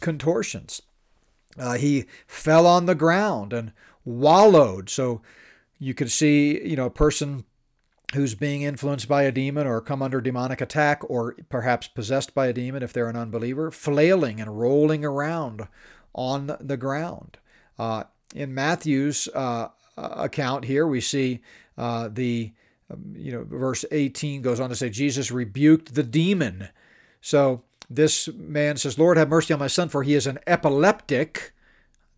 contortions. 0.00 0.82
Uh, 1.58 1.74
he 1.74 2.06
fell 2.26 2.66
on 2.66 2.86
the 2.86 2.94
ground 2.94 3.52
and 3.52 3.72
wallowed. 4.04 4.90
So, 4.90 5.22
you 5.80 5.94
could 5.94 6.12
see, 6.12 6.62
you 6.62 6.76
know, 6.76 6.86
a 6.86 6.90
person 6.90 7.44
who's 8.14 8.34
being 8.34 8.62
influenced 8.62 9.08
by 9.08 9.22
a 9.22 9.32
demon 9.32 9.66
or 9.66 9.80
come 9.80 10.02
under 10.02 10.20
demonic 10.20 10.60
attack 10.60 11.02
or 11.08 11.34
perhaps 11.48 11.88
possessed 11.88 12.34
by 12.34 12.46
a 12.46 12.52
demon 12.52 12.82
if 12.82 12.92
they're 12.92 13.08
an 13.08 13.16
unbeliever, 13.16 13.70
flailing 13.70 14.40
and 14.40 14.60
rolling 14.60 15.04
around 15.04 15.66
on 16.14 16.56
the 16.60 16.76
ground. 16.76 17.38
Uh, 17.78 18.04
in 18.34 18.54
Matthew's 18.54 19.28
uh, 19.28 19.68
account 19.96 20.66
here, 20.66 20.86
we 20.86 21.00
see 21.00 21.40
uh, 21.78 22.08
the, 22.12 22.52
um, 22.90 23.14
you 23.16 23.32
know, 23.32 23.44
verse 23.44 23.84
18 23.90 24.42
goes 24.42 24.60
on 24.60 24.68
to 24.68 24.76
say, 24.76 24.90
Jesus 24.90 25.30
rebuked 25.30 25.94
the 25.94 26.02
demon. 26.02 26.68
So 27.22 27.62
this 27.88 28.28
man 28.28 28.76
says, 28.76 28.98
Lord, 28.98 29.16
have 29.16 29.28
mercy 29.28 29.54
on 29.54 29.60
my 29.60 29.66
son, 29.66 29.88
for 29.88 30.02
he 30.02 30.14
is 30.14 30.26
an 30.26 30.40
epileptic. 30.46 31.54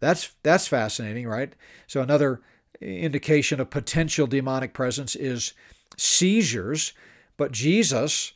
That's, 0.01 0.33
that's 0.43 0.67
fascinating, 0.67 1.29
right? 1.29 1.53
So 1.87 2.01
another 2.01 2.41
indication 2.83 3.61
of 3.61 3.70
potential 3.70 4.26
demonic 4.26 4.74
presence 4.74 5.14
is 5.14 5.53
seizures, 5.97 6.93
but 7.37 7.53
Jesus 7.53 8.33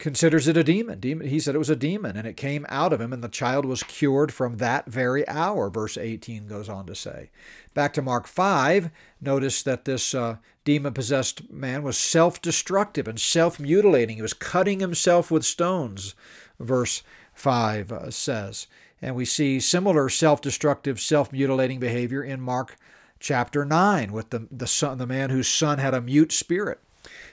considers 0.00 0.48
it 0.48 0.56
a 0.56 0.64
demon. 0.64 0.98
demon. 0.98 1.28
He 1.28 1.38
said 1.38 1.54
it 1.54 1.58
was 1.58 1.70
a 1.70 1.76
demon 1.76 2.16
and 2.16 2.26
it 2.26 2.36
came 2.36 2.66
out 2.68 2.92
of 2.92 3.00
him, 3.00 3.12
and 3.12 3.22
the 3.22 3.28
child 3.28 3.64
was 3.64 3.82
cured 3.82 4.32
from 4.32 4.56
that 4.56 4.86
very 4.86 5.28
hour, 5.28 5.70
verse 5.70 5.96
18 5.96 6.46
goes 6.46 6.68
on 6.68 6.86
to 6.86 6.94
say. 6.94 7.30
Back 7.74 7.92
to 7.94 8.02
Mark 8.02 8.26
5, 8.26 8.90
notice 9.20 9.62
that 9.62 9.84
this 9.84 10.14
uh, 10.14 10.36
demon 10.64 10.94
possessed 10.94 11.50
man 11.50 11.82
was 11.82 11.96
self 11.98 12.42
destructive 12.42 13.06
and 13.06 13.20
self 13.20 13.60
mutilating. 13.60 14.16
He 14.16 14.22
was 14.22 14.32
cutting 14.32 14.80
himself 14.80 15.30
with 15.30 15.44
stones, 15.44 16.14
verse 16.58 17.02
5 17.34 17.92
uh, 17.92 18.10
says. 18.10 18.66
And 19.02 19.14
we 19.14 19.24
see 19.24 19.60
similar 19.60 20.08
self 20.08 20.40
destructive, 20.40 21.00
self 21.00 21.32
mutilating 21.32 21.78
behavior 21.78 22.22
in 22.22 22.40
Mark 22.40 22.76
chapter 23.20 23.64
9 23.64 24.12
with 24.12 24.30
the, 24.30 24.48
the, 24.50 24.66
son, 24.66 24.98
the 24.98 25.06
man 25.06 25.30
whose 25.30 25.46
son 25.46 25.78
had 25.78 25.94
a 25.94 26.00
mute 26.00 26.32
spirit. 26.32 26.80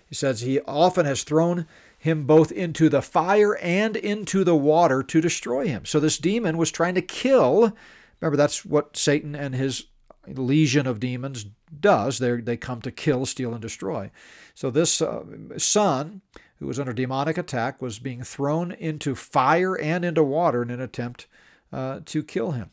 He 0.08 0.16
says, 0.16 0.42
He 0.42 0.60
often 0.62 1.06
has 1.06 1.24
thrown 1.24 1.66
him 1.98 2.26
both 2.26 2.52
into 2.52 2.90
the 2.90 3.02
fire 3.02 3.58
and 3.58 3.96
into 3.96 4.44
the 4.44 4.56
water 4.56 5.02
to 5.02 5.22
destroy 5.22 5.68
him. 5.68 5.86
So 5.86 6.00
this 6.00 6.18
demon 6.18 6.58
was 6.58 6.72
trying 6.72 6.96
to 6.96 7.02
kill. 7.02 7.76
Remember, 8.22 8.38
that's 8.38 8.64
what 8.64 8.96
Satan 8.96 9.36
and 9.36 9.56
his 9.56 9.86
legion 10.28 10.86
of 10.88 11.00
demons 11.00 11.46
does. 11.80 12.20
They 12.20 12.42
they 12.42 12.58
come 12.58 12.82
to 12.82 12.92
kill, 12.92 13.26
steal, 13.26 13.54
and 13.54 13.62
destroy. 13.62 14.12
So 14.54 14.70
this 14.70 15.02
uh, 15.02 15.24
son, 15.58 16.22
who 16.60 16.68
was 16.68 16.80
under 16.80 16.94
demonic 16.94 17.38
attack, 17.38 17.82
was 17.82 18.00
being 18.00 18.24
thrown 18.24 18.72
into 18.72 19.16
fire 19.16 19.78
and 19.78 20.06
into 20.06 20.24
water 20.24 20.62
in 20.62 20.70
an 20.70 20.82
attempt 20.82 21.28
uh, 21.72 22.02
to 22.06 22.24
kill 22.24 22.52
him. 22.52 22.72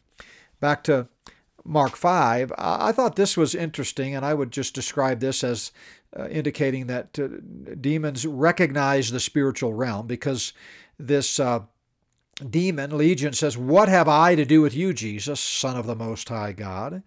Back 0.61 0.85
to 0.85 1.09
Mark 1.65 1.97
5, 1.97 2.53
I 2.59 2.93
thought 2.93 3.17
this 3.17 3.37
was 3.37 3.55
interesting, 3.55 4.15
and 4.15 4.25
I 4.25 4.35
would 4.35 4.51
just 4.51 4.75
describe 4.75 5.21
this 5.21 5.43
as 5.43 5.73
uh, 6.17 6.29
indicating 6.29 6.87
that 6.89 7.19
uh, 7.19 7.29
demons 7.81 8.27
recognize 8.27 9.11
the 9.11 9.21
spiritual 9.21 9.73
realm 9.73 10.07
because 10.07 10.53
this 10.99 11.41
uh, 11.41 11.61
demon, 12.49 12.97
Legion, 12.97 13.33
says, 13.33 13.57
What 13.57 13.89
have 13.89 14.09
I 14.09 14.35
to 14.35 14.45
do 14.45 14.61
with 14.61 14.75
you, 14.75 14.93
Jesus, 14.93 15.41
Son 15.41 15.77
of 15.77 15.87
the 15.87 15.97
Most 15.97 16.29
High 16.29 16.53
God? 16.53 17.03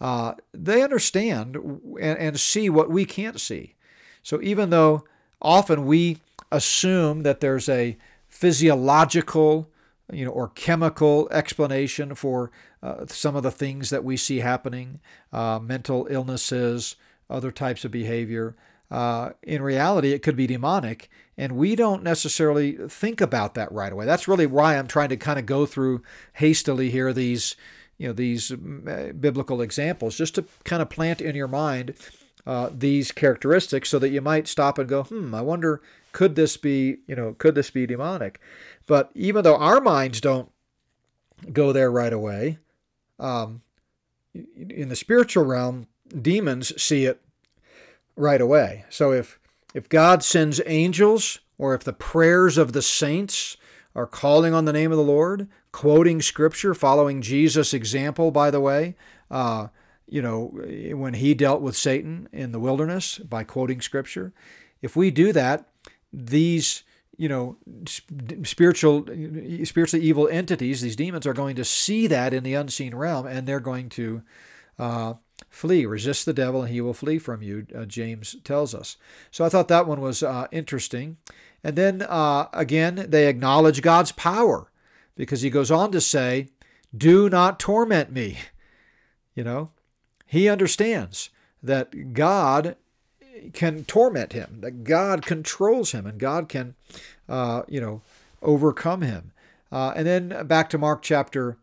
Uh, 0.00 0.32
they 0.52 0.82
understand 0.82 1.56
and, 1.56 2.18
and 2.18 2.40
see 2.40 2.70
what 2.70 2.90
we 2.90 3.04
can't 3.04 3.38
see. 3.38 3.74
So 4.22 4.40
even 4.42 4.70
though 4.70 5.04
often 5.42 5.84
we 5.84 6.18
assume 6.50 7.22
that 7.22 7.40
there's 7.40 7.68
a 7.68 7.98
physiological 8.28 9.70
you 10.12 10.24
know, 10.24 10.30
or 10.30 10.48
chemical 10.48 11.28
explanation 11.30 12.14
for 12.14 12.50
uh, 12.82 13.06
some 13.06 13.36
of 13.36 13.42
the 13.42 13.50
things 13.50 13.90
that 13.90 14.04
we 14.04 14.16
see 14.16 14.38
happening, 14.38 15.00
uh, 15.32 15.58
mental 15.58 16.06
illnesses, 16.10 16.96
other 17.28 17.50
types 17.50 17.84
of 17.84 17.90
behavior. 17.90 18.56
Uh, 18.90 19.30
in 19.42 19.62
reality, 19.62 20.12
it 20.12 20.22
could 20.22 20.34
be 20.34 20.48
demonic, 20.48 21.08
and 21.38 21.52
we 21.52 21.76
don't 21.76 22.02
necessarily 22.02 22.72
think 22.88 23.20
about 23.20 23.54
that 23.54 23.70
right 23.70 23.92
away. 23.92 24.04
That's 24.04 24.26
really 24.26 24.46
why 24.46 24.76
I'm 24.76 24.88
trying 24.88 25.10
to 25.10 25.16
kind 25.16 25.38
of 25.38 25.46
go 25.46 25.64
through 25.64 26.02
hastily 26.34 26.90
here 26.90 27.12
these, 27.12 27.54
you 27.98 28.08
know, 28.08 28.12
these 28.12 28.50
uh, 28.50 29.12
biblical 29.20 29.60
examples, 29.62 30.16
just 30.16 30.34
to 30.34 30.44
kind 30.64 30.82
of 30.82 30.90
plant 30.90 31.20
in 31.20 31.36
your 31.36 31.46
mind 31.46 31.94
uh, 32.46 32.70
these 32.76 33.12
characteristics, 33.12 33.88
so 33.88 34.00
that 34.00 34.08
you 34.08 34.20
might 34.20 34.48
stop 34.48 34.76
and 34.76 34.88
go, 34.88 35.04
hmm, 35.04 35.34
I 35.36 35.40
wonder, 35.40 35.82
could 36.10 36.34
this 36.34 36.56
be, 36.56 36.96
you 37.06 37.14
know, 37.14 37.34
could 37.38 37.54
this 37.54 37.70
be 37.70 37.86
demonic? 37.86 38.40
But 38.88 39.12
even 39.14 39.44
though 39.44 39.56
our 39.56 39.80
minds 39.80 40.20
don't 40.20 40.50
go 41.52 41.72
there 41.72 41.92
right 41.92 42.12
away, 42.12 42.58
um, 43.20 43.62
in 44.34 44.88
the 44.88 44.96
spiritual 44.96 45.44
realm, 45.44 45.86
demons 46.20 46.80
see 46.82 47.04
it 47.04 47.20
right 48.16 48.40
away. 48.40 48.84
So 48.90 49.12
if 49.12 49.38
if 49.74 49.88
God 49.88 50.24
sends 50.24 50.60
angels, 50.66 51.38
or 51.56 51.74
if 51.74 51.84
the 51.84 51.92
prayers 51.92 52.58
of 52.58 52.72
the 52.72 52.82
saints 52.82 53.56
are 53.94 54.06
calling 54.06 54.52
on 54.52 54.64
the 54.64 54.72
name 54.72 54.90
of 54.90 54.96
the 54.96 55.04
Lord, 55.04 55.46
quoting 55.70 56.20
Scripture, 56.22 56.74
following 56.74 57.22
Jesus' 57.22 57.72
example, 57.72 58.30
by 58.30 58.50
the 58.50 58.60
way, 58.60 58.96
uh, 59.30 59.68
you 60.08 60.22
know, 60.22 60.46
when 60.92 61.14
he 61.14 61.34
dealt 61.34 61.60
with 61.60 61.76
Satan 61.76 62.28
in 62.32 62.50
the 62.50 62.58
wilderness 62.58 63.18
by 63.18 63.44
quoting 63.44 63.80
Scripture, 63.80 64.32
if 64.82 64.96
we 64.96 65.10
do 65.10 65.32
that, 65.32 65.68
these 66.12 66.82
you 67.20 67.28
know, 67.28 67.58
spiritual, 68.44 69.04
spiritually 69.64 70.06
evil 70.06 70.26
entities, 70.28 70.80
these 70.80 70.96
demons 70.96 71.26
are 71.26 71.34
going 71.34 71.54
to 71.54 71.66
see 71.66 72.06
that 72.06 72.32
in 72.32 72.44
the 72.44 72.54
unseen 72.54 72.94
realm, 72.94 73.26
and 73.26 73.46
they're 73.46 73.60
going 73.60 73.90
to 73.90 74.22
uh, 74.78 75.12
flee. 75.50 75.84
Resist 75.84 76.24
the 76.24 76.32
devil, 76.32 76.62
and 76.62 76.72
he 76.72 76.80
will 76.80 76.94
flee 76.94 77.18
from 77.18 77.42
you. 77.42 77.66
Uh, 77.76 77.84
James 77.84 78.36
tells 78.42 78.74
us. 78.74 78.96
So 79.30 79.44
I 79.44 79.50
thought 79.50 79.68
that 79.68 79.86
one 79.86 80.00
was 80.00 80.22
uh, 80.22 80.46
interesting. 80.50 81.18
And 81.62 81.76
then 81.76 82.00
uh, 82.00 82.46
again, 82.54 83.04
they 83.10 83.28
acknowledge 83.28 83.82
God's 83.82 84.12
power 84.12 84.72
because 85.14 85.42
he 85.42 85.50
goes 85.50 85.70
on 85.70 85.92
to 85.92 86.00
say, 86.00 86.48
"Do 86.96 87.28
not 87.28 87.60
torment 87.60 88.10
me." 88.10 88.38
You 89.34 89.44
know, 89.44 89.72
he 90.24 90.48
understands 90.48 91.28
that 91.62 92.14
God 92.14 92.76
can 93.52 93.84
torment 93.84 94.32
him, 94.32 94.58
that 94.60 94.84
God 94.84 95.24
controls 95.24 95.92
him, 95.92 96.06
and 96.06 96.18
God 96.18 96.48
can, 96.48 96.74
uh, 97.28 97.62
you 97.68 97.80
know, 97.80 98.02
overcome 98.42 99.02
him. 99.02 99.32
Uh, 99.72 99.92
and 99.94 100.06
then 100.06 100.46
back 100.46 100.68
to 100.70 100.78
Mark 100.78 101.02
chapter 101.02 101.56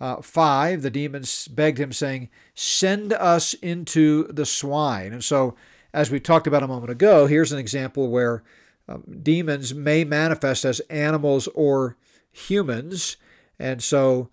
uh, 0.00 0.22
5, 0.22 0.82
the 0.82 0.90
demons 0.90 1.46
begged 1.48 1.78
him, 1.78 1.92
saying, 1.92 2.28
Send 2.54 3.12
us 3.12 3.54
into 3.54 4.24
the 4.28 4.46
swine. 4.46 5.12
And 5.12 5.22
so, 5.22 5.54
as 5.92 6.10
we 6.10 6.20
talked 6.20 6.46
about 6.46 6.62
a 6.62 6.68
moment 6.68 6.90
ago, 6.90 7.26
here's 7.26 7.52
an 7.52 7.58
example 7.58 8.08
where 8.08 8.42
um, 8.88 9.04
demons 9.22 9.74
may 9.74 10.04
manifest 10.04 10.64
as 10.64 10.80
animals 10.88 11.48
or 11.48 11.96
humans. 12.32 13.16
And 13.58 13.82
so, 13.82 14.30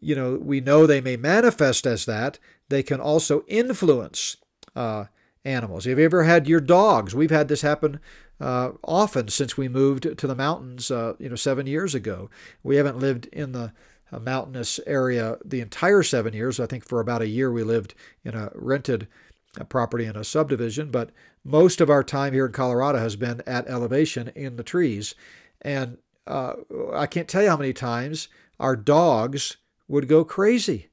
you 0.00 0.14
know, 0.14 0.38
we 0.40 0.60
know 0.60 0.86
they 0.86 1.00
may 1.00 1.16
manifest 1.16 1.86
as 1.86 2.04
that. 2.06 2.38
They 2.68 2.82
can 2.82 3.00
also 3.00 3.44
influence 3.48 4.36
uh, 4.76 5.06
animals. 5.44 5.84
Have 5.84 5.98
you 5.98 6.04
ever 6.04 6.24
had 6.24 6.46
your 6.46 6.60
dogs? 6.60 7.14
We've 7.14 7.30
had 7.30 7.48
this 7.48 7.62
happen 7.62 8.00
uh, 8.40 8.72
often 8.84 9.28
since 9.28 9.56
we 9.56 9.68
moved 9.68 10.16
to 10.16 10.26
the 10.26 10.34
mountains, 10.34 10.90
uh, 10.90 11.14
you 11.18 11.28
know, 11.28 11.36
seven 11.36 11.66
years 11.66 11.94
ago. 11.94 12.30
We 12.62 12.76
haven't 12.76 12.98
lived 12.98 13.26
in 13.26 13.52
the 13.52 13.72
uh, 14.10 14.18
mountainous 14.18 14.78
area 14.86 15.38
the 15.44 15.60
entire 15.60 16.02
seven 16.02 16.32
years. 16.32 16.60
I 16.60 16.66
think 16.66 16.84
for 16.84 17.00
about 17.00 17.22
a 17.22 17.28
year 17.28 17.50
we 17.50 17.62
lived 17.62 17.94
in 18.24 18.34
a 18.34 18.50
rented 18.54 19.08
uh, 19.60 19.64
property 19.64 20.04
in 20.04 20.16
a 20.16 20.24
subdivision, 20.24 20.90
but 20.90 21.10
most 21.44 21.80
of 21.80 21.90
our 21.90 22.04
time 22.04 22.32
here 22.32 22.46
in 22.46 22.52
Colorado 22.52 22.98
has 22.98 23.16
been 23.16 23.42
at 23.46 23.68
elevation 23.68 24.30
in 24.34 24.56
the 24.56 24.62
trees. 24.62 25.14
And 25.60 25.98
uh, 26.26 26.54
I 26.94 27.06
can't 27.06 27.28
tell 27.28 27.42
you 27.42 27.48
how 27.48 27.56
many 27.56 27.72
times 27.72 28.28
our 28.60 28.76
dogs 28.76 29.56
would 29.88 30.08
go 30.08 30.24
crazy 30.24 30.88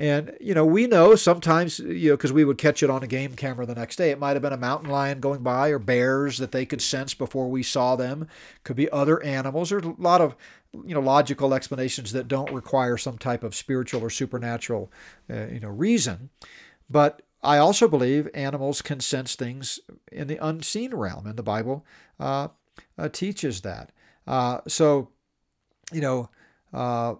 and, 0.00 0.34
you 0.40 0.54
know, 0.54 0.64
we 0.64 0.86
know 0.86 1.14
sometimes, 1.14 1.78
you 1.78 2.08
know, 2.08 2.16
because 2.16 2.32
we 2.32 2.46
would 2.46 2.56
catch 2.56 2.82
it 2.82 2.88
on 2.88 3.02
a 3.02 3.06
game 3.06 3.34
camera 3.34 3.66
the 3.66 3.74
next 3.74 3.96
day, 3.96 4.10
it 4.10 4.18
might 4.18 4.32
have 4.32 4.40
been 4.40 4.50
a 4.50 4.56
mountain 4.56 4.88
lion 4.88 5.20
going 5.20 5.42
by 5.42 5.68
or 5.68 5.78
bears 5.78 6.38
that 6.38 6.52
they 6.52 6.64
could 6.64 6.80
sense 6.80 7.12
before 7.12 7.50
we 7.50 7.62
saw 7.62 7.96
them. 7.96 8.26
Could 8.64 8.76
be 8.76 8.90
other 8.90 9.22
animals. 9.22 9.68
There's 9.68 9.84
a 9.84 9.94
lot 9.98 10.22
of, 10.22 10.36
you 10.72 10.94
know, 10.94 11.00
logical 11.00 11.52
explanations 11.52 12.12
that 12.12 12.28
don't 12.28 12.50
require 12.50 12.96
some 12.96 13.18
type 13.18 13.44
of 13.44 13.54
spiritual 13.54 14.02
or 14.02 14.08
supernatural, 14.08 14.90
uh, 15.28 15.48
you 15.48 15.60
know, 15.60 15.68
reason. 15.68 16.30
But 16.88 17.20
I 17.42 17.58
also 17.58 17.86
believe 17.86 18.26
animals 18.32 18.80
can 18.80 19.00
sense 19.00 19.34
things 19.34 19.80
in 20.10 20.28
the 20.28 20.38
unseen 20.42 20.94
realm, 20.94 21.26
and 21.26 21.36
the 21.36 21.42
Bible 21.42 21.84
uh, 22.18 22.48
uh, 22.96 23.10
teaches 23.10 23.60
that. 23.60 23.92
Uh, 24.26 24.60
so, 24.66 25.10
you 25.92 26.00
know, 26.00 26.30
uh, 26.72 27.16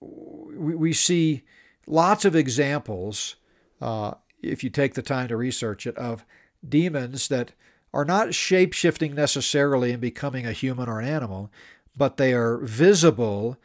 we, 0.00 0.74
we 0.74 0.92
see 0.92 1.44
lots 1.86 2.24
of 2.24 2.36
examples, 2.36 3.36
uh, 3.80 4.14
if 4.42 4.62
you 4.64 4.70
take 4.70 4.94
the 4.94 5.02
time 5.02 5.28
to 5.28 5.36
research 5.36 5.86
it, 5.86 5.96
of 5.96 6.24
demons 6.66 7.28
that 7.28 7.52
are 7.92 8.04
not 8.04 8.34
shape 8.34 8.72
shifting 8.72 9.14
necessarily 9.14 9.92
and 9.92 10.00
becoming 10.00 10.46
a 10.46 10.52
human 10.52 10.88
or 10.88 11.00
an 11.00 11.08
animal, 11.08 11.50
but 11.96 12.16
they 12.16 12.32
are 12.32 12.58
visible 12.58 13.56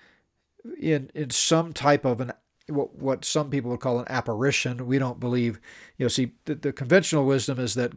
in 0.80 1.10
in 1.16 1.30
some 1.30 1.74
type 1.74 2.06
of 2.06 2.22
an 2.22 2.32
what, 2.70 2.96
what 2.96 3.26
some 3.26 3.50
people 3.50 3.72
would 3.72 3.80
call 3.80 4.00
an 4.00 4.06
apparition. 4.10 4.88
We 4.88 5.00
don't 5.00 5.20
believe, 5.20 5.60
you 5.98 6.06
know, 6.06 6.10
see, 6.10 6.34
the, 6.46 6.56
the 6.56 6.74
conventional 6.74 7.26
wisdom 7.26 7.60
is 7.60 7.76
that 7.76 7.94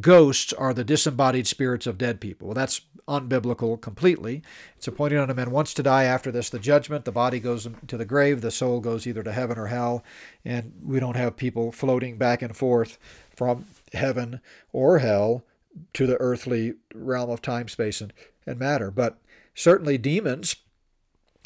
ghosts 0.00 0.52
are 0.52 0.74
the 0.74 0.84
disembodied 0.84 1.46
spirits 1.46 1.86
of 1.86 1.98
dead 1.98 2.20
people. 2.20 2.48
Well, 2.48 2.54
that's 2.54 2.82
unbiblical 3.08 3.80
completely. 3.80 4.42
It's 4.76 4.88
appointed 4.88 5.18
unto 5.18 5.34
men 5.34 5.50
once 5.50 5.72
to 5.74 5.82
die, 5.82 6.04
after 6.04 6.32
this 6.32 6.50
the 6.50 6.58
judgment. 6.58 7.04
The 7.04 7.12
body 7.12 7.38
goes 7.38 7.68
to 7.86 7.96
the 7.96 8.04
grave, 8.04 8.40
the 8.40 8.50
soul 8.50 8.80
goes 8.80 9.06
either 9.06 9.22
to 9.22 9.32
heaven 9.32 9.58
or 9.58 9.66
hell, 9.66 10.04
and 10.44 10.72
we 10.82 10.98
don't 10.98 11.16
have 11.16 11.36
people 11.36 11.70
floating 11.70 12.18
back 12.18 12.42
and 12.42 12.56
forth 12.56 12.98
from 13.34 13.66
heaven 13.92 14.40
or 14.72 14.98
hell 14.98 15.44
to 15.92 16.06
the 16.06 16.16
earthly 16.20 16.74
realm 16.94 17.30
of 17.30 17.42
time, 17.42 17.68
space, 17.68 18.00
and, 18.00 18.12
and 18.46 18.58
matter. 18.58 18.90
But 18.90 19.18
certainly 19.54 19.98
demons, 19.98 20.56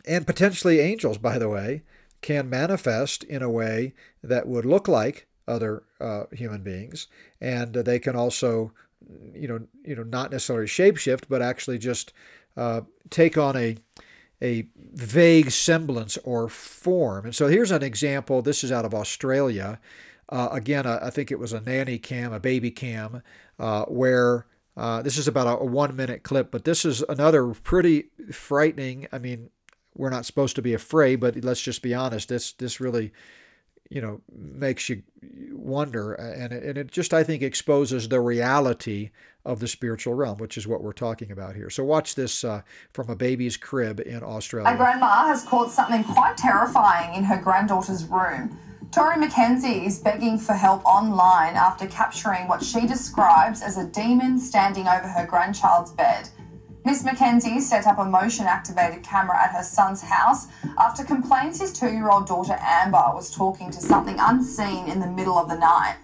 and 0.07 0.27
potentially 0.27 0.81
angels, 0.81 1.19
by 1.19 1.39
the 1.39 1.49
way, 1.49 1.83
can 2.21 2.51
manifest 2.51 3.25
in 3.25 3.43
a 3.43 3.51
way 3.51 3.95
that 4.23 4.47
would 4.47 4.65
look 4.65 4.89
like 4.89 5.27
other 5.49 5.83
uh, 6.01 6.25
human 6.33 6.63
beings, 6.63 7.09
and 7.41 7.75
they 7.75 7.99
can 7.99 8.15
also, 8.15 8.73
you 9.35 9.49
know, 9.49 9.61
you 9.85 9.97
know, 9.97 10.03
not 10.03 10.31
necessarily 10.31 10.67
shapeshift, 10.67 11.25
but 11.29 11.43
actually 11.43 11.79
just 11.79 12.13
uh, 12.57 12.83
take 13.11 13.37
on 13.37 13.57
a 13.57 13.77
a 14.43 14.67
vague 14.77 15.51
semblance 15.51 16.17
or 16.25 16.49
form. 16.49 17.27
And 17.27 17.35
so 17.35 17.49
here's 17.49 17.71
an 17.71 17.83
example. 17.83 18.41
This 18.41 18.65
is 18.65 18.73
out 18.73 18.87
of 18.87 18.95
Australia. 18.95 19.79
Uh, 20.31 20.49
again, 20.53 20.87
I 20.87 21.11
think 21.11 21.31
it 21.31 21.39
was 21.39 21.53
a 21.53 21.61
nanny 21.61 21.99
cam, 21.99 22.33
a 22.33 22.41
baby 22.41 22.71
cam, 22.71 23.23
uh, 23.59 23.85
where 23.87 24.47
uh, 24.77 25.03
this 25.03 25.19
is 25.19 25.29
about 25.29 25.47
a, 25.47 25.59
a 25.63 25.65
one 25.65 25.95
minute 25.95 26.23
clip, 26.23 26.51
but 26.51 26.65
this 26.65 26.85
is 26.85 27.03
another 27.09 27.49
pretty 27.49 28.11
frightening. 28.33 29.09
I 29.13 29.19
mean, 29.19 29.51
we're 30.01 30.11
not 30.11 30.25
supposed 30.25 30.57
to 30.57 30.63
be 30.63 30.73
afraid, 30.73 31.17
but 31.17 31.45
let's 31.45 31.61
just 31.61 31.83
be 31.83 31.93
honest. 31.93 32.31
This 32.31 32.53
this 32.53 32.81
really, 32.81 33.13
you 33.91 34.01
know, 34.01 34.23
makes 34.33 34.89
you 34.89 35.03
wonder, 35.53 36.15
and 36.15 36.53
it, 36.55 36.63
and 36.63 36.79
it 36.79 36.91
just 36.91 37.13
I 37.13 37.23
think 37.23 37.43
exposes 37.43 38.09
the 38.09 38.21
reality 38.21 39.11
of 39.45 39.61
the 39.61 39.69
spiritual 39.69 40.15
realm, 40.15 40.39
which 40.39 40.57
is 40.57 40.67
what 40.67 40.83
we're 40.83 40.93
talking 40.93 41.31
about 41.31 41.55
here. 41.55 41.69
So 41.69 41.85
watch 41.85 42.15
this 42.15 42.45
uh, 42.45 42.63
from 42.93 43.11
a 43.11 43.17
baby's 43.17 43.59
crib 43.59 44.01
in 44.01 44.23
Australia. 44.23 44.73
A 44.73 44.77
grandma 44.77 45.27
has 45.27 45.45
caught 45.45 45.71
something 45.71 46.03
quite 46.05 46.37
terrifying 46.39 47.15
in 47.15 47.25
her 47.25 47.37
granddaughter's 47.37 48.05
room. 48.07 48.59
Tori 48.93 49.17
McKenzie 49.17 49.87
is 49.87 49.99
begging 49.99 50.39
for 50.39 50.55
help 50.55 50.85
online 50.85 51.55
after 51.55 51.87
capturing 51.87 52.49
what 52.49 52.65
she 52.65 52.87
describes 52.87 53.63
as 53.63 53.77
a 53.77 53.87
demon 53.87 54.39
standing 54.39 54.89
over 54.89 55.07
her 55.07 55.27
grandchild's 55.27 55.93
bed. 55.93 56.29
Miss 56.85 57.03
McKenzie 57.03 57.61
set 57.61 57.87
up 57.87 57.99
a 57.99 58.05
motion 58.05 58.47
activated 58.47 59.03
camera 59.03 59.39
at 59.39 59.53
her 59.53 59.63
son's 59.63 60.01
house 60.01 60.47
after 60.79 61.05
complaints 61.05 61.61
his 61.61 61.73
two 61.73 61.91
year 61.91 62.09
old 62.09 62.27
daughter 62.27 62.57
Amber 62.59 63.03
was 63.13 63.35
talking 63.35 63.71
to 63.71 63.81
something 63.81 64.17
unseen 64.19 64.89
in 64.89 64.99
the 64.99 65.07
middle 65.07 65.37
of 65.37 65.49
the 65.49 65.59
night. 65.59 65.97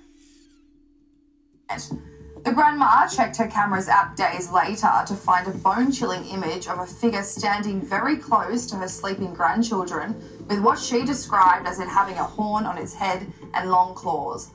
The 2.44 2.52
grandma 2.52 3.08
checked 3.08 3.38
her 3.38 3.48
camera's 3.48 3.88
app 3.88 4.16
days 4.16 4.52
later 4.52 4.92
to 5.06 5.14
find 5.14 5.48
a 5.48 5.50
bone 5.50 5.90
chilling 5.90 6.24
image 6.26 6.68
of 6.68 6.78
a 6.78 6.86
figure 6.86 7.22
standing 7.22 7.80
very 7.80 8.16
close 8.16 8.66
to 8.66 8.76
her 8.76 8.86
sleeping 8.86 9.34
grandchildren, 9.34 10.14
with 10.46 10.60
what 10.60 10.78
she 10.78 11.04
described 11.04 11.66
as 11.66 11.80
it 11.80 11.88
having 11.88 12.16
a 12.18 12.22
horn 12.22 12.64
on 12.64 12.78
its 12.78 12.94
head 12.94 13.26
and 13.54 13.70
long 13.70 13.94
claws. 13.94 14.52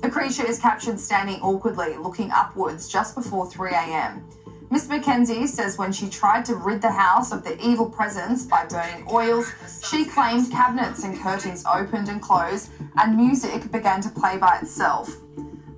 The 0.00 0.08
creature 0.08 0.46
is 0.46 0.58
captured 0.58 0.98
standing 0.98 1.40
awkwardly, 1.42 1.96
looking 1.96 2.30
upwards 2.30 2.88
just 2.88 3.14
before 3.14 3.50
3 3.50 3.72
a.m. 3.72 4.26
Miss 4.74 4.88
McKenzie 4.88 5.46
says 5.46 5.78
when 5.78 5.92
she 5.92 6.08
tried 6.10 6.44
to 6.46 6.56
rid 6.56 6.82
the 6.82 6.90
house 6.90 7.30
of 7.30 7.44
the 7.44 7.56
evil 7.64 7.88
presence 7.88 8.44
by 8.44 8.64
burning 8.64 9.06
oils, 9.08 9.52
she 9.88 10.04
claimed 10.04 10.50
cabinets 10.50 11.04
and 11.04 11.16
curtains 11.16 11.64
opened 11.64 12.08
and 12.08 12.20
closed 12.20 12.70
and 12.96 13.16
music 13.16 13.70
began 13.70 14.00
to 14.00 14.08
play 14.08 14.36
by 14.36 14.58
itself. 14.60 15.08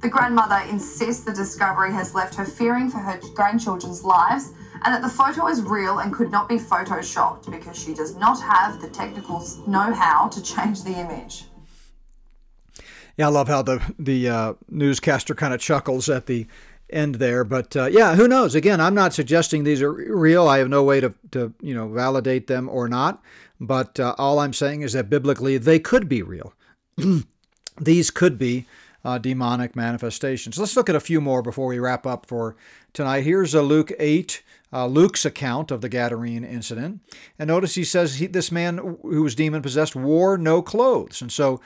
The 0.00 0.08
grandmother 0.08 0.66
insists 0.70 1.24
the 1.24 1.34
discovery 1.34 1.92
has 1.92 2.14
left 2.14 2.36
her 2.36 2.46
fearing 2.46 2.88
for 2.88 2.96
her 2.96 3.20
grandchildren's 3.34 4.02
lives 4.02 4.54
and 4.82 4.94
that 4.94 5.02
the 5.02 5.10
photo 5.10 5.46
is 5.46 5.60
real 5.60 5.98
and 5.98 6.10
could 6.10 6.30
not 6.30 6.48
be 6.48 6.56
photoshopped 6.56 7.50
because 7.50 7.78
she 7.78 7.92
does 7.92 8.16
not 8.16 8.40
have 8.40 8.80
the 8.80 8.88
technical 8.88 9.46
know 9.66 9.92
how 9.92 10.28
to 10.28 10.42
change 10.42 10.84
the 10.84 10.98
image. 10.98 11.44
Yeah, 13.18 13.26
I 13.26 13.30
love 13.30 13.48
how 13.48 13.60
the 13.60 13.94
the 13.98 14.28
uh, 14.28 14.54
newscaster 14.70 15.34
kind 15.34 15.52
of 15.52 15.60
chuckles 15.60 16.08
at 16.08 16.24
the 16.24 16.46
end 16.90 17.16
there. 17.16 17.44
But 17.44 17.76
uh, 17.76 17.86
yeah, 17.86 18.14
who 18.14 18.28
knows? 18.28 18.54
Again, 18.54 18.80
I'm 18.80 18.94
not 18.94 19.12
suggesting 19.12 19.64
these 19.64 19.82
are 19.82 19.92
real. 19.92 20.48
I 20.48 20.58
have 20.58 20.68
no 20.68 20.82
way 20.82 21.00
to, 21.00 21.14
to 21.32 21.52
you 21.60 21.74
know 21.74 21.88
validate 21.88 22.46
them 22.46 22.68
or 22.68 22.88
not. 22.88 23.22
But 23.60 23.98
uh, 23.98 24.14
all 24.18 24.38
I'm 24.38 24.52
saying 24.52 24.82
is 24.82 24.92
that 24.92 25.10
biblically 25.10 25.58
they 25.58 25.78
could 25.78 26.08
be 26.08 26.22
real. 26.22 26.52
these 27.80 28.10
could 28.10 28.38
be 28.38 28.66
uh, 29.04 29.18
demonic 29.18 29.76
manifestations. 29.76 30.58
Let's 30.58 30.76
look 30.76 30.88
at 30.88 30.96
a 30.96 31.00
few 31.00 31.20
more 31.20 31.40
before 31.40 31.68
we 31.68 31.78
wrap 31.78 32.06
up 32.06 32.26
for 32.26 32.56
tonight. 32.92 33.22
Here's 33.22 33.54
a 33.54 33.62
Luke 33.62 33.92
8. 33.98 34.42
Uh, 34.72 34.86
Luke's 34.86 35.24
account 35.24 35.70
of 35.70 35.80
the 35.80 35.88
Gadarene 35.88 36.44
incident. 36.44 37.00
And 37.38 37.48
notice 37.48 37.76
he 37.76 37.84
says 37.84 38.16
he, 38.16 38.26
this 38.26 38.50
man 38.50 38.78
who 38.78 39.22
was 39.22 39.36
demon 39.36 39.62
possessed 39.62 39.94
wore 39.94 40.36
no 40.36 40.60
clothes. 40.60 41.22
And 41.22 41.30
so 41.30 41.60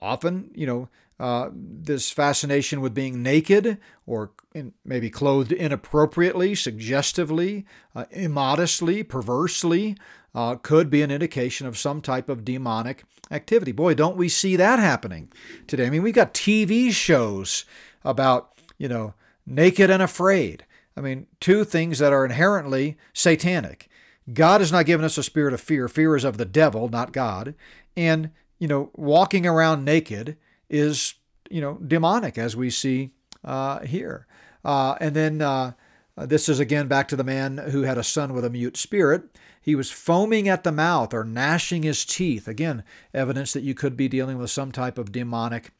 often, 0.00 0.50
you 0.54 0.66
know, 0.66 0.88
uh, 1.20 1.50
this 1.52 2.10
fascination 2.10 2.80
with 2.80 2.94
being 2.94 3.22
naked 3.22 3.78
or 4.06 4.30
in, 4.56 4.72
maybe 4.84 5.10
clothed 5.10 5.52
inappropriately, 5.52 6.54
suggestively, 6.54 7.66
uh, 7.94 8.06
immodestly, 8.10 9.06
perversely, 9.06 9.96
uh, 10.34 10.56
could 10.56 10.88
be 10.88 11.02
an 11.02 11.10
indication 11.10 11.66
of 11.66 11.78
some 11.78 12.00
type 12.00 12.28
of 12.28 12.44
demonic 12.44 13.04
activity. 13.30 13.70
Boy, 13.72 13.94
don't 13.94 14.16
we 14.16 14.28
see 14.28 14.56
that 14.56 14.78
happening 14.78 15.30
today? 15.66 15.86
I 15.86 15.90
mean, 15.90 16.02
we've 16.02 16.14
got 16.14 16.32
TV 16.32 16.90
shows 16.90 17.66
about, 18.02 18.52
you 18.78 18.88
know, 18.88 19.14
naked 19.46 19.90
and 19.90 20.02
afraid. 20.02 20.64
I 20.96 21.02
mean, 21.02 21.26
two 21.38 21.62
things 21.64 21.98
that 21.98 22.14
are 22.14 22.24
inherently 22.24 22.96
satanic. 23.12 23.90
God 24.32 24.60
has 24.60 24.72
not 24.72 24.86
given 24.86 25.04
us 25.04 25.18
a 25.18 25.22
spirit 25.22 25.52
of 25.52 25.60
fear. 25.60 25.86
Fear 25.86 26.16
is 26.16 26.24
of 26.24 26.38
the 26.38 26.46
devil, 26.46 26.88
not 26.88 27.12
God. 27.12 27.54
And, 27.94 28.30
you 28.58 28.68
know, 28.68 28.90
walking 28.94 29.46
around 29.46 29.84
naked 29.84 30.38
is, 30.70 31.14
you 31.50 31.60
know, 31.60 31.74
demonic, 31.74 32.38
as 32.38 32.56
we 32.56 32.70
see 32.70 33.10
uh, 33.44 33.80
here. 33.80 34.26
Uh, 34.66 34.96
and 35.00 35.14
then 35.14 35.40
uh, 35.40 35.72
this 36.16 36.48
is 36.48 36.58
again 36.58 36.88
back 36.88 37.06
to 37.06 37.14
the 37.14 37.22
man 37.22 37.56
who 37.56 37.82
had 37.82 37.96
a 37.96 38.02
son 38.02 38.34
with 38.34 38.44
a 38.44 38.50
mute 38.50 38.76
spirit. 38.76 39.22
He 39.62 39.76
was 39.76 39.92
foaming 39.92 40.48
at 40.48 40.64
the 40.64 40.72
mouth 40.72 41.14
or 41.14 41.22
gnashing 41.22 41.84
his 41.84 42.04
teeth. 42.04 42.48
Again, 42.48 42.82
evidence 43.14 43.52
that 43.52 43.62
you 43.62 43.74
could 43.74 43.96
be 43.96 44.08
dealing 44.08 44.38
with 44.38 44.50
some 44.50 44.72
type 44.72 44.98
of 44.98 45.12
demonic 45.12 45.70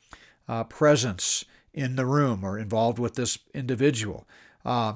uh, 0.48 0.62
presence 0.64 1.44
in 1.74 1.96
the 1.96 2.06
room 2.06 2.44
or 2.44 2.60
involved 2.60 3.00
with 3.00 3.16
this 3.16 3.40
individual. 3.52 4.28
Uh, 4.64 4.94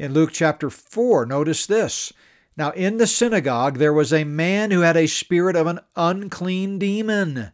in 0.00 0.12
Luke 0.12 0.30
chapter 0.32 0.68
4, 0.68 1.24
notice 1.24 1.64
this. 1.64 2.12
Now, 2.56 2.72
in 2.72 2.96
the 2.96 3.06
synagogue, 3.06 3.78
there 3.78 3.92
was 3.92 4.12
a 4.12 4.24
man 4.24 4.72
who 4.72 4.80
had 4.80 4.96
a 4.96 5.06
spirit 5.06 5.54
of 5.54 5.68
an 5.68 5.78
unclean 5.94 6.80
demon. 6.80 7.52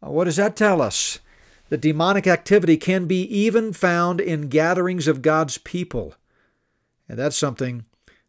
What 0.00 0.24
does 0.24 0.36
that 0.36 0.56
tell 0.56 0.82
us? 0.82 1.20
That 1.70 1.80
demonic 1.80 2.26
activity 2.26 2.76
can 2.76 3.06
be 3.06 3.22
even 3.22 3.72
found 3.72 4.20
in 4.20 4.48
gatherings 4.48 5.08
of 5.08 5.22
God's 5.22 5.58
people. 5.58 6.14
And 7.08 7.18
that's 7.18 7.36
something 7.36 7.84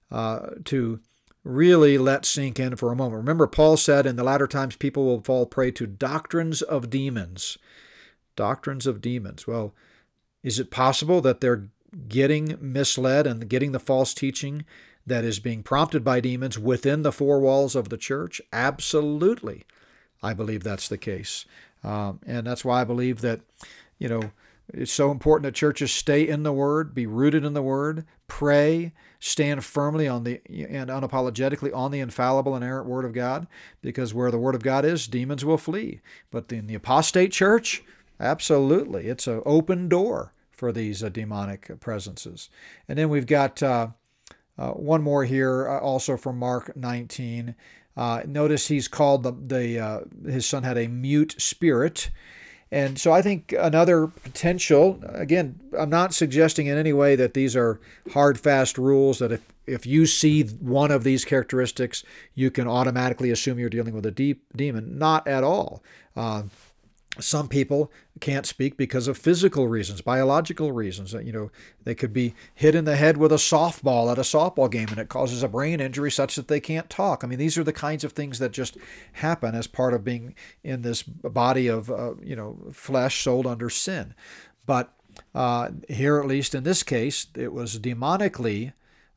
uh, 0.10 0.48
to 0.66 1.00
really 1.44 1.98
let 1.98 2.26
sink 2.26 2.60
in 2.60 2.76
for 2.76 2.92
a 2.92 2.96
moment. 2.96 3.18
Remember, 3.18 3.48
Paul 3.48 3.78
said 3.78 4.06
in 4.06 4.16
the 4.16 4.24
latter 4.24 4.48
times 4.48 4.76
people 4.76 5.06
will 5.06 5.22
fall 5.22 5.46
prey 5.46 5.72
to 5.72 5.86
doctrines 5.86 6.62
of 6.62 6.90
demons. 6.90 7.58
Doctrines 8.36 8.88
of 8.88 9.00
demons. 9.00 9.46
Well, 9.46 9.74
is 10.44 10.60
it 10.60 10.72
possible 10.72 11.22
that 11.22 11.42
they're 11.42 11.70
getting 12.08 12.58
misled 12.60 13.28
and 13.28 13.48
getting 13.48 13.72
the 13.72 13.80
false 13.80 14.14
teaching 14.14 14.66
that 15.06 15.24
is 15.24 15.40
being 15.40 15.62
prompted 15.62 16.04
by 16.04 16.20
demons 16.20 16.58
within 16.58 17.04
the 17.04 17.12
four 17.12 17.40
walls 17.40 17.76
of 17.76 17.90
the 17.90 17.98
church? 17.98 18.42
Absolutely. 18.52 19.64
I 20.24 20.34
believe 20.34 20.64
that's 20.64 20.88
the 20.88 20.98
case. 20.98 21.46
Um, 21.86 22.20
and 22.26 22.46
that's 22.46 22.66
why 22.66 22.82
I 22.82 22.84
believe 22.84 23.22
that, 23.22 23.42
you 24.00 24.10
know, 24.10 24.32
it's 24.74 24.92
so 24.92 25.12
important 25.12 25.44
that 25.44 25.54
churches 25.54 25.92
stay 25.92 26.28
in 26.28 26.42
the 26.42 26.52
Word, 26.52 26.96
be 26.96 27.06
rooted 27.06 27.46
in 27.46 27.54
the 27.54 27.62
Word, 27.62 28.06
pray, 28.28 28.94
stand 29.20 29.64
firmly 29.64 30.08
on 30.08 30.24
the 30.24 30.42
and 30.50 30.90
unapologetically 30.90 31.74
on 31.74 31.92
the 31.92 32.00
infallible 32.00 32.56
inerrant 32.56 32.88
Word 32.88 33.06
of 33.06 33.14
God, 33.14 33.46
because 33.82 34.14
where 34.14 34.32
the 34.32 34.40
Word 34.40 34.56
of 34.56 34.64
God 34.64 34.84
is, 34.84 35.08
demons 35.08 35.46
will 35.46 35.60
flee. 35.60 36.02
But 36.32 36.52
in 36.52 36.66
the 36.66 36.74
apostate 36.74 37.32
church, 37.32 37.84
absolutely, 38.20 39.06
it's 39.06 39.28
an 39.28 39.44
open 39.46 39.88
door 39.88 40.34
for 40.50 40.72
these 40.72 41.04
uh, 41.04 41.10
demonic 41.10 41.80
presences. 41.80 42.50
And 42.90 42.98
then 42.98 43.10
we've 43.10 43.28
got 43.28 43.62
uh, 43.62 43.90
uh, 44.58 44.72
one 44.72 45.04
more 45.04 45.26
here, 45.26 45.70
uh, 45.70 45.80
also 45.80 46.18
from 46.18 46.40
Mark 46.40 46.76
19. 46.76 47.56
Uh, 47.98 48.22
notice 48.26 48.68
he's 48.68 48.88
called 48.88 49.24
the, 49.24 49.32
the 49.32 49.80
uh, 49.80 50.00
his 50.26 50.46
son 50.46 50.64
had 50.64 50.78
a 50.78 50.88
mute 50.88 51.36
spirit. 51.38 52.10
And 52.72 53.00
so 53.00 53.14
I 53.14 53.22
think 53.22 53.54
another 53.58 54.08
potential, 54.08 55.00
again, 55.04 55.60
I'm 55.78 55.90
not 55.90 56.14
suggesting 56.14 56.68
in 56.68 56.78
any 56.78 56.94
way 56.94 57.16
that 57.16 57.34
these 57.34 57.56
are 57.56 57.80
hard, 58.12 58.40
fast 58.40 58.78
rules 58.78 59.20
that 59.20 59.32
if, 59.32 59.42
if 59.68 59.86
you 59.86 60.06
see 60.06 60.44
one 60.44 60.92
of 60.92 61.04
these 61.04 61.24
characteristics, 61.24 62.04
you 62.34 62.52
can 62.52 62.68
automatically 62.68 63.30
assume 63.32 63.60
you're 63.60 63.70
dealing 63.70 63.94
with 63.94 64.06
a 64.06 64.12
deep 64.12 64.44
demon. 64.56 64.98
Not 64.98 65.28
at 65.28 65.44
all. 65.44 65.84
Uh, 66.16 66.44
some 67.20 67.48
people 67.48 67.92
can't 68.20 68.46
speak 68.46 68.78
because 68.78 69.08
of 69.08 69.18
physical 69.18 69.68
reasons, 69.68 70.02
biological 70.02 70.72
reasons. 70.72 71.14
You 71.14 71.32
know, 71.32 71.52
they 71.84 71.96
could 71.96 72.14
be 72.14 72.34
hit 72.54 72.76
in 72.76 72.86
the 72.86 72.96
head 72.96 73.18
with 73.18 73.32
a 73.32 73.36
softball 73.36 74.12
at 74.12 74.18
a 74.18 74.22
softball 74.22 74.70
game 74.70 74.88
and 74.90 75.00
it 75.00 75.10
causes 75.10 75.44
a 75.44 75.48
brain 75.48 75.80
injury 75.80 76.12
such 76.12 76.36
that 76.36 76.48
they 76.48 76.60
can't 76.60 76.90
talk. 76.90 77.24
I 77.24 77.28
mean, 77.28 77.40
these 77.40 77.58
are 77.58 77.64
the 77.64 77.74
kinds 77.74 78.04
of 78.04 78.12
things 78.12 78.40
that 78.40 78.52
just 78.52 78.78
happen 79.14 79.56
as 79.56 79.68
part 79.68 79.94
of 79.94 80.04
being 80.04 80.36
in 80.64 80.82
this 80.82 81.04
body 81.04 81.68
of, 81.68 81.90
uh, 81.90 82.16
you 82.22 82.36
know, 82.36 82.58
flesh 82.72 83.24
sold 83.24 83.48
under 83.48 83.70
sin. 83.70 84.14
But 84.66 84.94
uh, 85.34 85.70
here, 85.88 86.20
at 86.20 86.28
least 86.28 86.56
in 86.56 86.64
this 86.64 86.84
case, 86.84 87.28
it 87.36 87.54
was 87.54 87.80
demonically 87.80 88.74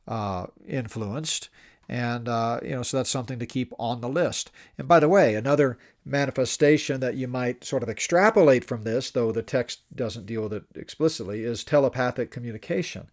uh, 0.07 0.47
influenced. 0.67 1.49
And, 1.87 2.29
uh, 2.29 2.59
you 2.63 2.71
know, 2.71 2.83
so 2.83 2.97
that's 2.97 3.09
something 3.09 3.39
to 3.39 3.47
keep 3.47 3.73
on 3.79 3.99
the 3.99 4.09
list. 4.09 4.51
And 4.77 4.87
by 4.87 4.99
the 4.99 5.09
way, 5.09 5.33
another 5.33 5.79
manifestation 6.09 6.99
that 6.99 7.15
you 7.15 7.27
might 7.27 7.63
sort 7.63 7.83
of 7.83 7.89
extrapolate 7.89 8.65
from 8.65 8.83
this, 8.83 9.11
though 9.11 9.31
the 9.31 9.43
text 9.43 9.81
doesn't 9.95 10.25
deal 10.25 10.43
with 10.43 10.53
it 10.53 10.63
explicitly, 10.75 11.43
is 11.43 11.63
telepathic 11.63 12.31
communication. 12.31 13.09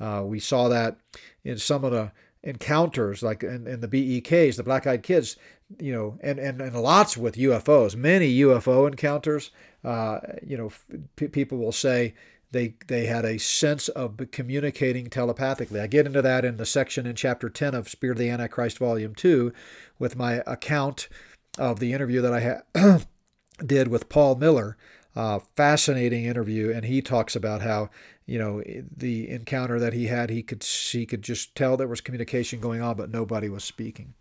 Uh, 0.00 0.22
we 0.24 0.38
saw 0.38 0.68
that 0.68 0.96
in 1.44 1.58
some 1.58 1.84
of 1.84 1.92
the 1.92 2.12
encounters, 2.42 3.22
like 3.22 3.42
in, 3.42 3.66
in 3.66 3.80
the 3.80 3.88
BEKs, 3.88 4.56
the 4.56 4.62
Black 4.62 4.86
Eyed 4.86 5.02
Kids, 5.02 5.36
you 5.78 5.92
know, 5.92 6.18
and, 6.22 6.38
and, 6.38 6.60
and 6.60 6.80
lots 6.80 7.16
with 7.16 7.36
UFOs, 7.36 7.94
many 7.96 8.38
UFO 8.38 8.86
encounters. 8.86 9.50
Uh, 9.84 10.20
you 10.44 10.56
know, 10.56 10.72
p- 11.16 11.28
people 11.28 11.58
will 11.58 11.72
say 11.72 12.14
they 12.50 12.74
they 12.86 13.06
had 13.06 13.24
a 13.24 13.38
sense 13.38 13.88
of 13.88 14.18
communicating 14.30 15.10
telepathically. 15.10 15.80
I 15.80 15.86
get 15.86 16.06
into 16.06 16.22
that 16.22 16.44
in 16.44 16.56
the 16.56 16.66
section 16.66 17.06
in 17.06 17.14
chapter 17.14 17.50
10 17.50 17.74
of 17.74 17.88
Spirit 17.88 18.12
of 18.12 18.18
the 18.18 18.30
Antichrist, 18.30 18.78
Volume 18.78 19.14
2, 19.14 19.52
with 19.98 20.16
my 20.16 20.42
account 20.46 21.08
of 21.56 21.80
the 21.80 21.92
interview 21.92 22.20
that 22.20 22.32
I 22.32 22.62
ha- 22.76 22.98
did 23.64 23.88
with 23.88 24.08
Paul 24.08 24.36
Miller. 24.36 24.76
Uh, 25.16 25.40
fascinating 25.56 26.26
interview, 26.26 26.70
and 26.70 26.84
he 26.84 27.02
talks 27.02 27.34
about 27.34 27.60
how 27.62 27.90
you 28.24 28.38
know 28.38 28.62
the 28.96 29.28
encounter 29.28 29.80
that 29.80 29.92
he 29.92 30.06
had. 30.06 30.30
He 30.30 30.42
could 30.42 30.62
he 30.62 31.06
could 31.06 31.22
just 31.22 31.56
tell 31.56 31.76
there 31.76 31.88
was 31.88 32.00
communication 32.00 32.60
going 32.60 32.80
on, 32.80 32.96
but 32.96 33.10
nobody 33.10 33.48
was 33.48 33.64
speaking. 33.64 34.14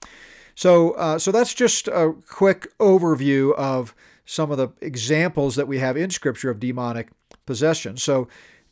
So 0.55 0.91
uh, 0.93 1.19
so 1.19 1.31
that's 1.31 1.53
just 1.53 1.87
a 1.87 2.15
quick 2.27 2.67
overview 2.79 3.53
of 3.55 3.93
some 4.25 4.49
of 4.49 4.57
the 4.57 4.69
examples 4.81 5.55
that 5.55 5.67
we 5.67 5.77
have 5.77 5.97
in 5.97 6.09
Scripture 6.09 6.49
of 6.49 6.59
demonic 6.59 7.09
possession. 7.45 7.97
So 7.97 8.27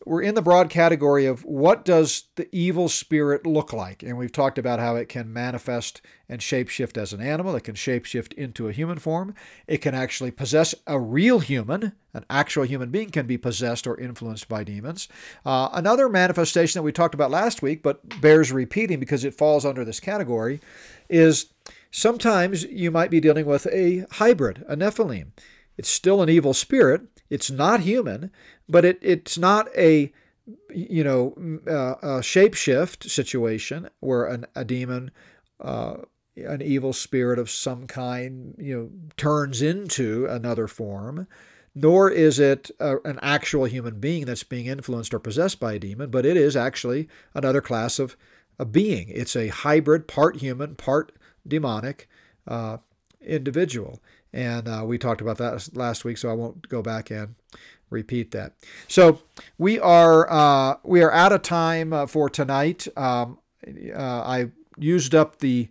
we're 0.05 0.21
in 0.21 0.35
the 0.35 0.41
broad 0.41 0.69
category 0.69 1.25
of 1.25 1.43
what 1.43 1.83
does 1.83 2.25
the 2.35 2.47
evil 2.55 2.87
spirit 2.87 3.45
look 3.45 3.73
like? 3.73 4.03
And 4.03 4.17
we've 4.17 4.31
talked 4.31 4.59
about 4.59 4.79
how 4.79 4.95
it 4.95 5.09
can 5.09 5.33
manifest 5.33 5.99
and 6.29 6.39
shapeshift 6.39 6.95
as 6.95 7.11
an 7.11 7.21
animal. 7.21 7.55
It 7.55 7.63
can 7.63 7.73
shapeshift 7.73 8.33
into 8.33 8.67
a 8.67 8.71
human 8.71 8.99
form. 8.99 9.33
It 9.67 9.79
can 9.79 9.95
actually 9.95 10.29
possess 10.31 10.75
a 10.85 10.99
real 10.99 11.39
human. 11.39 11.93
An 12.13 12.23
actual 12.29 12.63
human 12.63 12.91
being 12.91 13.09
can 13.09 13.25
be 13.25 13.37
possessed 13.37 13.87
or 13.87 13.99
influenced 13.99 14.47
by 14.47 14.63
demons. 14.63 15.07
Uh, 15.43 15.69
another 15.73 16.07
manifestation 16.07 16.79
that 16.79 16.83
we 16.83 16.91
talked 16.91 17.15
about 17.15 17.31
last 17.31 17.63
week, 17.63 17.81
but 17.81 18.21
bears 18.21 18.51
repeating 18.51 18.99
because 18.99 19.25
it 19.25 19.33
falls 19.33 19.65
under 19.65 19.83
this 19.83 19.99
category, 19.99 20.61
is 21.09 21.47
sometimes 21.89 22.63
you 22.63 22.91
might 22.91 23.11
be 23.11 23.19
dealing 23.19 23.45
with 23.45 23.67
a 23.71 24.05
hybrid, 24.11 24.63
a 24.67 24.75
Nephilim. 24.75 25.31
It's 25.77 25.89
still 25.89 26.21
an 26.21 26.29
evil 26.29 26.53
spirit. 26.53 27.01
It's 27.29 27.51
not 27.51 27.81
human, 27.81 28.31
but 28.67 28.85
it, 28.85 28.99
it's 29.01 29.37
not 29.37 29.67
a 29.75 30.11
you 30.73 31.03
know 31.03 31.33
uh, 31.67 31.95
a 32.01 32.21
shapeshift 32.21 33.09
situation 33.09 33.89
where 33.99 34.25
an, 34.25 34.45
a 34.55 34.63
demon 34.63 35.11
uh, 35.59 35.95
an 36.35 36.61
evil 36.61 36.93
spirit 36.93 37.39
of 37.39 37.49
some 37.49 37.87
kind 37.87 38.55
you 38.57 38.77
know 38.77 38.89
turns 39.17 39.61
into 39.61 40.25
another 40.27 40.67
form 40.67 41.27
nor 41.73 42.09
is 42.09 42.39
it 42.39 42.69
a, 42.79 42.97
an 43.05 43.19
actual 43.21 43.65
human 43.65 43.99
being 43.99 44.25
that's 44.25 44.43
being 44.43 44.67
influenced 44.67 45.13
or 45.13 45.19
possessed 45.19 45.59
by 45.59 45.73
a 45.73 45.79
demon 45.79 46.09
but 46.09 46.25
it 46.25 46.37
is 46.37 46.55
actually 46.55 47.07
another 47.33 47.61
class 47.61 47.97
of 47.97 48.15
a 48.59 48.65
being 48.65 49.09
it's 49.09 49.35
a 49.35 49.47
hybrid 49.47 50.07
part 50.07 50.37
human 50.37 50.75
part 50.75 51.11
demonic 51.47 52.07
uh, 52.47 52.77
individual 53.21 53.99
and 54.35 54.67
uh, 54.67 54.83
we 54.85 54.99
talked 54.99 55.21
about 55.21 55.37
that 55.37 55.67
last 55.73 56.05
week 56.05 56.17
so 56.17 56.29
i 56.29 56.33
won't 56.33 56.69
go 56.69 56.83
back 56.83 57.09
and 57.09 57.33
repeat 57.89 58.31
that. 58.31 58.53
So 58.87 59.21
we 59.57 59.79
are 59.79 60.31
uh, 60.31 60.77
we 60.83 61.01
are 61.01 61.11
out 61.11 61.31
of 61.31 61.41
time 61.41 61.93
uh, 61.93 62.05
for 62.07 62.29
tonight. 62.29 62.87
Um, 62.97 63.39
uh, 63.67 63.99
I 63.99 64.51
used 64.77 65.15
up 65.15 65.39
the 65.39 65.69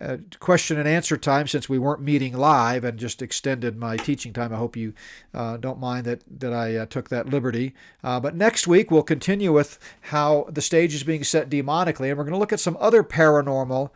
uh, 0.00 0.18
question 0.40 0.78
and 0.78 0.88
answer 0.88 1.16
time 1.16 1.46
since 1.46 1.68
we 1.68 1.78
weren't 1.78 2.02
meeting 2.02 2.36
live 2.36 2.82
and 2.84 2.98
just 2.98 3.22
extended 3.22 3.76
my 3.76 3.96
teaching 3.96 4.32
time. 4.32 4.52
I 4.52 4.56
hope 4.56 4.76
you 4.76 4.92
uh, 5.32 5.56
don't 5.56 5.78
mind 5.78 6.04
that 6.06 6.22
that 6.40 6.52
I 6.52 6.76
uh, 6.76 6.86
took 6.86 7.08
that 7.08 7.28
liberty. 7.28 7.74
but 8.02 8.34
next 8.34 8.66
week 8.66 8.90
we'll 8.90 9.02
continue 9.02 9.52
with 9.52 9.78
how 10.02 10.46
the 10.50 10.62
stage 10.62 10.94
is 10.94 11.04
being 11.04 11.24
set 11.24 11.48
demonically, 11.48 12.08
and 12.08 12.18
we're 12.18 12.24
going 12.24 12.32
to 12.32 12.38
look 12.38 12.52
at 12.52 12.60
some 12.60 12.76
other 12.80 13.02
paranormal 13.02 13.90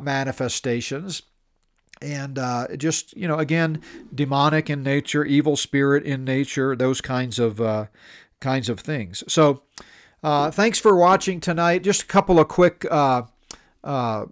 manifestations 0.00 1.22
and 2.02 2.38
uh, 2.38 2.66
just 2.76 3.16
you 3.16 3.28
know 3.28 3.38
again 3.38 3.80
demonic 4.14 4.68
in 4.68 4.82
nature 4.82 5.24
evil 5.24 5.56
spirit 5.56 6.04
in 6.04 6.24
nature 6.24 6.74
those 6.76 7.00
kinds 7.00 7.38
of 7.38 7.60
uh, 7.60 7.86
kinds 8.40 8.68
of 8.68 8.80
things 8.80 9.22
so 9.28 9.62
uh, 10.22 10.50
thanks 10.50 10.78
for 10.78 10.96
watching 10.96 11.40
tonight 11.40 11.82
just 11.82 12.02
a 12.02 12.06
couple 12.06 12.40
of 12.40 12.48
quick 12.48 12.86
uh, 12.90 13.22
uh, 13.84 14.24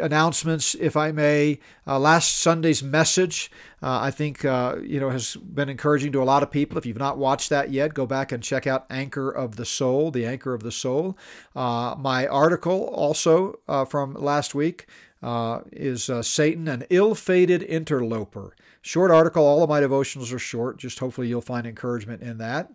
announcements, 0.00 0.74
if 0.74 0.96
I 0.96 1.12
may. 1.12 1.58
Uh, 1.86 1.98
last 1.98 2.38
Sunday's 2.38 2.82
message, 2.82 3.50
I 3.82 4.10
think, 4.10 4.42
you 4.44 4.98
know, 4.98 5.10
has 5.10 5.36
been 5.36 5.68
encouraging 5.68 6.12
to 6.12 6.22
a 6.22 6.24
lot 6.24 6.42
of 6.42 6.50
people. 6.50 6.78
If 6.78 6.86
you've 6.86 6.96
not 6.96 7.18
watched 7.18 7.50
that 7.50 7.70
yet, 7.70 7.92
go 7.92 8.06
back 8.06 8.32
and 8.32 8.42
check 8.42 8.66
out 8.66 8.86
Anchor 8.88 9.30
of 9.30 9.56
the 9.56 9.66
Soul, 9.66 10.10
the 10.10 10.24
Anchor 10.24 10.54
of 10.54 10.62
the 10.62 10.72
Soul. 10.72 11.18
My 11.54 12.26
article, 12.26 12.86
also 12.86 13.58
from 13.90 14.14
last 14.14 14.54
week, 14.54 14.86
is 15.72 16.10
Satan, 16.22 16.68
an 16.68 16.84
ill-fated 16.90 17.62
interloper. 17.62 18.54
Short 18.82 19.10
article. 19.10 19.44
All 19.44 19.62
of 19.62 19.68
my 19.68 19.80
devotionals 19.80 20.32
are 20.32 20.38
short. 20.38 20.78
Just 20.78 20.98
hopefully 20.98 21.28
you'll 21.28 21.40
find 21.40 21.66
encouragement 21.66 22.22
in 22.22 22.38
that. 22.38 22.70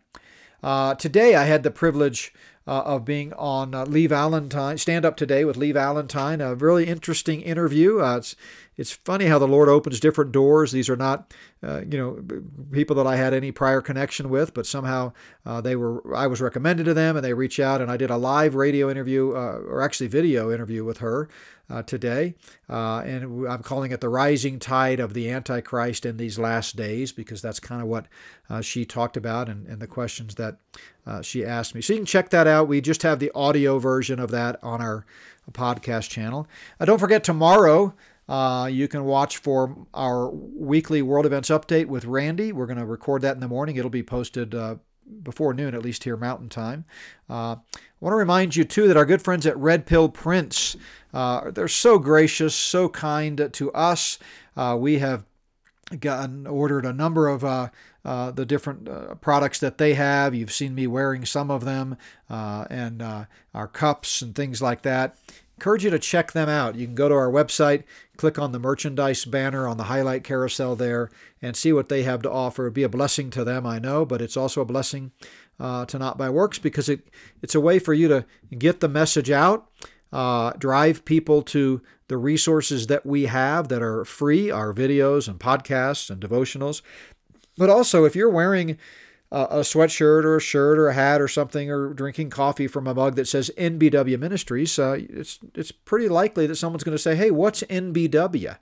today, 0.98 1.36
I 1.36 1.46
had 1.46 1.64
the 1.64 1.72
privilege 1.72 2.34
uh, 2.70 2.84
of 2.86 3.04
being 3.04 3.34
on 3.34 3.74
uh, 3.74 3.84
Lee 3.86 4.06
Valentine, 4.06 4.78
Stand 4.78 5.04
Up 5.04 5.18
Today 5.18 5.44
with 5.44 5.58
Lee 5.58 5.72
Valentine. 5.72 6.40
A 6.40 6.54
really 6.54 6.86
interesting 6.86 7.42
interview. 7.42 8.00
Uh, 8.00 8.18
it's 8.18 8.36
it's 8.78 8.92
funny 8.92 9.26
how 9.26 9.40
the 9.40 9.48
Lord 9.48 9.68
opens 9.68 10.00
different 10.00 10.32
doors. 10.32 10.72
These 10.72 10.88
are 10.88 10.96
not, 10.96 11.34
uh, 11.64 11.82
you 11.82 11.98
know, 11.98 12.24
people 12.72 12.96
that 12.98 13.08
I 13.08 13.16
had 13.16 13.34
any 13.34 13.52
prior 13.52 13.82
connection 13.82 14.30
with, 14.30 14.54
but 14.54 14.68
somehow 14.68 15.14
uh, 15.48 15.62
they 15.62 15.76
were. 15.76 16.16
I 16.16 16.28
was 16.28 16.42
recommended 16.42 16.84
to 16.84 16.94
them, 16.94 17.18
and 17.18 17.26
they 17.26 17.34
reach 17.34 17.60
out, 17.60 17.82
and 17.82 17.90
I 17.90 17.98
did 17.98 18.12
a 18.12 18.18
live 18.18 18.54
radio 18.54 18.90
interview, 18.92 19.32
uh, 19.32 19.62
or 19.68 19.82
actually 19.82 20.08
video 20.08 20.52
interview 20.52 20.86
with 20.86 21.00
her 21.00 21.28
uh, 21.70 21.84
today, 21.84 22.34
uh, 22.70 23.00
and 23.06 23.48
I'm 23.48 23.64
calling 23.64 23.92
it 23.92 24.02
the 24.02 24.10
rising 24.10 24.60
tide 24.60 25.00
of 25.00 25.14
the 25.14 25.30
Antichrist 25.30 26.06
in 26.06 26.18
these 26.18 26.40
last 26.40 26.76
days 26.76 27.12
because 27.12 27.42
that's 27.42 27.60
kind 27.60 27.82
of 27.82 27.88
what 27.88 28.08
uh, 28.50 28.62
she 28.62 28.86
talked 28.86 29.18
about 29.18 29.50
and, 29.50 29.68
and 29.68 29.82
the 29.82 29.88
questions 29.88 30.36
that 30.36 30.58
she 31.24 31.44
asked 31.44 31.74
me. 31.74 31.82
So 31.82 31.94
you 31.94 32.00
can 32.00 32.06
check 32.06 32.30
that 32.30 32.46
out. 32.46 32.68
We 32.68 32.82
just 32.82 33.02
have 33.02 33.18
the 33.18 33.32
audio 33.34 33.80
version 33.80 34.20
of 34.20 34.30
that 34.30 34.64
on 34.64 34.80
our 34.80 35.08
podcast 35.52 36.10
channel. 36.10 36.48
don't 36.80 37.00
forget 37.00 37.24
tomorrow. 37.24 37.96
Uh, 38.30 38.68
you 38.68 38.88
can 38.88 39.06
watch 39.06 39.38
for 39.38 39.76
our 39.92 40.30
weekly 40.30 41.02
world 41.02 41.26
events 41.26 41.50
update 41.50 41.88
with 41.88 42.06
Randy. 42.06 42.52
We're 42.52 42.68
going 42.68 42.78
to 42.78 42.86
record 42.86 43.24
that 43.24 43.34
in 43.34 43.40
the 43.40 43.48
morning. 43.48 43.76
It'll 43.76 43.90
be 43.90 44.04
posted 44.04 44.54
uh, 44.54 44.76
before 45.24 45.54
noon, 45.54 45.76
at 45.76 45.82
least 45.82 46.04
here 46.04 46.18
Mountain 46.18 46.50
Time. 46.50 46.86
Uh, 47.30 47.56
I 47.56 48.00
want 48.00 48.14
to 48.14 48.18
remind 48.18 48.56
you, 48.56 48.64
too, 48.64 48.88
that 48.88 48.98
our 48.98 49.06
good 49.06 49.22
friends 49.22 49.46
at 49.46 49.58
Red 49.58 49.86
Pill 49.86 50.10
Prints, 50.10 50.76
uh, 51.14 51.52
they're 51.52 51.68
so 51.68 52.00
gracious, 52.00 52.56
so 52.56 52.90
kind 52.90 53.50
to 53.52 53.72
us. 53.74 54.20
Uh, 54.56 54.78
we 54.80 55.00
have 55.00 55.26
gotten 56.00 56.46
ordered 56.46 56.86
a 56.86 56.94
number 56.94 57.28
of 57.28 57.44
uh, 57.44 57.70
uh, 58.06 58.32
the 58.32 58.46
different 58.46 58.88
uh, 58.88 59.16
products 59.16 59.60
that 59.60 59.78
they 59.78 59.96
have. 59.96 60.36
You've 60.36 60.52
seen 60.52 60.76
me 60.76 60.88
wearing 60.88 61.26
some 61.26 61.50
of 61.50 61.66
them, 61.66 61.98
and 62.30 63.02
our 63.54 63.68
cups 63.68 64.22
and 64.22 64.36
things 64.36 64.62
like 64.62 64.84
that 64.84 65.18
encourage 65.60 65.84
you 65.84 65.90
to 65.90 66.00
check 66.00 66.32
them 66.32 66.48
out. 66.48 66.76
You 66.76 66.86
can 66.86 66.96
go 66.96 67.10
to 67.10 67.16
our 67.16 67.30
website, 67.30 67.84
click 68.16 68.40
on 68.40 68.54
the 68.54 68.60
merchandise 68.60 69.26
banner 69.26 69.68
on 69.68 69.76
the 69.76 69.84
highlight 69.84 70.24
carousel 70.24 70.78
there, 70.78 71.10
and 71.42 71.54
see 71.54 71.74
what 71.74 71.90
they 71.90 72.04
have 72.04 72.22
to 72.22 72.32
offer. 72.32 72.64
It'd 72.64 72.76
be 72.76 72.84
a 72.84 72.90
blessing 72.90 73.30
to 73.32 73.44
them, 73.44 73.68
I 73.68 73.78
know, 73.78 74.06
but 74.06 74.22
it's 74.22 74.38
also 74.38 74.62
a 74.62 74.66
blessing 74.66 75.12
uh, 75.60 75.86
to 75.88 76.00
Not 76.00 76.18
by 76.18 76.30
Works 76.30 76.60
because 76.60 76.88
it, 76.88 77.10
it's 77.42 77.56
a 77.56 77.60
way 77.60 77.78
for 77.78 77.94
you 77.94 78.08
to 78.08 78.26
get 78.58 78.80
the 78.80 78.88
message 78.88 79.30
out, 79.30 79.70
uh, 80.14 80.52
drive 80.52 81.04
people 81.04 81.42
to 81.42 81.82
the 82.08 82.16
resources 82.16 82.88
that 82.88 83.06
we 83.06 83.26
have 83.26 83.68
that 83.68 83.82
are 83.82 84.06
free, 84.06 84.50
our 84.50 84.74
videos 84.74 85.28
and 85.28 85.42
podcasts 85.42 86.10
and 86.10 86.22
devotionals. 86.22 86.82
But 87.58 87.70
also, 87.70 88.06
if 88.06 88.16
you're 88.16 88.30
wearing 88.30 88.78
a 89.32 89.60
sweatshirt 89.60 90.24
or 90.24 90.38
a 90.38 90.42
shirt 90.42 90.80
or 90.80 90.88
a 90.88 90.94
hat 90.94 91.22
or 91.22 91.28
something, 91.28 91.70
or 91.70 91.94
drinking 91.94 92.32
coffee 92.32 92.68
from 92.68 92.88
a 92.88 92.94
mug 92.94 93.16
that 93.16 93.28
says 93.28 93.52
NBW 93.58 94.20
Ministries, 94.20 94.80
uh, 94.80 94.98
it's 95.00 95.40
it's 95.54 95.72
pretty 95.72 96.10
likely 96.10 96.48
that 96.48 96.56
someone's 96.56 96.84
going 96.84 96.98
to 96.98 97.02
say, 97.02 97.16
"Hey, 97.16 97.32
what's 97.32 97.62
NBW?" 97.64 98.58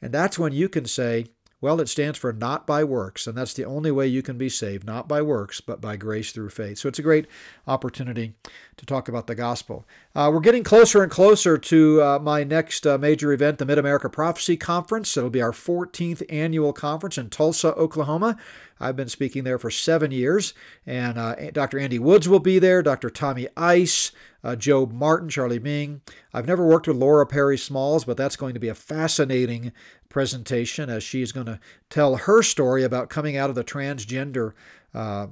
And 0.00 0.12
that's 0.12 0.38
when 0.38 0.52
you 0.52 0.68
can 0.68 0.84
say, 0.84 1.26
well, 1.62 1.80
it 1.80 1.88
stands 1.88 2.18
for 2.18 2.32
not 2.32 2.66
by 2.66 2.82
works, 2.82 3.28
and 3.28 3.38
that's 3.38 3.54
the 3.54 3.64
only 3.64 3.92
way 3.92 4.08
you 4.08 4.20
can 4.20 4.36
be 4.36 4.48
saved, 4.48 4.84
not 4.84 5.06
by 5.06 5.22
works, 5.22 5.60
but 5.60 5.80
by 5.80 5.96
grace 5.96 6.32
through 6.32 6.50
faith. 6.50 6.78
So 6.78 6.88
it's 6.88 6.98
a 6.98 7.02
great 7.02 7.28
opportunity 7.68 8.34
to 8.76 8.84
talk 8.84 9.08
about 9.08 9.28
the 9.28 9.36
gospel. 9.36 9.86
Uh, 10.12 10.28
we're 10.34 10.40
getting 10.40 10.64
closer 10.64 11.04
and 11.04 11.10
closer 11.10 11.56
to 11.56 12.02
uh, 12.02 12.18
my 12.18 12.42
next 12.42 12.84
uh, 12.84 12.98
major 12.98 13.32
event, 13.32 13.58
the 13.58 13.64
Mid 13.64 13.78
America 13.78 14.10
Prophecy 14.10 14.56
Conference. 14.56 15.16
It'll 15.16 15.30
be 15.30 15.40
our 15.40 15.52
14th 15.52 16.22
annual 16.28 16.72
conference 16.72 17.16
in 17.16 17.30
Tulsa, 17.30 17.74
Oklahoma. 17.76 18.36
I've 18.80 18.96
been 18.96 19.08
speaking 19.08 19.44
there 19.44 19.58
for 19.58 19.70
seven 19.70 20.10
years, 20.10 20.54
and 20.84 21.16
uh, 21.16 21.36
Dr. 21.52 21.78
Andy 21.78 22.00
Woods 22.00 22.28
will 22.28 22.40
be 22.40 22.58
there, 22.58 22.82
Dr. 22.82 23.10
Tommy 23.10 23.46
Ice, 23.56 24.10
uh, 24.42 24.56
Jobe 24.56 24.90
Martin, 24.90 25.28
Charlie 25.28 25.60
Ming. 25.60 26.00
I've 26.34 26.48
never 26.48 26.66
worked 26.66 26.88
with 26.88 26.96
Laura 26.96 27.24
Perry 27.24 27.56
Smalls, 27.56 28.04
but 28.04 28.16
that's 28.16 28.34
going 28.34 28.54
to 28.54 28.60
be 28.60 28.68
a 28.68 28.74
fascinating 28.74 29.72
presentation 30.12 30.88
as 30.88 31.02
she's 31.02 31.32
going 31.32 31.46
to 31.46 31.58
tell 31.90 32.16
her 32.16 32.42
story 32.42 32.84
about 32.84 33.08
coming 33.08 33.36
out 33.36 33.50
of 33.50 33.56
the 33.56 33.64
transgender 33.64 34.52
uh, 34.94 35.26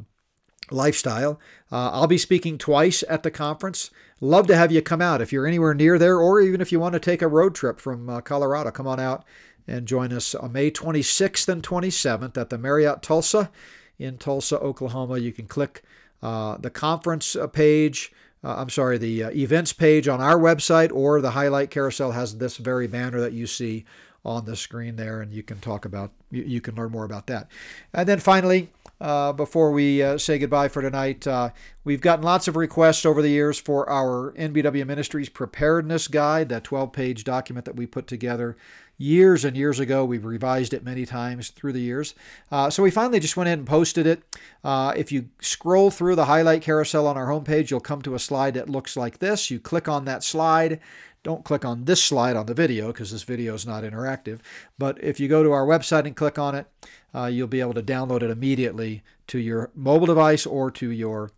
lifestyle. 0.71 1.41
Uh, 1.71 1.91
I'll 1.91 2.07
be 2.07 2.19
speaking 2.19 2.59
twice 2.59 3.05
at 3.09 3.23
the 3.23 3.31
conference. 3.31 3.91
Love 4.21 4.47
to 4.49 4.57
have 4.57 4.73
you 4.73 4.83
come 4.83 5.01
out 5.03 5.21
if 5.21 5.33
you're 5.33 5.47
anywhere 5.47 5.75
near 5.75 5.99
there, 5.99 6.19
or 6.19 6.41
even 6.41 6.61
if 6.61 6.73
you 6.73 6.81
want 6.81 6.95
to 6.95 7.01
take 7.01 7.23
a 7.23 7.29
road 7.29 7.55
trip 7.55 7.81
from 7.81 8.09
uh, 8.09 8.21
Colorado. 8.21 8.71
Come 8.71 8.87
on 8.87 8.99
out 8.99 9.25
and 9.67 9.87
join 9.87 10.13
us 10.13 10.35
on 10.35 10.53
May 10.53 10.71
26th 10.71 11.49
and 11.49 11.63
27th 11.63 12.37
at 12.37 12.51
the 12.51 12.59
Marriott 12.59 13.03
Tulsa 13.03 13.51
in 13.99 14.19
Tulsa, 14.19 14.59
Oklahoma. 14.59 15.19
You 15.19 15.33
can 15.33 15.47
click 15.47 15.83
uh, 16.23 16.57
the 16.57 16.71
conference 16.71 17.37
uh, 17.37 17.47
page. 17.47 18.13
Uh, 18.43 18.57
I'm 18.57 18.71
sorry, 18.71 18.99
the 18.99 19.25
uh, 19.25 19.31
events 19.31 19.73
page 19.73 20.09
on 20.09 20.21
our 20.21 20.39
website, 20.39 20.91
or 20.93 21.21
the 21.21 21.33
highlight 21.33 21.71
carousel 21.71 22.13
has 22.13 22.39
this 22.39 22.57
very 22.57 22.87
banner 22.87 23.21
that 23.21 23.35
you 23.35 23.47
see 23.47 23.85
on 24.25 24.45
the 24.45 24.57
screen 24.57 24.97
there, 24.97 25.23
and 25.23 25.33
you 25.33 25.43
can 25.43 25.59
talk 25.61 25.85
about, 25.85 26.13
you, 26.31 26.43
you 26.43 26.61
can 26.61 26.75
learn 26.75 26.91
more 26.91 27.05
about 27.05 27.27
that. 27.27 27.49
And 27.95 28.09
then 28.09 28.19
finally, 28.19 28.69
uh, 29.01 29.33
before 29.33 29.73
we 29.73 30.03
uh, 30.03 30.19
say 30.19 30.39
goodbye 30.39 30.69
for 30.69 30.83
tonight, 30.83 31.27
uh, 31.27 31.51
we've 31.85 32.03
gotten 32.03 32.25
lots 32.25 32.47
of 32.49 32.57
requests 32.57 33.07
over 33.07 33.23
the 33.23 33.31
years 33.31 33.59
for 33.59 33.89
our 33.89 34.33
NBW 34.33 34.87
Ministries 34.87 35.31
Preparedness 35.31 36.07
Guide, 36.09 36.51
that 36.51 36.65
12 36.65 36.93
page 36.93 37.25
document 37.25 37.65
that 37.65 37.77
we 37.77 37.87
put 37.87 38.07
together 38.07 38.57
years 38.99 39.47
and 39.47 39.57
years 39.57 39.81
ago. 39.81 40.05
We've 40.05 40.27
revised 40.27 40.75
it 40.75 40.85
many 40.85 41.07
times 41.07 41.49
through 41.49 41.73
the 41.73 41.81
years. 41.81 42.15
Uh, 42.53 42.69
so 42.69 42.83
we 42.83 42.91
finally 42.91 43.19
just 43.19 43.35
went 43.35 43.49
ahead 43.49 43.59
and 43.59 43.67
posted 43.67 44.07
it. 44.07 44.23
Uh, 44.63 44.93
if 44.95 45.11
you 45.11 45.31
scroll 45.41 45.91
through 45.91 46.17
the 46.17 46.27
highlight 46.27 46.61
carousel 46.61 47.07
on 47.07 47.17
our 47.17 47.29
homepage, 47.29 47.71
you'll 47.71 47.81
come 47.81 48.03
to 48.03 48.15
a 48.15 48.19
slide 48.19 48.53
that 48.55 48.69
looks 48.69 48.99
like 48.99 49.19
this. 49.19 49.51
You 49.51 49.59
click 49.59 49.89
on 49.89 50.05
that 50.05 50.23
slide 50.23 50.81
don't 51.23 51.45
click 51.45 51.65
on 51.65 51.85
this 51.85 52.03
slide 52.03 52.37
on 52.37 52.47
the 52.47 52.55
video 52.55 52.89
because 52.89 53.13
this 53.13 53.23
video 53.23 53.55
is 53.55 53.67
not 53.67 53.85
interactive. 53.85 54.41
But 54.79 55.03
if 55.03 55.21
you 55.21 55.29
go 55.29 55.43
to 55.43 55.53
our 55.53 55.67
website 55.67 56.07
and 56.07 56.17
click 56.17 56.39
on 56.39 56.55
it, 56.55 56.67
uh, 57.15 57.27
you'll 57.27 57.47
be 57.47 57.61
able 57.61 57.75
to 57.75 57.83
download 57.83 58.23
it 58.23 58.31
immediately 58.31 59.03
to 59.29 59.39
your 59.39 59.71
mobile 59.75 60.07
device 60.07 60.47
or 60.47 60.71
to 60.73 60.91
your 60.91 61.31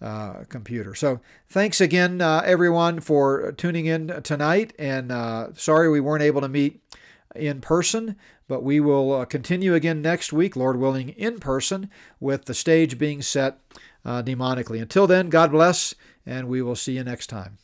uh, 0.00 0.44
computer. 0.48 0.94
So 0.94 1.20
thanks 1.48 1.80
again, 1.80 2.20
uh, 2.20 2.42
everyone, 2.44 3.00
for 3.00 3.52
tuning 3.52 3.86
in 3.86 4.22
tonight. 4.22 4.72
And 4.78 5.12
uh, 5.12 5.48
sorry 5.54 5.88
we 5.88 6.00
weren't 6.00 6.22
able 6.22 6.40
to 6.40 6.48
meet 6.48 6.80
in 7.34 7.60
person, 7.60 8.16
but 8.48 8.62
we 8.62 8.80
will 8.80 9.12
uh, 9.12 9.24
continue 9.24 9.74
again 9.74 10.02
next 10.02 10.32
week, 10.32 10.56
Lord 10.56 10.78
willing, 10.78 11.10
in 11.10 11.38
person, 11.38 11.90
with 12.18 12.46
the 12.46 12.54
stage 12.54 12.98
being 12.98 13.22
set 13.22 13.58
uh, 14.04 14.22
demonically. 14.22 14.80
Until 14.80 15.06
then, 15.06 15.28
God 15.28 15.52
bless, 15.52 15.94
and 16.24 16.48
we 16.48 16.62
will 16.62 16.76
see 16.76 16.94
you 16.94 17.04
next 17.04 17.26
time. 17.26 17.58